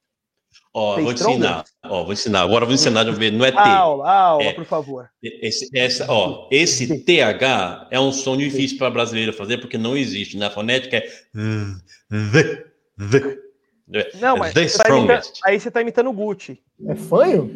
Ó, 0.73 1.01
vou 1.01 1.13
te 1.13 1.21
ensinar. 1.21 1.65
Ó, 1.83 2.03
vou 2.03 2.13
ensinar. 2.13 2.41
Agora 2.41 2.65
vou 2.65 2.73
ensinar 2.73 3.03
de 3.03 3.11
ver. 3.11 3.31
Não 3.31 3.45
é 3.45 3.51
T. 3.51 3.57
Aula, 3.57 4.09
aula, 4.09 4.43
é, 4.43 4.53
por 4.53 4.63
favor. 4.63 5.09
Esse, 5.21 5.69
essa, 5.75 6.05
ó, 6.09 6.47
esse 6.49 6.99
TH 6.99 7.87
é 7.91 7.99
um 7.99 8.11
som 8.11 8.37
difícil 8.37 8.77
para 8.77 8.89
brasileiro 8.89 9.33
fazer 9.33 9.57
porque 9.57 9.77
não 9.77 9.97
existe. 9.97 10.37
Na 10.37 10.49
fonética 10.49 10.97
é 10.97 11.01
the, 12.09 12.65
the, 13.89 14.11
Não, 14.21 14.37
mas 14.37 14.53
the 14.53 14.67
você 14.67 14.77
tá 14.77 14.89
imitando, 14.89 15.21
aí 15.43 15.59
você 15.59 15.67
está 15.67 15.81
imitando 15.81 16.09
o 16.09 16.13
Gucci. 16.13 16.61
É 16.87 16.95
fanho? 16.95 17.51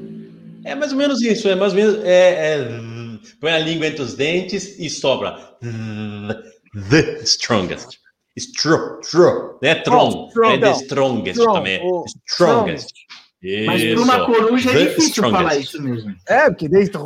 É 0.66 0.76
mais 0.76 0.92
ou 0.92 0.98
menos 0.98 1.22
isso. 1.22 1.48
É 1.48 1.56
mais 1.56 1.72
ou 1.72 1.80
menos. 1.80 2.04
É, 2.04 2.58
é, 2.58 2.70
põe 3.40 3.54
a 3.54 3.60
língua 3.60 3.88
entre 3.88 4.02
os 4.02 4.14
dentes 4.14 4.78
e 4.78 4.90
sobra. 4.90 5.38
The 6.90 7.24
strongest. 7.24 8.00
Stro, 8.38 9.00
stro, 9.02 9.58
não 9.62 9.70
é 9.70 9.76
Tron, 9.76 10.30
oh, 10.36 10.44
é 10.44 10.58
The 10.58 10.72
Strongest 10.72 11.38
strong, 11.38 11.58
também. 11.58 11.80
Oh, 11.84 12.04
strongest. 12.28 12.90
Isso. 13.42 13.66
Mas 13.66 13.84
para 13.84 14.02
uma 14.02 14.26
coruja 14.26 14.72
é 14.72 14.86
difícil 14.86 15.10
strongest. 15.10 15.42
falar 15.42 15.56
isso 15.56 15.82
mesmo. 15.82 16.16
É, 16.28 16.50
porque 16.50 16.68
desde. 16.68 16.98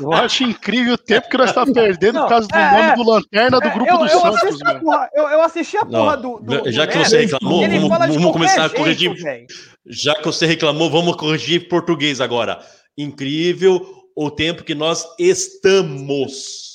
eu 0.00 0.12
acho 0.12 0.44
incrível 0.44 0.94
o 0.94 0.98
tempo 0.98 1.28
que 1.28 1.36
nós 1.36 1.50
estamos 1.50 1.74
perdendo 1.74 2.14
não, 2.14 2.22
por 2.22 2.28
causa 2.28 2.48
do 2.48 2.56
é, 2.56 2.70
nome 2.70 2.90
é, 2.90 2.94
do 2.94 3.02
Lanterna 3.02 3.60
do 3.60 3.70
grupo 3.70 3.90
eu, 3.90 3.98
do 3.98 4.04
eu 4.06 4.20
Santos. 4.20 4.42
Assisti 4.44 4.80
porra, 4.80 5.10
eu, 5.12 5.28
eu, 5.28 5.42
assisti 5.42 5.76
a 5.76 5.84
porra 5.84 6.16
do, 6.16 6.38
do, 6.38 6.70
Já 6.70 6.86
do 6.86 6.92
que 6.92 6.98
você 6.98 7.18
reclamou, 7.22 7.60
vamos, 7.60 8.14
vamos 8.14 8.32
começar 8.32 8.64
a 8.64 8.70
corrigir. 8.70 9.14
Jeito, 9.16 9.54
já 9.84 10.14
que 10.14 10.24
você 10.24 10.46
reclamou, 10.46 10.88
vamos 10.88 11.16
corrigir 11.16 11.68
português 11.68 12.20
agora. 12.20 12.60
Incrível 12.96 13.84
o 14.16 14.30
tempo 14.30 14.64
que 14.64 14.74
nós 14.74 15.04
estamos 15.18 16.67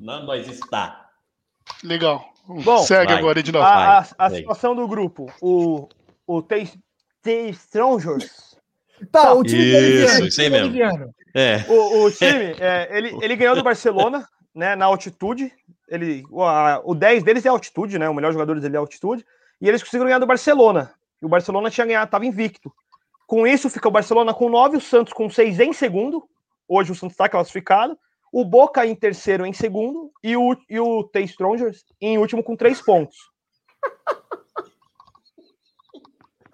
não 0.00 0.24
nós 0.24 0.48
está. 0.48 1.10
Legal. 1.84 2.24
Bom, 2.48 2.78
segue 2.78 3.12
vai. 3.12 3.18
agora, 3.18 3.38
Edinaldo. 3.38 3.68
A, 3.68 3.98
a, 3.98 4.26
a 4.26 4.30
situação 4.30 4.74
do 4.74 4.88
grupo. 4.88 5.30
O, 5.40 5.88
o 6.26 6.42
T 6.42 6.66
Strangers. 7.50 8.56
Tá, 9.12 9.24
tá, 9.24 9.34
o 9.34 9.44
time 9.44 9.62
isso, 9.62 10.24
isso 10.24 10.40
aí 10.40 10.50
mesmo. 10.50 10.76
É. 11.34 11.64
O, 11.68 12.04
o 12.04 12.10
time, 12.10 12.54
é, 12.58 12.88
ele, 12.90 13.16
ele 13.22 13.36
ganhou 13.36 13.54
do 13.54 13.62
Barcelona, 13.62 14.26
né, 14.54 14.74
na 14.74 14.86
altitude. 14.86 15.52
Ele, 15.88 16.24
o, 16.30 16.42
a, 16.42 16.80
o 16.84 16.94
10 16.94 17.22
deles 17.22 17.44
é 17.44 17.48
altitude, 17.48 17.98
né? 17.98 18.08
O 18.08 18.14
melhor 18.14 18.32
jogador 18.32 18.58
deles 18.58 18.74
é 18.74 18.78
altitude. 18.78 19.24
E 19.60 19.68
eles 19.68 19.82
conseguiram 19.82 20.06
ganhar 20.06 20.18
do 20.18 20.26
Barcelona. 20.26 20.92
E 21.20 21.26
o 21.26 21.28
Barcelona 21.28 21.70
tinha 21.70 21.86
ganhado, 21.86 22.06
estava 22.06 22.26
invicto. 22.26 22.72
Com 23.26 23.46
isso, 23.46 23.70
fica 23.70 23.88
o 23.88 23.92
Barcelona 23.92 24.34
com 24.34 24.48
9, 24.48 24.78
o 24.78 24.80
Santos 24.80 25.12
com 25.12 25.28
6 25.28 25.60
em 25.60 25.72
segundo. 25.72 26.26
Hoje 26.66 26.90
o 26.90 26.94
Santos 26.94 27.14
está 27.14 27.28
classificado 27.28 27.98
o 28.32 28.44
Boca 28.44 28.86
em 28.86 28.94
terceiro 28.94 29.44
em 29.44 29.52
segundo 29.52 30.10
e 30.22 30.36
o, 30.36 30.56
e 30.68 30.78
o 30.78 31.04
T 31.04 31.20
Strongers 31.22 31.84
em 32.00 32.18
último 32.18 32.42
com 32.42 32.56
três 32.56 32.80
pontos. 32.80 33.16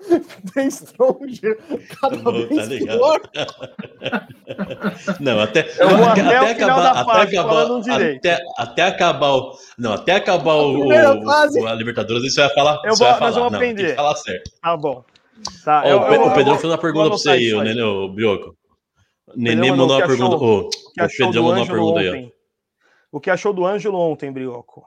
Tem 0.55 0.71
Stronger 0.71 1.59
cada 2.01 2.23
tá 2.23 2.31
vez 2.31 2.69
pior. 2.69 3.21
Não, 5.21 5.41
até, 5.41 5.69
eu 5.79 5.89
vou 5.89 6.07
até, 6.07 6.21
até, 6.21 6.51
acabar, 6.51 6.97
até 6.97 7.21
acabar, 7.23 7.67
até, 7.91 8.39
até, 8.57 8.83
acabar 8.83 9.31
o, 9.33 9.59
não, 9.77 9.93
até 9.95 10.13
acabar 10.13 10.55
o, 10.55 10.87
o, 10.87 11.67
a 11.67 11.75
Libertadores, 11.75 12.25
isso 12.25 12.41
vai 12.41 12.55
falar. 12.55 12.81
Eu 12.85 12.95
vou, 12.95 13.09
mas 13.21 13.37
eu 13.37 13.43
vou 13.43 13.55
aprender. 13.55 13.89
Não, 13.89 13.97
falar 13.97 14.17
certo. 14.17 14.51
Tá 14.63 14.77
bom. 14.77 15.05
Tá, 15.65 15.83
eu, 15.87 16.01
eu, 16.03 16.27
o 16.27 16.35
Pedro 16.35 16.55
fez 16.55 16.73
uma 16.73 16.79
pergunta 16.79 17.09
para 17.09 17.19
você 17.19 17.31
aí, 17.31 17.53
o 17.53 17.63
Nenê, 17.63 17.83
o 17.83 18.09
Bioco. 18.09 18.57
Nenê 19.37 19.71
mandou 19.71 19.91
uma 19.91 20.07
pergunta. 20.07 20.37
Oh, 20.37 20.61
o 20.61 20.71
Pedro 20.95 21.27
mandou 21.27 21.53
uma 21.53 21.67
pergunta 21.67 22.01
ontem. 22.01 22.15
aí. 22.15 22.33
O 23.13 23.21
que 23.21 23.31
achou 23.31 23.53
do 23.53 23.65
Ângelo 23.65 23.99
ontem, 23.99 24.33
Brioco? 24.33 24.85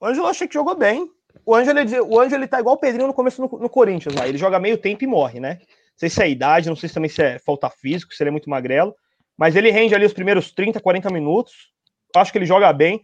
O 0.00 0.06
Ângelo 0.06 0.26
achei 0.26 0.48
que 0.48 0.54
jogou 0.54 0.76
bem. 0.76 1.08
O 1.46 1.54
Ângelo, 1.54 1.78
o 2.08 2.20
Ângelo 2.20 2.42
ele 2.42 2.48
tá 2.48 2.60
igual 2.60 2.74
o 2.74 2.78
Pedrinho 2.78 3.06
no 3.06 3.14
começo 3.14 3.40
no, 3.40 3.58
no 3.58 3.70
Corinthians, 3.70 4.14
lá. 4.14 4.28
ele 4.28 4.36
joga 4.36 4.58
meio 4.58 4.76
tempo 4.76 5.02
e 5.04 5.06
morre, 5.06 5.40
né? 5.40 5.58
Não 5.60 5.98
sei 5.98 6.10
se 6.10 6.20
é 6.20 6.24
a 6.24 6.28
idade, 6.28 6.68
não 6.68 6.76
sei 6.76 6.88
se 6.88 6.94
também 6.94 7.08
se 7.08 7.22
é 7.22 7.38
falta 7.38 7.70
físico, 7.70 8.12
se 8.12 8.22
ele 8.22 8.28
é 8.28 8.30
muito 8.32 8.50
magrelo, 8.50 8.94
mas 9.36 9.56
ele 9.56 9.70
rende 9.70 9.94
ali 9.94 10.04
os 10.04 10.12
primeiros 10.12 10.52
30, 10.52 10.80
40 10.80 11.10
minutos. 11.10 11.70
Acho 12.14 12.32
que 12.32 12.38
ele 12.38 12.46
joga 12.46 12.72
bem. 12.72 13.00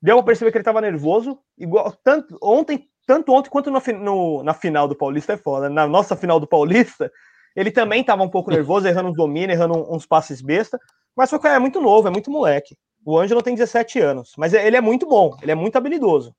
Deu 0.00 0.16
pra 0.16 0.26
perceber 0.26 0.50
que 0.50 0.58
ele 0.58 0.64
tava 0.64 0.80
nervoso, 0.80 1.38
igual 1.56 1.92
tanto 2.04 2.38
ontem, 2.42 2.88
tanto 3.06 3.32
ontem 3.32 3.50
quanto 3.50 3.70
no, 3.70 3.80
no, 4.00 4.42
na 4.42 4.54
final 4.54 4.86
do 4.86 4.94
Paulista 4.96 5.32
é 5.32 5.36
foda. 5.36 5.68
Na 5.68 5.86
nossa 5.86 6.16
final 6.16 6.38
do 6.38 6.46
Paulista, 6.46 7.10
ele 7.54 7.70
também 7.70 8.00
estava 8.00 8.22
um 8.22 8.28
pouco 8.28 8.50
nervoso, 8.50 8.86
errando 8.86 9.10
uns 9.10 9.16
domínios, 9.16 9.58
errando 9.58 9.92
uns 9.92 10.06
passes 10.06 10.40
besta, 10.40 10.78
mas 11.16 11.30
foi 11.30 11.40
é 11.44 11.58
muito 11.58 11.80
novo, 11.80 12.08
é 12.08 12.10
muito 12.10 12.30
moleque. 12.30 12.76
O 13.04 13.18
Ângelo 13.18 13.42
tem 13.42 13.54
17 13.54 14.00
anos, 14.00 14.32
mas 14.36 14.52
ele 14.52 14.76
é 14.76 14.80
muito 14.80 15.06
bom, 15.06 15.36
ele 15.42 15.52
é 15.52 15.54
muito 15.54 15.76
habilidoso. 15.76 16.34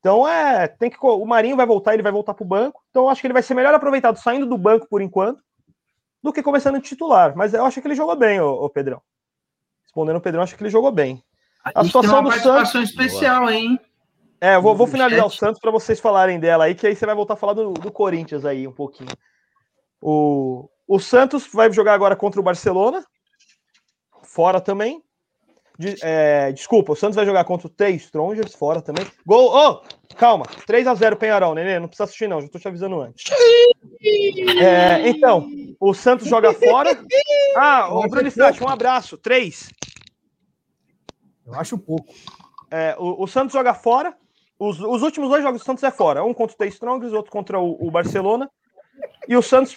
Então 0.00 0.28
é, 0.28 0.68
tem 0.68 0.90
que 0.90 0.98
o 1.00 1.24
Marinho 1.24 1.56
vai 1.56 1.64
voltar, 1.64 1.94
ele 1.94 2.02
vai 2.02 2.12
voltar 2.12 2.34
para 2.34 2.44
o 2.44 2.46
banco. 2.46 2.82
Então 2.90 3.08
acho 3.08 3.22
que 3.22 3.26
ele 3.26 3.32
vai 3.32 3.42
ser 3.42 3.54
melhor 3.54 3.72
aproveitado 3.72 4.18
saindo 4.18 4.44
do 4.44 4.58
banco 4.58 4.86
por 4.86 5.00
enquanto 5.00 5.42
do 6.22 6.32
que 6.32 6.42
começando 6.42 6.76
de 6.76 6.88
titular. 6.88 7.34
Mas 7.34 7.54
eu 7.54 7.64
acho 7.64 7.80
que 7.80 7.86
ele 7.86 7.94
jogou 7.94 8.16
bem, 8.16 8.40
o, 8.40 8.68
Pedrão. 8.68 9.00
Respondendo 9.82 10.16
o 10.16 10.20
Pedrão, 10.20 10.42
acho 10.42 10.56
que 10.56 10.62
ele 10.62 10.70
jogou 10.70 10.90
bem. 10.90 11.22
A, 11.64 11.80
a 11.80 11.84
situação 11.84 12.22
do 12.22 12.32
Santos 12.32 12.74
especial, 12.74 13.50
hein? 13.50 13.78
É, 14.40 14.56
eu 14.56 14.62
vou, 14.62 14.74
vou 14.74 14.86
finalizar 14.86 15.24
o 15.24 15.30
Santos 15.30 15.58
para 15.58 15.70
vocês 15.70 16.00
falarem 16.00 16.38
dela 16.38 16.64
aí, 16.64 16.74
que 16.74 16.86
aí 16.86 16.94
você 16.94 17.06
vai 17.06 17.14
voltar 17.14 17.32
a 17.32 17.36
falar 17.38 17.54
do, 17.54 17.72
do 17.72 17.90
Corinthians 17.90 18.44
aí 18.44 18.68
um 18.68 18.72
pouquinho. 18.72 19.10
O, 20.06 20.68
o 20.86 21.00
Santos 21.00 21.48
vai 21.50 21.72
jogar 21.72 21.94
agora 21.94 22.14
contra 22.14 22.38
o 22.38 22.44
Barcelona, 22.44 23.02
fora 24.22 24.60
também. 24.60 25.02
De, 25.78 25.96
é, 26.02 26.52
desculpa, 26.52 26.92
o 26.92 26.96
Santos 26.96 27.16
vai 27.16 27.24
jogar 27.24 27.42
contra 27.44 27.68
o 27.68 27.70
T 27.70 27.88
Strongers, 27.92 28.54
fora 28.54 28.82
também. 28.82 29.06
Gol, 29.24 29.50
oh, 29.50 30.14
calma, 30.14 30.44
3 30.66 30.86
a 30.86 30.94
0 30.94 31.16
Penharol, 31.16 31.54
Nenê, 31.54 31.78
não 31.78 31.88
precisa 31.88 32.04
assistir 32.04 32.28
não, 32.28 32.42
já 32.42 32.48
tô 32.48 32.58
te 32.58 32.68
avisando 32.68 33.00
antes. 33.00 33.24
É, 34.60 35.08
então, 35.08 35.48
o 35.80 35.94
Santos 35.94 36.28
joga 36.28 36.52
fora. 36.52 36.90
Ah, 37.56 37.88
o 37.90 38.06
Bruno 38.06 38.30
Frat, 38.30 38.60
um 38.60 38.68
abraço, 38.68 39.16
3. 39.16 39.70
Eu 41.46 41.54
acho 41.54 41.78
pouco. 41.78 42.12
É, 42.70 42.94
o, 42.98 43.22
o 43.22 43.26
Santos 43.26 43.54
joga 43.54 43.72
fora, 43.72 44.14
Os, 44.58 44.78
os 44.80 45.02
últimos 45.02 45.30
dois 45.30 45.42
jogos 45.42 45.62
do 45.62 45.64
Santos 45.64 45.82
é 45.82 45.90
fora. 45.90 46.22
Um 46.22 46.34
contra 46.34 46.54
o 46.54 46.58
The 46.58 46.66
Strongers, 46.66 47.14
outro 47.14 47.32
contra 47.32 47.58
o, 47.58 47.88
o 47.88 47.90
Barcelona. 47.90 48.50
E 49.28 49.36
o 49.36 49.42
Santos. 49.42 49.76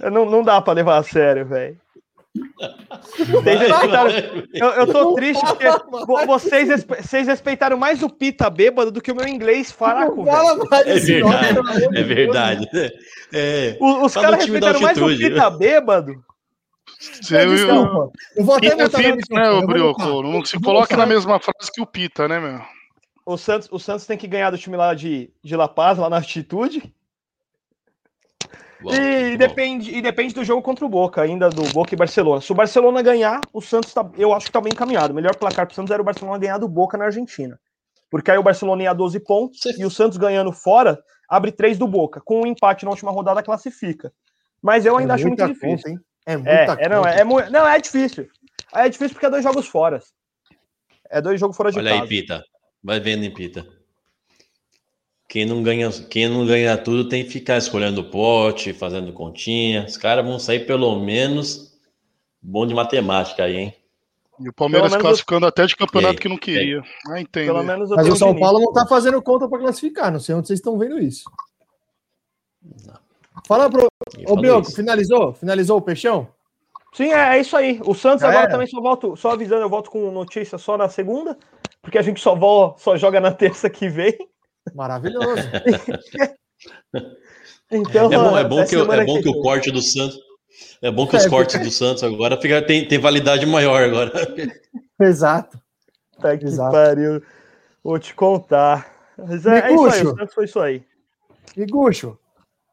Não, 0.00 0.24
não 0.24 0.42
dá 0.42 0.60
pra 0.60 0.72
levar 0.72 0.98
a 0.98 1.02
sério, 1.02 1.46
velho. 1.46 1.78
Vocês 3.16 3.60
respeitaram. 3.60 4.10
Eu, 4.52 4.68
eu 4.68 4.86
tô 4.92 5.14
triste 5.14 5.44
porque 5.44 5.66
vocês, 6.26 6.84
vocês 6.84 7.26
respeitaram 7.26 7.76
mais 7.76 8.02
o 8.02 8.08
Pita 8.08 8.48
bêbado 8.48 8.90
do 8.90 9.00
que 9.00 9.10
o 9.10 9.16
meu 9.16 9.26
inglês 9.26 9.72
fraco. 9.72 10.24
É 10.84 10.94
verdade. 10.94 11.98
É 11.98 12.02
verdade. 12.02 12.68
É, 13.32 13.76
os 13.80 14.14
caras 14.14 14.40
respeitaram 14.40 14.80
mais 14.80 14.98
o 14.98 15.06
Pita 15.06 15.50
bêbado. 15.50 16.24
Você, 16.98 17.36
eu, 17.36 17.54
eu, 17.54 18.12
eu 18.36 18.44
vou 18.44 18.56
até 18.56 18.74
botar 18.74 18.98
Pita, 18.98 19.34
né, 19.34 19.50
o 19.50 19.66
Brioco? 19.66 20.22
Não 20.22 20.44
se 20.44 20.58
coloque 20.60 20.96
na 20.96 21.06
mesma 21.06 21.38
frase 21.38 21.70
que 21.72 21.80
o 21.80 21.86
Pita, 21.86 22.26
né, 22.26 22.40
meu? 22.40 22.60
O 23.24 23.36
Santos, 23.36 23.68
o 23.70 23.78
Santos 23.78 24.06
tem 24.06 24.16
que 24.16 24.26
ganhar 24.26 24.50
do 24.50 24.58
time 24.58 24.76
lá 24.76 24.94
de, 24.94 25.30
de 25.42 25.54
La 25.54 25.68
Paz, 25.68 25.98
lá 25.98 26.08
na 26.08 26.16
altitude. 26.16 26.92
Bom, 28.80 28.92
e, 28.94 29.36
depende, 29.36 29.90
e 29.90 30.00
depende 30.00 30.34
do 30.34 30.44
jogo 30.44 30.62
contra 30.62 30.86
o 30.86 30.88
Boca, 30.88 31.22
ainda 31.22 31.48
do 31.50 31.64
Boca 31.72 31.94
e 31.94 31.96
Barcelona. 31.96 32.40
Se 32.40 32.52
o 32.52 32.54
Barcelona 32.54 33.02
ganhar, 33.02 33.40
o 33.52 33.60
Santos 33.60 33.92
tá, 33.92 34.08
eu 34.16 34.32
acho 34.32 34.46
que 34.46 34.52
tá 34.52 34.60
bem 34.60 34.72
encaminhado. 34.72 35.12
O 35.12 35.16
melhor 35.16 35.34
placar 35.34 35.66
pro 35.66 35.74
Santos 35.74 35.90
era 35.90 36.00
o 36.00 36.04
Barcelona 36.04 36.38
ganhar 36.38 36.58
do 36.58 36.68
Boca 36.68 36.96
na 36.96 37.06
Argentina. 37.06 37.58
Porque 38.10 38.30
aí 38.30 38.38
o 38.38 38.42
Barcelona 38.42 38.84
ia 38.84 38.92
12 38.92 39.20
pontos 39.20 39.60
Você... 39.60 39.80
e 39.80 39.84
o 39.84 39.90
Santos 39.90 40.16
ganhando 40.16 40.52
fora 40.52 40.98
abre 41.28 41.50
3 41.50 41.76
do 41.76 41.88
Boca. 41.88 42.20
Com 42.24 42.42
um 42.42 42.46
empate 42.46 42.84
na 42.84 42.90
última 42.90 43.10
rodada 43.10 43.42
classifica. 43.42 44.12
Mas 44.62 44.86
eu 44.86 44.96
ainda 44.96 45.14
é 45.14 45.16
acho 45.16 45.26
muito 45.26 45.44
difícil. 45.44 45.90
Conta, 45.90 46.04
é 46.26 46.36
muita 46.36 46.50
é, 46.50 46.84
é, 46.84 46.88
não, 46.88 47.06
é, 47.06 47.20
é, 47.20 47.50
não, 47.50 47.66
é 47.66 47.80
difícil. 47.80 48.28
É 48.74 48.88
difícil 48.88 49.14
porque 49.14 49.26
é 49.26 49.30
dois 49.30 49.42
jogos 49.42 49.66
fora. 49.66 50.00
É 51.10 51.20
dois 51.20 51.40
jogos 51.40 51.56
fora 51.56 51.72
de 51.72 51.78
Olha 51.78 51.90
casa. 51.90 52.02
aí, 52.02 52.08
Pita. 52.08 52.44
Vai 52.82 53.00
vendo, 53.00 53.24
hein, 53.24 53.32
Pita. 53.32 53.66
Quem 55.28 55.44
não 55.44 55.62
ganha, 55.62 55.90
quem 56.08 56.26
não 56.26 56.46
ganha 56.46 56.76
tudo 56.78 57.06
tem 57.08 57.22
que 57.22 57.30
ficar 57.30 57.58
escolhendo 57.58 58.02
pote, 58.02 58.72
fazendo 58.72 59.12
continha. 59.12 59.84
Os 59.84 59.98
caras 59.98 60.24
vão 60.24 60.38
sair 60.38 60.66
pelo 60.66 60.98
menos 60.98 61.78
bom 62.40 62.66
de 62.66 62.74
matemática 62.74 63.44
aí, 63.44 63.56
hein? 63.56 63.74
E 64.40 64.48
o 64.48 64.52
Palmeiras 64.52 64.96
classificando 64.96 65.44
eu... 65.44 65.48
até 65.48 65.66
de 65.66 65.76
campeonato 65.76 66.20
que 66.20 66.28
não 66.28 66.38
queria. 66.38 66.82
Ah, 67.08 67.20
entendo. 67.20 67.46
Pelo 67.46 67.62
menos 67.62 67.90
Mas 67.90 68.08
o 68.08 68.16
São 68.16 68.34
Paulo 68.34 68.60
não 68.60 68.72
tá 68.72 68.86
fazendo 68.86 69.20
conta 69.20 69.48
para 69.48 69.58
classificar. 69.58 70.10
Não 70.10 70.20
sei 70.20 70.34
onde 70.34 70.46
vocês 70.46 70.60
estão 70.60 70.78
vendo 70.78 70.98
isso. 70.98 71.30
Não. 72.86 72.94
Fala 73.46 73.68
pro. 73.68 73.90
Ô, 74.26 74.36
Bioco, 74.36 74.70
finalizou? 74.70 75.34
Finalizou 75.34 75.76
o 75.76 75.82
peixão? 75.82 76.28
Sim, 76.92 77.12
é, 77.12 77.36
é 77.36 77.40
isso 77.40 77.56
aí. 77.56 77.80
O 77.84 77.94
Santos 77.94 78.22
Já 78.22 78.28
agora 78.28 78.44
era. 78.44 78.50
também 78.50 78.66
só 78.66 78.80
volto, 78.80 79.16
só 79.16 79.32
avisando, 79.32 79.62
eu 79.62 79.68
volto 79.68 79.90
com 79.90 80.10
notícia 80.10 80.56
só 80.56 80.76
na 80.76 80.88
segunda, 80.88 81.36
porque 81.82 81.98
a 81.98 82.02
gente 82.02 82.20
só, 82.20 82.34
volta, 82.34 82.80
só 82.80 82.96
joga 82.96 83.20
na 83.20 83.32
terça 83.32 83.68
que 83.68 83.88
vem. 83.88 84.16
Maravilhoso. 84.74 85.42
então, 87.70 88.12
é 88.12 88.16
bom, 88.16 88.38
é 88.38 88.44
bom 88.44 88.64
que, 88.64 88.74
é 88.74 89.04
bom 89.04 89.22
que 89.22 89.28
o 89.28 89.40
corte 89.40 89.70
do 89.70 89.82
Santos. 89.82 90.18
É 90.82 90.90
bom 90.90 91.06
que 91.06 91.16
os 91.16 91.24
é, 91.24 91.28
cortes 91.28 91.56
porque... 91.56 91.68
do 91.68 91.72
Santos 91.72 92.02
agora 92.02 92.40
fica, 92.40 92.60
tem, 92.62 92.86
tem 92.86 92.98
validade 92.98 93.46
maior 93.46 93.82
agora. 93.82 94.12
Exato. 95.00 95.58
Tá 96.20 96.36
que 96.36 96.44
Exato. 96.44 96.72
pariu. 96.72 97.22
Vou 97.82 97.98
te 97.98 98.14
contar. 98.14 98.94
Mas 99.16 99.46
é, 99.46 99.70
é 99.70 99.74
isso 99.74 99.86
aí, 99.86 100.28
foi 100.28 100.44
isso 100.44 100.60
aí. 100.60 100.84
E 101.56 101.66
Guxo, 101.66 102.18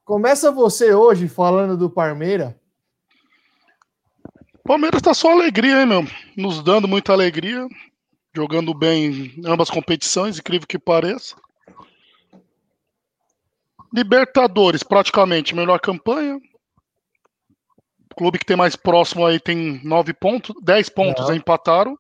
começa 0.03 0.51
você 0.51 0.93
hoje 0.93 1.27
falando 1.27 1.77
do 1.77 1.89
Parmeira. 1.89 2.55
Palmeiras 4.63 5.01
tá 5.01 5.13
só 5.13 5.31
alegria, 5.31 5.81
hein, 5.81 5.85
meu? 5.85 6.05
Nos 6.35 6.63
dando 6.63 6.87
muita 6.87 7.13
alegria, 7.13 7.67
jogando 8.35 8.73
bem 8.73 9.05
em 9.05 9.41
ambas 9.45 9.69
competições, 9.69 10.39
incrível 10.39 10.67
que 10.67 10.79
pareça. 10.79 11.35
Libertadores, 13.95 14.83
praticamente, 14.83 15.55
melhor 15.55 15.79
campanha. 15.79 16.35
O 18.11 18.15
clube 18.15 18.37
que 18.37 18.45
tem 18.45 18.57
mais 18.57 18.75
próximo 18.75 19.25
aí 19.25 19.39
tem 19.39 19.79
9 19.85 20.13
pontos, 20.13 20.53
10 20.61 20.89
pontos, 20.89 21.29
não. 21.29 21.35
empataram. 21.35 21.97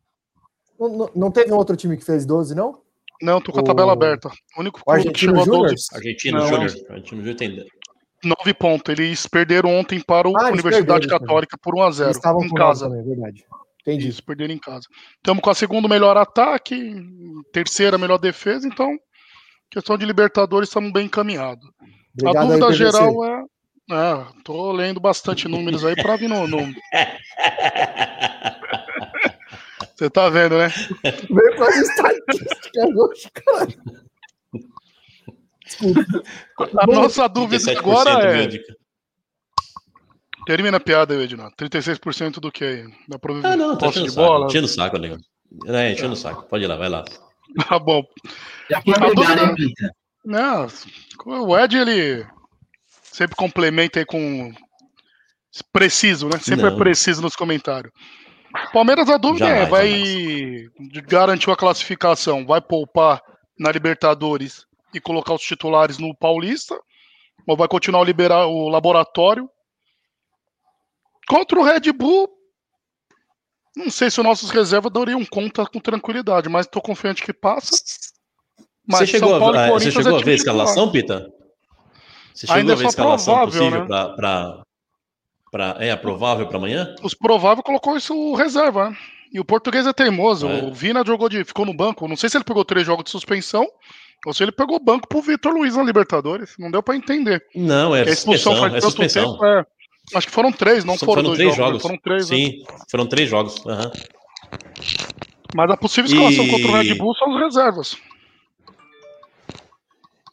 Não, 0.77 1.09
não, 1.15 1.31
teve 1.31 1.53
um 1.53 1.55
outro 1.55 1.77
time 1.77 1.95
que 1.95 2.03
fez 2.03 2.25
12, 2.25 2.53
não? 2.53 2.81
Não, 3.21 3.39
tô 3.39 3.53
com 3.53 3.61
a 3.61 3.63
tabela 3.63 3.93
aberta. 3.93 4.29
O 4.57 4.59
único 4.59 4.83
clube 4.83 5.07
o 5.07 5.13
que 5.13 5.19
chegou 5.19 5.41
a 5.41 5.45
12. 5.45 5.75
Argentino 5.93 6.41
Júnior. 6.41 6.71
Argentino 6.89 7.21
Júnior 7.21 7.35
tem 7.37 7.65
9 8.25 8.53
pontos. 8.55 8.91
Eles 8.91 9.25
perderam 9.25 9.73
ontem 9.73 10.01
para 10.01 10.27
a 10.27 10.31
ah, 10.31 10.51
Universidade 10.51 11.07
Católica 11.07 11.57
por 11.57 11.75
1x0 11.75 12.43
em 12.43 12.53
casa. 12.53 12.89
Também, 12.89 13.05
verdade. 13.05 13.45
Entendi. 13.81 14.09
Isso, 14.09 14.21
perderam 14.21 14.53
em 14.53 14.59
casa. 14.59 14.85
Estamos 15.15 15.41
com 15.41 15.49
a 15.49 15.55
segunda 15.55 15.87
melhor 15.87 16.17
ataque, 16.17 16.93
terceira 17.53 17.97
melhor 17.97 18.17
defesa, 18.17 18.67
então 18.67 18.97
questão 19.69 19.97
de 19.97 20.05
Libertadores, 20.05 20.69
estamos 20.69 20.91
bem 20.91 21.05
encaminhados. 21.05 21.67
A 22.25 22.45
dúvida 22.45 22.67
aí, 22.67 22.73
geral 22.73 23.25
é. 23.25 23.43
É, 23.91 24.25
tô 24.43 24.71
lendo 24.71 24.99
bastante 24.99 25.47
números 25.47 25.85
aí 25.85 25.95
para 25.95 26.15
vir 26.15 26.27
no. 26.27 26.47
no... 26.47 26.57
Você 29.95 30.09
tá 30.09 30.27
vendo, 30.27 30.57
né? 30.57 30.69
Vem 31.03 31.55
com 31.55 31.63
as 31.63 31.75
estatísticas 31.77 32.95
hoje, 32.95 33.29
cara. 33.31 33.67
A 36.79 36.87
nossa 36.87 37.27
dúvida 37.29 37.77
agora 37.77 38.11
é. 38.23 38.49
Termina 40.45 40.77
a 40.77 40.79
piada 40.79 41.13
aí, 41.13 41.23
Edna. 41.23 41.51
36% 41.51 42.39
do 42.39 42.51
que 42.51 42.63
aí? 42.63 42.83
Da 43.07 43.17
ah, 43.43 43.55
não, 43.55 43.77
tá 43.77 43.89
de 43.89 44.11
bola. 44.11 44.45
Enchendo 44.45 44.65
o 44.65 44.69
saco, 44.69 44.97
nego. 44.97 45.17
É, 45.67 45.91
enchendo 45.91 46.13
o 46.13 46.17
saco. 46.17 46.43
Pode 46.43 46.63
ir 46.63 46.67
lá, 46.67 46.75
vai 46.75 46.89
lá. 46.89 47.03
Tá 47.69 47.79
bom. 47.79 48.03
Já 48.69 48.81
foi 48.81 48.93
a 48.93 49.13
dúvida... 49.13 49.45
né, 49.45 49.55
Não, 50.25 50.67
o 51.25 51.57
Ed, 51.57 51.77
ele 51.77 52.25
sempre 53.03 53.35
complementa 53.35 53.99
aí 53.99 54.05
com 54.05 54.53
preciso, 55.71 56.27
né? 56.27 56.39
Sempre 56.39 56.67
é 56.67 56.69
Não. 56.69 56.75
é 56.75 56.79
preciso 56.79 57.21
nos 57.21 57.35
comentários. 57.35 57.93
Palmeiras, 58.71 59.09
a 59.09 59.17
dúvida 59.17 59.45
jamais, 59.45 59.67
é, 59.67 59.69
vai 59.69 59.89
jamais. 59.89 61.05
garantir 61.07 61.51
a 61.51 61.55
classificação, 61.55 62.45
vai 62.45 62.61
poupar 62.61 63.21
na 63.59 63.71
Libertadores 63.71 64.65
e 64.93 64.99
colocar 64.99 65.33
os 65.33 65.41
titulares 65.41 65.97
no 65.97 66.15
Paulista, 66.15 66.77
ou 67.47 67.57
vai 67.57 67.67
continuar 67.67 68.01
a 68.01 68.05
liberar 68.05 68.47
o 68.47 68.69
laboratório? 68.69 69.49
Contra 71.27 71.59
o 71.59 71.63
Red 71.63 71.91
Bull, 71.91 72.29
não 73.75 73.89
sei 73.89 74.09
se 74.09 74.19
os 74.19 74.25
nossos 74.25 74.49
reservas 74.49 74.91
dariam 74.91 75.23
conta 75.25 75.65
com 75.65 75.79
tranquilidade, 75.79 76.47
mas 76.47 76.65
estou 76.65 76.81
confiante 76.81 77.23
que 77.23 77.33
passa. 77.33 77.71
Mas 78.87 78.99
você 78.99 79.07
chegou, 79.07 79.39
Paulo, 79.39 79.57
a, 79.57 79.69
você 79.69 79.91
chegou 79.91 80.17
é 80.17 80.21
a 80.21 80.23
ver 80.23 80.31
a 80.31 80.35
escalação, 80.35 80.91
Pita? 80.91 81.27
Você 82.33 82.47
chegou 82.47 82.59
Ainda 82.59 82.73
a 82.73 82.75
ver 82.75 82.85
a 82.85 82.89
escalação 82.89 83.45
possível 83.45 83.85
né? 83.85 84.13
para. 84.15 84.63
É 85.79 85.95
provável 85.95 86.47
para 86.47 86.57
amanhã? 86.57 86.93
Os 87.01 87.13
prováveis 87.13 87.65
colocou 87.65 87.95
isso 87.95 88.33
reserva, 88.35 88.89
né? 88.89 88.97
E 89.33 89.39
o 89.39 89.45
português 89.45 89.87
é 89.87 89.93
teimoso. 89.93 90.47
É. 90.47 90.63
O 90.63 90.73
Vina 90.73 91.03
jogou 91.05 91.27
de. 91.27 91.43
ficou 91.43 91.65
no 91.65 91.73
banco. 91.73 92.07
Não 92.07 92.15
sei 92.15 92.29
se 92.29 92.37
ele 92.37 92.43
pegou 92.43 92.63
três 92.63 92.85
jogos 92.85 93.05
de 93.05 93.11
suspensão 93.11 93.67
ou 94.25 94.33
se 94.33 94.43
ele 94.43 94.51
pegou 94.51 94.79
banco 94.79 95.07
pro 95.07 95.21
Vitor 95.21 95.53
Luiz 95.53 95.75
na 95.75 95.83
Libertadores. 95.83 96.55
Não 96.57 96.71
deu 96.71 96.81
para 96.81 96.95
entender. 96.95 97.43
Não, 97.55 97.95
é 97.95 98.05
suspensão. 98.13 98.65
É 98.65 98.81
suspensão. 98.81 99.31
Tempo, 99.33 99.45
é... 99.45 99.65
Acho 100.13 100.27
que 100.27 100.33
foram 100.33 100.51
três, 100.51 100.85
não 100.85 100.97
foram, 100.97 101.23
foram 101.23 101.35
três 101.35 101.55
jogos. 101.55 101.65
jogos. 101.67 101.81
Foram 101.81 101.97
três. 101.97 102.29
Né? 102.29 102.37
Sim, 102.37 102.57
né? 102.59 102.65
foram 102.89 103.05
três 103.07 103.29
jogos. 103.29 103.55
Uhum. 103.65 103.91
Mas 105.55 105.71
a 105.71 105.77
possível 105.77 106.11
escalação 106.11 106.45
e... 106.45 106.51
contra 106.51 106.67
o 106.67 106.71
Red 106.73 106.93
Bull 106.95 107.15
são 107.15 107.35
as 107.35 107.43
reservas. 107.43 107.97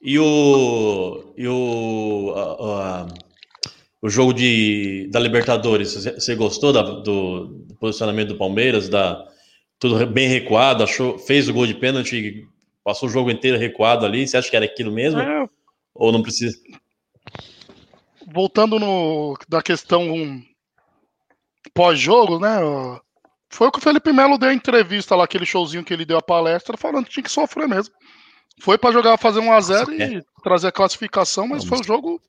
E 0.02 0.18
o. 0.18 1.32
E 1.36 1.46
o. 1.46 2.34
O 4.04 4.08
jogo 4.08 4.34
de, 4.34 5.08
da 5.12 5.20
Libertadores, 5.20 5.94
você 5.94 6.34
gostou 6.34 6.72
da, 6.72 6.82
do, 6.82 7.46
do, 7.46 7.74
posicionamento 7.76 8.30
do 8.30 8.36
Palmeiras? 8.36 8.88
Da, 8.88 9.24
tudo 9.78 10.04
bem 10.08 10.26
recuado, 10.26 10.82
achou, 10.82 11.20
fez 11.20 11.48
o 11.48 11.52
gol 11.52 11.68
de 11.68 11.74
pênalti, 11.74 12.44
passou 12.82 13.08
o 13.08 13.12
jogo 13.12 13.30
inteiro 13.30 13.56
recuado 13.56 14.04
ali. 14.04 14.26
Você 14.26 14.36
acha 14.36 14.50
que 14.50 14.56
era 14.56 14.64
aquilo 14.64 14.90
mesmo? 14.90 15.20
É. 15.20 15.48
Ou 15.94 16.10
não 16.10 16.20
precisa? 16.20 16.58
Voltando 18.32 18.78
no 18.78 19.36
da 19.48 19.62
questão 19.62 20.42
pós-jogo, 21.74 22.38
né? 22.38 22.58
Foi 23.50 23.68
o 23.68 23.72
que 23.72 23.78
o 23.78 23.82
Felipe 23.82 24.12
Melo 24.12 24.38
deu 24.38 24.48
a 24.48 24.54
entrevista 24.54 25.14
lá, 25.14 25.24
aquele 25.24 25.44
showzinho 25.44 25.84
que 25.84 25.92
ele 25.92 26.06
deu 26.06 26.16
a 26.16 26.22
palestra, 26.22 26.76
falando 26.76 27.04
que 27.04 27.12
tinha 27.12 27.22
que 27.22 27.30
sofrer 27.30 27.68
mesmo. 27.68 27.94
Foi 28.60 28.78
para 28.78 28.92
jogar, 28.92 29.18
fazer 29.18 29.40
um 29.40 29.52
a 29.52 29.60
0 29.60 29.92
e 29.92 30.02
é. 30.02 30.22
trazer 30.42 30.68
a 30.68 30.72
classificação, 30.72 31.46
mas 31.46 31.64
Vamos. 31.64 31.68
foi 31.68 31.80
o 31.80 31.96
jogo. 31.96 32.20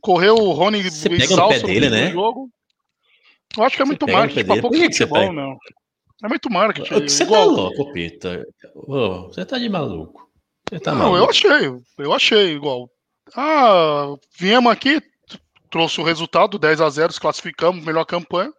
Correu 0.00 0.34
o 0.34 0.52
Rony 0.52 0.82
Você 0.82 1.08
pé 1.08 1.58
dele, 1.60 1.88
né? 1.88 2.10
Jogo. 2.10 2.50
Eu 3.56 3.64
acho 3.64 3.76
que 3.76 3.82
é 3.82 3.84
muito 3.84 4.06
marketing 4.06 4.60
pouco 4.60 4.76
que 4.76 4.84
futebol, 4.84 5.32
meu. 5.32 5.56
É 6.22 6.28
muito 6.28 6.50
marketing. 6.50 7.08
Você 7.08 7.22
igual... 7.22 7.46
tá 7.46 7.52
louco, 7.52 7.92
Peter. 7.92 8.46
você 8.74 9.44
tá 9.44 9.58
de 9.58 9.68
maluco. 9.68 10.28
Você 10.68 10.80
tá 10.80 10.92
Não, 10.92 11.12
maluco. 11.12 11.18
eu 11.18 11.30
achei. 11.30 11.82
Eu 11.98 12.12
achei 12.12 12.54
igual. 12.54 12.90
Ah, 13.34 14.14
viemos 14.38 14.70
aqui, 14.70 15.00
trouxe 15.70 16.00
o 16.00 16.04
resultado, 16.04 16.58
10 16.58 16.80
a 16.80 16.88
0 16.88 17.12
se 17.12 17.20
classificamos, 17.20 17.84
melhor 17.84 18.04
campanha. 18.04 18.52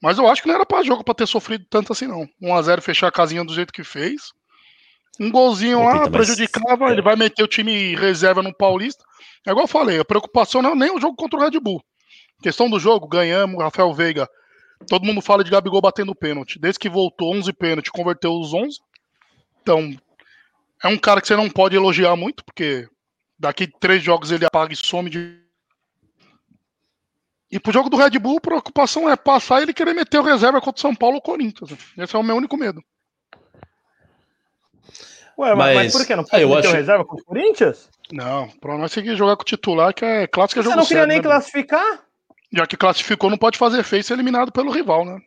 Mas 0.00 0.18
eu 0.18 0.28
acho 0.28 0.42
que 0.42 0.48
não 0.48 0.54
era 0.54 0.64
para 0.66 0.84
jogo 0.84 1.02
para 1.02 1.14
ter 1.14 1.26
sofrido 1.26 1.64
tanto 1.68 1.92
assim, 1.92 2.06
não. 2.06 2.28
1 2.40 2.54
a 2.54 2.62
0 2.62 2.82
fechar 2.82 3.08
a 3.08 3.12
casinha 3.12 3.44
do 3.44 3.54
jeito 3.54 3.72
que 3.72 3.82
fez. 3.82 4.32
Um 5.18 5.30
golzinho 5.30 5.82
lá 5.82 5.96
mas- 5.96 6.08
prejudicava, 6.10 6.92
ele 6.92 7.02
vai 7.02 7.16
meter 7.16 7.42
o 7.42 7.48
time 7.48 7.96
reserva 7.96 8.40
no 8.42 8.54
Paulista. 8.54 9.02
É 9.44 9.50
igual 9.50 9.64
eu 9.64 9.68
falei, 9.68 9.98
a 9.98 10.04
preocupação 10.04 10.62
não 10.62 10.72
é 10.72 10.74
nem 10.76 10.90
o 10.94 11.00
jogo 11.00 11.16
contra 11.16 11.38
o 11.38 11.42
Red 11.42 11.58
Bull. 11.58 11.82
Questão 12.40 12.70
do 12.70 12.78
jogo, 12.78 13.08
ganhamos, 13.08 13.60
Rafael 13.60 13.92
Veiga. 13.92 14.28
Todo 14.88 15.04
mundo 15.04 15.20
fala 15.20 15.42
de 15.42 15.50
Gabigol 15.50 15.80
batendo 15.80 16.14
pênalti. 16.14 16.60
Desde 16.60 16.78
que 16.78 16.88
voltou 16.88 17.34
11 17.34 17.52
pênalti, 17.52 17.90
converteu 17.90 18.32
os 18.38 18.54
11. 18.54 18.78
Então, 19.60 19.90
é 20.84 20.86
um 20.86 20.96
cara 20.96 21.20
que 21.20 21.26
você 21.26 21.34
não 21.34 21.50
pode 21.50 21.74
elogiar 21.74 22.14
muito, 22.14 22.44
porque 22.44 22.86
daqui 23.38 23.66
três 23.66 24.02
jogos 24.02 24.30
ele 24.32 24.44
apaga 24.44 24.72
e 24.72 24.76
some 24.76 25.08
de. 25.08 25.38
E 27.50 27.58
pro 27.58 27.72
jogo 27.72 27.88
do 27.88 27.96
Red 27.96 28.18
Bull, 28.18 28.36
a 28.38 28.40
preocupação 28.42 29.08
é 29.08 29.16
passar 29.16 29.60
e 29.60 29.62
ele 29.62 29.72
querer 29.72 29.94
meter 29.94 30.18
o 30.18 30.22
reserva 30.22 30.60
contra 30.60 30.78
o 30.78 30.82
São 30.82 30.94
Paulo 30.94 31.16
ou 31.16 31.22
Corinthians. 31.22 31.70
Esse 31.96 32.14
é 32.14 32.18
o 32.18 32.22
meu 32.22 32.36
único 32.36 32.56
medo. 32.58 32.82
Ué, 35.38 35.54
mas, 35.54 35.74
mas 35.74 35.92
por 35.92 36.06
que? 36.06 36.16
Não 36.16 36.24
Ah, 36.24 36.26
pode 36.30 36.42
eu 36.42 36.48
meter 36.48 36.66
o 36.66 36.68
acho- 36.70 36.76
reserva 36.76 37.04
com 37.04 37.16
o 37.16 37.24
Corinthians? 37.24 37.88
Não, 38.12 38.48
pra 38.60 38.76
nós 38.76 38.90
seguir 38.92 39.16
jogar 39.16 39.36
com 39.36 39.42
o 39.42 39.46
titular, 39.46 39.94
que 39.94 40.04
é 40.04 40.26
clássico 40.26 40.58
é 40.60 40.62
Você 40.62 40.68
jogo 40.68 40.80
não 40.80 40.84
queria 40.86 41.02
sério, 41.02 41.08
nem 41.08 41.18
né, 41.18 41.22
classificar? 41.22 42.02
Já 42.52 42.66
que 42.66 42.76
classificou, 42.76 43.30
não 43.30 43.38
pode 43.38 43.56
fazer 43.58 43.82
feio 43.82 44.00
e 44.00 44.02
ser 44.04 44.14
eliminado 44.14 44.50
pelo 44.50 44.70
rival, 44.72 45.04
né? 45.04 45.18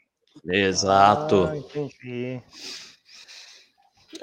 Exato. 0.46 1.48
Ah, 1.52 1.58
entendi. 1.58 2.42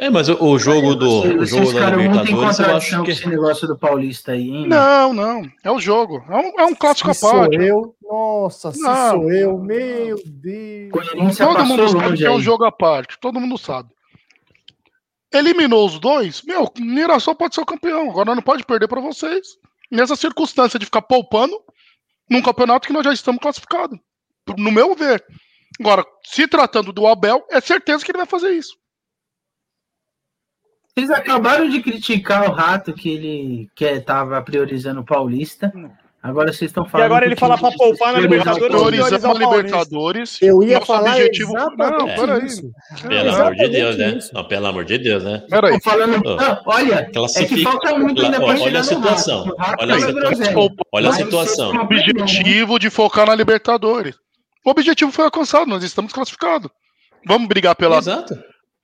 É, 0.01 0.09
mas 0.09 0.29
o, 0.29 0.41
o 0.41 0.59
jogo 0.61 0.95
do 0.95 1.41
o 1.41 1.45
jogo 1.45 1.73
da 1.73 1.91
Libertadores, 1.91 2.31
eu 2.31 2.37
contradição 2.37 2.77
acho 2.77 2.97
com 2.99 3.03
que 3.03 3.11
esse 3.11 3.29
negócio 3.29 3.67
do 3.67 3.77
Paulista 3.77 4.31
aí, 4.31 4.49
hein? 4.49 4.69
Não, 4.69 5.13
não. 5.13 5.43
É 5.65 5.73
o 5.73 5.81
jogo. 5.81 6.25
É 6.31 6.37
um, 6.37 6.61
é 6.61 6.65
um 6.67 6.75
clássico 6.75 7.11
à 7.11 7.15
Se 7.15 7.19
sou 7.19 7.33
parte. 7.33 7.57
eu, 7.57 7.97
nossa, 8.01 8.71
se 8.71 8.81
Não. 8.81 9.11
sou 9.11 9.33
eu, 9.33 9.59
meu 9.59 10.23
Deus. 10.25 10.93
Coerência 10.93 11.45
Todo 11.45 11.65
mundo 11.65 11.89
sabe 11.89 12.17
que 12.17 12.25
é 12.25 12.31
um 12.31 12.41
jogo 12.41 12.65
à 12.65 12.71
parte. 12.71 13.19
Todo 13.19 13.41
mundo 13.41 13.59
sabe. 13.59 13.91
Eliminou 15.35 15.85
os 15.85 15.99
dois, 15.99 16.43
meu, 16.43 16.73
Mirassol 16.79 17.35
pode 17.35 17.57
ser 17.57 17.61
o 17.61 17.67
campeão. 17.67 18.09
Agora 18.09 18.37
não 18.37 18.43
pode 18.43 18.65
perder 18.65 18.87
pra 18.87 19.01
vocês. 19.01 19.59
Nessa 19.91 20.15
circunstância 20.15 20.79
de 20.79 20.85
ficar 20.85 21.03
poupando 21.03 21.59
num 22.31 22.41
campeonato 22.41 22.87
que 22.87 22.93
nós 22.93 23.03
já 23.03 23.13
estamos 23.13 23.41
classificados. 23.41 23.99
No 24.57 24.71
meu 24.71 24.95
ver. 24.95 25.25
Agora, 25.81 26.05
se 26.25 26.47
tratando 26.47 26.93
do 26.93 27.05
Abel, 27.05 27.45
é 27.51 27.61
certeza 27.61 28.05
que 28.05 28.13
ele 28.13 28.19
vai 28.19 28.27
fazer 28.27 28.53
isso. 28.53 28.79
Vocês 30.99 31.11
acabaram 31.11 31.69
de 31.69 31.81
criticar 31.81 32.51
o 32.51 32.53
Rato 32.53 32.93
que 32.93 33.09
ele 33.09 33.69
que 33.75 34.01
tava 34.01 34.43
priorizando 34.43 35.01
o 35.01 35.05
Paulista. 35.05 35.73
Agora 36.21 36.53
vocês 36.53 36.71
estão 36.73 36.85
falando. 36.85 37.07
agora 37.07 37.23
que 37.25 37.29
ele 37.29 37.37
fala 37.37 37.57
pra 37.57 37.71
de- 37.71 37.77
poupar 37.77 38.13
na 38.13 38.19
Libertadores, 38.19 38.67
priorizar- 38.69 39.31
a. 39.31 39.35
Libertadores. 39.39 40.43
Eu 40.43 40.63
ia 40.65 40.81
falar 40.81 41.13
objetivo. 41.13 41.57
exatamente 41.57 41.97
Não, 41.97 42.07
peraí. 42.17 42.49
pelo 43.09 43.37
amor 43.37 43.55
de 43.55 43.69
Deus, 43.69 43.97
né? 43.97 44.19
Não, 44.33 44.45
pelo 44.45 44.67
amor 44.67 44.85
de 44.85 44.99
Deus, 44.99 45.23
né? 45.23 45.43
Peraí. 45.49 45.81
Falando. 45.81 46.21
Não, 46.25 46.63
olha, 46.67 46.95
é 47.37 47.45
que 47.45 47.63
falta 47.63 47.97
muito 47.97 48.21
ainda 48.25 48.39
pra 48.39 48.47
olha 48.49 48.57
chegar 48.59 48.79
a 48.81 48.83
no 48.83 48.89
situação. 48.89 49.55
Olha 49.79 49.95
a 49.95 50.01
tá 50.01 50.07
situação. 50.07 50.71
Olha 50.93 51.09
a 51.11 51.13
situação. 51.13 51.77
objetivo 51.81 52.79
de 52.81 52.91
focar 52.91 53.25
na 53.27 53.37
Libertadores. 53.37 54.17
O 54.67 54.71
objetivo 54.71 55.13
foi 55.13 55.25
alcançado, 55.27 55.67
nós 55.69 55.85
estamos 55.85 56.13
classificados. 56.13 56.69
Vamos 57.25 57.47
brigar 57.47 57.77
pela 57.77 57.99
Exato. 57.99 58.37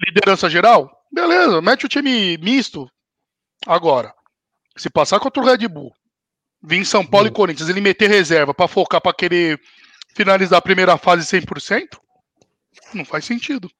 liderança 0.06 0.48
geral? 0.48 0.88
Beleza, 1.14 1.62
mete 1.62 1.86
o 1.86 1.88
time 1.88 2.36
misto. 2.38 2.90
Agora, 3.64 4.12
se 4.76 4.90
passar 4.90 5.20
contra 5.20 5.40
o 5.40 5.46
Red 5.46 5.68
Bull, 5.68 5.94
vir 6.60 6.78
em 6.78 6.84
São 6.84 7.06
Paulo 7.06 7.28
e 7.28 7.30
Corinthians, 7.30 7.68
ele 7.68 7.80
meter 7.80 8.10
reserva 8.10 8.52
pra 8.52 8.66
focar 8.66 9.00
pra 9.00 9.14
querer 9.14 9.60
finalizar 10.16 10.58
a 10.58 10.62
primeira 10.62 10.98
fase 10.98 11.24
100%, 11.24 12.00
não 12.92 13.04
faz 13.04 13.24
sentido. 13.24 13.70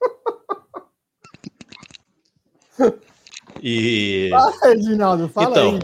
E 3.62 4.30
Ah, 4.34 4.52
Reginaldo, 4.62 5.30
fala 5.30 5.50
então, 5.50 5.74
aí. 5.76 5.80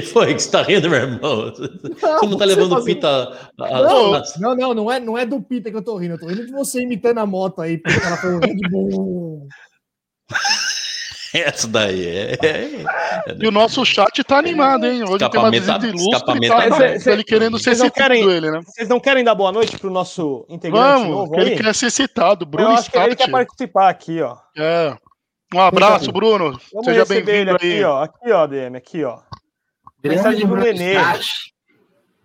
Que 0.00 0.02
foi 0.02 0.34
que 0.34 0.42
você 0.42 0.50
tá 0.50 0.62
rindo, 0.62 0.90
meu 0.90 0.98
irmão? 1.00 1.52
Você 1.54 2.26
não 2.26 2.36
tá 2.36 2.44
levando 2.44 2.70
fazendo- 2.70 2.84
pita. 2.84 3.08
a- 3.60 3.64
a- 3.64 3.82
Não, 3.82 4.14
a- 4.14 4.22
não, 4.40 4.54
não, 4.56 4.74
não 4.74 4.92
é, 4.92 4.98
não 5.00 5.16
é 5.18 5.24
do 5.24 5.40
Pita 5.40 5.70
que 5.70 5.76
eu 5.76 5.82
tô 5.84 5.96
rindo, 5.96 6.14
eu 6.14 6.18
tô 6.18 6.26
rindo 6.26 6.46
de 6.46 6.52
você 6.52 6.82
imitando 6.82 7.18
a 7.18 7.26
moto 7.26 7.60
aí, 7.62 7.78
porque 7.78 8.04
ela 8.04 8.16
foi 8.16 8.34
o 8.34 8.38
Red 8.40 8.56
Bull. 8.70 9.46
Essa 11.34 11.66
daí 11.66 12.06
é. 12.06 12.32
é- 12.42 12.68
E 13.40 13.46
o 13.46 13.50
nosso 13.50 13.84
chat 13.84 14.22
tá 14.22 14.38
animado, 14.38 14.86
hein? 14.86 15.02
Hoje 15.02 15.18
tem 15.28 15.40
uma 15.40 15.50
tá- 15.50 15.50
visita 15.50 15.86
ilustre 15.86 16.10
tá, 16.48 16.68
tá- 16.68 16.78
tá 16.78 16.98
Cê- 17.00 17.10
ele 17.12 17.24
querendo 17.24 17.58
ser 17.58 17.70
não 17.70 17.86
citado 17.86 17.92
querem- 17.92 18.30
ele, 18.30 18.50
né? 18.52 18.60
Vocês 18.64 18.88
não 18.88 19.00
querem 19.00 19.24
dar 19.24 19.34
boa 19.34 19.50
noite 19.50 19.76
pro 19.76 19.90
nosso 19.90 20.46
integrante 20.48 20.86
Vamos, 20.86 21.08
novo 21.08 21.34
ele 21.40 21.50
aí? 21.50 21.56
quer 21.56 21.74
ser 21.74 21.90
citado, 21.90 22.44
Eu 22.44 22.48
Bruno 22.48 22.70
acho 22.70 22.88
que 22.90 22.98
ele 22.98 23.16
quer 23.16 23.30
participar 23.30 23.88
aqui, 23.88 24.20
ó. 24.22 24.36
É. 24.56 24.96
Um 25.52 25.60
abraço, 25.60 26.10
Bruno. 26.12 26.58
Vamos 26.72 26.84
Seja 26.86 27.04
bem-vindo 27.04 27.50
aqui, 27.52 27.72
aí. 27.74 27.84
ó. 27.84 28.02
Aqui, 28.02 28.30
ó, 28.32 28.46
DM, 28.46 28.76
aqui, 28.76 29.04
ó. 29.04 29.18
Mensagem 30.04 30.46
Bruno 30.46 30.62
Nenê. 30.62 30.94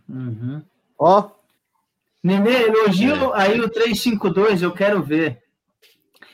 Uhum. 0.07 0.61
Ó, 0.97 1.29
Nenê, 2.23 2.63
elogio 2.63 3.33
É. 3.35 3.41
aí 3.43 3.61
o 3.61 3.69
352, 3.69 4.61
eu 4.61 4.71
quero 4.71 5.01
ver. 5.01 5.41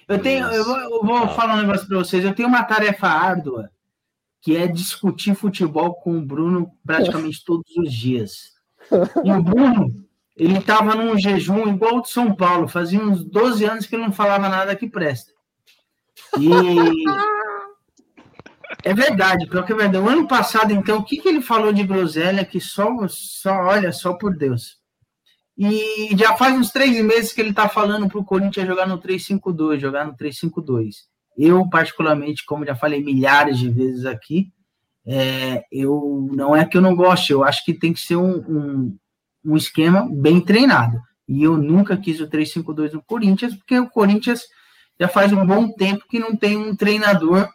Eu 0.08 0.20
tenho, 0.20 0.46
eu 0.48 0.64
vou, 0.64 0.78
eu 0.78 1.04
vou 1.04 1.18
Ah. 1.18 1.28
falar 1.30 1.56
um 1.56 1.62
negócio 1.62 1.88
para 1.88 1.98
vocês. 1.98 2.24
Eu 2.24 2.34
tenho 2.34 2.48
uma 2.50 2.64
tarefa 2.64 3.08
árdua, 3.08 3.70
que 4.42 4.56
é 4.56 4.68
discutir 4.68 5.36
futebol 5.36 5.96
com 5.96 6.18
o 6.18 6.22
Bruno 6.22 6.72
praticamente 6.86 7.44
todos 7.46 7.76
os 7.78 7.92
dias. 7.94 8.54
E 9.24 9.32
o 9.32 9.42
Bruno, 9.42 10.06
ele 10.36 10.58
estava 10.60 10.94
num 10.96 11.18
jejum 11.18 11.68
igual 11.68 11.98
o 11.98 12.02
de 12.02 12.10
São 12.10 12.36
Paulo. 12.36 12.68
Fazia 12.68 13.00
uns 13.00 13.24
12 13.24 13.66
anos 13.66 13.86
que 13.86 13.96
ele 13.96 14.04
não 14.04 14.12
falava 14.12 14.48
nada 14.50 14.76
que 14.76 14.88
presta. 14.88 15.32
E 16.40 16.50
é 18.84 18.94
verdade, 18.94 19.48
pior 19.48 19.66
que 19.66 19.74
é 19.74 19.76
verdade. 19.76 20.06
O 20.06 20.10
ano 20.10 20.28
passado, 20.28 20.72
então, 20.72 21.00
o 21.00 21.04
que, 21.04 21.18
que 21.18 21.28
ele 21.28 21.42
falou 21.42 21.74
de 21.74 21.84
groselha 21.84 22.46
que 22.46 22.60
só, 22.60 22.88
só 23.08 23.52
olha, 23.52 23.92
só 23.92 24.14
por 24.14 24.36
Deus. 24.36 24.78
E 25.58 26.16
já 26.18 26.36
faz 26.36 26.56
uns 26.56 26.70
três 26.70 27.02
meses 27.04 27.32
que 27.32 27.42
ele 27.42 27.52
está 27.52 27.70
falando 27.70 28.10
para 28.10 28.20
o 28.20 28.26
Corinthians 28.26 28.68
jogar 28.68 28.88
no 28.88 29.00
3-5-2, 29.00 29.80
jogar 29.80 30.06
no 30.06 30.16
3-5-2. 30.16 30.96
Eu, 31.38 31.68
particularmente, 31.70 32.46
como 32.46 32.66
já 32.66 32.76
falei 32.76 33.04
milhares 33.04 33.58
de 33.58 33.70
vezes 33.70 34.06
aqui, 34.06 34.52
é, 35.06 35.64
eu 35.72 36.30
não 36.34 36.56
é 36.56 36.66
que 36.66 36.76
eu 36.78 36.82
não 36.82 36.96
goste, 36.96 37.32
eu 37.32 37.44
acho 37.44 37.64
que 37.64 37.74
tem 37.74 37.94
que 37.94 38.00
ser 38.00 38.16
um, 38.16 38.38
um, 38.38 38.98
um 39.46 39.56
esquema 39.56 40.08
bem 40.12 40.42
treinado. 40.42 41.00
E 41.28 41.44
eu 41.44 41.58
nunca 41.58 41.98
quis 41.98 42.20
o 42.20 42.28
3-5-2 42.28 42.94
no 42.94 43.04
Corinthians, 43.04 43.56
porque 43.56 43.80
o 43.80 43.90
Corinthians 43.90 44.44
já 45.00 45.08
faz 45.08 45.32
um 45.32 45.46
bom 45.46 45.72
tempo 45.72 46.06
que 46.10 46.20
não 46.20 46.36
tem 46.36 46.58
um 46.58 46.76
treinador 46.76 47.50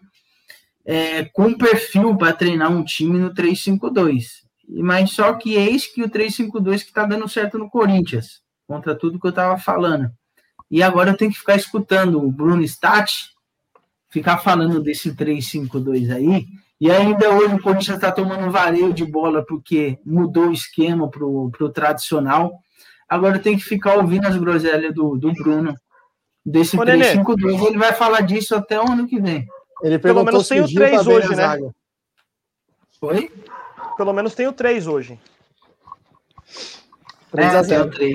é, 0.91 1.25
com 1.27 1.57
perfil 1.57 2.17
para 2.17 2.33
treinar 2.33 2.69
um 2.69 2.83
time 2.83 3.17
no 3.17 3.33
3-5-2. 3.33 4.25
Mas 4.69 5.13
só 5.13 5.35
que 5.35 5.55
eis 5.55 5.87
que 5.87 6.03
o 6.03 6.11
3-5-2 6.11 6.81
que 6.81 6.89
está 6.89 7.05
dando 7.05 7.29
certo 7.29 7.57
no 7.59 7.71
Corinthians, 7.71 8.43
contra 8.67 8.97
tudo 8.97 9.21
que 9.21 9.27
eu 9.27 9.31
estava 9.31 9.57
falando. 9.57 10.11
E 10.69 10.83
agora 10.83 11.11
eu 11.11 11.17
tenho 11.17 11.31
que 11.31 11.39
ficar 11.39 11.55
escutando 11.55 12.21
o 12.21 12.33
Bruno 12.33 12.65
Stati 12.65 13.31
ficar 14.09 14.39
falando 14.39 14.83
desse 14.83 15.15
3-5-2 15.15 16.13
aí. 16.13 16.47
E 16.81 16.91
ainda 16.91 17.31
hoje 17.31 17.55
o 17.55 17.63
Corinthians 17.63 17.97
está 17.97 18.11
tomando 18.11 18.45
um 18.45 18.51
vareio 18.51 18.93
de 18.93 19.05
bola 19.05 19.47
porque 19.47 19.97
mudou 20.05 20.49
o 20.49 20.53
esquema 20.53 21.09
para 21.09 21.25
o 21.25 21.73
tradicional. 21.73 22.53
Agora 23.09 23.37
eu 23.37 23.43
tenho 23.43 23.59
que 23.59 23.65
ficar 23.65 23.95
ouvindo 23.95 24.27
as 24.27 24.37
groselhas 24.37 24.93
do, 24.93 25.17
do 25.17 25.33
Bruno 25.35 25.73
desse 26.45 26.77
Ô, 26.77 26.83
Nenê. 26.83 27.15
3-5-2. 27.15 27.67
Ele 27.67 27.79
vai 27.79 27.93
falar 27.93 28.23
disso 28.23 28.57
até 28.57 28.81
o 28.81 28.91
ano 28.91 29.07
que 29.07 29.21
vem. 29.21 29.47
Ele 29.83 29.99
Pelo 29.99 30.25
menos 30.25 30.49
tem 30.49 30.61
o 30.61 30.67
Gil 30.67 30.81
tá 30.81 30.87
três 30.89 31.07
bem 31.07 31.17
hoje, 31.17 31.29
né? 31.31 31.35
zaga. 31.37 31.75
Oi? 33.03 33.31
Pelo 33.97 34.13
menos 34.13 34.35
tem 34.35 34.47
o 34.47 34.53
3 34.53 34.87
hoje. 34.87 35.19
3 37.31 37.55
é, 37.55 37.57
a 37.57 37.61
tem 37.61 37.69
0. 37.79 37.85
o 37.85 37.91
3. 37.91 38.15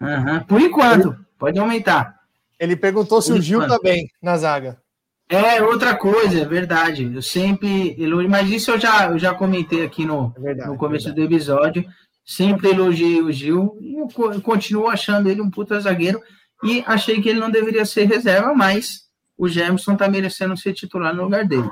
Aham. 0.00 0.44
Por 0.44 0.60
enquanto, 0.60 1.16
pode 1.38 1.58
aumentar. 1.58 2.20
Ele 2.58 2.76
perguntou 2.76 3.20
se 3.20 3.32
o 3.32 3.40
Gil 3.40 3.66
tá 3.66 3.78
bem 3.82 4.08
na 4.22 4.36
zaga. 4.36 4.80
É 5.28 5.62
outra 5.62 5.96
coisa, 5.96 6.40
é 6.40 6.44
verdade. 6.44 7.10
Eu 7.14 7.22
sempre 7.22 7.94
elogio, 7.98 8.28
mas 8.28 8.50
isso 8.50 8.70
eu 8.70 8.78
já, 8.78 9.10
eu 9.10 9.18
já 9.18 9.34
comentei 9.34 9.84
aqui 9.84 10.04
no, 10.04 10.32
É 10.36 10.40
verdade. 10.40 10.70
no 10.70 10.76
começo 10.76 11.06
verdade. 11.06 11.28
do 11.28 11.34
episódio. 11.34 11.84
Sempre 12.24 12.70
elogiei 12.70 13.20
o 13.20 13.32
Gil 13.32 13.76
e 13.80 13.96
eu 13.96 14.40
continuo 14.42 14.88
achando 14.88 15.28
ele 15.28 15.40
um 15.40 15.50
puta 15.50 15.80
zagueiro. 15.80 16.20
E 16.62 16.84
achei 16.86 17.20
que 17.20 17.28
ele 17.28 17.40
não 17.40 17.50
deveria 17.50 17.84
ser 17.84 18.04
reserva, 18.04 18.54
mas 18.54 19.02
o 19.42 19.48
Gerson 19.48 19.96
tá 19.96 20.08
merecendo 20.08 20.56
ser 20.56 20.72
titular 20.72 21.12
no 21.12 21.24
lugar 21.24 21.44
dele. 21.44 21.68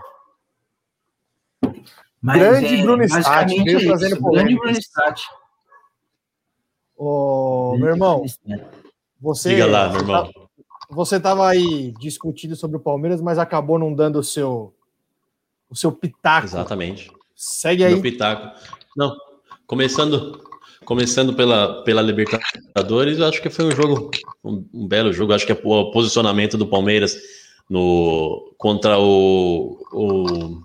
Mas 2.21 2.39
Grande 2.41 2.83
Bruno 2.83 3.05
Statti, 3.05 3.23
basicamente 3.23 3.65
veio 3.65 3.93
é 3.93 3.95
isso. 3.95 4.21
Grande. 4.23 4.55
Bruno 4.57 4.73
Statti. 4.79 5.23
Ô, 6.97 7.77
meu 7.79 7.91
irmão, 7.91 8.25
você. 9.21 9.51
Diga 9.51 9.67
lá, 9.67 9.85
meu 9.89 9.93
você 9.93 10.01
irmão. 10.01 10.33
tá- 10.33 10.41
Você 10.91 11.17
estava 11.17 11.49
aí 11.49 11.93
discutindo 12.01 12.57
sobre 12.57 12.77
o 12.77 12.81
Palmeiras, 12.81 13.21
mas 13.23 13.39
acabou 13.39 13.79
não 13.79 13.95
dando 13.95 14.19
o 14.19 14.25
seu, 14.25 14.75
o 15.71 15.77
seu 15.77 15.93
pitaco. 15.93 16.47
Exatamente. 16.49 17.09
Segue 17.37 17.85
Meu 17.87 17.95
aí. 17.97 18.03
pitaco. 18.03 18.59
Não, 18.97 19.17
começando, 19.69 20.43
começando 20.85 21.33
pela, 21.35 21.85
pela 21.85 22.03
Libertadores, 22.03 23.19
eu 23.21 23.27
acho 23.27 23.41
que 23.41 23.49
foi 23.49 23.67
um 23.67 23.71
jogo, 23.71 24.11
um, 24.43 24.69
um 24.75 24.89
belo 24.89 25.13
jogo. 25.13 25.33
Acho 25.33 25.47
que 25.47 25.53
o 25.53 25.91
posicionamento 25.93 26.59
do 26.59 26.67
Palmeiras 26.67 27.17
no 27.71 28.53
contra 28.59 28.99
o, 28.99 29.79
o 29.93 30.63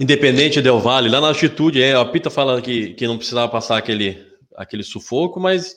Independente 0.00 0.60
Del 0.60 0.80
Vale, 0.80 1.08
lá 1.08 1.20
na 1.20 1.28
altitude, 1.28 1.80
é, 1.80 1.94
a 1.94 2.04
Pita 2.04 2.28
fala 2.28 2.60
que, 2.60 2.92
que 2.94 3.06
não 3.06 3.16
precisava 3.16 3.48
passar 3.50 3.78
aquele, 3.78 4.26
aquele 4.56 4.82
sufoco, 4.82 5.38
mas 5.38 5.76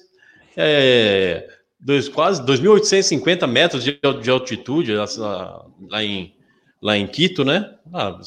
é, 0.58 1.48
dois, 1.80 2.10
quase 2.10 2.42
2.850 2.44 3.48
metros 3.48 3.84
de, 3.84 4.00
de 4.22 4.30
altitude 4.30 4.94
lá 4.94 6.04
em, 6.04 6.34
lá 6.82 6.98
em 6.98 7.08
Quito, 7.08 7.46
né? 7.46 7.76
Ah, 7.94 8.20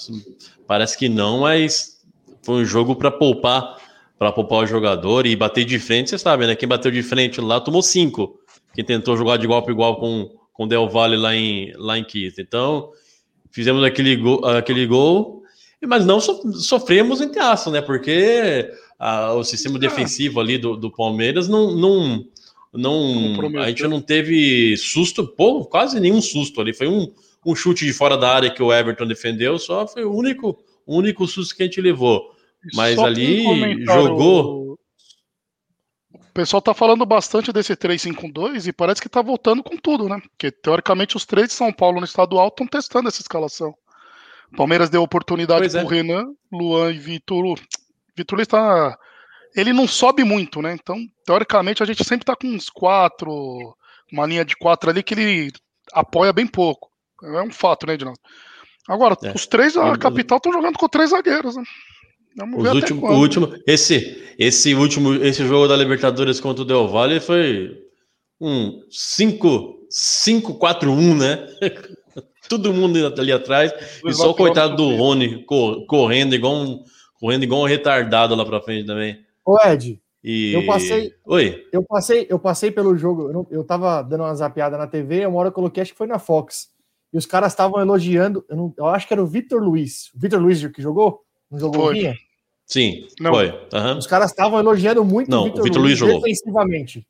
parece 0.66 0.97
que 0.97 1.09
não, 1.09 1.41
mas 1.41 2.01
foi 2.43 2.62
um 2.62 2.65
jogo 2.65 2.95
para 2.95 3.11
poupar 3.11 3.77
para 4.19 4.31
poupar 4.31 4.62
o 4.62 4.66
jogador 4.66 5.27
e 5.27 5.35
bater 5.35 5.65
de 5.65 5.81
frente, 5.81 6.11
você 6.11 6.19
sabe, 6.19 6.47
né? 6.47 6.55
Quem 6.55 6.69
bateu 6.69 6.93
de 6.93 7.03
frente 7.03 7.41
lá 7.41 7.61
tomou 7.61 7.83
cinco. 7.83 8.39
Quem 8.73 8.85
tentou 8.85 9.16
jogar 9.16 9.37
de 9.37 9.45
igual 9.45 9.65
para 9.65 9.73
igual 9.73 9.97
com, 9.97 10.31
com 10.53 10.69
Del 10.69 10.89
Valle 10.89 11.16
lá 11.16 11.35
em, 11.35 11.73
lá 11.77 11.99
em 11.99 12.05
Quito. 12.05 12.41
Então, 12.41 12.91
fizemos 13.51 13.83
aquele 13.85 14.16
gol, 14.16 14.45
aquele 14.45 14.87
gol 14.87 15.43
mas 15.87 16.07
não 16.07 16.20
so, 16.20 16.41
sofremos 16.61 17.20
entre 17.20 17.41
aspas, 17.41 17.73
né? 17.73 17.81
Porque 17.81 18.70
a, 18.99 19.33
o 19.35 19.45
sistema 19.45 19.77
ah. 19.77 19.81
defensivo 19.81 20.41
ali 20.41 20.59
do, 20.59 20.77
do 20.77 20.91
Palmeiras 20.91 21.49
não, 21.49 21.74
não, 21.74 22.24
não 22.73 23.59
a 23.59 23.69
gente 23.69 23.83
não 23.89 24.01
teve 24.01 24.77
susto, 24.77 25.27
pô, 25.27 25.65
quase 25.65 25.99
nenhum 25.99 26.20
susto 26.20 26.61
ali. 26.61 26.73
Foi 26.73 26.87
um, 26.87 27.12
um 27.45 27.55
chute 27.55 27.85
de 27.85 27.93
fora 27.93 28.16
da 28.16 28.31
área 28.31 28.51
que 28.51 28.62
o 28.62 28.73
Everton 28.73 29.07
defendeu, 29.07 29.59
só 29.59 29.87
foi 29.87 30.05
o 30.05 30.12
único, 30.12 30.59
o 30.87 30.97
único 30.97 31.27
susto 31.27 31.57
que 31.57 31.62
a 31.62 31.66
gente 31.66 31.81
levou. 31.81 32.31
Mas 32.74 32.95
só 32.95 33.07
ali 33.07 33.45
jogou. 33.85 34.61
O 36.32 36.34
pessoal 36.34 36.62
tá 36.62 36.72
falando 36.72 37.04
bastante 37.04 37.52
desse 37.52 37.76
3-5-2 37.76 38.66
e 38.66 38.72
parece 38.72 39.02
que 39.02 39.09
tá 39.09 39.20
voltando 39.20 39.62
com 39.62 39.76
tudo, 39.76 40.09
né? 40.09 40.18
Porque 40.30 40.50
teoricamente 40.50 41.14
os 41.14 41.26
três 41.26 41.48
de 41.48 41.52
São 41.52 41.70
Paulo 41.70 42.00
no 42.00 42.06
estadual 42.06 42.48
estão 42.48 42.66
testando 42.66 43.06
essa 43.06 43.20
escalação. 43.20 43.74
Palmeiras 44.56 44.88
deu 44.88 45.02
oportunidade 45.02 45.60
pois 45.60 45.72
pro 45.74 45.94
é. 45.94 45.96
Renan, 45.98 46.24
Luan 46.50 46.90
e 46.90 46.98
Vitor. 46.98 47.60
Vitor 48.16 48.40
está. 48.40 48.96
Ele 49.54 49.74
não 49.74 49.86
sobe 49.86 50.24
muito, 50.24 50.62
né? 50.62 50.72
Então, 50.72 50.96
teoricamente, 51.26 51.82
a 51.82 51.86
gente 51.86 52.02
sempre 52.02 52.24
tá 52.24 52.34
com 52.34 52.46
uns 52.46 52.70
quatro, 52.70 53.76
uma 54.10 54.24
linha 54.24 54.42
de 54.42 54.56
quatro 54.56 54.88
ali 54.88 55.02
que 55.02 55.12
ele 55.12 55.52
apoia 55.92 56.32
bem 56.32 56.46
pouco. 56.46 56.90
É 57.22 57.42
um 57.42 57.52
fato, 57.52 57.86
né, 57.86 57.92
Edinaldo? 57.92 58.18
Agora, 58.88 59.14
é. 59.22 59.32
os 59.32 59.46
três, 59.46 59.76
a 59.76 59.98
capital 59.98 60.38
estão 60.38 60.50
jogando 60.50 60.78
com 60.78 60.88
três 60.88 61.10
zagueiros, 61.10 61.56
né? 61.56 61.62
Vamos 62.36 62.64
Os 62.64 62.72
último, 62.72 63.06
o 63.06 63.18
último, 63.18 63.54
esse, 63.66 64.22
esse 64.38 64.74
último, 64.74 65.14
esse 65.14 65.46
jogo 65.46 65.68
da 65.68 65.76
Libertadores 65.76 66.40
contra 66.40 66.62
o 66.62 66.64
Del 66.64 66.88
Valle 66.88 67.20
foi 67.20 67.78
um 68.40 68.80
5-4-1, 68.90 71.16
né? 71.16 71.46
Todo 72.48 72.72
mundo 72.72 72.98
ali 73.18 73.32
atrás. 73.32 73.72
e 74.04 74.12
só 74.12 74.30
o 74.30 74.34
coitado 74.34 74.76
do 74.76 74.96
Rony 74.96 75.44
correndo 75.86 76.34
igual 76.34 76.54
um, 76.54 76.82
correndo 77.14 77.44
igual 77.44 77.62
um 77.62 77.66
retardado 77.66 78.34
lá 78.34 78.44
pra 78.44 78.60
frente 78.60 78.86
também. 78.86 79.24
Ô, 79.44 79.56
Ed, 79.64 80.00
e... 80.22 80.52
eu 80.52 80.66
passei. 80.66 81.14
Oi. 81.24 81.66
Eu 81.72 81.82
passei, 81.82 82.26
eu 82.28 82.38
passei 82.38 82.70
pelo 82.70 82.96
jogo. 82.96 83.28
Eu, 83.28 83.32
não, 83.32 83.46
eu 83.50 83.64
tava 83.64 84.02
dando 84.02 84.24
uma 84.24 84.34
zapiada 84.34 84.76
na 84.76 84.86
TV, 84.86 85.26
uma 85.26 85.38
hora 85.38 85.48
eu 85.48 85.52
coloquei, 85.52 85.82
acho 85.82 85.92
que 85.92 85.98
foi 85.98 86.06
na 86.06 86.18
Fox. 86.18 86.70
E 87.12 87.18
os 87.18 87.26
caras 87.26 87.52
estavam 87.52 87.80
elogiando. 87.80 88.44
Eu, 88.48 88.56
não, 88.56 88.74
eu, 88.76 88.86
acho 88.86 89.06
que 89.06 89.14
era 89.14 89.22
o 89.22 89.26
Vitor 89.26 89.62
Luiz. 89.62 90.10
O 90.14 90.18
Vitor 90.18 90.40
Luiz 90.40 90.64
que 90.66 90.82
jogou? 90.82 91.20
Não 91.53 91.59
jogou 91.59 91.87
foi. 91.89 92.15
Sim, 92.66 93.07
não. 93.20 93.35
foi. 93.35 93.49
Uhum. 93.49 93.99
Os 93.99 94.07
caras 94.07 94.31
estavam 94.31 94.59
elogiando 94.59 95.05
muito 95.05 95.31
não, 95.31 95.43
o 95.43 95.62
Vitor 95.62 95.83
Luiz, 95.83 96.01
Luiz 96.01 96.15
defensivamente. 96.15 97.07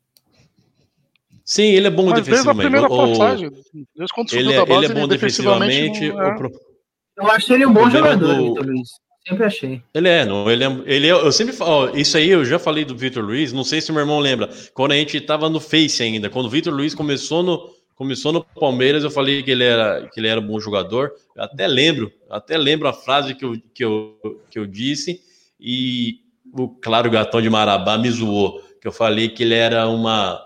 Sim, 1.45 1.63
ele 1.63 1.87
é 1.87 1.89
bom 1.89 2.09
Mas 2.09 2.15
defensivamente. 2.15 2.69
Desde 2.69 2.85
a 2.85 2.87
primeira 2.87 3.17
passagem, 3.17 3.49
desde 3.95 4.13
quando 4.13 4.33
ele, 4.33 4.53
é, 4.53 4.65
base, 4.65 4.85
ele 4.85 4.85
é 4.85 4.95
bom 4.95 5.07
defensivamente. 5.07 6.05
É. 6.11 7.21
Eu 7.21 7.31
acho 7.31 7.53
ele 7.53 7.65
um 7.65 7.73
bom 7.73 7.89
jogador, 7.89 8.35
do... 8.35 8.43
Vitor 8.43 8.65
Luiz. 8.65 8.89
Sempre 9.25 9.45
achei. 9.45 9.81
Ele 9.93 10.09
é, 10.09 10.25
não, 10.25 10.51
ele 10.51 10.65
é, 10.65 10.81
ele 10.85 11.07
é, 11.07 11.11
eu 11.11 11.31
sempre 11.31 11.53
falo, 11.53 11.97
isso 11.97 12.17
aí 12.17 12.29
eu 12.29 12.43
já 12.43 12.59
falei 12.59 12.83
do 12.83 12.93
Vitor 12.93 13.23
Luiz, 13.23 13.53
não 13.53 13.63
sei 13.63 13.79
se 13.79 13.89
meu 13.89 14.01
irmão 14.01 14.19
lembra, 14.19 14.49
quando 14.73 14.91
a 14.91 14.95
gente 14.95 15.19
tava 15.21 15.49
no 15.49 15.61
Face 15.61 16.03
ainda, 16.03 16.29
quando 16.29 16.47
o 16.47 16.49
Vitor 16.49 16.73
Luiz 16.73 16.93
começou 16.93 17.41
no, 17.41 17.69
começou 17.95 18.31
no 18.31 18.43
Palmeiras, 18.43 19.03
eu 19.03 19.11
falei 19.11 19.43
que 19.43 19.51
ele 19.51 19.63
era, 19.63 20.09
que 20.09 20.19
ele 20.19 20.27
era 20.27 20.39
um 20.39 20.47
bom 20.47 20.59
jogador, 20.59 21.13
eu 21.35 21.43
até 21.43 21.67
lembro, 21.67 22.11
até 22.29 22.57
lembro 22.57 22.87
a 22.87 22.93
frase 22.93 23.35
que 23.35 23.45
eu, 23.45 23.61
que 23.73 23.83
eu, 23.83 24.17
que 24.49 24.59
eu 24.59 24.65
disse, 24.65 25.21
e 25.59 26.19
o 26.53 26.67
claro 26.67 27.09
gatão 27.09 27.41
de 27.41 27.49
Marabá 27.49 27.97
me 27.97 28.09
zoou, 28.11 28.61
que 28.81 28.87
eu 28.87 28.91
falei 28.91 29.29
que 29.29 29.43
ele 29.43 29.55
era 29.55 29.87
uma, 29.87 30.39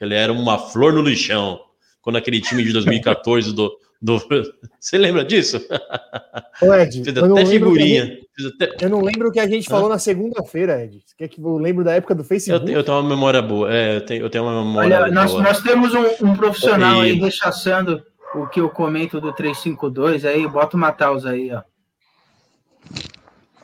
ele 0.00 0.14
era 0.14 0.32
uma 0.32 0.58
flor 0.58 0.92
no 0.92 1.02
lixão. 1.02 1.60
Quando 2.00 2.16
aquele 2.16 2.40
time 2.40 2.64
de 2.64 2.72
2014 2.74 3.54
do. 3.54 3.70
Do... 4.02 4.20
Você 4.80 4.98
lembra 4.98 5.24
disso? 5.24 5.64
Ô, 6.60 6.74
Ed, 6.74 7.04
Fiz 7.04 7.16
até 7.16 7.46
figurinha. 7.46 8.06
Gente... 8.06 8.54
Até... 8.54 8.84
Eu 8.84 8.90
não 8.90 9.00
lembro 9.00 9.28
o 9.28 9.32
que 9.32 9.38
a 9.38 9.46
gente 9.46 9.68
falou 9.68 9.88
na 9.88 9.98
segunda-feira, 9.98 10.82
Ed. 10.84 11.00
Você 11.04 11.14
quer 11.16 11.28
que 11.28 11.40
eu 11.40 11.56
lembro 11.56 11.84
da 11.84 11.92
época 11.92 12.14
do 12.14 12.24
Facebook? 12.24 12.70
Eu, 12.70 12.78
eu 12.78 12.84
tenho 12.84 12.98
uma 12.98 13.08
memória 13.08 13.40
boa. 13.40 13.72
É, 13.72 13.96
eu, 13.96 14.04
tenho, 14.04 14.22
eu 14.24 14.30
tenho 14.30 14.44
uma 14.44 14.64
memória 14.64 15.02
Olha, 15.02 15.12
nós, 15.12 15.32
nós, 15.34 15.62
temos 15.62 15.94
um, 15.94 16.26
um 16.26 16.36
profissional 16.36 17.04
e... 17.04 17.10
aí 17.10 17.12
rechaçando 17.14 18.02
o 18.34 18.46
que 18.46 18.60
eu 18.60 18.68
comento 18.68 19.20
do 19.20 19.32
352 19.32 20.24
aí, 20.24 20.46
bota 20.48 20.76
o 20.76 20.80
Mataus 20.80 21.24
aí, 21.24 21.52
ó. 21.52 21.62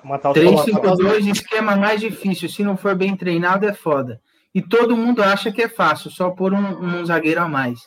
Mataus 0.05 0.35
352, 0.35 1.27
esquema 1.27 1.75
mais 1.75 2.01
difícil. 2.01 2.49
Se 2.49 2.63
não 2.63 2.77
for 2.77 2.95
bem 2.95 3.17
treinado, 3.17 3.67
é 3.67 3.75
foda 3.75 4.21
e 4.55 4.63
todo 4.63 4.97
mundo 4.97 5.23
acha 5.23 5.53
que 5.53 5.63
é 5.63 5.69
fácil, 5.69 6.11
só 6.11 6.31
pôr 6.31 6.53
um, 6.53 7.01
um 7.01 7.05
zagueiro 7.05 7.41
a 7.41 7.49
mais. 7.49 7.81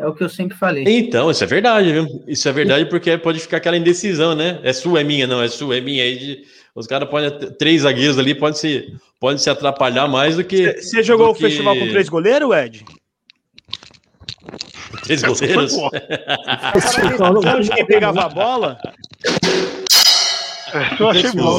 É 0.00 0.06
o 0.06 0.14
que 0.14 0.24
eu 0.24 0.30
sempre 0.30 0.56
falei. 0.56 0.82
Então, 0.86 1.30
isso 1.30 1.44
é 1.44 1.46
verdade, 1.46 1.92
viu? 1.92 2.24
Isso 2.26 2.48
é 2.48 2.52
verdade 2.52 2.86
porque 2.86 3.18
pode 3.18 3.38
ficar 3.38 3.58
aquela 3.58 3.76
indecisão, 3.76 4.34
né? 4.34 4.58
É 4.62 4.72
sua, 4.72 5.02
é 5.02 5.04
minha, 5.04 5.26
não, 5.26 5.42
é 5.42 5.48
sua, 5.48 5.76
é 5.76 5.80
minha. 5.82 6.02
Aí 6.02 6.42
os 6.74 6.86
caras 6.86 7.06
podem, 7.10 7.30
três 7.58 7.82
zagueiros 7.82 8.18
ali, 8.18 8.34
podem 8.34 8.58
se, 8.58 8.94
podem 9.20 9.36
se 9.36 9.50
atrapalhar 9.50 10.08
mais 10.08 10.36
do 10.36 10.44
que. 10.44 10.72
Você 10.72 11.02
jogou 11.02 11.32
o 11.32 11.34
que... 11.34 11.42
festival 11.42 11.76
com 11.76 11.86
três 11.88 12.08
goleiros, 12.08 12.50
Ed? 12.50 12.82
Três 15.04 15.22
goleiros? 15.22 15.74
Onde 15.74 17.68
quem 17.76 17.84
pegava 17.84 18.22
a 18.22 18.28
bola? 18.30 18.78
Eu 20.98 21.08
achei 21.10 21.30
bom. 21.32 21.58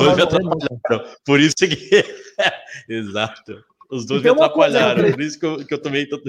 Por 1.23 1.39
isso 1.39 1.55
que. 1.57 2.03
Exato. 2.89 3.63
Os 3.91 4.07
dois 4.07 4.23
me 4.23 4.29
atrapalharam, 4.29 5.01
coisa, 5.01 5.15
por 5.15 5.21
isso 5.21 5.39
que 5.39 5.45
eu, 5.45 5.57
que 5.63 5.73
eu 5.75 5.77
tomei 5.77 6.07
todo. 6.07 6.23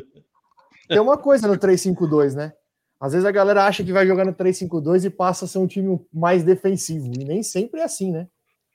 Tem 0.89 1.01
uma 1.01 1.17
coisa 1.17 1.49
no 1.49 1.57
3-5-2, 1.57 2.35
né? 2.35 2.53
Às 3.01 3.13
vezes 3.13 3.27
a 3.27 3.33
galera 3.33 3.65
acha 3.65 3.83
que 3.83 3.93
vai 3.93 4.07
jogar 4.07 4.25
no 4.25 4.33
3-5-2 4.33 5.05
e 5.05 5.11
passa 5.11 5.45
a 5.45 5.49
ser 5.49 5.59
um 5.59 5.67
time 5.67 6.01
mais 6.13 6.45
defensivo. 6.45 7.11
E 7.19 7.25
nem 7.25 7.43
sempre 7.43 7.81
é 7.81 7.85
assim, 7.85 8.13
né? 8.13 8.29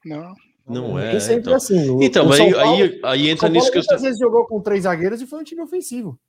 Não. 0.06 0.34
Não 0.68 1.00
é. 1.00 1.12
Nem 1.12 1.20
sempre 1.20 1.42
então. 1.42 1.54
é 1.54 1.56
assim. 1.56 1.90
O, 1.90 2.04
então, 2.04 2.28
o 2.28 2.34
aí, 2.34 2.52
Paulo, 2.52 2.84
aí, 2.84 3.00
aí 3.04 3.30
entra 3.30 3.48
nisso 3.48 3.72
que 3.72 3.78
eu. 3.78 3.84
Às 3.90 4.02
vezes 4.02 4.20
jogou 4.20 4.46
com 4.46 4.60
três 4.60 4.84
zagueiros 4.84 5.22
e 5.22 5.28
foi 5.28 5.40
um 5.40 5.44
time 5.44 5.62
ofensivo. 5.62 6.20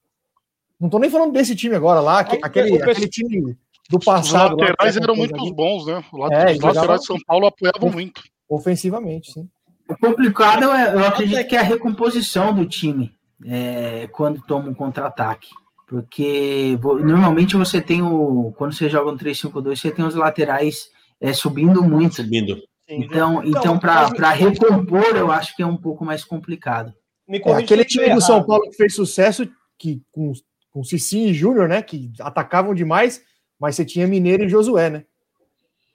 Não 0.81 0.89
tô 0.89 0.99
nem 1.01 1.11
falando 1.11 1.33
desse 1.33 1.57
time 1.57 1.75
agora 1.75 2.01
lá, 2.01 2.21
é, 2.21 2.39
aquele, 2.41 2.81
aquele 2.81 3.09
time 3.09 3.57
do 3.91 3.99
passado. 3.99 4.55
Os 4.55 4.61
laterais 4.61 4.95
lá, 4.95 5.03
eram 5.03 5.17
muito 5.17 5.53
bons, 5.53 5.87
né? 5.87 6.05
É, 6.31 6.53
os 6.53 6.61
laterais 6.61 7.01
de 7.01 7.07
São 7.07 7.19
Paulo 7.27 7.47
apoiavam 7.47 7.91
muito. 7.91 8.23
Ofensivamente, 8.49 9.33
sim. 9.33 9.49
O 9.89 9.97
complicado, 9.97 10.71
é, 10.71 10.95
eu 10.95 11.05
acredito 11.05 11.49
que 11.49 11.57
é 11.57 11.59
a 11.59 11.63
recomposição 11.63 12.55
do 12.55 12.65
time 12.65 13.13
é, 13.45 14.07
quando 14.13 14.41
toma 14.43 14.69
um 14.69 14.75
contra-ataque. 14.75 15.49
Porque 15.89 16.78
normalmente 16.82 17.56
você 17.56 17.81
tem 17.81 18.02
o. 18.02 18.52
Quando 18.59 18.74
você 18.74 18.90
joga 18.90 19.10
um 19.10 19.16
3-5-2, 19.16 19.74
você 19.74 19.90
tem 19.90 20.05
os 20.05 20.15
laterais 20.15 20.90
é, 21.19 21.32
subindo 21.32 21.82
muito. 21.82 22.16
Subindo. 22.16 22.62
Então, 22.86 23.43
então, 23.43 23.74
então 23.74 23.78
para 23.78 24.31
recompor, 24.31 25.16
eu 25.16 25.32
acho 25.32 25.56
que 25.56 25.62
é 25.62 25.66
um 25.66 25.77
pouco 25.77 26.05
mais 26.05 26.24
complicado. 26.24 26.93
É, 27.27 27.52
aquele 27.52 27.86
time 27.86 28.12
do 28.12 28.20
São 28.20 28.43
Paulo 28.44 28.70
que 28.70 28.77
fez 28.77 28.94
sucesso 28.94 29.48
que, 29.78 30.02
com, 30.12 30.32
com 30.70 30.85
Cicinho 30.85 31.31
e 31.31 31.35
Júnior, 31.35 31.69
né? 31.69 31.81
Que 31.81 32.12
atacavam 32.20 32.74
demais, 32.74 33.23
mas 33.59 33.74
você 33.74 33.85
tinha 33.85 34.06
Mineiro 34.06 34.44
e 34.44 34.48
Josué, 34.48 34.90
né? 34.90 35.05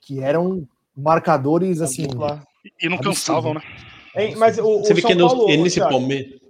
Que 0.00 0.20
eram 0.20 0.66
marcadores 0.96 1.80
assim. 1.80 2.08
E 2.82 2.88
não 2.88 2.98
cansavam, 2.98 3.54
né? 3.54 3.60
Hein, 4.16 4.34
mas 4.36 4.58
o, 4.58 4.78
Você 4.78 4.92
o 4.92 4.96
vê 4.96 5.02
São 5.02 5.10
que 5.10 5.18
Paulo, 5.18 5.46
nesse 5.46 5.80
Palmeiras. 5.80 6.40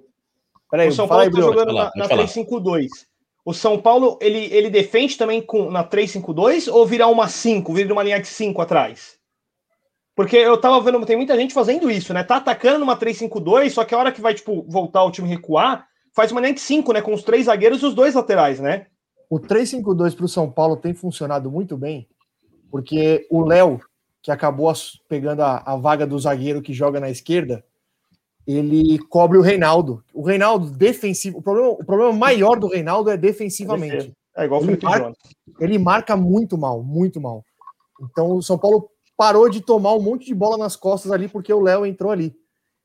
Peraí, 0.71 0.89
o 0.89 0.93
São 0.93 1.07
Paulo 1.07 1.25
está 1.25 1.41
jogando 1.41 1.73
na, 1.75 1.91
na 1.95 2.09
3-5-2. 2.09 2.89
O 3.45 3.53
São 3.53 3.81
Paulo, 3.81 4.19
ele, 4.23 4.47
ele 4.55 4.71
defende 4.71 5.19
também 5.19 5.43
com, 5.43 5.71
na 5.71 5.85
3-5-2 5.85 6.73
ou 6.73 6.87
virar 6.87 7.09
uma 7.09 7.29
5, 7.29 7.75
virar 7.75 7.93
uma 7.93 8.03
linha 8.03 8.21
de 8.21 8.27
5 8.27 8.61
atrás? 8.63 9.19
Porque 10.17 10.37
eu 10.37 10.57
tava 10.57 10.81
vendo, 10.81 11.05
tem 11.05 11.17
muita 11.17 11.37
gente 11.37 11.53
fazendo 11.53 11.91
isso, 11.91 12.15
né? 12.15 12.23
Tá 12.23 12.37
atacando 12.37 12.79
numa 12.79 12.97
3-5-2, 12.97 13.71
só 13.71 13.85
que 13.85 13.95
a 13.95 13.99
hora 13.99 14.13
que 14.13 14.21
vai, 14.21 14.33
tipo, 14.33 14.65
voltar 14.69 15.03
o 15.03 15.11
time 15.11 15.29
recuar, 15.29 15.87
faz 16.15 16.31
uma 16.33 16.41
linha 16.41 16.55
de 16.55 16.61
5, 16.61 16.93
né? 16.93 17.03
Com 17.03 17.13
os 17.13 17.23
três 17.23 17.47
zagueiros 17.47 17.83
e 17.83 17.87
os 17.87 17.95
dois 17.95 18.15
laterais, 18.15 18.61
né? 18.61 18.87
O 19.29 19.41
3-5-2 19.41 20.15
para 20.15 20.25
o 20.25 20.29
São 20.29 20.51
Paulo 20.51 20.77
tem 20.77 20.95
funcionado 20.95 21.51
muito 21.51 21.77
bem, 21.77 22.09
porque 22.71 23.27
o 23.29 23.45
Léo, 23.45 23.81
que 24.23 24.31
acabou 24.31 24.73
pegando 25.09 25.43
a, 25.43 25.63
a, 25.67 25.77
vaga 25.77 26.07
do 26.07 26.19
zagueiro 26.19 26.63
que 26.63 26.73
joga 26.73 27.01
na 27.01 27.11
esquerda, 27.11 27.65
ele 28.47 28.99
cobre 28.99 29.39
o 29.39 29.43
Reinaldo. 29.43 30.03
O 30.13 30.23
Reinaldo 30.23 30.71
defensivo, 30.71 31.39
o 31.39 31.43
problema, 31.43 31.71
o 31.71 31.85
problema 31.85 32.13
maior 32.13 32.59
do 32.59 32.69
Reinaldo 32.69 33.11
é 33.11 33.17
defensivamente. 33.17 34.13
É 34.37 34.45
igual 34.45 34.61
o 34.61 34.65
Felipe 34.65 34.85
marca, 34.85 35.13
Ele 35.61 35.79
marca 35.79 36.17
muito 36.17 36.59
mal, 36.59 36.83
muito 36.83 37.21
mal. 37.21 37.45
Então 38.03 38.33
o 38.33 38.43
São 38.43 38.59
Paulo 38.59 38.91
parou 39.17 39.49
de 39.49 39.61
tomar 39.61 39.95
um 39.95 40.03
monte 40.03 40.27
de 40.27 40.35
bola 40.35 40.59
nas 40.59 40.77
costas 40.77 41.13
ali 41.13 41.29
porque 41.29 41.53
o 41.53 41.61
Léo 41.61 41.87
entrou 41.87 42.11
ali. 42.11 42.35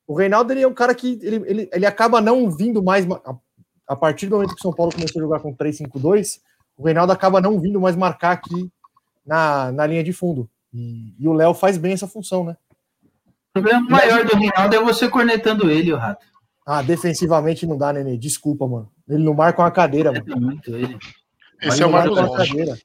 O 0.08 0.14
Reinaldo 0.14 0.54
ele 0.54 0.62
é 0.62 0.68
um 0.68 0.74
cara 0.74 0.96
que 0.96 1.20
ele, 1.22 1.44
ele, 1.48 1.70
ele 1.72 1.86
acaba 1.86 2.22
não 2.22 2.50
vindo 2.50 2.82
mais. 2.82 3.06
A, 3.12 3.36
a 3.88 3.96
partir 3.96 4.28
do 4.28 4.36
momento 4.36 4.54
que 4.54 4.60
o 4.60 4.64
São 4.64 4.74
Paulo 4.74 4.94
começou 4.94 5.20
a 5.20 5.24
jogar 5.24 5.40
com 5.40 5.56
3-5-2, 5.56 6.40
o 6.78 6.86
Reinaldo 6.86 7.12
acaba 7.12 7.42
não 7.42 7.60
vindo 7.60 7.82
mais 7.82 7.96
marcar 7.96 8.32
aqui 8.32 8.72
na, 9.26 9.72
na 9.72 9.86
linha 9.86 10.04
de 10.04 10.14
fundo. 10.14 10.50
E, 10.74 11.16
e 11.20 11.28
o 11.28 11.34
Léo 11.34 11.54
faz 11.54 11.78
bem 11.78 11.94
essa 11.94 12.08
função, 12.08 12.44
né? 12.44 12.56
O 13.50 13.62
problema 13.62 13.82
maior 13.90 14.26
do 14.26 14.38
Reinaldo 14.38 14.76
é 14.76 14.80
você 14.80 15.10
cornetando 15.10 15.70
ele, 15.70 15.92
o 15.92 15.98
Rato. 15.98 16.26
Ah, 16.66 16.84
defensivamente 16.84 17.66
não 17.66 17.78
dá, 17.78 17.92
Nenê. 17.92 18.16
Desculpa, 18.16 18.68
mano. 18.68 18.92
Ele 19.08 19.24
não 19.24 19.34
marca 19.34 19.62
uma 19.62 19.72
cadeira, 19.72 20.12
mano. 20.12 20.26
É 20.30 20.40
muito 20.40 20.76
ele. 20.76 20.98
Esse 21.62 21.82
é 21.82 21.86
o 21.86 21.92
Marcos 21.92 22.20
Rocha. 22.20 22.78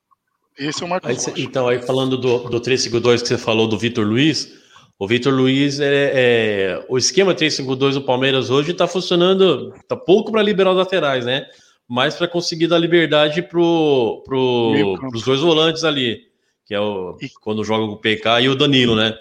Esse 0.59 0.83
é 0.83 0.87
o 0.87 0.89
Marcos 0.89 1.11
aí, 1.11 1.17
Rocha. 1.17 1.33
Então, 1.37 1.69
aí 1.69 1.83
falando 1.83 2.17
do, 2.17 2.49
do 2.49 2.61
352 2.61 3.21
que 3.21 3.29
você 3.29 3.37
falou 3.37 3.69
do 3.69 3.79
Vitor 3.79 4.07
Luiz, 4.07 4.51
o 4.99 5.07
Vitor 5.07 5.35
Luiz 5.35 5.81
é, 5.81 6.13
é, 6.15 6.87
o 6.89 6.97
esquema 6.97 7.35
352 7.35 7.97
do 7.97 8.03
Palmeiras 8.03 8.49
hoje 8.49 8.71
está 8.71 8.87
funcionando, 8.87 9.75
tá 9.87 9.97
pouco 9.97 10.33
para 10.33 10.43
liberar 10.43 10.71
os 10.71 10.77
laterais, 10.79 11.27
né? 11.27 11.47
Mais 11.87 12.15
para 12.15 12.27
conseguir 12.27 12.69
dar 12.69 12.79
liberdade 12.79 13.43
pro, 13.43 14.23
pro, 14.25 14.97
os 15.13 15.23
dois 15.23 15.41
volantes 15.41 15.85
ali, 15.85 16.23
que 16.65 16.75
é 16.75 16.81
o 16.81 17.19
quando 17.43 17.63
joga 17.65 17.85
o 17.85 17.99
PK 17.99 18.41
e 18.41 18.49
o 18.49 18.55
Danilo, 18.55 18.97
né? 18.97 19.15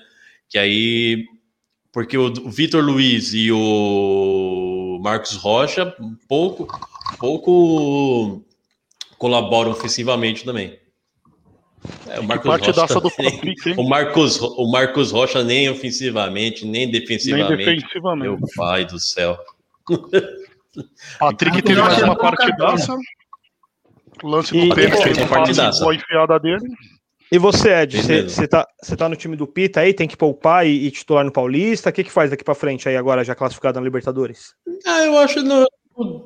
Que 0.53 0.59
aí 0.59 1.25
porque 1.91 2.15
o 2.15 2.31
Vitor 2.47 2.83
Luiz 2.83 3.33
e 3.33 3.51
o 3.51 4.99
Marcos 5.01 5.35
Rocha 5.35 5.95
pouco 6.29 6.67
pouco 7.17 8.45
colaboram 9.17 9.71
ofensivamente 9.71 10.45
também. 10.45 10.79
É, 12.07 12.19
o 12.19 12.23
Marcos 12.23 12.51
Rocha 12.51 13.01
do 13.01 13.09
Patrick, 13.09 13.71
o 13.75 13.89
Marcos 13.89 14.39
o 14.39 14.71
Marcos 14.71 15.11
Rocha 15.11 15.43
nem 15.43 15.71
ofensivamente 15.71 16.67
nem 16.67 16.87
defensivamente. 16.87 17.65
Nem 17.65 17.75
defensivamente. 17.75 18.39
Meu 18.39 18.49
pai 18.55 18.85
do 18.85 18.99
céu. 18.99 19.35
Patrick 21.17 21.63
teve 21.63 21.81
mais 21.81 21.99
uma 21.99 22.15
partidaça. 22.15 22.95
Lance 24.21 24.53
do 24.53 24.75
pênalti, 24.75 25.19
a 25.19 25.95
enfiada 25.95 26.39
dele. 26.39 26.67
E 27.33 27.39
você, 27.39 27.73
Ed, 27.81 27.99
você 27.99 28.47
tá, 28.47 28.67
tá 28.95 29.09
no 29.09 29.15
time 29.15 29.35
do 29.35 29.47
Pita 29.47 29.79
aí, 29.79 29.91
tem 29.91 30.07
que 30.07 30.15
poupar 30.15 30.67
e, 30.67 30.85
e 30.85 30.91
titular 30.91 31.25
no 31.25 31.31
Paulista? 31.31 31.89
O 31.89 31.91
que, 31.91 32.03
que 32.03 32.11
faz 32.11 32.29
daqui 32.29 32.43
para 32.43 32.53
frente 32.53 32.87
aí 32.87 32.95
agora, 32.95 33.23
já 33.23 33.33
classificado 33.33 33.79
na 33.79 33.83
Libertadores? 33.83 34.53
Ah, 34.85 35.03
eu 35.03 35.17
acho 35.17 35.41
no, 35.41 35.65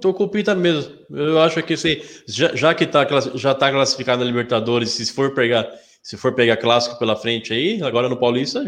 tô 0.02 0.14
com 0.14 0.26
o 0.26 0.28
Pita 0.28 0.54
mesmo. 0.54 0.94
Eu 1.10 1.40
acho 1.40 1.64
que 1.64 1.76
assim, 1.76 2.02
já, 2.28 2.54
já 2.54 2.76
que 2.76 2.86
tá, 2.86 3.08
já 3.36 3.56
tá 3.56 3.72
classificado 3.72 4.20
na 4.20 4.30
Libertadores, 4.30 4.90
se 4.90 5.10
for 5.14 5.34
pegar 5.34 5.66
se 6.04 6.18
for 6.18 6.36
pegar 6.36 6.58
clássico 6.58 7.00
pela 7.00 7.16
frente 7.16 7.54
aí, 7.54 7.82
agora 7.84 8.10
no 8.10 8.20
Paulista, 8.20 8.62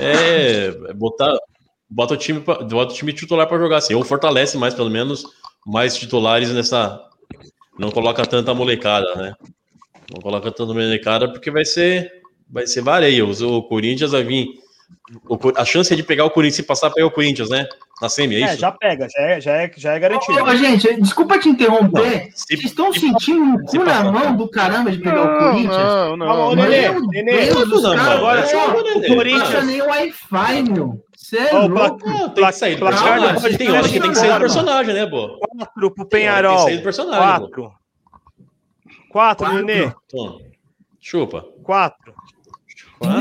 é, 0.00 0.66
é 0.90 0.94
botar 0.94 1.32
bota 1.88 2.14
o 2.14 2.16
time 2.16 2.40
bota 2.40 2.92
o 2.92 2.92
time 2.92 3.12
titular 3.12 3.46
para 3.46 3.56
jogar 3.56 3.76
assim, 3.76 3.94
ou 3.94 4.02
fortalece 4.02 4.58
mais 4.58 4.74
pelo 4.74 4.90
menos 4.90 5.22
mais 5.64 5.96
titulares 5.96 6.52
nessa 6.52 7.00
não 7.78 7.92
coloca 7.92 8.26
tanta 8.26 8.52
molecada, 8.52 9.14
né? 9.14 9.32
Não 10.12 10.20
coloca 10.22 10.50
tanto 10.50 10.74
molecada 10.74 11.30
porque 11.30 11.50
vai 11.50 11.64
ser 11.64 12.10
vai 12.50 12.66
ser 12.66 12.82
vareio. 12.82 13.30
O 13.30 13.62
Corinthians 13.62 14.12
vai 14.12 14.24
vir. 14.24 14.48
A 15.56 15.64
chance 15.66 15.92
é 15.92 15.96
de 15.96 16.02
pegar 16.02 16.24
o 16.24 16.30
Corinthians 16.30 16.60
e 16.60 16.62
passar 16.62 16.90
para 16.90 17.04
o 17.04 17.10
Corinthians, 17.10 17.50
né? 17.50 17.66
Na 18.00 18.08
semi, 18.08 18.36
é, 18.36 18.40
é 18.40 18.44
isso? 18.46 18.60
já 18.60 18.70
pega, 18.70 19.08
já 19.08 19.20
é, 19.20 19.40
já 19.40 19.52
é, 19.54 19.70
já 19.76 19.92
é 19.92 19.98
garantido. 19.98 20.42
Ô, 20.42 20.54
gente, 20.54 21.00
desculpa 21.00 21.38
te 21.38 21.48
interromper. 21.48 22.26
Não, 22.26 22.30
se, 22.32 22.46
Vocês 22.46 22.64
estão 22.64 22.92
sentindo 22.92 23.42
um 23.42 23.58
cu 23.64 23.84
na 23.84 24.04
mão 24.04 24.36
do 24.36 24.48
caramba 24.48 24.90
de 24.90 24.98
pegar 24.98 25.24
não, 25.24 25.34
o 25.34 25.38
Corinthians? 25.38 25.76
Não, 25.76 26.16
não. 26.16 26.26
não, 26.26 26.54
não 26.54 26.54
Nenê, 26.54 26.88
Nenê, 27.00 27.50
não, 27.50 27.92
agora 27.92 28.46
o 28.96 29.06
Corinthians. 29.06 29.52
Não 29.52 29.64
nem 29.64 29.82
Wi-Fi, 29.82 30.62
meu. 30.62 31.04
Sério? 31.16 31.64
Oh, 31.64 31.68
pla 31.68 31.96
não, 32.06 32.28
tem 32.30 32.46
que 32.46 32.52
sair 32.52 32.78
placar. 32.78 33.40
Tem 33.58 33.70
hora 33.70 33.88
que 33.88 34.00
tem 34.00 34.10
que 34.10 34.16
sair 34.16 34.32
do 34.32 34.40
personagem, 34.40 34.94
né, 34.94 35.04
pô? 35.04 35.38
Quatro 35.38 35.90
pro 35.90 36.06
Penharol. 36.06 36.56
Tem 36.56 36.64
que 36.64 36.70
sair 36.70 36.76
do 36.78 36.82
personagem. 36.84 37.20
Quatro. 37.20 37.72
Quatro, 39.18 39.46
Quatro. 39.46 39.64
Nenê. 39.64 39.92
Chupa. 41.00 41.44
Quatro. 41.64 42.14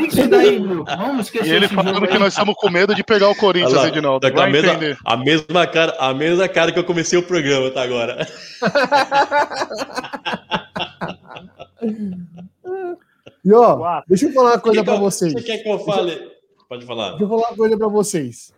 Isso 0.07 0.29
daí, 0.29 0.59
meu. 0.59 0.85
Vamos 0.85 1.25
esquecer. 1.25 1.47
E 1.47 1.55
ele 1.55 1.67
falando 1.67 2.07
que 2.07 2.19
nós 2.19 2.33
estamos 2.33 2.53
com 2.53 2.69
medo 2.69 2.93
de 2.93 3.03
pegar 3.03 3.29
o 3.29 3.35
Corinthians, 3.35 3.73
lá, 3.73 3.87
Edinaldo. 3.87 4.31
Tá 4.31 4.43
a, 4.43 4.47
mesma, 4.47 4.73
a, 5.03 5.17
mesma 5.17 5.65
cara, 5.65 5.95
a 5.97 6.13
mesma 6.13 6.47
cara 6.47 6.71
que 6.71 6.77
eu 6.77 6.83
comecei 6.83 7.17
o 7.17 7.23
programa, 7.23 7.71
tá 7.71 7.81
agora. 7.81 8.27
e 13.43 13.51
ó, 13.51 14.03
deixa 14.07 14.27
eu 14.27 14.33
falar 14.33 14.51
uma 14.51 14.59
coisa 14.59 14.83
para 14.83 14.97
vocês. 14.97 15.33
Você 15.33 15.41
quer 15.41 15.63
que 15.63 15.67
eu 15.67 15.79
fale? 15.79 16.31
Pode 16.69 16.85
falar. 16.85 17.09
Deixa 17.09 17.23
eu 17.23 17.29
falar 17.29 17.49
uma 17.49 17.57
coisa 17.57 17.75
para 17.75 17.87
vocês. 17.87 18.53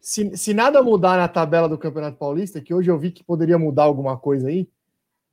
Se, 0.00 0.36
se 0.36 0.52
nada 0.52 0.82
mudar 0.82 1.16
na 1.16 1.28
tabela 1.28 1.68
do 1.68 1.78
Campeonato 1.78 2.16
Paulista, 2.16 2.60
que 2.60 2.74
hoje 2.74 2.90
eu 2.90 2.98
vi 2.98 3.12
que 3.12 3.22
poderia 3.22 3.60
mudar 3.60 3.84
alguma 3.84 4.16
coisa 4.16 4.48
aí, 4.48 4.66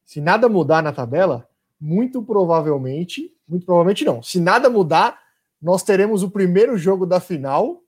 se 0.07 0.21
nada 0.21 0.47
mudar 0.47 0.81
na 0.81 0.93
tabela, 0.93 1.45
muito 1.79 2.23
provavelmente, 2.23 3.29
muito 3.45 3.65
provavelmente 3.65 4.05
não. 4.05 4.23
Se 4.23 4.39
nada 4.39 4.69
mudar, 4.69 5.19
nós 5.61 5.83
teremos 5.83 6.23
o 6.23 6.31
primeiro 6.31 6.77
jogo 6.77 7.05
da 7.05 7.19
final 7.19 7.83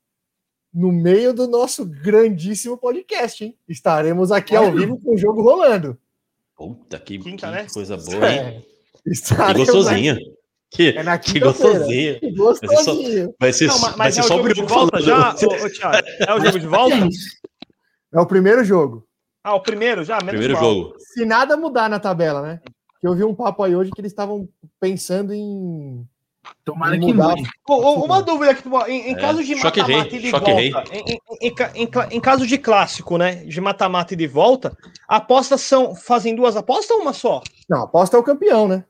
no 0.72 0.92
meio 0.92 1.34
do 1.34 1.48
nosso 1.48 1.86
grandíssimo 1.86 2.78
podcast, 2.78 3.46
hein? 3.46 3.58
Estaremos 3.70 4.34
aqui 4.34 4.54
ao 4.54 4.70
vivo 4.70 5.00
com 5.00 5.16
o 5.16 5.18
jogo 5.18 5.42
rolando. 5.42 5.98
Puta, 6.58 7.00
que, 7.00 7.18
Quinta, 7.18 7.48
que 7.48 7.54
né? 7.54 7.68
coisa 7.74 7.96
boa, 7.96 8.30
hein? 8.30 8.40
É, 8.40 8.62
que 9.06 9.54
gostosinha. 9.54 10.18
Que, 10.70 10.90
é 10.90 11.18
que 11.18 11.40
gostosinha. 11.40 12.20
Que 12.20 12.32
gostosinho. 12.34 13.34
Vai 13.40 13.54
ser, 13.54 13.68
não, 13.68 13.80
mas, 13.80 13.96
vai 13.96 14.12
ser 14.12 14.20
é 14.20 14.24
só 14.24 14.36
o 14.36 14.38
jogo 14.40 14.54
de 14.54 14.62
volta 14.64 15.02
já, 15.02 15.34
ô, 15.34 15.66
ô, 15.66 15.70
Thiago, 15.70 16.08
É 16.28 16.34
o 16.34 16.46
jogo 16.46 16.60
de 16.60 16.68
volta? 16.68 17.10
É 18.14 18.20
o 18.20 18.28
primeiro 18.28 18.64
jogo. 18.66 19.09
Ah, 19.50 19.56
o 19.56 19.62
primeiro 19.62 20.04
já? 20.04 20.18
Menos 20.18 20.30
primeiro 20.30 20.54
mal. 20.54 20.64
jogo. 20.64 20.96
Se 21.00 21.26
nada 21.26 21.58
mudar 21.58 21.90
na 21.90 22.00
tabela, 22.00 22.42
né? 22.44 22.62
Que 23.02 23.08
eu 23.08 23.16
vi 23.16 23.24
um 23.24 23.34
papo 23.34 23.64
aí 23.64 23.76
hoje 23.76 23.90
que 23.90 24.00
eles 24.00 24.12
estavam 24.12 24.48
pensando 24.80 25.34
em. 25.34 26.06
Tomara 26.64 26.96
em 26.96 27.00
mudar. 27.00 27.34
que 27.34 27.42
mude. 27.42 27.50
Uma 27.68 28.22
dúvida 28.22 28.52
aqui, 28.52 28.70
em, 28.88 29.10
em 29.10 29.16
é. 29.16 29.20
caso 29.20 29.44
de 29.44 29.56
mata-mata 29.56 30.16
e 30.16 30.20
de 30.20 30.30
volta, 30.32 30.52
em, 30.52 31.20
em, 31.42 31.90
em, 32.12 32.20
caso 32.22 32.46
de 32.46 32.58
clássico, 32.60 33.18
né? 33.18 33.38
De 33.38 33.60
mata-mata 33.60 34.14
e 34.14 34.18
de 34.18 34.28
volta, 34.28 34.78
apostas 35.08 35.62
são. 35.62 35.96
Fazem 35.96 36.36
duas 36.36 36.56
apostas 36.56 36.92
ou 36.92 37.02
uma 37.02 37.14
só? 37.14 37.42
Não, 37.68 37.84
aposta 37.84 38.18
é 38.18 38.20
o 38.20 38.24
campeão, 38.24 38.68
né? 38.68 38.86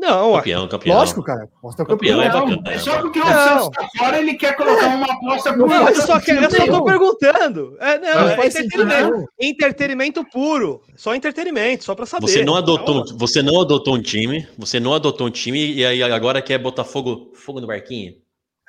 Não, 0.00 0.32
campeão, 0.36 0.66
campeão. 0.66 0.96
Lógico, 0.96 1.22
cara. 1.22 1.44
Aposta 1.58 1.84
campeão. 1.84 2.18
campeão 2.18 2.22
é 2.22 2.30
bacana, 2.30 2.74
é 2.74 2.78
só 2.78 3.02
porque 3.02 3.20
o 3.20 3.26
Santos 3.26 3.68
tá 3.68 3.88
fora, 3.98 4.18
ele 4.18 4.34
quer 4.34 4.56
colocar 4.56 4.86
uma 4.86 5.12
aposta 5.12 5.52
pro 5.52 5.66
Não, 5.66 5.88
eu 5.90 5.94
só, 6.00 6.18
quer, 6.18 6.42
eu 6.42 6.50
só 6.50 6.66
tô 6.66 6.84
perguntando. 6.84 7.76
É, 7.78 7.98
não, 7.98 8.20
não 8.20 8.28
é 8.30 8.46
entretenimento, 8.46 9.28
entretenimento 9.38 10.24
puro. 10.24 10.80
Só 10.96 11.14
entretenimento, 11.14 11.84
só 11.84 11.94
pra 11.94 12.06
saber. 12.06 12.26
Você 12.26 12.42
não 12.42 12.56
adotou, 12.56 13.04
não. 13.04 13.18
você 13.18 13.42
não 13.42 13.60
adotou 13.60 13.94
um 13.94 14.00
time, 14.00 14.48
você 14.56 14.80
não 14.80 14.94
adotou 14.94 15.26
um 15.26 15.30
time 15.30 15.74
e 15.74 15.84
aí 15.84 16.02
agora 16.02 16.40
quer 16.40 16.56
botar 16.56 16.84
fogo, 16.84 17.32
fogo 17.34 17.60
no 17.60 17.66
barquinho? 17.66 18.14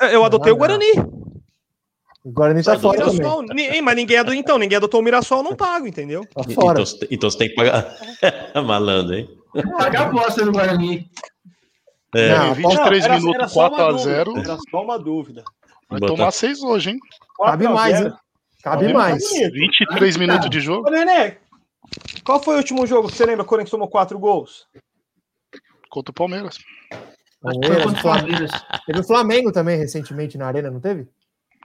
É, 0.02 0.14
eu 0.14 0.26
adotei 0.26 0.52
não, 0.52 0.58
o 0.58 0.60
Guarani. 0.60 0.92
O 2.26 2.32
Guarani 2.32 2.62
tá 2.62 2.78
fora 2.78 3.06
também. 3.06 3.82
Mas 3.82 3.96
ninguém 3.96 4.18
adotou, 4.18 4.38
então, 4.38 4.58
ninguém 4.58 4.76
adotou 4.76 5.00
o 5.00 5.04
Mirassol, 5.04 5.42
não 5.42 5.56
pago, 5.56 5.88
entendeu? 5.88 6.28
Tá 6.36 6.44
fora. 6.44 6.82
Então, 6.82 7.08
então 7.10 7.32
você 7.32 7.38
tem 7.38 7.48
que 7.48 7.56
pagar. 7.56 7.96
Malandro, 8.66 9.16
hein? 9.16 9.41
Pagar 9.78 10.04
a 10.04 10.08
aposta 10.08 10.46
no 10.46 10.52
Guarani. 10.52 11.10
É. 12.16 12.38
Não, 12.38 12.54
23 12.54 13.06
era, 13.06 13.20
minutos, 13.20 13.54
4x0. 13.54 14.44
Era 14.44 14.58
só 14.70 14.84
uma 14.84 15.00
dúvida. 15.00 15.44
Vai 15.90 16.00
Botar. 16.00 16.14
tomar 16.14 16.32
6 16.32 16.64
hoje, 16.64 16.92
hein? 16.92 17.00
Cabe 17.44 17.68
mais, 17.68 18.02
hein? 18.02 18.14
Cabe 18.64 18.94
mais. 18.94 19.24
23 19.32 20.18
minutos 20.18 20.50
de 20.50 20.60
jogo. 20.60 20.88
Ô, 20.88 20.92
Nenê, 20.92 21.38
qual 22.24 22.42
foi 22.42 22.56
o 22.56 22.58
último 22.58 22.86
jogo 22.86 23.10
que 23.10 23.16
você 23.16 23.26
lembra? 23.26 23.46
Quando 23.46 23.70
tomou 23.70 23.88
4 23.88 24.18
gols? 24.20 24.68
Contra 25.90 26.12
o 26.12 26.14
Palmeiras. 26.14 26.58
Palmeiras. 27.42 28.52
Teve 28.86 29.00
o 29.00 29.04
Flamengo 29.04 29.52
também 29.52 29.78
recentemente 29.78 30.38
na 30.38 30.48
Arena, 30.48 30.70
não 30.70 30.80
teve? 30.80 31.08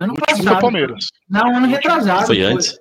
Ano 0.00 0.12
o 0.12 0.16
último 0.16 0.44
passado. 0.44 0.60
Palmeiras. 0.60 1.04
Não, 1.28 1.56
ano 1.56 1.66
retrasado. 1.66 2.26
Foi 2.26 2.42
antes. 2.42 2.78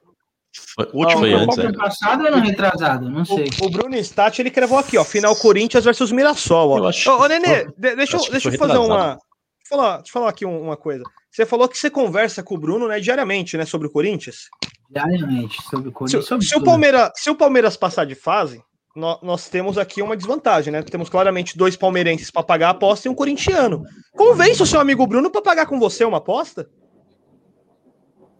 Foi, 0.75 0.89
o 0.93 0.97
último 0.99 1.19
foi 1.19 1.33
antes, 1.33 1.57
é. 1.57 1.71
passado 1.73 2.21
ou 2.21 2.27
ano 2.27 2.39
retrasado? 2.39 3.09
Não 3.09 3.25
sei. 3.25 3.47
O, 3.61 3.65
o 3.65 3.69
Bruno 3.69 3.95
Stati, 3.97 4.41
ele 4.41 4.51
crevou 4.51 4.77
aqui, 4.77 4.97
ó. 4.97 5.03
Final 5.03 5.35
Corinthians 5.35 5.83
versus 5.83 6.11
Mirassol, 6.11 6.69
ó. 6.71 6.77
Eu 6.79 6.87
acho, 6.87 7.09
ô, 7.09 7.21
ô, 7.21 7.27
Nenê, 7.27 7.65
deixa, 7.77 8.17
eu, 8.17 8.31
deixa 8.31 8.49
eu 8.49 8.57
fazer 8.57 8.77
uma. 8.77 9.17
Deixa 9.17 9.19
eu, 9.63 9.69
falar, 9.69 9.97
deixa 9.97 10.09
eu 10.09 10.13
falar 10.13 10.29
aqui 10.29 10.45
uma 10.45 10.77
coisa. 10.77 11.03
Você 11.31 11.45
falou 11.45 11.67
que 11.67 11.77
você 11.77 11.89
conversa 11.89 12.43
com 12.43 12.55
o 12.55 12.57
Bruno, 12.57 12.87
né, 12.87 12.99
diariamente, 12.99 13.57
né, 13.57 13.65
sobre 13.65 13.87
o 13.87 13.91
Corinthians? 13.91 14.49
Diariamente, 14.89 15.61
sobre 15.63 15.89
o 15.89 15.91
Corinthians. 15.91 16.23
Se, 16.23 16.29
sobre 16.29 16.45
se 16.45 16.55
o, 16.55 16.63
Palmeiras, 16.63 17.11
se 17.15 17.29
o 17.29 17.35
Palmeiras 17.35 17.75
passar 17.75 18.05
de 18.05 18.15
fase, 18.15 18.61
nós, 18.95 19.19
nós, 19.21 19.49
temos 19.49 19.77
aqui 19.77 20.01
uma 20.01 20.15
desvantagem, 20.15 20.71
né? 20.71 20.81
Temos 20.81 21.09
claramente 21.09 21.57
dois 21.57 21.75
palmeirenses 21.75 22.31
para 22.31 22.43
pagar 22.43 22.67
a 22.67 22.71
aposta 22.71 23.07
e 23.07 23.11
um 23.11 23.15
corintiano. 23.15 23.83
Convence 24.13 24.63
o 24.63 24.65
seu 24.65 24.79
amigo 24.79 25.05
Bruno 25.05 25.29
para 25.29 25.41
pagar 25.41 25.65
com 25.65 25.77
você 25.77 26.05
uma 26.05 26.19
aposta? 26.19 26.69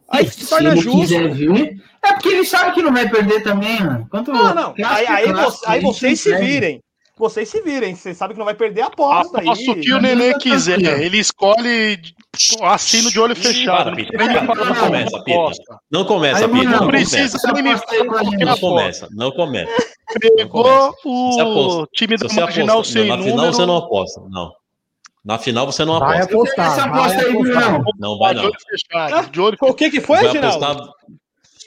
Aí 0.09 0.27
se 0.29 0.47
torna 0.47 0.75
justo. 0.75 1.29
Vir, 1.33 1.81
é 2.03 2.13
porque 2.13 2.29
ele 2.29 2.45
sabe 2.45 2.73
que 2.73 2.81
não 2.81 2.93
vai 2.93 3.09
perder 3.09 3.41
também, 3.41 3.79
mano. 3.81 4.07
Quanto 4.09 4.31
não, 4.31 4.53
não. 4.53 4.73
Aí, 4.85 5.07
aí, 5.07 5.33
você, 5.33 5.65
aí 5.67 5.81
vocês 5.81 6.21
se 6.21 6.37
virem. 6.37 6.79
vocês 7.17 7.49
se 7.49 7.61
virem. 7.61 7.95
Vocês 7.95 8.15
sabem 8.17 8.35
que 8.35 8.39
não 8.39 8.45
vai 8.45 8.53
perder 8.53 8.81
a 8.81 8.87
aposta. 8.87 9.39
Aposto 9.39 9.71
o 9.71 9.79
que 9.79 9.93
o 9.93 9.99
Nenê 9.99 10.37
quiser. 10.37 10.79
Ele 11.01 11.17
escolhe 11.17 11.99
assino 12.61 13.09
de 13.09 13.19
olho 13.19 13.35
fechado. 13.35 13.85
Para, 13.85 13.95
Pita. 13.95 14.17
Não 14.21 14.75
começa, 14.75 15.23
Pita. 15.23 15.79
Não 15.91 16.05
começa, 16.05 16.49
Pita. 16.49 16.69
Não 16.69 16.87
precisa 16.87 17.51
nem 17.53 17.63
me 17.63 18.45
Não 18.45 18.57
começa, 18.57 19.07
não 19.11 19.31
começa. 19.31 19.71
Pegou 20.19 20.93
o 21.01 21.87
time 21.87 22.15
da 22.17 22.33
marginal 22.33 22.83
sem 22.83 23.07
Na 23.07 23.17
final 23.17 23.53
você 23.53 23.65
não 23.65 23.77
aposta, 23.77 24.21
não. 24.29 24.51
Na 25.25 25.39
final 25.39 25.65
você 25.65 25.83
não 25.83 25.97
Vai 25.99 26.21
aposta. 26.21 26.35
apostar. 26.35 26.71
Essa 26.71 26.87
vai 26.87 26.99
aposta 26.99 27.21
aí, 27.21 27.31
apostar. 27.33 27.71
Bruno. 27.73 27.85
Não 27.97 28.17
vai, 28.19 28.35
De 28.35 28.41
não. 28.43 29.51
O 29.69 29.73
que 29.73 29.89
que 29.89 29.99
foi, 30.01 30.17
Vai 30.17 30.29
Ginaldo? 30.29 30.63
apostar. 30.65 30.89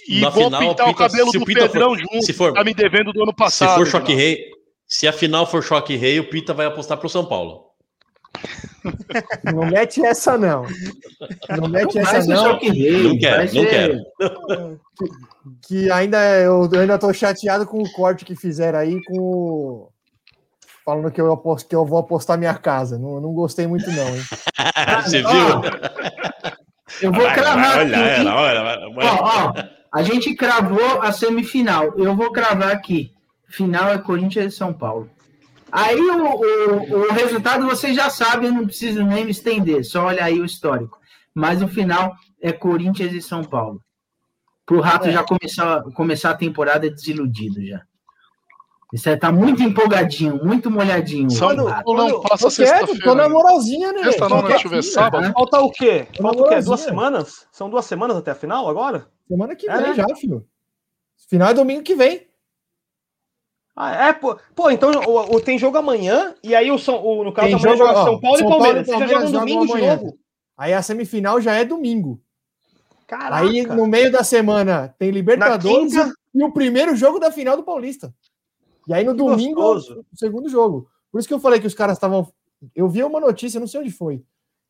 E 0.09 0.21
Na 0.21 0.29
vou 0.31 0.45
final, 0.45 0.61
pintar 0.61 0.87
o 0.87 0.91
Pita- 0.95 1.09
cabelo 1.09 1.31
se 1.31 1.37
o 1.37 1.41
do 1.41 1.45
Pita 1.47 1.61
for- 1.63 1.69
Pedrão 1.71 1.99
junto. 1.99 2.23
se 2.23 2.33
for- 2.33 2.53
Tá 2.55 2.63
me 2.65 2.73
devendo 2.73 3.13
do 3.13 3.21
ano 3.23 3.33
Se 3.33 3.37
passado. 3.37 3.77
for 3.77 3.87
choque 3.87 4.15
rei, 4.15 4.47
se 4.87 5.07
a 5.09 5.13
final 5.13 5.45
for 5.47 5.63
choque 5.63 5.97
rei, 5.97 6.19
o 6.21 6.31
Pita 6.31 6.55
vai 6.55 6.67
apostar 6.67 6.97
pro 6.97 7.09
São 7.09 7.27
Paulo. 7.27 7.65
Não 9.53 9.67
mete 9.67 10.05
essa, 10.05 10.39
não. 10.39 10.65
Não 11.61 11.69
mete 11.69 11.99
essa, 11.99 12.13
Vai 12.13 12.23
ser 12.23 12.29
não. 12.35 12.45
choque 12.53 12.71
rei. 12.71 13.03
Não 13.03 13.19
quero, 13.19 13.37
vai 13.37 13.55
não 13.55 13.67
quero. 13.71 14.81
Que 15.67 15.91
ainda 15.91 16.19
é, 16.23 16.47
eu, 16.47 16.69
eu 16.73 16.81
ainda 16.81 16.99
tô 16.99 17.13
chateado 17.13 17.67
com 17.67 17.83
o 17.83 17.93
corte 17.93 18.25
que 18.25 18.37
fizeram 18.37 18.79
aí 18.79 19.03
com 19.05 19.19
o. 19.19 19.89
Falando 20.89 21.11
que 21.11 21.21
eu, 21.21 21.31
aposto, 21.31 21.69
que 21.69 21.77
eu 21.77 21.85
vou 21.85 21.99
apostar 21.99 22.39
minha 22.39 22.55
casa. 22.55 22.99
Não, 22.99 23.21
não 23.21 23.35
gostei 23.35 23.67
muito, 23.67 23.91
não, 23.91 24.09
hein? 24.09 24.23
Você 25.05 25.19
viu? 25.19 25.61
Eu 27.03 27.13
vou 27.13 27.31
cravar 27.31 27.81
aqui. 27.81 27.95
hein? 27.95 28.27
olha, 28.27 28.63
olha. 28.63 28.89
Ó, 28.97 29.19
ó, 29.23 29.55
a 29.93 30.03
gente 30.03 30.35
cravou 30.35 31.03
a 31.03 31.13
semifinal. 31.13 31.93
Eu 31.99 32.17
vou 32.17 32.33
cravar 32.33 32.71
aqui. 32.71 33.13
Final 33.51 33.91
é 33.91 33.99
Corinthians 33.99 34.55
e 34.55 34.57
São 34.57 34.73
Paulo. 34.73 35.11
Aí 35.71 36.01
o, 36.01 36.25
o, 36.25 37.01
o 37.03 37.13
resultado 37.13 37.67
vocês 37.67 37.95
já 37.95 38.09
sabem, 38.09 38.49
eu 38.49 38.55
não 38.55 38.65
preciso 38.65 39.05
nem 39.05 39.27
me 39.27 39.33
estender, 39.33 39.85
só 39.85 40.07
olha 40.07 40.25
aí 40.25 40.41
o 40.41 40.47
histórico. 40.47 40.99
Mas 41.35 41.61
o 41.61 41.69
final 41.69 42.17
é 42.41 42.51
Corinthians 42.51 43.13
e 43.13 43.21
São 43.21 43.45
Paulo. 43.45 43.83
Pro 44.65 44.81
Rato 44.81 45.11
já 45.11 45.23
começar, 45.23 45.83
começar 45.95 46.31
a 46.31 46.35
temporada 46.35 46.91
desiludido 46.91 47.63
já. 47.63 47.83
Isso 48.93 49.09
aí 49.11 49.17
tá 49.19 49.31
muito 49.31 49.63
empolgadinho, 49.63 50.43
muito 50.43 50.71
molhadinho. 50.71 51.31
São. 51.31 51.55
Paulo 51.55 52.09
não 52.09 52.21
passa 52.23 52.37
quieto, 52.37 52.41
tô 52.41 52.51
sexta-feira. 52.51 53.15
na 53.15 53.23
né? 53.25 53.29
moralzinha, 53.29 53.93
né? 53.93 54.05
Sexta 54.05 54.29
não, 54.31 54.43
né? 54.43 54.49
Deixa 54.49 54.67
eu 54.67 54.71
ver, 54.71 54.77
quietinho. 54.77 54.93
sábado. 54.95 55.33
Falta 55.35 55.61
o 55.61 55.71
quê? 55.71 56.07
Falta 56.21 56.43
o 56.43 56.49
quê? 56.49 56.61
Duas 56.63 56.81
semanas? 56.81 57.47
São 57.53 57.69
duas 57.69 57.85
semanas 57.85 58.17
até 58.17 58.31
a 58.31 58.35
final 58.35 58.67
agora? 58.69 59.07
Semana 59.29 59.55
que 59.55 59.69
É, 59.69 59.77
vem 59.77 59.89
né? 59.89 59.95
já, 59.95 60.07
filho. 60.17 60.47
Final 61.29 61.51
é 61.51 61.55
domingo 61.55 61.83
que 61.83 61.95
vem. 61.95 62.27
Ah, 63.77 64.09
é, 64.09 64.13
pô, 64.13 64.37
pô 64.57 64.71
então 64.71 64.91
o, 64.91 65.37
o- 65.37 65.41
tem 65.41 65.59
jogo 65.59 65.77
amanhã, 65.77 66.35
e 66.43 66.55
aí 66.55 66.71
o 66.71 66.79
São, 66.79 66.97
o, 67.05 67.23
no 67.23 67.33
caso 67.33 67.49
Tem 67.49 67.57
amanhã 67.57 67.77
joga 67.77 67.95
São 67.95 68.21
Paulo 68.21 68.39
São 68.39 68.47
e 68.47 68.49
Paulo 68.51 68.65
Palmeiras. 68.65 68.89
e 68.89 68.91
Você 68.91 68.99
já 68.99 69.07
joga 69.07 69.13
Palmeiras 69.13 69.33
no 69.33 69.39
domingo 69.41 69.67
de 69.67 69.73
amanhã. 69.73 69.97
novo. 69.97 70.19
Aí 70.57 70.73
a 70.73 70.83
semifinal 70.83 71.41
já 71.41 71.55
é 71.55 71.65
domingo. 71.65 72.21
Caraca. 73.07 73.37
Aí 73.47 73.63
no 73.63 73.87
meio 73.87 74.11
da 74.11 74.25
semana 74.25 74.95
tem 74.99 75.11
Libertadores 75.11 75.93
quinta, 75.93 76.13
e 76.35 76.43
o 76.43 76.53
primeiro 76.53 76.97
jogo 76.97 77.19
da 77.21 77.31
final 77.31 77.57
do 77.57 77.63
Paulista. 77.63 78.13
E 78.89 78.95
aí 78.95 79.05
no 79.05 79.13
Que 79.13 79.19
domingo 79.19 79.61
gostoso. 79.61 80.07
o 80.11 80.17
segundo 80.17 80.49
jogo. 80.49 80.89
Por 81.13 81.19
isso 81.19 81.29
que 81.29 81.35
eu 81.35 81.41
falei 81.41 81.61
que 81.61 81.67
os 81.67 81.75
caras 81.75 81.97
estavam. 81.97 82.33
Eu 82.75 82.89
vi 82.89 83.05
uma 83.05 83.21
notícia, 83.21 83.61
não 83.61 83.67
sei 83.67 83.81
onde 83.81 83.91
foi. 83.91 84.25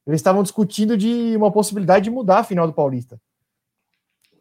Eles 0.06 0.18
estavam 0.18 0.42
discutindo 0.42 0.96
de 0.96 1.36
uma 1.36 1.52
possibilidade 1.52 2.04
de 2.04 2.10
mudar 2.10 2.38
a 2.38 2.44
final 2.44 2.66
do 2.66 2.72
Paulista. 2.72 3.20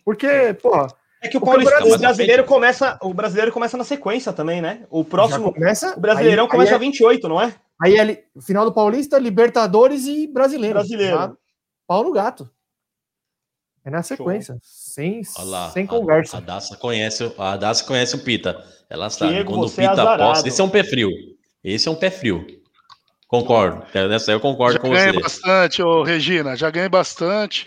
Porque, 0.04 0.54
porra, 0.62 0.88
é 1.22 1.28
que 1.28 1.38
o, 1.38 1.42
o 1.42 1.46
Paulista, 1.46 1.86
o 1.86 1.98
brasileiro 1.98 2.46
começa, 2.46 2.98
o 3.02 3.14
brasileiro 3.14 3.52
começa 3.52 3.78
na 3.78 3.84
sequência 3.84 4.32
também, 4.32 4.62
né? 4.62 4.86
O 4.90 5.04
próximo, 5.04 5.54
começa. 5.54 5.98
o 5.98 6.00
Brasileirão 6.00 6.46
aí, 6.46 6.50
começa 6.50 6.72
aí, 6.72 6.76
a 6.76 6.80
28, 6.80 7.28
não 7.28 7.42
é? 7.42 7.54
aí 7.82 7.98
é 7.98 8.26
final 8.42 8.66
do 8.66 8.74
Paulista, 8.74 9.20
Libertadores 9.20 10.06
e 10.08 10.28
Brasileiro. 10.28 10.76
Brasileiro. 10.76 11.38
Pau 11.86 12.04
no 12.04 12.12
gato. 12.12 12.50
É 13.84 13.90
na 13.90 14.04
sequência. 14.04 14.58
Sem, 14.98 15.22
Olha 15.38 15.46
lá. 15.48 15.70
sem 15.70 15.84
a- 15.84 15.88
conversa. 15.88 16.38
A 16.38 16.40
Daça 16.40 16.76
conhece, 16.76 17.32
a 17.38 17.56
Daça 17.56 17.84
conhece 17.86 18.16
o 18.16 18.20
Pita. 18.20 18.64
Ela 18.90 19.12
sabe. 19.12 19.34
Diego, 19.34 19.52
Quando 19.54 19.66
o 19.66 19.68
é 19.68 19.70
Pita 19.70 19.92
azarado. 19.92 20.24
aposta, 20.24 20.48
esse 20.48 20.60
é 20.60 20.64
um 20.64 20.70
pé 20.70 20.84
frio. 20.84 21.12
Esse 21.64 21.88
é 21.88 21.92
um 21.92 21.96
pé 21.96 22.10
frio. 22.10 22.48
Concordo. 23.28 23.84
Nessa 24.10 24.32
aí 24.32 24.36
eu 24.36 24.40
concordo 24.40 24.74
Já 24.74 24.80
com 24.80 24.90
ganhei 24.90 25.12
você. 25.14 25.20
bastante, 25.22 25.84
ô 25.84 26.02
Regina. 26.02 26.56
Já 26.56 26.72
ganhei 26.72 26.90
bastante. 26.90 27.64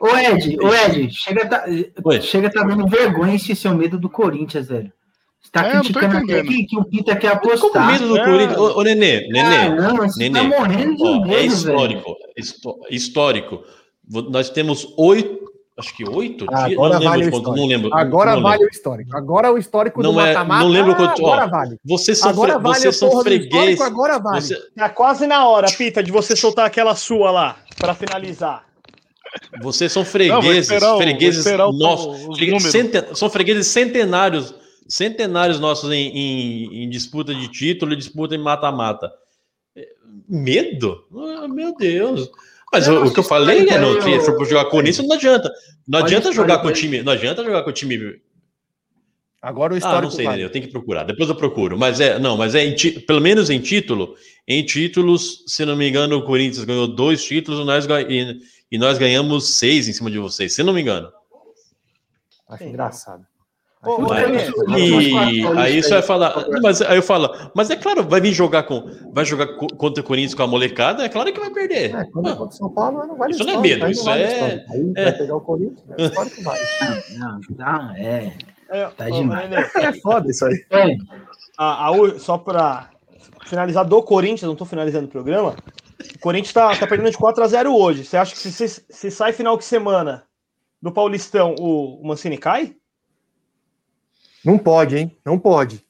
Ô 0.00 0.16
Ed, 0.16 0.56
ô 0.62 0.72
Ed, 0.74 1.10
chega 1.12 1.46
tá, 1.46 1.64
Oi. 2.04 2.20
chega 2.22 2.50
tá 2.50 2.62
dando 2.62 2.86
vergonha 2.86 3.34
esse 3.34 3.54
seu 3.54 3.74
medo 3.74 3.98
do 3.98 4.08
Corinthians, 4.08 4.68
velho. 4.68 4.90
Você 5.42 5.50
tá 5.52 5.66
É, 5.66 5.74
não 5.74 5.80
criticando 5.82 6.06
até 6.16 6.22
entendendo. 6.24 6.48
que, 6.48 6.64
que 6.66 6.78
o 6.78 6.84
Pita 6.84 7.16
quer 7.16 7.38
Como 7.40 7.52
apostar. 7.52 7.92
medo 7.92 8.08
do 8.08 8.16
É. 8.16 8.24
Corinthians. 8.24 8.56
Ô, 8.56 8.78
ô, 8.78 8.82
Nenê, 8.82 9.28
Nenê. 9.28 9.56
Caramba, 9.76 10.08
você 10.08 10.18
Nenê, 10.28 10.38
tá 10.40 10.44
morrendo 10.58 10.96
de 10.96 11.02
Ó, 11.02 11.12
medo, 11.20 11.32
é 11.32 11.36
velho. 11.36 11.46
histórico. 11.52 12.16
histó- 12.34 12.78
Histórico. 12.88 13.62
Vo- 14.08 14.22
Nós 14.30 14.48
temos 14.50 14.86
oito. 14.96 15.41
Acho 15.82 15.96
que 15.96 16.08
oito 16.08 16.46
Ah, 16.50 16.66
dias. 16.66 16.72
agora 16.78 16.94
Não 16.94 17.00
lembro 17.00 17.10
vale 17.10 17.26
o 17.26 17.30
quanto. 17.30 17.42
Não 17.44 17.52
histórico. 17.54 17.68
lembro. 17.68 17.94
Agora 17.94 18.34
não 18.34 18.42
vale 18.42 18.52
lembro. 18.58 18.66
o 18.68 18.70
histórico. 18.76 19.16
Agora 19.16 19.52
o 19.52 19.58
histórico 19.58 20.02
Não 20.02 20.12
do 20.14 20.20
é- 20.20 20.26
mata-mata. 20.34 20.62
não 20.64 20.70
lembro 20.70 20.94
quanto- 20.96 21.24
ó, 21.24 21.32
Agora 21.32 21.46
vale. 21.46 21.76
Vocês 21.84 22.18
são, 22.18 22.30
Agora 22.30 22.58
vale 22.58 22.78
vocês 22.80 22.96
são 22.96 23.08
porra 23.10 23.24
do 23.24 23.30
histórico, 23.30 23.56
freguês. 23.56 23.80
agora 23.80 24.18
vale. 24.18 24.40
Você- 24.40 24.58
Tá 24.76 24.88
quase 24.88 25.26
na 25.26 25.46
hora, 25.46 25.66
Pita, 25.70 26.02
de 26.02 26.10
você 26.12 26.34
soltar 26.36 26.66
aquela 26.66 26.94
sua 26.94 27.30
lá, 27.30 27.56
pra 27.78 27.94
finalizar. 27.94 28.64
Vocês 29.62 29.90
são 29.90 30.02
Não, 30.02 30.08
fregueses, 30.10 30.58
esperar 30.70 30.94
o- 30.94 30.98
fregueses 30.98 31.44
nossos, 31.78 32.26
os 32.28 32.36
fregueses 32.36 32.70
centen- 32.70 33.14
são 33.14 33.30
fregueses 33.30 33.66
centenários, 33.66 34.54
centenários 34.86 35.58
nossos 35.58 35.90
em, 35.90 36.08
em- 36.08 36.84
em 36.84 36.88
disputa 36.90 37.34
de 37.34 37.48
título 37.48 37.92
e 37.94 37.96
disputa 37.96 38.34
em 38.34 38.38
mata-mata. 38.38 39.10
É, 39.76 39.86
Medo? 40.28 41.04
Ah, 41.16 41.48
meu 41.48 41.74
Deus. 41.74 42.30
Mas 42.72 42.86
Eu 42.88 43.02
o, 43.04 43.06
o 43.06 43.12
que 43.12 43.20
eu 43.20 43.24
falei 43.24 43.68
é, 43.68 43.78
não, 43.78 43.94
eu- 43.94 44.20
se 44.20 44.26
for 44.34 44.46
jogar 44.46 44.64
com 44.66 44.80
isso, 44.82 45.02
não 45.06 45.14
adianta. 45.16 45.52
Não 45.86 45.98
adianta 45.98 46.32
jogar 46.32 46.58
com 46.60 46.68
o 46.68 46.72
time, 46.72 47.02
não 47.02 47.12
adianta 47.12 47.44
jogar 47.44 47.62
com 47.62 47.70
o 47.70 47.72
time. 47.72 48.20
Agora 49.42 49.72
o 49.72 49.76
Ah, 49.76 49.78
histórico 49.78 50.02
não 50.04 50.10
sei, 50.10 50.24
vale. 50.24 50.42
eu 50.42 50.50
tenho 50.50 50.64
que 50.66 50.70
procurar. 50.72 51.02
Depois 51.04 51.28
eu 51.28 51.34
procuro. 51.34 51.76
Mas 51.76 52.00
é, 52.00 52.18
não, 52.18 52.36
mas 52.36 52.54
é 52.54 52.70
ti- 52.72 52.92
pelo 53.00 53.20
menos 53.20 53.50
em 53.50 53.58
título, 53.60 54.14
em 54.46 54.64
títulos, 54.64 55.42
se 55.48 55.64
não 55.66 55.74
me 55.76 55.88
engano, 55.88 56.16
o 56.16 56.24
Corinthians 56.24 56.64
ganhou 56.64 56.86
dois 56.86 57.24
títulos 57.24 57.60
e 57.60 57.64
nós, 57.64 57.84
e, 58.08 58.38
e 58.70 58.78
nós 58.78 58.98
ganhamos 58.98 59.48
seis 59.48 59.88
em 59.88 59.92
cima 59.92 60.10
de 60.10 60.18
vocês, 60.18 60.54
se 60.54 60.62
não 60.62 60.72
me 60.72 60.80
engano. 60.80 61.10
Acho 62.48 62.64
engraçado. 62.64 63.26
Ô, 63.84 63.90
Acho 63.90 64.00
ô, 64.00 64.04
engraçado. 64.28 64.66
Nenê, 64.68 65.40
E 65.40 65.46
aí 65.58 65.82
você 65.82 65.90
vai 65.90 66.02
falar, 66.02 66.46
mas 66.62 66.80
aí 66.82 66.96
eu 66.96 67.02
falo, 67.02 67.28
mas 67.54 67.68
é 67.68 67.76
claro, 67.76 68.04
vai 68.04 68.20
vir 68.20 68.32
jogar 68.32 68.62
com, 68.62 68.84
vai 69.12 69.24
jogar 69.24 69.48
co- 69.56 69.66
contra 69.76 70.00
o 70.02 70.06
Corinthians 70.06 70.34
com 70.34 70.42
a 70.44 70.46
molecada, 70.46 71.04
é 71.04 71.08
claro 71.08 71.32
que 71.32 71.40
vai 71.40 71.50
perder. 71.50 71.92
É, 71.94 72.04
quando 72.04 72.28
é 72.28 72.32
contra 72.32 72.46
o 72.46 72.52
São 72.52 72.70
Paulo, 72.70 73.04
não 73.06 73.16
vale 73.16 73.32
Isso 73.32 73.42
não 73.44 73.54
é 73.54 73.58
medo, 73.58 73.88
isso 73.90 74.04
vale 74.04 74.22
é-. 74.22 74.64
Aí 74.70 74.92
é. 74.96 75.02
vai 75.04 75.12
pegar 75.18 75.36
o 75.36 75.40
Corinthians, 75.40 75.82
é 75.98 76.04
histórico 76.04 76.42
vale. 76.42 76.60
Não, 77.18 77.40
não, 77.58 77.90
é. 77.96 78.32
É, 78.70 78.86
Tá 78.86 79.10
demais. 79.10 79.50
Nenê, 79.50 79.62
É 79.74 79.92
foda 80.00 80.30
isso 80.30 80.44
aí. 80.46 80.64
É, 80.70 80.96
a- 81.58 81.90
a 81.90 82.18
só 82.20 82.38
pra 82.38 82.88
finalizar 83.46 83.84
do 83.84 84.00
Corinthians, 84.02 84.42
não 84.48 84.54
tô 84.56 84.64
finalizando 84.64 85.06
o 85.06 85.10
programa. 85.10 85.56
O 86.16 86.18
Corinthians 86.20 86.52
tá, 86.52 86.74
tá 86.76 86.86
perdendo 86.86 87.10
de 87.10 87.18
4x0 87.18 87.66
hoje. 87.74 88.04
Você 88.04 88.16
acha 88.16 88.32
que 88.32 88.38
se, 88.38 88.52
se, 88.68 88.84
se 88.88 89.10
sai 89.10 89.32
final 89.32 89.56
de 89.58 89.64
semana 89.64 90.22
do 90.80 90.92
Paulistão, 90.92 91.54
o, 91.58 92.00
o 92.00 92.06
Mancini 92.06 92.38
cai? 92.38 92.74
Não 94.44 94.58
pode, 94.58 94.96
hein? 94.96 95.16
Não 95.24 95.38
pode. 95.38 95.84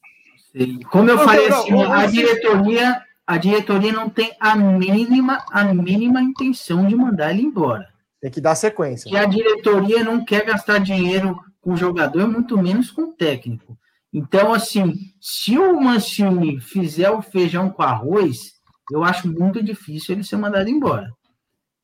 sim. 0.53 0.81
Como 0.91 1.09
eu 1.09 1.16
Não, 1.16 1.24
falei 1.24 1.49
não, 1.49 1.61
assim, 1.61 1.70
não, 1.70 1.93
a 1.93 2.07
diretoria, 2.07 3.03
a 3.27 3.39
diretoria 3.39 3.93
não 3.93 4.11
tem 4.11 4.33
a 4.39 4.55
mínima, 4.57 5.45
a 5.51 5.65
mínima 5.73 6.20
intenção 6.20 6.87
de 6.87 6.95
mandar 6.95 7.33
ele 7.33 7.43
embora. 7.43 7.89
Tem 8.20 8.31
que 8.31 8.41
dar 8.41 8.55
sequência. 8.55 9.09
que 9.11 9.16
a 9.16 9.24
diretoria 9.24 10.05
não 10.05 10.24
quer 10.24 10.45
gastar 10.45 10.79
dinheiro 10.79 11.37
com 11.61 11.77
jogador, 11.77 12.29
muito 12.29 12.57
menos 12.57 12.91
com 12.91 13.12
técnico. 13.12 13.77
Então, 14.12 14.53
assim, 14.53 14.95
se 15.20 15.59
o 15.59 15.81
Mancini 15.81 16.61
fizer 16.61 17.11
o 17.11 17.23
feijão 17.23 17.70
com 17.70 17.83
arroz, 17.83 18.53
eu 18.91 19.03
acho 19.03 19.27
muito 19.27 19.62
difícil 19.62 20.15
ele 20.15 20.24
ser 20.24 20.37
mandado 20.37 20.69
embora. 20.69 21.11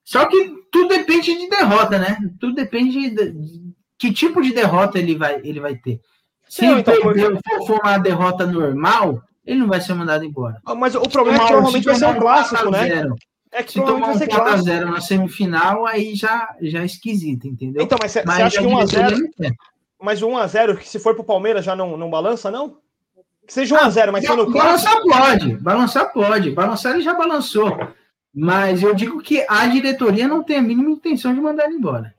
Só 0.05 0.27
que 0.27 0.55
tudo 0.71 0.89
depende 0.89 1.35
de 1.37 1.49
derrota, 1.49 1.99
né? 1.99 2.19
Tudo 2.39 2.55
depende 2.55 3.11
de, 3.11 3.33
de 3.33 3.63
que 3.99 4.13
tipo 4.13 4.41
de 4.43 4.53
derrota 4.53 4.99
ele 4.99 5.17
vai, 5.17 5.41
ele 5.43 5.61
vai 5.61 5.75
ter. 5.77 6.01
Se 6.49 6.63
Não, 6.63 6.73
ele 6.73 6.81
então, 6.81 6.95
perder, 7.03 7.39
for, 7.67 7.81
uma 7.83 7.99
derrota 7.99 8.47
normal, 8.47 9.23
ele 9.45 9.61
não 9.61 9.67
vai 9.69 9.81
ser 9.81 9.95
mandado 9.95 10.25
embora. 10.25 10.61
Mas 10.77 10.95
o 10.95 11.03
problema 11.03 11.39
é 11.39 11.41
que 11.41 11.47
Tomar- 11.47 11.49
provavelmente 11.49 11.85
vai 11.85 11.95
se 11.95 12.01
ser 12.01 12.07
um 12.07 12.19
clássico, 12.21 12.71
né? 12.71 12.89
4x0, 12.89 13.15
É 13.53 13.63
que 13.63 13.73
Se 13.73 13.81
tomar 13.81 13.95
um 13.95 14.01
vai 14.01 14.19
ser 14.19 14.29
clássico. 14.29 14.69
4x0 14.71 14.85
na 14.91 15.01
semifinal, 15.01 15.87
aí 15.87 16.15
já, 16.15 16.55
já 16.61 16.81
é 16.83 16.85
esquisito, 16.87 17.47
entendeu? 17.47 17.83
Então, 17.83 17.99
mas 18.01 18.13
você 18.13 18.21
acha 18.27 18.61
a 18.61 18.63
que 18.63 18.69
1x0 18.69 18.87
diretoria 18.89 19.19
não 19.19 19.31
quer. 19.33 19.53
Mas 20.01 20.23
o 20.23 20.29
1x0, 20.29 20.77
que 20.79 20.89
se 20.89 20.99
for 20.99 21.15
pro 21.15 21.25
Palmeiras 21.25 21.65
já 21.65 21.75
não, 21.75 21.97
não 21.97 22.09
balança, 22.11 22.51
não? 22.51 22.77
Que 23.47 23.53
seja 23.53 23.77
1x0, 23.79 24.13
mas 24.13 24.25
sendo 24.27 24.51
Balançar 24.51 25.01
clássico. 25.01 25.09
pode, 25.09 25.57
balançar 25.57 26.13
pode, 26.13 26.51
balançar 26.51 26.93
ele 26.95 27.03
já 27.03 27.15
balançou. 27.15 27.77
Mas 28.35 28.83
eu 28.83 28.95
digo 28.95 29.21
que 29.23 29.45
a 29.49 29.67
diretoria 29.67 30.29
não 30.29 30.43
tem 30.45 30.59
a 30.59 30.63
mínima 30.63 30.91
intenção 30.91 31.35
de 31.35 31.41
mandar 31.41 31.65
ele 31.65 31.77
embora. 31.77 32.15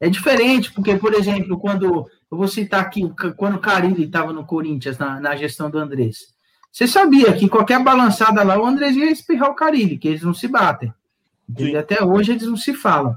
É 0.00 0.08
diferente, 0.08 0.72
porque, 0.72 0.94
por 0.96 1.12
exemplo, 1.14 1.58
quando 1.58 2.06
eu 2.30 2.36
vou 2.36 2.48
citar 2.48 2.80
aqui, 2.80 3.02
quando 3.36 3.56
o 3.56 3.60
Carilli 3.60 4.04
estava 4.04 4.32
no 4.32 4.44
Corinthians, 4.44 4.98
na, 4.98 5.20
na 5.20 5.36
gestão 5.36 5.70
do 5.70 5.78
Andrés, 5.78 6.34
Você 6.72 6.86
sabia 6.86 7.32
que 7.32 7.48
qualquer 7.48 7.82
balançada 7.82 8.42
lá, 8.42 8.60
o 8.60 8.66
Andrés 8.66 8.96
ia 8.96 9.10
espirrar 9.10 9.50
o 9.50 9.54
Carilli, 9.54 9.96
que 9.96 10.08
eles 10.08 10.22
não 10.22 10.34
se 10.34 10.48
batem. 10.48 10.92
E 11.56 11.76
até 11.76 12.02
hoje 12.02 12.32
eles 12.32 12.46
não 12.46 12.56
se 12.56 12.74
falam. 12.74 13.14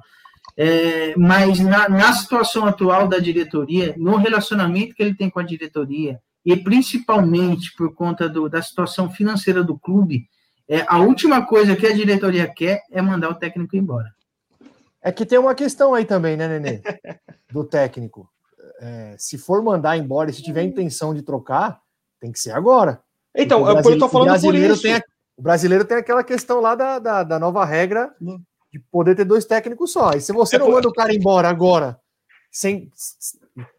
É, 0.55 1.15
mas 1.17 1.59
na, 1.59 1.89
na, 1.89 2.13
situação 2.13 2.65
atual 2.65 3.07
da 3.07 3.17
diretoria, 3.17 3.95
no 3.97 4.17
relacionamento 4.17 4.93
que 4.93 5.01
ele 5.01 5.15
tem 5.15 5.29
com 5.29 5.39
a 5.39 5.43
diretoria, 5.43 6.19
e 6.45 6.55
principalmente 6.55 7.73
por 7.75 7.93
conta 7.93 8.27
do, 8.29 8.47
da 8.49 8.61
situação 8.61 9.09
financeira 9.09 9.63
do 9.63 9.77
clube, 9.77 10.27
é, 10.67 10.85
a 10.87 10.99
última 10.99 11.45
coisa 11.45 11.75
que 11.75 11.87
a 11.87 11.93
diretoria 11.93 12.47
quer 12.47 12.83
é 12.91 13.01
mandar 13.01 13.29
o 13.29 13.35
técnico 13.35 13.75
embora. 13.75 14.13
É 15.01 15.11
que 15.11 15.25
tem 15.25 15.39
uma 15.39 15.55
questão 15.55 15.93
aí 15.93 16.05
também, 16.05 16.35
né, 16.37 16.47
Nenê? 16.47 16.81
Do 17.51 17.63
técnico. 17.63 18.29
É, 18.81 19.15
se 19.17 19.37
for 19.37 19.61
mandar 19.61 19.97
embora 19.97 20.29
e 20.29 20.33
se 20.33 20.41
tiver 20.41 20.63
intenção 20.63 21.13
de 21.13 21.21
trocar, 21.21 21.81
tem 22.19 22.31
que 22.31 22.39
ser 22.39 22.51
agora. 22.51 23.01
Então, 23.35 23.69
é 23.69 23.79
eu 23.79 23.99
tô 23.99 24.07
falando 24.07 24.39
por 24.41 24.55
isso. 24.55 24.81
Tem 24.81 24.95
a, 24.95 25.03
o 25.37 25.41
brasileiro 25.41 25.85
tem 25.85 25.97
aquela 25.97 26.23
questão 26.23 26.61
lá 26.61 26.75
da, 26.75 26.99
da, 26.99 27.23
da, 27.23 27.39
nova 27.39 27.63
regra 27.65 28.13
de 28.71 28.79
poder 28.91 29.15
ter 29.15 29.25
dois 29.25 29.45
técnicos 29.45 29.91
só. 29.91 30.11
E 30.11 30.21
se 30.21 30.31
você 30.31 30.55
é 30.55 30.59
não 30.59 30.71
manda 30.71 30.87
o 30.87 30.93
cara 30.93 31.13
embora 31.13 31.49
agora, 31.49 31.99
sem 32.51 32.91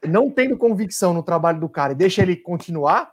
não 0.07 0.31
tendo 0.31 0.57
convicção 0.57 1.15
no 1.15 1.23
trabalho 1.23 1.61
do 1.61 1.69
cara 1.69 1.93
e 1.93 1.97
deixa 1.97 2.23
ele 2.23 2.37
continuar, 2.37 3.13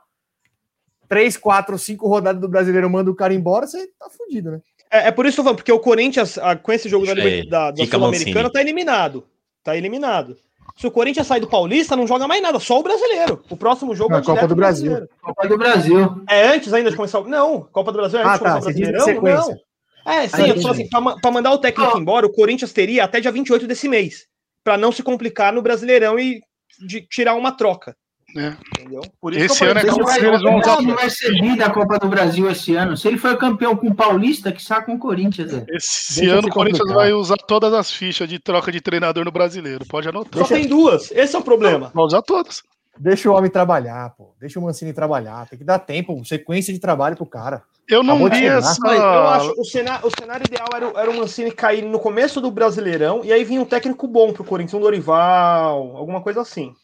três, 1.08 1.36
quatro, 1.36 1.78
cinco 1.78 2.06
rodadas 2.06 2.40
do 2.40 2.48
brasileiro 2.48 2.88
manda 2.90 3.10
o 3.10 3.14
cara 3.14 3.34
embora, 3.34 3.66
você 3.66 3.86
tá 3.98 4.10
fudido, 4.10 4.50
né? 4.50 4.60
É, 4.90 5.08
é 5.08 5.10
por 5.10 5.26
isso 5.26 5.36
que 5.36 5.40
eu 5.40 5.44
tô 5.44 5.48
falando, 5.48 5.56
porque 5.58 5.72
o 5.72 5.80
Corinthians, 5.80 6.38
com 6.62 6.72
esse 6.72 6.88
jogo 6.88 7.06
da, 7.06 7.14
da, 7.14 7.70
da 7.70 7.86
Sul-Americana, 7.86 8.50
tá 8.50 8.60
eliminado. 8.60 9.26
Tá 9.62 9.76
eliminado. 9.76 10.36
Se 10.76 10.86
o 10.86 10.90
Corinthians 10.90 11.26
sai 11.26 11.40
do 11.40 11.48
Paulista, 11.48 11.96
não 11.96 12.06
joga 12.06 12.28
mais 12.28 12.40
nada, 12.40 12.58
só 12.60 12.78
o 12.78 12.82
brasileiro. 12.82 13.42
O 13.50 13.56
próximo 13.56 13.94
jogo 13.94 14.12
não, 14.12 14.18
é 14.18 14.22
Copa 14.22 14.46
do 14.46 14.54
Brasil. 14.54 14.90
Brasileiro. 14.90 15.08
Copa 15.20 15.48
do 15.48 15.58
Brasil. 15.58 16.24
É 16.28 16.48
antes 16.48 16.72
ainda 16.72 16.90
de 16.90 16.96
começar. 16.96 17.20
Não, 17.22 17.62
Copa 17.72 17.90
do 17.90 17.98
Brasil 17.98 18.20
é 18.20 18.22
antes 18.22 18.34
ah, 18.34 18.38
tá, 18.38 18.58
de 18.58 18.72
começar 18.72 18.90
o 18.90 19.20
Brasileirão? 19.20 19.48
Não. 19.48 19.68
É, 20.12 20.26
sim, 20.26 20.48
eu 20.48 20.70
assim, 20.70 20.88
pra, 20.88 21.30
mandar 21.30 21.52
o 21.52 21.58
técnico 21.58 21.92
oh. 21.94 21.98
embora, 21.98 22.26
o 22.26 22.32
Corinthians 22.32 22.72
teria 22.72 23.04
até 23.04 23.20
dia 23.20 23.30
28 23.30 23.66
desse 23.66 23.88
mês. 23.88 24.26
para 24.64 24.78
não 24.78 24.90
se 24.90 25.02
complicar 25.02 25.52
no 25.52 25.60
Brasileirão 25.60 26.18
e 26.18 26.40
de 26.86 27.02
tirar 27.02 27.34
uma 27.34 27.52
troca. 27.52 27.96
É. 28.36 28.54
Entendeu? 28.78 29.00
Por 29.20 29.32
isso 29.32 29.46
esse 29.46 29.64
ano 29.64 29.80
é 29.80 29.84
que 29.84 30.02
vai, 30.02 30.24
eles 30.24 30.42
vão 30.42 30.58
usar. 30.58 30.80
vai 30.82 31.08
servir 31.08 31.56
da 31.56 31.70
Copa 31.70 31.98
do 31.98 32.08
Brasil 32.08 32.50
esse 32.50 32.74
ano. 32.74 32.96
Se 32.96 33.08
ele 33.08 33.16
for 33.16 33.36
campeão 33.38 33.74
com 33.74 33.88
o 33.88 33.94
Paulista, 33.94 34.52
que 34.52 34.62
saca 34.62 34.86
com 34.86 34.94
o 34.94 34.98
Corinthians. 34.98 35.52
É. 35.52 35.64
Esse 35.70 36.20
Deixa 36.20 36.36
ano 36.36 36.48
o 36.48 36.50
Corinthians 36.50 36.92
vai 36.92 37.12
usar 37.12 37.36
todas 37.36 37.72
as 37.72 37.90
fichas 37.90 38.28
de 38.28 38.38
troca 38.38 38.70
de 38.70 38.80
treinador 38.80 39.24
no 39.24 39.32
brasileiro. 39.32 39.86
Pode 39.86 40.08
anotar. 40.08 40.46
Só 40.46 40.54
tem 40.54 40.66
duas. 40.66 41.10
Esse 41.10 41.34
é 41.34 41.38
o 41.38 41.42
problema. 41.42 41.90
Vai 41.94 42.04
usar 42.04 42.20
todas. 42.22 42.62
Deixa 42.98 43.30
o 43.30 43.34
homem 43.34 43.50
trabalhar, 43.50 44.10
pô. 44.10 44.34
Deixa 44.40 44.58
o 44.58 44.62
Mancini 44.62 44.92
trabalhar. 44.92 45.48
Tem 45.48 45.58
que 45.58 45.64
dar 45.64 45.78
tempo, 45.78 46.22
sequência 46.24 46.74
de 46.74 46.80
trabalho 46.80 47.16
pro 47.16 47.24
cara. 47.24 47.62
Eu 47.88 48.02
não 48.02 48.28
vi 48.28 48.44
essa. 48.44 48.76
Eu 48.86 49.28
acho 49.28 49.54
o 49.56 49.64
cenário, 49.64 50.06
o 50.06 50.10
cenário 50.10 50.44
ideal 50.46 50.68
era, 50.74 51.00
era 51.00 51.10
o 51.10 51.16
Mancini 51.16 51.50
cair 51.50 51.82
no 51.82 51.98
começo 51.98 52.40
do 52.40 52.50
Brasileirão 52.50 53.24
e 53.24 53.32
aí 53.32 53.44
vinha 53.44 53.62
um 53.62 53.64
técnico 53.64 54.06
bom 54.06 54.32
pro 54.32 54.44
Corinthians, 54.44 54.74
um 54.74 54.80
Dorival, 54.80 55.96
alguma 55.96 56.20
coisa 56.20 56.42
assim. 56.42 56.74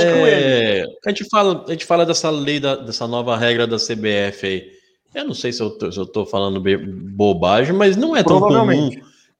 É, 0.00 0.08
é, 0.08 0.78
ele. 0.80 0.96
A 1.04 1.08
gente 1.10 1.24
fala, 1.28 1.64
a 1.66 1.70
gente 1.70 1.84
fala 1.84 2.06
dessa 2.06 2.30
lei, 2.30 2.58
da, 2.58 2.76
dessa 2.76 3.06
nova 3.06 3.36
regra 3.36 3.66
da 3.66 3.76
CBF 3.76 4.46
aí. 4.46 4.76
Eu 5.14 5.24
não 5.24 5.34
sei 5.34 5.52
se 5.52 5.62
eu 5.62 5.70
tô, 5.70 5.90
se 5.90 5.98
eu 5.98 6.06
tô 6.06 6.26
falando 6.26 6.62
bobagem, 7.14 7.74
mas 7.74 7.96
não 7.96 8.16
é 8.16 8.22
tão 8.22 8.40
comum. 8.40 8.90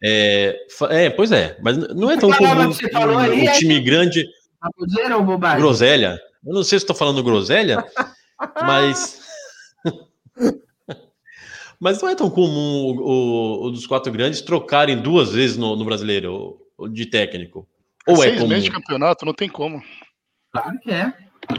É, 0.03 0.57
é, 0.91 1.11
pois 1.11 1.33
é, 1.33 1.57
mas 1.63 1.77
não 1.77 2.11
é 2.11 2.17
tão 2.19 2.31
comum 2.31 2.65
um, 2.65 2.69
um 2.69 3.53
time 3.53 3.81
grande. 3.81 4.27
Groselha. 5.61 6.21
Eu 6.45 6.55
não 6.55 6.63
sei 6.63 6.79
se 6.79 6.85
estou 6.85 6.97
falando 6.97 7.23
groselha, 7.23 7.85
mas. 8.63 9.21
mas 11.81 12.01
não 12.01 12.09
é 12.09 12.15
tão 12.15 12.31
comum 12.31 12.85
o, 12.87 13.01
o, 13.01 13.67
o, 13.67 13.71
dos 13.71 13.87
quatro 13.87 14.13
grandes 14.13 14.41
trocarem 14.43 14.97
duas 14.97 15.33
vezes 15.33 15.57
no, 15.57 15.77
no 15.77 15.85
brasileiro 15.85 16.59
de 16.91 17.07
técnico. 17.07 17.67
Ou 18.07 18.15
é 18.17 18.29
Seis 18.29 18.37
comum? 18.37 18.49
meses 18.49 18.65
de 18.65 18.71
campeonato, 18.71 19.27
não 19.27 19.35
tem 19.35 19.49
como. 19.49 19.83
Claro 20.53 20.79
que 20.81 20.91
é. 20.91 21.13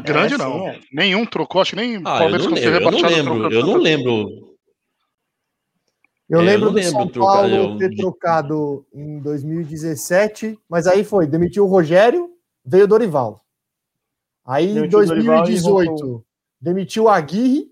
Grande 0.03 0.35
é, 0.35 0.37
não. 0.37 0.67
É. 0.67 0.79
Nenhum 0.91 1.25
trocou, 1.25 1.61
acho 1.61 1.71
que 1.71 1.75
nem 1.75 1.97
ah, 1.97 2.19
Palmeiras 2.19 2.45
eu 2.45 2.49
não 2.49 2.57
lembro, 2.57 2.73
eu 2.73 2.91
não 2.91 2.99
lembro, 2.99 3.53
eu 3.53 3.65
não 3.65 3.77
lembro. 3.77 4.57
Eu 6.29 6.41
é, 6.41 6.43
lembro 6.43 6.69
eu 6.69 6.73
do 6.73 6.83
São 6.83 7.07
Paulo 7.07 7.55
eu... 7.55 7.77
ter 7.77 7.95
trocado 7.95 8.85
em 8.93 9.19
2017, 9.19 10.59
mas 10.67 10.85
aí 10.85 11.03
foi, 11.03 11.25
demitiu 11.25 11.65
o 11.65 11.69
Rogério, 11.69 12.29
veio 12.65 12.83
o 12.83 12.87
Dorival. 12.87 13.41
Aí 14.45 14.77
em 14.77 14.87
2018 14.87 16.25
demitiu 16.59 17.03
o 17.03 17.09
Aguirre 17.09 17.71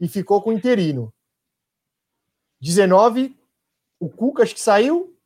e 0.00 0.08
ficou 0.08 0.40
com 0.42 0.50
o 0.50 0.52
interino. 0.52 1.12
19, 2.60 3.36
o 3.98 4.08
Cuca 4.08 4.42
acho 4.42 4.54
que 4.54 4.60
saiu 4.60 5.16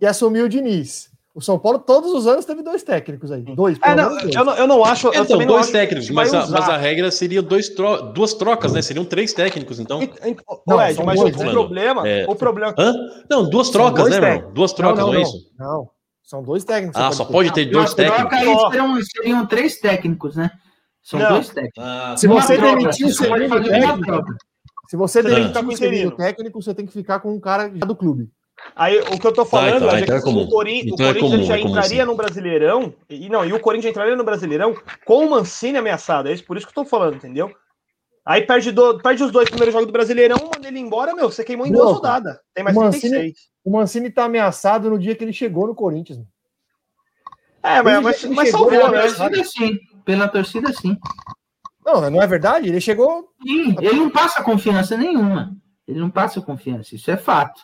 e 0.00 0.06
assumiu 0.06 0.46
o 0.46 0.48
Diniz. 0.48 1.09
O 1.40 1.42
São 1.42 1.58
Paulo, 1.58 1.78
todos 1.78 2.12
os 2.12 2.26
anos, 2.26 2.44
teve 2.44 2.62
dois 2.62 2.82
técnicos 2.82 3.32
aí. 3.32 3.40
Dois, 3.40 3.78
é, 3.82 3.94
não, 3.94 4.10
dois. 4.10 4.34
Eu, 4.34 4.44
não, 4.44 4.54
eu 4.56 4.66
não 4.66 4.84
acho. 4.84 5.08
Então, 5.08 5.38
dois 5.38 5.62
acho 5.62 5.72
técnicos, 5.72 6.10
mas 6.10 6.34
a, 6.34 6.46
mas 6.48 6.68
a, 6.68 6.76
regra 6.76 7.10
seria 7.10 7.40
dois 7.40 7.70
tro 7.70 8.12
duas 8.12 8.34
trocas, 8.34 8.74
né? 8.74 8.82
Seriam 8.82 9.06
três 9.06 9.32
técnicos, 9.32 9.80
então. 9.80 10.00
não, 10.66 10.82
Ed, 10.82 11.02
mas 11.02 11.18
dois, 11.18 11.34
o, 11.34 11.38
né? 11.38 11.50
problema, 11.50 12.06
é... 12.06 12.26
o 12.28 12.34
problema. 12.34 12.74
Hã? 12.78 12.94
Não, 13.30 13.48
duas 13.48 13.70
trocas, 13.70 14.10
né, 14.10 14.20
meu? 14.20 14.50
Duas 14.52 14.74
trocas, 14.74 14.98
não, 14.98 15.06
não, 15.06 15.12
não 15.14 15.20
é 15.20 15.22
isso? 15.22 15.50
Não, 15.58 15.90
são 16.22 16.42
dois 16.42 16.62
técnicos. 16.62 17.00
Ah, 17.00 17.10
só 17.10 17.24
pode 17.24 17.50
ter 17.54 17.64
dois 17.64 17.94
técnicos. 17.94 18.38
Seriam, 18.38 19.02
seriam 19.02 19.46
três 19.46 19.80
técnicos, 19.80 20.36
né? 20.36 20.50
São 21.02 21.18
dois 21.20 21.48
técnicos. 21.48 21.82
Ah, 21.82 22.14
se 22.18 22.26
você 22.26 22.58
demitir 22.58 23.06
o 23.06 23.12
segundo 23.14 23.64
técnico. 23.64 24.24
Se 24.90 24.96
você 24.96 25.22
demitir 25.22 25.64
o 25.64 25.76
segundo 25.76 26.16
técnico, 26.16 26.62
você 26.62 26.74
tem 26.74 26.84
que 26.84 26.92
ficar 26.92 27.20
com 27.20 27.32
um 27.32 27.40
cara 27.40 27.66
do 27.66 27.96
clube. 27.96 28.28
Aí 28.74 28.98
o 29.00 29.18
que 29.18 29.26
eu 29.26 29.32
tô 29.32 29.44
falando 29.44 29.70
tá, 29.70 29.76
então, 29.76 29.90
é, 29.96 30.00
então 30.00 30.16
é 30.16 30.22
que 30.22 30.28
o, 30.28 30.48
Corin 30.48 30.80
então 30.84 30.94
o, 30.94 30.96
Corinthians 30.96 31.16
é 31.16 31.20
comum, 31.20 31.44
já 31.44 31.56
é 31.56 31.60
entraria 31.60 32.06
no 32.06 32.16
Brasileirão, 32.16 32.94
e 33.08 33.28
não, 33.28 33.44
e 33.44 33.52
o 33.52 33.60
Corinthians 33.60 33.90
entraria 33.90 34.16
no 34.16 34.24
Brasileirão 34.24 34.74
com 35.04 35.26
o 35.26 35.30
Mancini 35.30 35.78
ameaçado. 35.78 36.28
É 36.28 36.32
isso, 36.32 36.44
por 36.44 36.56
isso 36.56 36.66
que 36.66 36.70
eu 36.70 36.84
tô 36.84 36.88
falando, 36.88 37.16
entendeu? 37.16 37.50
Aí 38.24 38.42
perde, 38.42 38.70
do, 38.70 38.98
perde 38.98 39.22
os 39.22 39.32
dois 39.32 39.48
primeiros 39.48 39.72
jogos 39.72 39.86
do 39.86 39.92
Brasileirão, 39.92 40.36
manda 40.38 40.68
ele 40.68 40.78
embora, 40.78 41.14
meu, 41.14 41.30
você 41.30 41.42
queimou 41.42 41.66
em 41.66 41.72
duas 41.72 41.92
rodadas. 41.92 42.38
Tem 42.54 42.62
mais 42.62 42.76
o 42.76 42.80
Mancini, 42.80 43.10
36. 43.10 43.38
O 43.64 43.70
Mancini 43.72 44.10
tá 44.10 44.24
ameaçado 44.24 44.88
no 44.88 44.98
dia 44.98 45.14
que 45.14 45.24
ele 45.24 45.32
chegou 45.32 45.66
no 45.66 45.74
Corinthians. 45.74 46.18
É, 47.62 47.82
mas, 47.82 48.02
mas, 48.02 48.24
mas 48.24 48.50
salvou, 48.50 48.70
pela 48.70 48.90
né? 48.90 49.02
Torcida, 49.02 49.44
sim. 49.44 49.78
Pela 50.04 50.28
torcida, 50.28 50.72
sim. 50.72 50.96
Não, 51.84 52.10
não 52.10 52.22
é 52.22 52.26
verdade? 52.26 52.68
Ele 52.68 52.80
chegou. 52.80 53.28
Sim, 53.42 53.74
ele 53.80 53.96
não 53.96 54.10
passa 54.10 54.42
confiança 54.42 54.96
nenhuma. 54.96 55.56
Ele 55.86 55.98
não 55.98 56.10
passa 56.10 56.40
confiança, 56.40 56.94
isso 56.94 57.10
é 57.10 57.16
fato. 57.16 57.60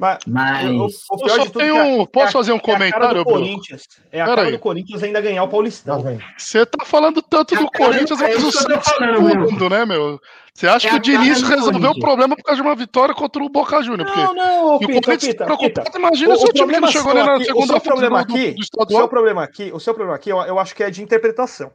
Mas, 0.00 0.18
Mas... 0.26 0.62
Pior 0.64 1.36
eu 1.36 1.38
de 1.40 1.50
tudo 1.50 1.58
tenho, 1.58 2.02
é 2.02 2.06
posso 2.06 2.28
é 2.28 2.32
fazer 2.32 2.52
um 2.52 2.58
comentário, 2.58 3.20
é 3.20 3.24
Corinthians. 3.24 3.82
É 4.10 4.22
a 4.22 4.24
cara 4.24 4.50
do 4.50 4.58
Corinthians 4.58 5.02
ainda 5.02 5.20
ganhar 5.20 5.42
o 5.42 5.48
Paulistão. 5.48 6.02
Você 6.38 6.64
tá 6.64 6.86
falando 6.86 7.20
tanto 7.20 7.54
do 7.54 7.70
Corinthians, 7.70 8.18
mas 8.18 8.42
o 8.42 8.50
segundo, 8.50 9.68
né, 9.68 9.84
meu? 9.84 10.18
Você 10.54 10.66
acha 10.66 10.88
é 10.88 10.90
que 10.90 10.96
o 10.96 11.00
Diniz 11.00 11.42
resolveu 11.42 11.90
o 11.90 12.00
problema 12.00 12.34
por 12.34 12.42
causa 12.42 12.60
de 12.60 12.66
uma 12.66 12.74
vitória 12.74 13.14
contra 13.14 13.42
o 13.42 13.48
Boca 13.48 13.82
Juniors? 13.82 14.10
Porque 14.10 14.24
não, 14.24 14.34
não, 14.34 14.74
o 14.76 14.78
Corinthians 14.80 15.24
Pita, 15.24 15.44
preocupado, 15.44 15.98
imagina 15.98 16.34
o, 16.34 16.38
se 16.38 16.44
o, 16.44 16.52
time 16.52 16.80
não 16.80 16.88
chegou 16.88 17.14
nem 17.14 17.24
na 17.24 17.38
segunda 17.38 17.76
o 17.76 17.80
problema 17.80 18.20
aqui, 18.20 18.54
do, 18.54 18.84
do 18.86 18.94
o 18.94 18.96
seu 18.96 19.08
problema 19.08 19.44
aqui, 19.44 19.70
o 19.72 19.80
seu 19.80 19.94
problema 19.94 20.16
aqui, 20.16 20.30
eu, 20.30 20.38
eu 20.38 20.58
acho 20.58 20.74
que 20.74 20.82
é 20.82 20.90
de 20.90 21.02
interpretação. 21.02 21.70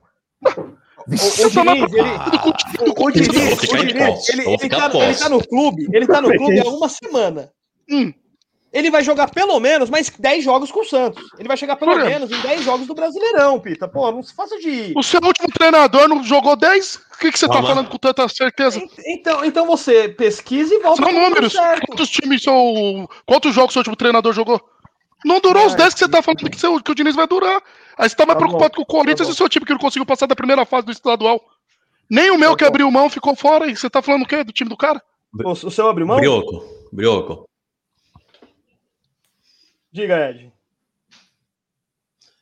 O, 1.08 1.12
o 1.12 1.50
Diniz, 1.50 1.94
ele, 1.94 2.10
o, 2.80 3.06
o 3.06 3.12
Diniz, 3.12 3.64
o 3.64 3.78
Diniz, 3.78 4.30
ele, 4.30 4.50
ele, 4.50 4.70
tá, 4.70 4.92
ele 4.94 5.16
tá 5.16 5.30
no 5.30 5.48
clube, 5.48 5.88
ele 5.94 6.08
tá 6.08 6.22
no 6.22 6.36
clube 6.36 6.60
há 6.60 6.68
uma 6.68 6.90
semana. 6.90 7.52
Hum. 7.90 8.14
Ele 8.76 8.92
vai 8.92 9.02
jogar 9.02 9.30
pelo 9.30 9.58
menos 9.58 9.90
mais 9.90 10.10
10 10.10 10.44
jogos 10.44 10.70
com 10.70 10.82
o 10.82 10.86
Santos. 10.86 11.24
Ele 11.40 11.48
vai 11.48 11.56
chegar 11.56 11.78
pelo 11.78 11.94
Por 11.94 12.04
menos 12.04 12.30
em 12.30 12.42
10 12.42 12.62
jogos 12.62 12.86
do 12.86 12.94
Brasileirão, 12.94 13.58
Pita. 13.58 13.88
Pô, 13.88 14.12
não 14.12 14.22
se 14.22 14.36
faça 14.36 14.60
de. 14.60 14.92
O 14.98 15.02
seu 15.02 15.22
último 15.24 15.48
treinador 15.48 16.10
não 16.10 16.22
jogou 16.22 16.58
10? 16.58 16.96
O 16.96 17.18
que, 17.18 17.32
que 17.32 17.40
você 17.40 17.48
tá 17.48 17.64
falando 17.64 17.88
com 17.88 17.98
tanta 17.98 18.28
certeza? 18.28 18.86
Então, 19.06 19.46
então 19.46 19.66
você 19.66 20.10
pesquisa 20.10 20.76
e 20.76 20.80
volta. 20.80 21.02
São 21.02 21.14
números. 21.14 21.54
Quantos 21.88 22.10
times 22.10 22.44
são. 22.44 23.08
Quantos 23.26 23.56
jogos 23.56 23.70
o 23.70 23.74
seu 23.76 23.80
último 23.80 23.96
treinador 23.96 24.34
jogou? 24.34 24.62
Não 25.24 25.40
durou 25.40 25.64
é, 25.64 25.68
os 25.68 25.76
10 25.76 25.94
que 25.94 26.00
você 26.02 26.10
tá 26.10 26.22
falando 26.22 26.50
que, 26.50 26.60
seu, 26.60 26.84
que 26.84 26.92
o 26.92 26.96
Diniz 26.96 27.16
vai 27.16 27.28
durar. 27.28 27.64
Aí 27.98 28.10
você 28.10 28.16
tá 28.16 28.26
mais 28.26 28.38
tá 28.38 28.44
preocupado 28.44 28.72
bom, 28.72 28.76
com 28.76 28.82
o 28.82 28.86
Corinthians 28.86 29.28
tá 29.28 29.32
e 29.32 29.32
o 29.32 29.38
seu 29.38 29.48
time 29.48 29.66
que 29.66 29.72
não 29.72 29.80
conseguiu 29.80 30.06
passar 30.06 30.28
da 30.28 30.36
primeira 30.36 30.66
fase 30.66 30.86
do 30.86 30.92
estadual. 30.92 31.42
Nem 32.10 32.30
o 32.30 32.38
meu 32.38 32.52
tá 32.52 32.58
que 32.58 32.64
bom. 32.66 32.68
abriu 32.68 32.92
mão 32.92 33.10
ficou 33.10 33.34
fora. 33.38 33.68
E 33.68 33.76
você 33.76 33.90
tá 33.90 34.02
falando 34.02 34.24
o 34.24 34.28
quê? 34.28 34.44
Do 34.44 34.52
time 34.52 34.70
do 34.70 34.76
cara? 34.76 35.02
O, 35.34 35.50
o 35.50 35.72
seu 35.72 35.88
abriu 35.88 36.06
mão? 36.06 36.18
Brioco. 36.18 36.66
Brioco. 36.92 37.50
Diga, 39.96 40.30
Ed. 40.30 40.52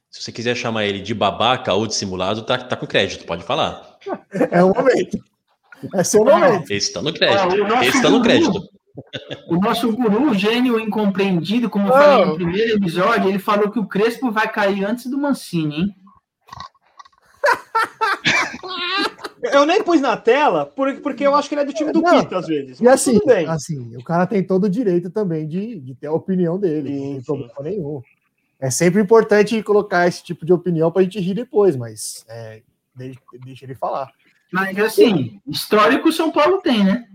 Se 0.10 0.24
você 0.24 0.32
quiser 0.32 0.56
chamar 0.56 0.86
ele 0.86 1.00
de 1.00 1.14
babaca 1.14 1.72
ou 1.72 1.86
de 1.86 1.94
simulado, 1.94 2.42
tá, 2.42 2.58
tá 2.58 2.76
com 2.76 2.88
crédito, 2.88 3.28
pode 3.28 3.44
falar. 3.44 4.00
É 4.50 4.64
o 4.64 4.74
momento. 4.74 5.24
É 5.94 6.04
seu 6.04 6.26
momento. 6.26 6.72
Esse 6.72 6.92
tá 6.92 7.00
no 7.00 7.14
crédito. 7.14 7.64
Ah, 7.72 7.86
Esse 7.86 8.02
tá 8.02 8.10
no 8.10 8.24
crédito. 8.24 8.60
O 9.48 9.58
nosso 9.58 9.96
guru, 9.96 10.34
gênio 10.34 10.80
incompreendido, 10.80 11.70
como 11.70 11.90
eu 11.90 11.94
falei 11.94 12.26
no 12.26 12.36
primeiro 12.36 12.78
episódio, 12.78 13.30
ele 13.30 13.38
falou 13.38 13.70
que 13.70 13.78
o 13.78 13.86
Crespo 13.86 14.32
vai 14.32 14.52
cair 14.52 14.84
antes 14.84 15.06
do 15.06 15.20
Mancini, 15.20 15.76
hein? 15.76 15.96
Eu 19.52 19.66
nem 19.66 19.84
pus 19.84 20.00
na 20.00 20.16
tela 20.16 20.66
porque, 20.66 21.02
porque 21.02 21.26
eu 21.28 21.36
acho 21.36 21.50
que 21.50 21.56
ele 21.56 21.62
é 21.62 21.66
do 21.66 21.74
time 21.74 21.92
do 21.92 22.02
Não, 22.02 22.22
Pita, 22.24 22.38
às 22.38 22.48
vezes. 22.48 22.80
E 22.80 22.88
assim, 22.88 23.20
tudo 23.20 23.26
bem. 23.28 23.48
assim, 23.48 23.96
o 23.98 24.04
cara 24.04 24.26
tem 24.26 24.44
todo 24.44 24.66
o 24.66 24.70
direito 24.70 25.10
também 25.10 25.48
de, 25.48 25.80
de 25.80 25.96
ter 25.96 26.08
a 26.08 26.14
opinião 26.14 26.58
dele, 26.60 26.90
Sim, 26.90 26.96
não 27.00 27.12
tem 27.12 27.20
sim. 27.20 27.26
problema 27.26 27.54
nenhum. 27.62 28.02
É 28.60 28.70
sempre 28.70 29.02
importante 29.02 29.62
colocar 29.64 30.08
esse 30.08 30.24
tipo 30.24 30.46
de 30.46 30.54
opinião 30.54 30.92
pra 30.92 31.04
gente 31.04 31.20
rir 31.20 31.34
depois, 31.34 31.76
mas 31.76 32.24
é, 32.30 32.62
deixa, 32.96 33.20
deixa 33.44 33.66
ele 33.66 33.76
falar. 33.76 34.10
Mas 34.52 34.78
assim, 34.80 35.42
histórico 35.48 36.12
São 36.12 36.32
Paulo 36.32 36.60
tem, 36.62 36.84
né? 36.84 37.06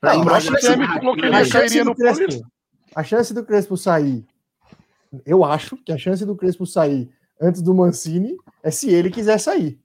Pra 0.00 0.14
Não, 0.16 0.40
cima. 0.40 0.94
que 0.94 1.00
colocou 1.00 1.24
A 1.24 1.40
ele 1.40 1.44
chance, 1.50 1.78
do 1.78 1.84
no 1.84 1.94
Crespo, 1.94 2.46
a 2.94 3.02
chance 3.02 3.34
do 3.34 3.44
Crespo 3.44 3.76
sair, 3.76 4.24
eu 5.24 5.44
acho 5.44 5.76
que 5.78 5.92
a 5.92 5.98
chance 5.98 6.24
do 6.24 6.36
Crespo 6.36 6.64
sair 6.66 7.10
antes 7.40 7.60
do 7.60 7.74
Mancini 7.74 8.36
é 8.62 8.70
se 8.70 8.90
ele 8.90 9.10
quiser 9.10 9.38
sair. 9.38 9.78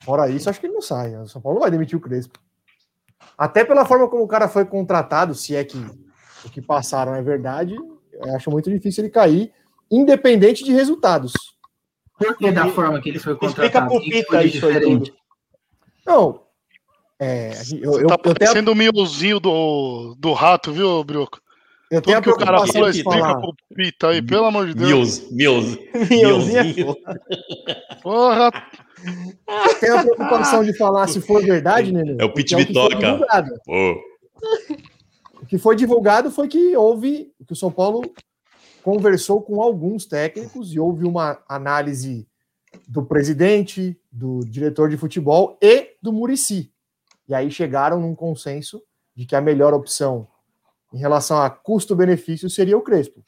Fora 0.00 0.28
isso, 0.28 0.48
acho 0.48 0.60
que 0.60 0.66
ele 0.66 0.74
não 0.74 0.82
sai. 0.82 1.16
O 1.16 1.26
São 1.26 1.40
Paulo 1.40 1.56
não 1.56 1.62
vai 1.62 1.70
demitir 1.70 1.96
o 1.96 2.00
Crespo. 2.00 2.38
Até 3.36 3.64
pela 3.64 3.84
forma 3.84 4.08
como 4.08 4.22
o 4.24 4.28
cara 4.28 4.48
foi 4.48 4.64
contratado, 4.64 5.34
se 5.34 5.54
é 5.54 5.64
que 5.64 5.78
o 6.44 6.50
que 6.50 6.60
passaram 6.62 7.14
é 7.14 7.22
verdade, 7.22 7.74
eu 8.12 8.34
acho 8.34 8.50
muito 8.50 8.70
difícil 8.70 9.04
ele 9.04 9.10
cair, 9.10 9.52
independente 9.90 10.64
de 10.64 10.72
resultados. 10.72 11.32
Por 12.18 12.36
que 12.36 12.50
da 12.50 12.68
forma 12.68 13.00
que 13.00 13.08
ele 13.08 13.18
foi 13.18 13.34
Explica 13.34 13.54
contratado? 13.54 13.86
pro 13.88 13.96
O 13.96 14.00
que 14.00 14.10
Pita 14.10 14.22
isso 14.22 14.36
aí 14.36 14.50
diferente? 14.50 15.14
Não. 16.06 16.42
É, 17.20 17.50
eu, 17.50 17.92
Você 17.92 18.04
eu, 18.04 18.06
tá 18.06 18.14
eu 18.14 18.34
parecendo 18.34 18.72
o 18.72 18.74
miozinho 18.74 19.40
do, 19.40 20.14
do 20.18 20.32
rato, 20.32 20.72
viu, 20.72 21.02
Brioco? 21.04 21.40
eu 21.90 22.02
tenho 22.02 22.18
a 22.18 22.20
Tudo 22.20 22.36
que 22.36 22.42
o 22.42 22.46
cara 22.46 22.66
falou, 22.66 22.88
explica 22.88 23.40
pro 23.40 23.54
Pita 23.74 24.08
aí, 24.08 24.22
pelo 24.22 24.44
amor 24.44 24.66
de 24.66 24.74
Deus. 24.74 25.30
Mills, 25.30 25.34
Mills. 25.34 25.78
Miozinho. 26.10 26.96
Porra, 28.02 28.50
Tenho 29.80 29.98
a 29.98 30.02
preocupação 30.02 30.64
de 30.64 30.76
falar 30.76 31.08
se 31.08 31.20
for 31.20 31.42
verdade, 31.42 31.92
Nenê. 31.92 32.16
É 32.18 32.24
o 32.24 32.32
porque 32.32 32.56
Pit 32.56 32.66
Bitoca. 32.66 33.20
O 35.40 35.46
que 35.46 35.58
foi 35.58 35.76
divulgado 35.76 36.30
foi 36.30 36.48
que 36.48 36.76
houve, 36.76 37.32
que 37.46 37.52
o 37.52 37.56
São 37.56 37.70
Paulo 37.70 38.02
conversou 38.82 39.42
com 39.42 39.62
alguns 39.62 40.06
técnicos 40.06 40.72
e 40.74 40.80
houve 40.80 41.04
uma 41.04 41.42
análise 41.48 42.26
do 42.86 43.04
presidente, 43.04 43.98
do 44.10 44.40
diretor 44.40 44.90
de 44.90 44.96
futebol 44.96 45.58
e 45.62 45.96
do 46.02 46.12
Murici. 46.12 46.72
E 47.28 47.34
aí 47.34 47.50
chegaram 47.50 48.00
num 48.00 48.14
consenso 48.14 48.82
de 49.14 49.26
que 49.26 49.36
a 49.36 49.40
melhor 49.40 49.74
opção 49.74 50.26
em 50.92 50.98
relação 50.98 51.40
a 51.40 51.50
custo-benefício 51.50 52.48
seria 52.48 52.76
o 52.76 52.82
Crespo. 52.82 53.22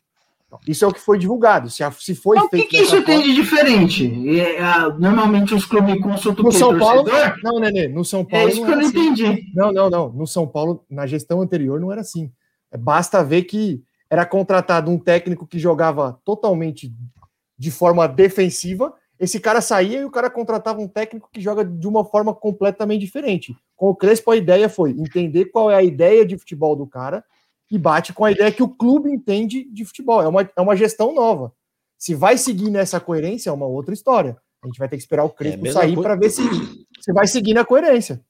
Isso 0.67 0.85
é 0.85 0.89
o 0.89 0.93
que 0.93 1.01
foi 1.01 1.19
divulgado. 1.19 1.71
Se, 1.71 1.83
a- 1.85 1.91
se 1.93 2.15
foi 2.15 2.37
Mas 2.37 2.47
o 2.47 2.49
que, 2.51 2.57
feito 2.57 2.71
que 2.71 2.77
isso 2.79 2.97
tem 3.05 3.17
forma- 3.17 3.23
de 3.23 3.35
diferente? 3.35 4.39
É, 4.41 4.61
ah, 4.63 4.89
normalmente 4.99 5.55
os 5.55 5.65
clubes 5.65 6.01
consultam 6.01 6.45
no? 6.45 6.53
São 6.53 6.79
Paulo, 6.79 7.05
Torcedor? 7.05 7.39
não, 7.43 7.61
Nenê, 7.61 7.89
no 7.89 8.05
São 8.05 8.21
É 8.21 8.25
Paulo 8.25 8.49
isso 8.49 8.61
não 8.61 8.67
que 8.67 8.73
eu 8.73 8.77
não 8.79 8.87
assim. 8.87 8.99
entendi. 9.09 9.45
Não, 9.55 9.73
não, 9.73 9.91
não. 9.91 10.09
No 10.13 10.27
São 10.27 10.47
Paulo, 10.47 10.85
na 10.91 11.07
gestão 11.07 11.41
anterior, 11.41 11.79
não 11.81 11.93
era 11.93 12.01
assim. 12.01 12.31
É, 12.73 12.77
Basta 12.77 13.23
ver 13.25 13.43
que 13.45 13.83
era 14.09 14.27
contratado 14.27 14.91
um 14.91 14.99
técnico 14.99 15.47
que 15.47 15.59
jogava 15.59 16.19
totalmente 16.25 16.93
de 17.57 17.71
forma 17.71 18.09
defensiva. 18.09 18.93
Esse 19.19 19.39
cara 19.39 19.61
saía 19.61 20.01
e 20.01 20.05
o 20.05 20.11
cara 20.11 20.31
contratava 20.31 20.81
um 20.81 20.89
técnico 20.89 21.29
que 21.33 21.41
joga 21.41 21.65
de 21.65 21.87
uma 21.87 22.05
forma 22.05 22.35
completamente 22.35 23.01
diferente. 23.03 23.55
Com 23.77 23.91
o 23.91 23.95
Crespo, 23.95 24.31
a 24.31 24.37
ideia 24.37 24.69
foi 24.69 24.91
entender 24.93 25.47
qual 25.47 25.71
é 25.71 25.77
a 25.77 25.83
ideia 25.83 26.25
de 26.25 26.39
futebol 26.39 26.75
do 26.75 26.87
cara 26.87 27.23
e 27.71 27.79
bate 27.79 28.13
com 28.13 28.25
a 28.25 28.33
ideia 28.33 28.51
que 28.51 28.63
o 28.63 28.69
clube 28.69 29.11
entende 29.11 29.65
de 29.71 29.85
futebol. 29.85 30.21
É 30.23 30.27
uma, 30.29 30.51
é 30.57 30.61
uma 30.61 30.77
gestão 30.77 31.15
nova. 31.15 31.53
Se 31.97 32.15
vai 32.15 32.37
seguir 32.37 32.71
nessa 32.71 32.99
coerência, 32.99 33.51
é 33.51 33.53
uma 33.53 33.67
outra 33.67 33.95
história. 33.95 34.37
A 34.63 34.67
gente 34.67 34.79
vai 34.79 34.89
ter 34.89 34.97
que 34.97 35.03
esperar 35.03 35.25
o 35.25 35.31
Crespo 35.31 35.63
mesma 35.63 35.81
sair 35.81 35.97
para 36.01 36.17
ver 36.17 36.31
se, 36.31 36.43
se 37.01 37.13
vai 37.13 37.27
seguir 37.27 37.55
na 37.55 37.65
coerência. 37.65 38.21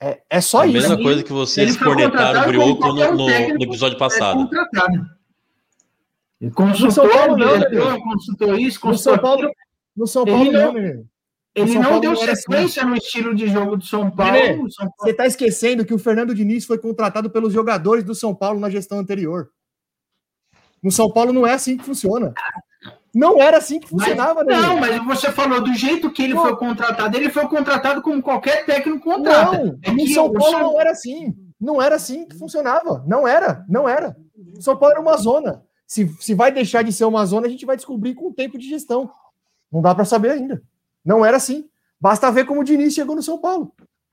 É, 0.00 0.20
é 0.30 0.40
só 0.40 0.60
a 0.62 0.66
isso. 0.66 0.74
mesma 0.78 0.94
Ele- 0.94 1.02
coisa 1.02 1.22
que 1.24 1.32
vocês 1.32 1.76
cornetaram 1.76 2.42
o 2.42 2.46
Brioco 2.46 2.86
no, 2.88 2.94
no- 2.94 3.26
no 3.56 3.62
episódio 3.64 3.96
É 3.96 3.98
passado. 3.98 4.48
Ele 6.40 6.50
No 6.50 6.54
São 6.54 7.04
consultou 7.04 7.08
Paulo, 7.10 7.36
não, 7.36 7.58
diretor, 7.58 7.92
Nenê. 7.92 8.02
consultou 8.04 8.54
isso, 8.58 8.76
No 8.78 8.90
consultou 8.92 8.96
São 9.14 9.18
Paulo, 9.18 9.50
no 9.96 10.06
São 10.06 10.24
Paulo 10.24 10.52
não, 10.52 10.72
menino. 10.72 11.06
Ele 11.62 11.74
não 11.74 11.82
Paulo 11.82 12.00
deu 12.00 12.12
não 12.12 12.22
era 12.22 12.36
sequência 12.36 12.84
no 12.84 12.96
estilo 12.96 13.34
de 13.34 13.48
jogo 13.48 13.76
do 13.76 13.84
São 13.84 14.10
Paulo. 14.10 14.32
Nenê, 14.32 14.56
São 14.70 14.86
Paulo- 14.86 14.94
Você 15.00 15.10
está 15.10 15.26
esquecendo 15.26 15.84
que 15.84 15.94
o 15.94 15.98
Fernando 15.98 16.34
Diniz 16.34 16.64
foi 16.64 16.78
contratado 16.78 17.30
pelos 17.30 17.52
jogadores 17.52 18.04
do 18.04 18.14
São 18.14 18.34
Paulo 18.34 18.58
na 18.60 18.70
gestão 18.70 18.98
anterior. 18.98 19.50
No 20.82 20.90
São 20.92 21.10
Paulo 21.12 21.32
não 21.32 21.46
é 21.46 21.52
assim 21.54 21.76
que 21.76 21.84
funciona. 21.84 22.32
Não 23.14 23.40
era 23.42 23.56
assim 23.58 23.80
que 23.80 23.88
Mas- 23.92 24.04
funcionava, 24.04 24.44
não, 24.44 24.78
Nenê. 24.78 25.00
mas 25.00 25.04
você 25.18 25.32
falou 25.32 25.60
do 25.62 25.74
jeito 25.74 26.10
que 26.12 26.22
ele 26.22 26.34
Não. 26.34 26.42
foi 26.42 26.56
contratado. 26.56 27.16
Ele 27.16 27.30
foi 27.30 27.48
contratado 27.48 28.02
como 28.02 28.22
qualquer 28.22 28.64
técnico 28.64 29.00
contrata. 29.00 29.64
Não, 29.64 29.78
É 29.82 29.90
no 29.90 30.06
São 30.08 30.30
Paulo 30.32 30.58
não 30.60 30.80
era 30.80 30.90
assim. 30.92 31.34
Não 31.60 31.82
era 31.82 31.96
assim 31.96 32.26
que 32.28 32.36
funcionava. 32.38 33.02
Não 33.06 33.26
era, 33.26 33.64
não 33.68 33.88
era. 33.88 34.16
O 34.56 34.62
São 34.62 34.76
Paulo 34.76 34.92
era 34.92 35.00
uma 35.00 35.16
zona. 35.16 35.62
Se, 35.86 36.06
se 36.20 36.34
vai 36.34 36.52
deixar 36.52 36.82
de 36.82 36.92
ser 36.92 37.06
uma 37.06 37.24
zona, 37.26 37.46
a 37.46 37.50
gente 37.50 37.64
vai 37.66 37.74
descobrir 37.74 38.14
com 38.14 38.28
o 38.28 38.32
tempo 38.32 38.58
de 38.58 38.68
gestão. 38.68 39.10
Não 39.72 39.82
dá 39.82 39.94
para 39.94 40.04
saber 40.04 40.30
ainda. 40.30 40.62
Não 41.08 41.24
era 41.24 41.38
assim. 41.38 41.66
Basta 41.98 42.30
ver 42.30 42.44
como 42.44 42.60
o 42.60 42.64
Diniz 42.64 42.92
chegou 42.92 43.16
no 43.16 43.22
São 43.22 43.38
Paulo. 43.38 43.72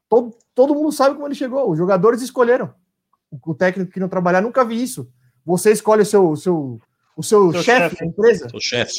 Todo, 0.10 0.34
todo 0.56 0.74
mundo 0.74 0.94
sabe 0.94 1.16
como 1.16 1.28
ele 1.28 1.36
chegou. 1.36 1.70
Os 1.70 1.78
jogadores 1.78 2.22
escolheram. 2.22 2.74
O, 3.30 3.52
o 3.52 3.54
técnico 3.54 3.92
que 3.92 4.00
não 4.00 4.08
trabalhar 4.08 4.40
nunca 4.40 4.64
vi 4.64 4.82
isso. 4.82 5.12
Você 5.46 5.74
escolhe 5.74 6.04
o 6.04 6.06
seu, 6.06 6.30
o 6.30 6.38
seu, 6.38 6.80
o 7.18 7.22
seu, 7.22 7.52
Seu 7.52 7.64
chefe 7.64 7.82
chefe. 7.82 7.96
da 8.00 8.06
empresa. 8.06 8.48
O 8.54 8.62
chefe. 8.62 8.94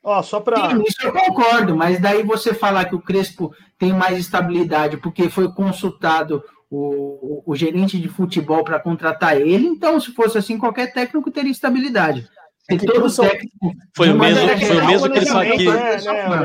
Ó, 0.00 0.22
só 0.22 0.38
pra. 0.38 0.70
Sim, 0.70 0.84
isso 0.86 1.04
eu 1.04 1.12
concordo, 1.12 1.74
mas 1.74 2.00
daí 2.00 2.22
você 2.22 2.54
falar 2.54 2.84
que 2.84 2.94
o 2.94 3.02
Crespo 3.02 3.52
tem 3.76 3.92
mais 3.92 4.16
estabilidade 4.16 4.96
porque 4.98 5.28
foi 5.28 5.52
consultado 5.52 6.40
o, 6.70 6.78
o, 6.78 7.42
o 7.46 7.56
gerente 7.56 7.98
de 7.98 8.06
futebol 8.08 8.62
para 8.62 8.78
contratar 8.78 9.40
ele, 9.40 9.66
então 9.66 9.98
se 9.98 10.12
fosse 10.12 10.38
assim, 10.38 10.56
qualquer 10.56 10.92
técnico 10.92 11.32
teria 11.32 11.50
estabilidade. 11.50 12.28
É 12.70 12.76
que 12.78 12.86
todo 12.86 13.14
técnico, 13.14 13.74
Foi 13.94 14.08
o 14.10 14.18
mesmo, 14.18 14.40
foi 14.66 14.76
o 14.76 14.86
mesmo 14.86 15.10
que 15.10 15.18
ele 15.18 15.26
falou 15.26 15.56
que. 15.56 15.66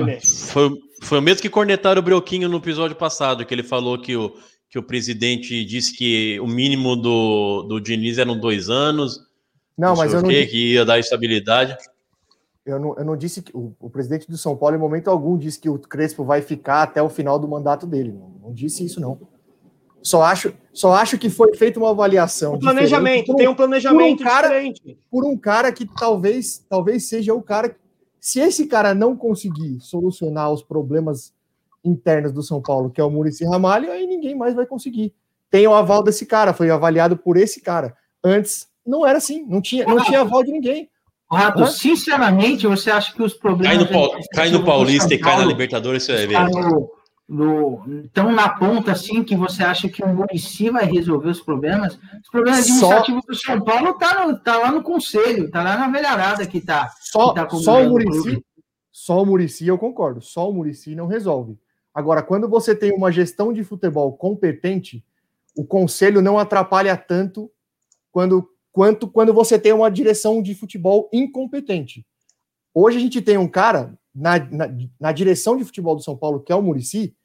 né? 0.05 0.19
Foi, 0.21 0.69
foi 1.03 1.19
o 1.19 1.21
mesmo 1.21 1.41
que 1.41 1.49
cornetaram 1.49 1.99
o 1.99 2.03
Brioquinho 2.03 2.49
no 2.49 2.57
episódio 2.57 2.95
passado, 2.95 3.45
que 3.45 3.53
ele 3.53 3.63
falou 3.63 3.97
que 4.01 4.17
o, 4.17 4.33
que 4.69 4.77
o 4.77 4.83
presidente 4.83 5.63
disse 5.63 5.95
que 5.95 6.37
o 6.41 6.47
mínimo 6.47 6.95
do, 6.97 7.63
do 7.63 7.79
Diniz 7.79 8.17
eram 8.17 8.37
dois 8.37 8.69
anos. 8.69 9.19
Não, 9.77 9.95
mas 9.95 10.11
sei 10.11 10.19
eu 10.19 10.23
não, 10.23 10.29
di- 10.29 10.47
que 10.47 10.73
ia 10.73 10.83
dar 10.83 10.99
estabilidade. 10.99 11.77
eu 12.65 12.77
não, 12.77 12.97
eu 12.97 13.05
não 13.05 13.15
disse 13.15 13.41
que 13.41 13.55
o, 13.55 13.73
o 13.79 13.89
presidente 13.89 14.29
do 14.29 14.37
São 14.37 14.57
Paulo, 14.57 14.75
em 14.75 14.79
momento 14.79 15.09
algum, 15.09 15.37
disse 15.37 15.57
que 15.57 15.69
o 15.69 15.79
Crespo 15.79 16.25
vai 16.25 16.41
ficar 16.41 16.83
até 16.83 17.01
o 17.01 17.07
final 17.09 17.39
do 17.39 17.47
mandato 17.47 17.87
dele. 17.87 18.11
Não, 18.11 18.35
não 18.43 18.53
disse 18.53 18.83
isso, 18.85 18.99
não. 18.99 19.17
Só 20.01 20.21
acho, 20.23 20.53
só 20.73 20.93
acho 20.93 21.17
que 21.17 21.29
foi 21.29 21.55
feita 21.55 21.79
uma 21.79 21.91
avaliação. 21.91 22.53
Um 22.55 22.59
planejamento, 22.59 23.31
um- 23.33 23.35
tem 23.35 23.47
um 23.47 23.55
planejamento 23.55 24.17
por 24.17 24.23
um 24.23 24.29
cara- 24.29 24.47
diferente. 24.47 24.97
por 25.11 25.25
um 25.25 25.37
cara 25.37 25.71
que 25.71 25.85
talvez, 25.85 26.65
talvez 26.69 27.07
seja 27.09 27.33
o 27.33 27.41
cara. 27.41 27.75
Se 28.19 28.39
esse 28.39 28.65
cara 28.67 28.93
não 28.93 29.15
conseguir 29.15 29.77
solucionar 29.79 30.51
os 30.51 30.61
problemas 30.63 31.33
internos 31.83 32.31
do 32.31 32.41
São 32.43 32.61
Paulo, 32.61 32.89
que 32.89 32.99
é 32.99 33.03
o 33.03 33.09
Murici 33.09 33.45
Ramalho, 33.45 33.91
aí 33.91 34.05
ninguém 34.05 34.35
mais 34.35 34.53
vai 34.53 34.65
conseguir. 34.65 35.13
Tem 35.49 35.65
o 35.67 35.73
aval 35.73 36.03
desse 36.03 36.25
cara, 36.25 36.53
foi 36.53 36.69
avaliado 36.69 37.17
por 37.17 37.37
esse 37.37 37.61
cara. 37.61 37.95
Antes 38.23 38.67
não 38.85 39.05
era 39.05 39.17
assim, 39.17 39.45
não 39.47 39.61
tinha, 39.61 39.85
não 39.85 40.03
tinha 40.03 40.21
aval 40.21 40.43
de 40.43 40.51
ninguém. 40.51 40.89
Rato, 41.31 41.65
sinceramente, 41.67 42.65
você 42.67 42.89
acha 42.89 43.13
que 43.13 43.21
os 43.21 43.33
Cai 43.33 43.39
problemas. 43.39 43.77
no, 43.77 43.87
Pau- 43.87 44.11
cai 44.33 44.49
no 44.49 44.65
Paulista 44.65 45.13
e 45.13 45.17
cai 45.19 45.37
na 45.37 45.45
Libertadores, 45.45 46.03
você 46.03 46.25
vai 46.27 46.45
ver. 46.47 46.53
No- 47.29 48.07
tão 48.11 48.31
na 48.31 48.49
ponta 48.49 48.91
assim 48.91 49.23
que 49.23 49.35
você 49.35 49.63
acha 49.63 49.87
que 49.87 50.03
o 50.03 50.07
Murici 50.07 50.69
vai 50.71 50.85
resolver 50.85 51.29
os 51.29 51.39
problemas? 51.39 51.93
Os 52.23 52.29
problemas 52.31 52.65
Só- 52.65 52.73
administrativos 52.97 53.23
do 53.25 53.35
São 53.35 53.61
Paulo 53.63 53.93
tá, 53.93 54.25
no- 54.27 54.39
tá 54.39 54.57
lá 54.57 54.71
no 54.71 54.81
conselho, 54.81 55.49
tá 55.51 55.61
lá 55.61 55.77
na 55.77 55.87
velharada 55.89 56.45
que 56.47 56.59
tá. 56.59 56.91
Só, 56.99 57.29
que 57.29 57.35
tá 57.35 57.49
só 57.49 57.83
o 57.83 57.89
Murici, 57.91 58.43
só 58.91 59.21
o 59.21 59.25
Murici, 59.25 59.67
eu 59.67 59.77
concordo, 59.77 60.19
só 60.21 60.49
o 60.49 60.53
Murici 60.53 60.95
não 60.95 61.05
resolve. 61.07 61.57
Agora, 61.93 62.23
quando 62.23 62.49
você 62.49 62.75
tem 62.75 62.91
uma 62.91 63.11
gestão 63.11 63.53
de 63.53 63.63
futebol 63.63 64.11
competente, 64.13 65.05
o 65.55 65.63
conselho 65.63 66.21
não 66.21 66.39
atrapalha 66.39 66.97
tanto 66.97 67.51
quando, 68.11 68.49
quanto 68.71 69.07
quando 69.07 69.33
você 69.33 69.59
tem 69.59 69.71
uma 69.73 69.89
direção 69.91 70.41
de 70.41 70.55
futebol 70.55 71.09
incompetente. 71.13 72.05
Hoje 72.73 72.97
a 72.97 73.01
gente 73.01 73.21
tem 73.21 73.37
um 73.37 73.47
cara 73.47 73.97
na, 74.15 74.39
na, 74.39 74.67
na 74.99 75.11
direção 75.11 75.57
de 75.57 75.63
futebol 75.65 75.95
do 75.95 76.01
São 76.01 76.15
Paulo, 76.17 76.39
que 76.39 76.51
é 76.51 76.55
o 76.55 76.61
Murici, 76.61 77.15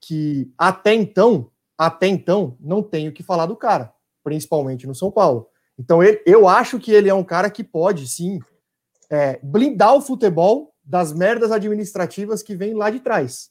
que 0.00 0.52
até 0.56 0.94
então, 0.94 1.50
até 1.76 2.06
então, 2.06 2.56
não 2.60 2.82
tem 2.82 3.08
o 3.08 3.12
que 3.12 3.22
falar 3.22 3.46
do 3.46 3.56
cara, 3.56 3.92
principalmente 4.22 4.86
no 4.86 4.94
São 4.94 5.10
Paulo. 5.10 5.48
Então, 5.78 6.02
ele, 6.02 6.20
eu 6.26 6.48
acho 6.48 6.78
que 6.78 6.90
ele 6.90 7.08
é 7.08 7.14
um 7.14 7.22
cara 7.22 7.50
que 7.50 7.62
pode, 7.62 8.08
sim, 8.08 8.40
é, 9.08 9.38
blindar 9.42 9.94
o 9.94 10.00
futebol 10.00 10.74
das 10.82 11.12
merdas 11.12 11.52
administrativas 11.52 12.42
que 12.42 12.56
vêm 12.56 12.74
lá 12.74 12.90
de 12.90 13.00
trás. 13.00 13.50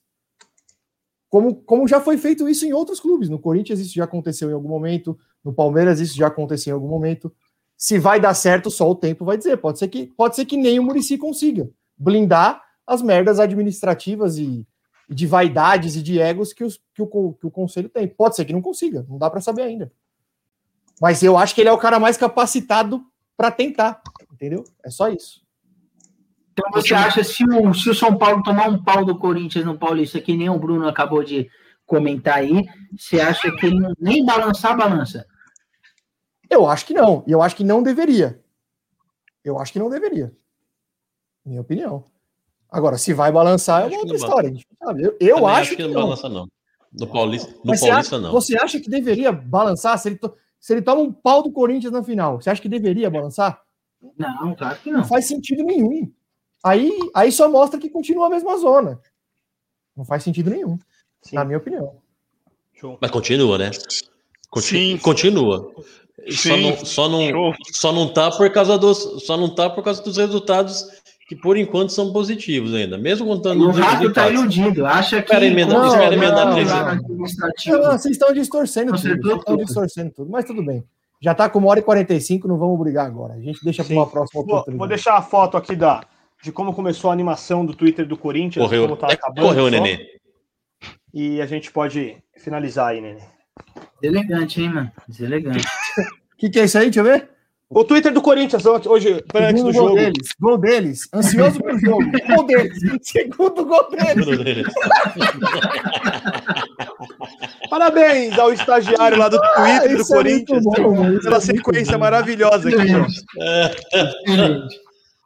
Como, 1.29 1.55
como 1.55 1.87
já 1.87 2.01
foi 2.01 2.17
feito 2.17 2.47
isso 2.49 2.65
em 2.65 2.73
outros 2.73 2.99
clubes. 2.99 3.29
No 3.29 3.39
Corinthians 3.39 3.79
isso 3.79 3.93
já 3.93 4.05
aconteceu 4.05 4.49
em 4.49 4.53
algum 4.53 4.69
momento, 4.69 5.17
no 5.43 5.53
Palmeiras 5.53 5.99
isso 5.99 6.15
já 6.15 6.27
aconteceu 6.27 6.71
em 6.71 6.73
algum 6.73 6.87
momento. 6.87 7.33
Se 7.77 7.99
vai 7.99 8.19
dar 8.19 8.33
certo, 8.33 8.71
só 8.71 8.89
o 8.89 8.95
tempo 8.95 9.23
vai 9.23 9.37
dizer. 9.37 9.57
Pode 9.57 9.77
ser 9.77 9.87
que, 9.87 10.07
pode 10.07 10.35
ser 10.35 10.45
que 10.45 10.57
nem 10.57 10.79
o 10.79 10.83
Murici 10.83 11.17
consiga 11.17 11.69
blindar 11.97 12.63
as 12.85 13.01
merdas 13.01 13.39
administrativas 13.39 14.37
e, 14.37 14.65
de 15.09 15.25
vaidades 15.25 15.95
e 15.95 16.03
de 16.03 16.19
egos 16.19 16.51
que, 16.53 16.63
os, 16.63 16.79
que, 16.93 17.01
o, 17.01 17.33
que 17.33 17.47
o 17.47 17.51
conselho 17.51 17.89
tem. 17.89 18.07
Pode 18.07 18.35
ser 18.35 18.45
que 18.45 18.53
não 18.53 18.61
consiga, 18.61 19.05
não 19.07 19.17
dá 19.17 19.29
para 19.29 19.41
saber 19.41 19.63
ainda. 19.63 19.91
Mas 21.01 21.23
eu 21.23 21.37
acho 21.37 21.53
que 21.53 21.61
ele 21.61 21.69
é 21.69 21.73
o 21.73 21.77
cara 21.77 21.99
mais 21.99 22.17
capacitado 22.17 23.05
para 23.35 23.51
tentar, 23.51 24.01
entendeu? 24.31 24.63
É 24.83 24.89
só 24.89 25.09
isso. 25.09 25.45
Então 26.51 26.71
você 26.71 26.93
acha 26.93 27.23
se 27.23 27.43
o, 27.43 27.73
se 27.73 27.89
o 27.89 27.95
São 27.95 28.17
Paulo 28.17 28.41
tomar 28.41 28.67
um 28.67 28.83
pau 28.83 29.05
do 29.05 29.17
Corinthians 29.17 29.63
no 29.63 29.77
Paulista, 29.77 30.19
que 30.19 30.35
nem 30.35 30.49
o 30.49 30.57
Bruno 30.57 30.87
acabou 30.87 31.23
de 31.23 31.49
comentar 31.85 32.39
aí, 32.39 32.65
você 32.97 33.19
acha 33.21 33.51
que 33.55 33.67
ele 33.67 33.79
nem 33.99 34.25
balançar, 34.25 34.75
balança? 34.75 35.25
Eu 36.49 36.67
acho 36.67 36.85
que 36.85 36.93
não. 36.93 37.23
E 37.27 37.31
eu 37.31 37.41
acho 37.41 37.55
que 37.55 37.63
não 37.63 37.83
deveria. 37.83 38.43
Eu 39.43 39.59
acho 39.59 39.71
que 39.71 39.79
não 39.79 39.89
deveria. 39.89 40.35
Minha 41.45 41.61
opinião. 41.61 42.03
Agora, 42.69 42.97
se 42.97 43.13
vai 43.13 43.31
balançar, 43.31 43.83
é 43.83 43.87
uma 43.87 43.99
outra 43.99 44.15
história. 44.15 44.53
Eu, 44.97 45.15
eu 45.19 45.47
acho, 45.47 45.61
acho, 45.61 45.75
que, 45.75 45.83
não, 45.83 45.89
não 45.89 46.01
balança, 46.01 46.29
não. 46.29 46.47
No 46.91 47.07
Paulista, 47.07 47.49
no 47.49 47.55
Paulista 47.63 47.85
você 47.85 47.91
acha, 47.91 48.19
não. 48.19 48.31
Você 48.31 48.57
acha 48.57 48.79
que 48.79 48.89
deveria 48.89 49.31
balançar 49.31 49.97
se 49.97 50.09
ele, 50.09 50.17
to... 50.17 50.33
se 50.59 50.73
ele 50.73 50.81
toma 50.81 51.01
um 51.01 51.11
pau 51.11 51.41
do 51.41 51.51
Corinthians 51.51 51.93
na 51.93 52.03
final? 52.03 52.41
Você 52.41 52.49
acha 52.49 52.61
que 52.61 52.69
deveria 52.69 53.09
balançar? 53.09 53.61
Não, 54.17 54.55
claro 54.55 54.77
que 54.79 54.91
não. 54.91 54.99
Não 54.99 55.07
faz 55.07 55.25
sentido 55.25 55.63
nenhum. 55.63 56.11
Aí, 56.63 56.91
aí 57.13 57.31
só 57.31 57.49
mostra 57.49 57.79
que 57.79 57.89
continua 57.89 58.27
a 58.27 58.29
mesma 58.29 58.57
zona. 58.57 58.99
Não 59.95 60.03
faz 60.03 60.23
sentido 60.23 60.49
nenhum, 60.49 60.77
Sim. 61.21 61.35
na 61.35 61.45
minha 61.45 61.57
opinião. 61.57 61.95
Mas 63.01 63.11
continua, 63.11 63.57
né? 63.57 63.71
Sim. 64.57 64.97
Continua. 64.97 65.73
Só 66.29 66.57
não, 66.57 66.85
só, 66.85 67.09
não, 67.09 67.53
só 67.71 67.91
não 67.93 68.13
tá 68.13 68.29
por 68.31 68.51
causa 68.51 68.77
dos, 68.77 69.23
só 69.25 69.37
não 69.37 69.53
tá 69.53 69.69
por 69.69 69.83
causa 69.83 70.01
dos 70.03 70.17
resultados 70.17 70.85
que 71.27 71.35
por 71.35 71.57
enquanto 71.57 71.89
são 71.89 72.13
positivos 72.13 72.73
ainda, 72.73 72.97
mesmo 72.97 73.27
contando 73.27 73.67
o 73.67 73.71
rato 73.71 74.07
está 74.07 74.29
iludido, 74.29 74.85
acha 74.85 75.17
que 75.17 75.23
espera 75.23 75.45
emendar, 75.45 75.77
não, 75.77 75.87
espera 75.87 76.15
emendar 76.15 76.53
três 76.53 76.69
não, 76.69 77.81
não, 77.81 77.91
vocês 77.91 78.15
estão 78.15 78.33
distorcendo 78.33 78.93
tudo, 78.93 79.01
vocês 79.01 79.37
estão 79.37 79.57
distorcendo 79.57 80.11
tudo, 80.11 80.31
mas 80.31 80.45
tudo 80.45 80.63
bem. 80.63 80.85
Já 81.21 81.33
está 81.33 81.49
com 81.49 81.59
uma 81.59 81.69
hora 81.69 81.79
e 81.79 81.83
45, 81.83 82.47
não 82.47 82.57
vamos 82.57 82.79
brigar 82.79 83.05
agora. 83.05 83.33
A 83.33 83.41
gente 83.41 83.61
deixa 83.63 83.83
para 83.83 83.93
uma 83.93 84.07
próxima 84.07 84.41
vou, 84.41 84.53
oportunidade. 84.53 84.77
Vou 84.77 84.87
deixar 84.87 85.17
a 85.17 85.21
foto 85.21 85.57
aqui 85.57 85.75
da, 85.75 86.05
de 86.41 86.51
como 86.51 86.73
começou 86.73 87.09
a 87.09 87.13
animação 87.13 87.65
do 87.65 87.75
Twitter 87.75 88.07
do 88.07 88.15
Corinthians, 88.15 88.63
correu, 88.63 88.83
como 88.83 88.95
tá 88.95 89.07
é, 89.09 89.13
acabando. 89.13 89.47
Correu, 89.47 89.69
Nenê. 89.69 89.99
E 91.13 91.41
a 91.41 91.45
gente 91.45 91.71
pode 91.71 92.15
finalizar 92.37 92.89
aí, 92.89 93.01
Nenê. 93.01 93.23
Deselegante, 94.01 94.61
hein, 94.61 94.69
mano? 94.69 94.91
Deselegante. 95.07 95.65
O 95.65 96.37
que, 96.37 96.49
que 96.49 96.59
é 96.59 96.65
isso 96.65 96.77
aí? 96.77 96.85
Deixa 96.85 96.99
eu 96.99 97.03
ver. 97.03 97.36
O 97.69 97.83
Twitter 97.83 98.13
do 98.13 98.21
Corinthians 98.21 98.65
hoje, 98.65 99.23
antes 99.35 99.61
do 99.61 99.73
jogo. 99.73 99.89
Gol 99.97 99.97
deles, 99.97 100.29
gol 100.39 100.57
deles. 100.57 101.09
Ansioso 101.13 101.61
pro 101.61 101.77
jogo. 101.77 102.03
Gol 102.27 102.45
deles. 102.45 102.77
Segundo 103.03 103.65
gol 103.65 103.89
deles. 103.89 104.25
Parabéns 107.69 108.39
ao 108.39 108.53
estagiário 108.53 109.17
lá 109.17 109.27
do 109.27 109.37
ah, 109.37 109.49
Twitter 109.55 109.91
ah, 109.91 109.97
do 109.97 110.07
Corinthians. 110.07 110.65
É 110.65 110.81
bom, 110.81 111.19
pela 111.19 111.37
é 111.37 111.41
sequência 111.41 111.97
maravilhosa 111.97 112.69
aqui, 112.69 112.87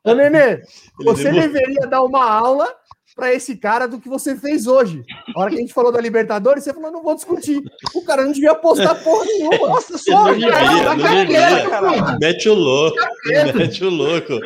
Ô, 0.04 0.16
Nenê, 0.16 0.64
você 1.04 1.32
deveria 1.32 1.86
dar 1.86 2.02
uma 2.02 2.28
aula 2.28 2.68
para 3.16 3.34
esse 3.34 3.56
cara 3.56 3.88
do 3.88 4.00
que 4.00 4.10
você 4.10 4.36
fez 4.36 4.68
hoje. 4.68 5.04
A 5.36 5.40
hora 5.40 5.50
que 5.50 5.58
a 5.58 5.60
gente 5.60 5.74
falou 5.74 5.92
da 5.92 6.00
Libertadores, 6.02 6.64
você 6.64 6.74
falou, 6.74 6.92
não 6.92 7.04
vou 7.04 7.16
discutir. 7.16 7.62
O 7.94 8.04
cara 8.04 8.24
não 8.24 8.32
devia 8.32 8.56
postar 8.56 8.96
porra 8.96 9.26
nenhuma. 9.26 9.68
Nossa, 9.68 9.98
só. 9.98 10.32
Devia, 10.32 10.52
não 10.84 10.96
devia. 10.96 12.18
Mete 12.20 12.50
o 12.50 12.54
louco. 12.54 12.98
Mete 13.26 13.84
o 13.84 13.90
louco. 13.90 14.40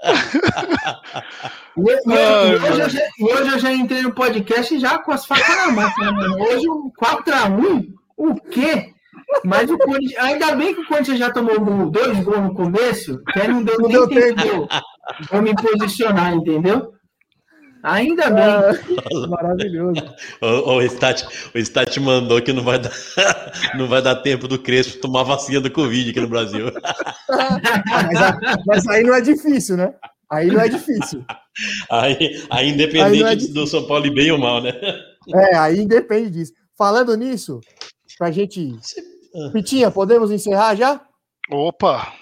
Hoje, 1.76 2.00
hoje, 2.06 2.80
eu 2.80 2.90
já, 2.90 3.00
hoje 3.20 3.52
eu 3.52 3.58
já 3.58 3.72
entrei 3.72 4.02
no 4.02 4.12
podcast 4.12 4.78
já 4.80 4.98
com 4.98 5.12
as 5.12 5.24
facas 5.24 5.48
na 5.56 5.70
mão. 5.70 5.88
Hoje 6.40 6.68
o 6.68 6.92
4x1, 7.00 7.86
o 8.16 8.34
quê? 8.34 8.92
Mas 9.44 9.70
o 9.70 9.78
Corinthians, 9.78 10.24
ainda 10.24 10.56
bem 10.56 10.74
que 10.74 10.80
o 10.80 10.86
Corinthians 10.86 11.18
já 11.18 11.30
tomou 11.30 11.90
dois 11.90 12.18
gols 12.20 12.42
no 12.42 12.54
começo, 12.54 13.22
que 13.32 13.40
aí 13.40 13.48
não 13.48 13.62
deu 13.62 13.78
não 13.78 13.88
nem 13.88 13.92
deu 13.92 14.08
tempo 14.08 14.68
para 15.28 15.42
me 15.42 15.54
posicionar, 15.54 16.34
entendeu? 16.34 16.92
Ainda 17.82 18.30
bem. 18.30 18.42
Ah, 18.42 18.72
maravilhoso. 19.28 20.02
O, 20.40 20.76
o, 20.76 20.82
Stat, 20.82 21.24
o 21.54 21.58
Stat 21.58 21.98
mandou 22.00 22.40
que 22.40 22.52
não 22.52 22.62
vai, 22.62 22.78
dar, 22.78 22.92
não 23.76 23.86
vai 23.86 24.02
dar 24.02 24.16
tempo 24.16 24.46
do 24.46 24.58
Crespo 24.58 25.00
tomar 25.00 25.22
vacina 25.22 25.60
do 25.60 25.70
Covid 25.70 26.10
aqui 26.10 26.20
no 26.20 26.28
Brasil. 26.28 26.68
Ah, 27.30 27.58
mas, 27.86 28.56
mas, 28.66 28.88
aí 28.88 29.02
não 29.02 29.14
é 29.14 29.20
difícil, 29.20 29.76
né? 29.76 29.94
Aí 30.30 30.48
não 30.48 30.60
é 30.60 30.68
difícil. 30.68 31.24
Aí, 31.90 32.46
aí 32.50 32.68
independente 32.68 33.24
aí 33.24 33.32
é 33.32 33.52
do 33.52 33.66
São 33.66 33.86
Paulo 33.86 34.06
e 34.06 34.14
bem 34.14 34.30
ou 34.30 34.38
mal, 34.38 34.62
né? 34.62 34.72
É, 35.34 35.56
aí 35.56 35.80
independe 35.80 36.30
disso. 36.30 36.52
Falando 36.76 37.16
nisso, 37.16 37.60
pra 38.18 38.30
gente. 38.30 38.76
Ah. 39.34 39.50
Pitinha, 39.52 39.90
podemos 39.90 40.30
encerrar 40.30 40.74
já? 40.74 41.00
Opa! 41.50 42.12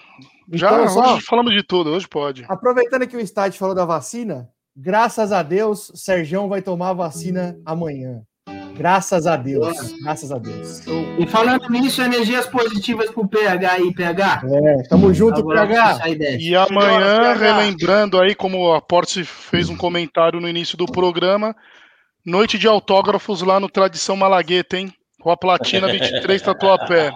Já, 0.51 0.71
então, 0.71 0.87
só, 0.87 1.15
hoje 1.15 1.25
falamos 1.25 1.53
de 1.53 1.61
tudo, 1.61 1.89
hoje 1.89 2.07
pode. 2.07 2.45
Aproveitando 2.47 3.05
que 3.05 3.17
o 3.17 3.19
Stat 3.19 3.57
falou 3.57 3.75
da 3.75 3.85
vacina, 3.85 4.49
Graças 4.79 5.31
a 5.31 5.41
Deus, 5.41 5.91
Sergião 5.95 6.47
vai 6.47 6.61
tomar 6.61 6.89
a 6.89 6.93
vacina 6.93 7.57
amanhã. 7.65 8.21
Graças 8.75 9.25
a 9.25 9.35
Deus. 9.35 9.75
Graças 10.03 10.31
a 10.31 10.37
Deus. 10.37 10.83
E 11.17 11.25
falando 11.25 11.67
nisso, 11.67 11.99
energias 11.99 12.45
positivas 12.45 13.09
pro 13.09 13.27
PH 13.27 13.79
e 13.79 13.91
PH. 13.91 14.43
É, 14.45 14.83
tamo 14.87 15.11
junto, 15.11 15.39
Agora, 15.39 15.65
PH. 15.65 16.09
E 16.39 16.55
amanhã, 16.55 17.33
relembrando 17.33 18.21
aí, 18.21 18.35
como 18.35 18.71
a 18.71 18.79
Porte 18.79 19.23
fez 19.23 19.67
um 19.67 19.75
comentário 19.75 20.39
no 20.39 20.47
início 20.47 20.77
do 20.77 20.85
programa, 20.85 21.55
noite 22.23 22.59
de 22.59 22.67
autógrafos 22.67 23.41
lá 23.41 23.59
no 23.59 23.67
Tradição 23.67 24.15
Malagueta, 24.15 24.77
hein? 24.77 24.93
Com 25.19 25.31
a 25.31 25.37
Platina 25.37 25.87
23 25.87 26.39
Tatuapé. 26.43 27.11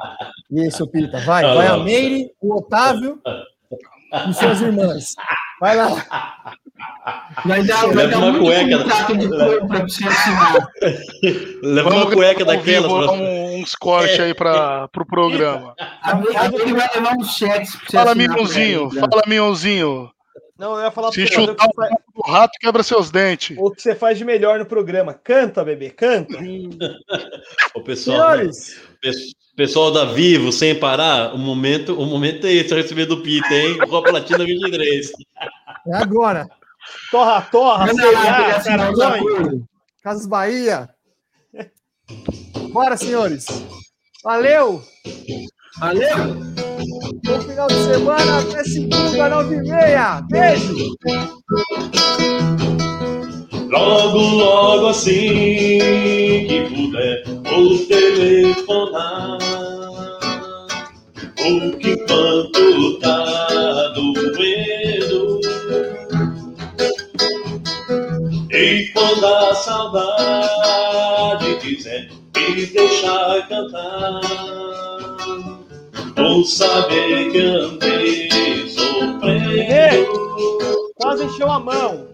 Isso, 0.50 0.88
Pita. 0.88 1.20
Vai, 1.20 1.44
vai 1.44 1.68
a 1.68 1.78
Meire, 1.78 2.32
o 2.42 2.56
Otávio 2.56 3.22
e 4.28 4.34
suas 4.34 4.62
irmãs. 4.62 5.14
Vai 5.60 5.76
lá. 5.76 6.56
Vai 7.46 7.64
dar, 7.64 7.88
vai 7.88 8.08
dar 8.08 8.20
uma 8.20 8.40
cueca. 8.40 8.78
De 9.16 9.28
pra 9.68 9.80
você 9.82 10.08
assinar. 10.08 10.70
Leva 11.64 11.90
Vamos 11.90 12.06
uma 12.06 12.12
cueca 12.14 12.46
daquela. 12.46 12.88
Vou 12.88 13.08
dar 13.08 13.14
uns 13.14 13.76
cortes 13.76 14.20
aí 14.20 14.34
para 14.34 14.86
o 14.86 14.90
pro 14.90 15.06
programa. 15.06 15.76
Ele 16.54 16.74
vai 16.74 16.90
levar 16.94 17.14
uns 17.18 17.36
cheques. 17.36 17.76
Fala, 17.92 18.14
Minhãozinho. 18.14 18.92
Fala, 18.92 19.24
Minhãozinho. 19.26 20.12
Não, 20.62 20.76
eu 20.76 20.84
ia 20.84 20.92
falar 20.92 21.12
Se 21.12 21.26
chutar 21.26 21.68
o, 21.68 21.74
faz... 21.74 21.92
o 22.16 22.32
rato, 22.32 22.52
quebra 22.60 22.84
seus 22.84 23.10
dentes. 23.10 23.58
O 23.60 23.72
que 23.72 23.82
você 23.82 23.96
faz 23.96 24.20
de 24.20 24.24
melhor 24.24 24.60
no 24.60 24.66
programa. 24.66 25.12
Canta, 25.12 25.64
bebê, 25.64 25.90
canta. 25.90 26.38
o 27.74 27.82
pessoal, 27.82 28.38
Senhores. 28.38 28.80
pessoal 29.56 29.92
da 29.92 30.06
Vivo, 30.06 30.52
sem 30.52 30.76
parar, 30.76 31.34
o 31.34 31.38
momento, 31.40 32.00
o 32.00 32.06
momento 32.06 32.46
é 32.46 32.54
esse, 32.54 32.76
receber 32.76 33.08
do 33.08 33.24
Pita, 33.24 33.52
hein? 33.52 33.80
Com 33.80 34.04
Platina 34.04 34.46
23. 34.46 35.12
É 35.88 35.96
agora. 35.96 36.48
Torra, 37.12 37.42
torra, 37.52 37.86
Casas 40.04 40.26
Bahia. 40.26 40.90
Bora, 42.72 42.98
senhores. 42.98 43.46
Valeu. 44.24 44.82
Valeu. 45.80 46.18
Bom 47.26 47.42
final 47.42 47.68
de 47.68 47.76
semana. 47.76 48.40
Até 48.40 48.64
segunda, 48.64 49.30
nove 49.30 49.56
e 49.56 49.62
meia. 49.62 50.22
Beijo. 50.30 50.76
Logo, 53.70 54.18
logo 54.18 54.88
assim 54.88 55.80
que 56.48 56.68
puder, 56.70 57.24
vou 57.26 57.88
telefonar. 57.88 59.38
O 61.40 61.78
que 61.78 61.96
quanto 62.06 63.00
tá 63.00 63.94
doendo 63.96 64.31
E 68.62 68.88
quando 68.90 69.26
a 69.26 69.56
saudade 69.56 71.56
quiser 71.62 72.12
me 72.36 72.66
deixar 72.68 73.48
cantar, 73.48 74.22
vou 76.16 76.44
saber 76.44 77.32
que 77.32 77.40
andei 77.40 78.30
sofrendo. 78.70 80.12
Quase 80.94 81.24
encheu 81.24 81.50
a 81.50 81.60
mão. 81.60 82.08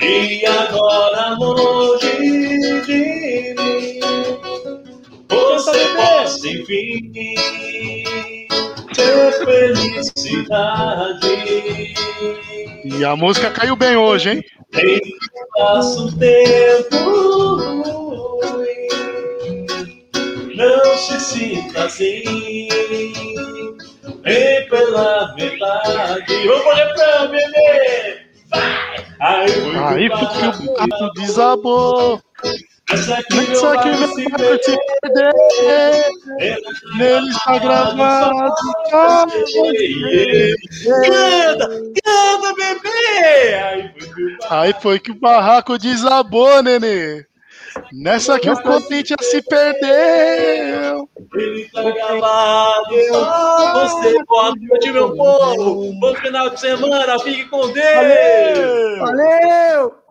E 0.00 0.46
agora 0.46 1.36
longe 1.36 2.80
de 2.86 3.56
mim, 3.56 3.98
você 5.28 5.84
possa 5.96 6.48
enfim 6.48 7.10
ter 8.94 9.32
felicidade. 9.44 11.34
E 12.84 13.04
a 13.04 13.16
música 13.16 13.50
caiu 13.50 13.76
bem 13.76 13.96
hoje, 13.96 14.30
hein? 14.30 14.44
Nem 14.72 15.00
passo 15.56 16.16
tempo 16.18 16.96
não 20.58 20.96
se 20.98 21.20
sinta 21.20 21.84
assim. 21.84 22.68
Vem 24.24 24.68
pela 24.68 25.34
metade. 25.36 26.46
Vamos 26.46 26.62
pro 26.62 26.74
refrão, 26.74 27.30
bebê! 27.30 28.20
Vai! 28.50 29.06
Aí 29.20 29.50
Aí 29.86 30.08
o 30.08 30.10
barco 30.10 31.12
desabou. 31.14 32.20
Essa 32.90 33.18
aqui 33.18 33.36
meu 33.36 33.62
barco 33.62 33.88
se 34.62 34.78
perder. 35.02 36.06
Nele 36.96 37.28
está 37.28 37.58
gravado. 37.58 38.54
Canta, 41.04 41.68
canta, 42.04 42.54
bebê! 42.56 43.54
Aí 43.54 43.92
foi, 43.92 44.08
que 44.08 44.22
o 44.22 44.48
Aí 44.50 44.74
foi 44.80 44.98
que 44.98 45.10
o 45.10 45.14
barraco 45.14 45.78
desabou, 45.78 46.62
nenê. 46.62 47.26
Nessa 47.92 48.38
que 48.38 48.50
o 48.50 48.60
Corinthians 48.62 49.26
se 49.26 49.42
perdeu. 49.42 51.08
Ele 51.34 51.68
tá 51.72 51.82
gravado. 51.82 52.94
Você, 53.74 54.24
boa 54.24 54.54
noite, 54.56 54.90
meu 54.90 55.14
povo. 55.14 55.92
Bom 56.00 56.14
final 56.16 56.50
de 56.50 56.60
semana. 56.60 57.18
Fique 57.20 57.44
com 57.46 57.70
Deus. 57.70 58.98
Valeu. 58.98 58.98
Valeu. 58.98 60.07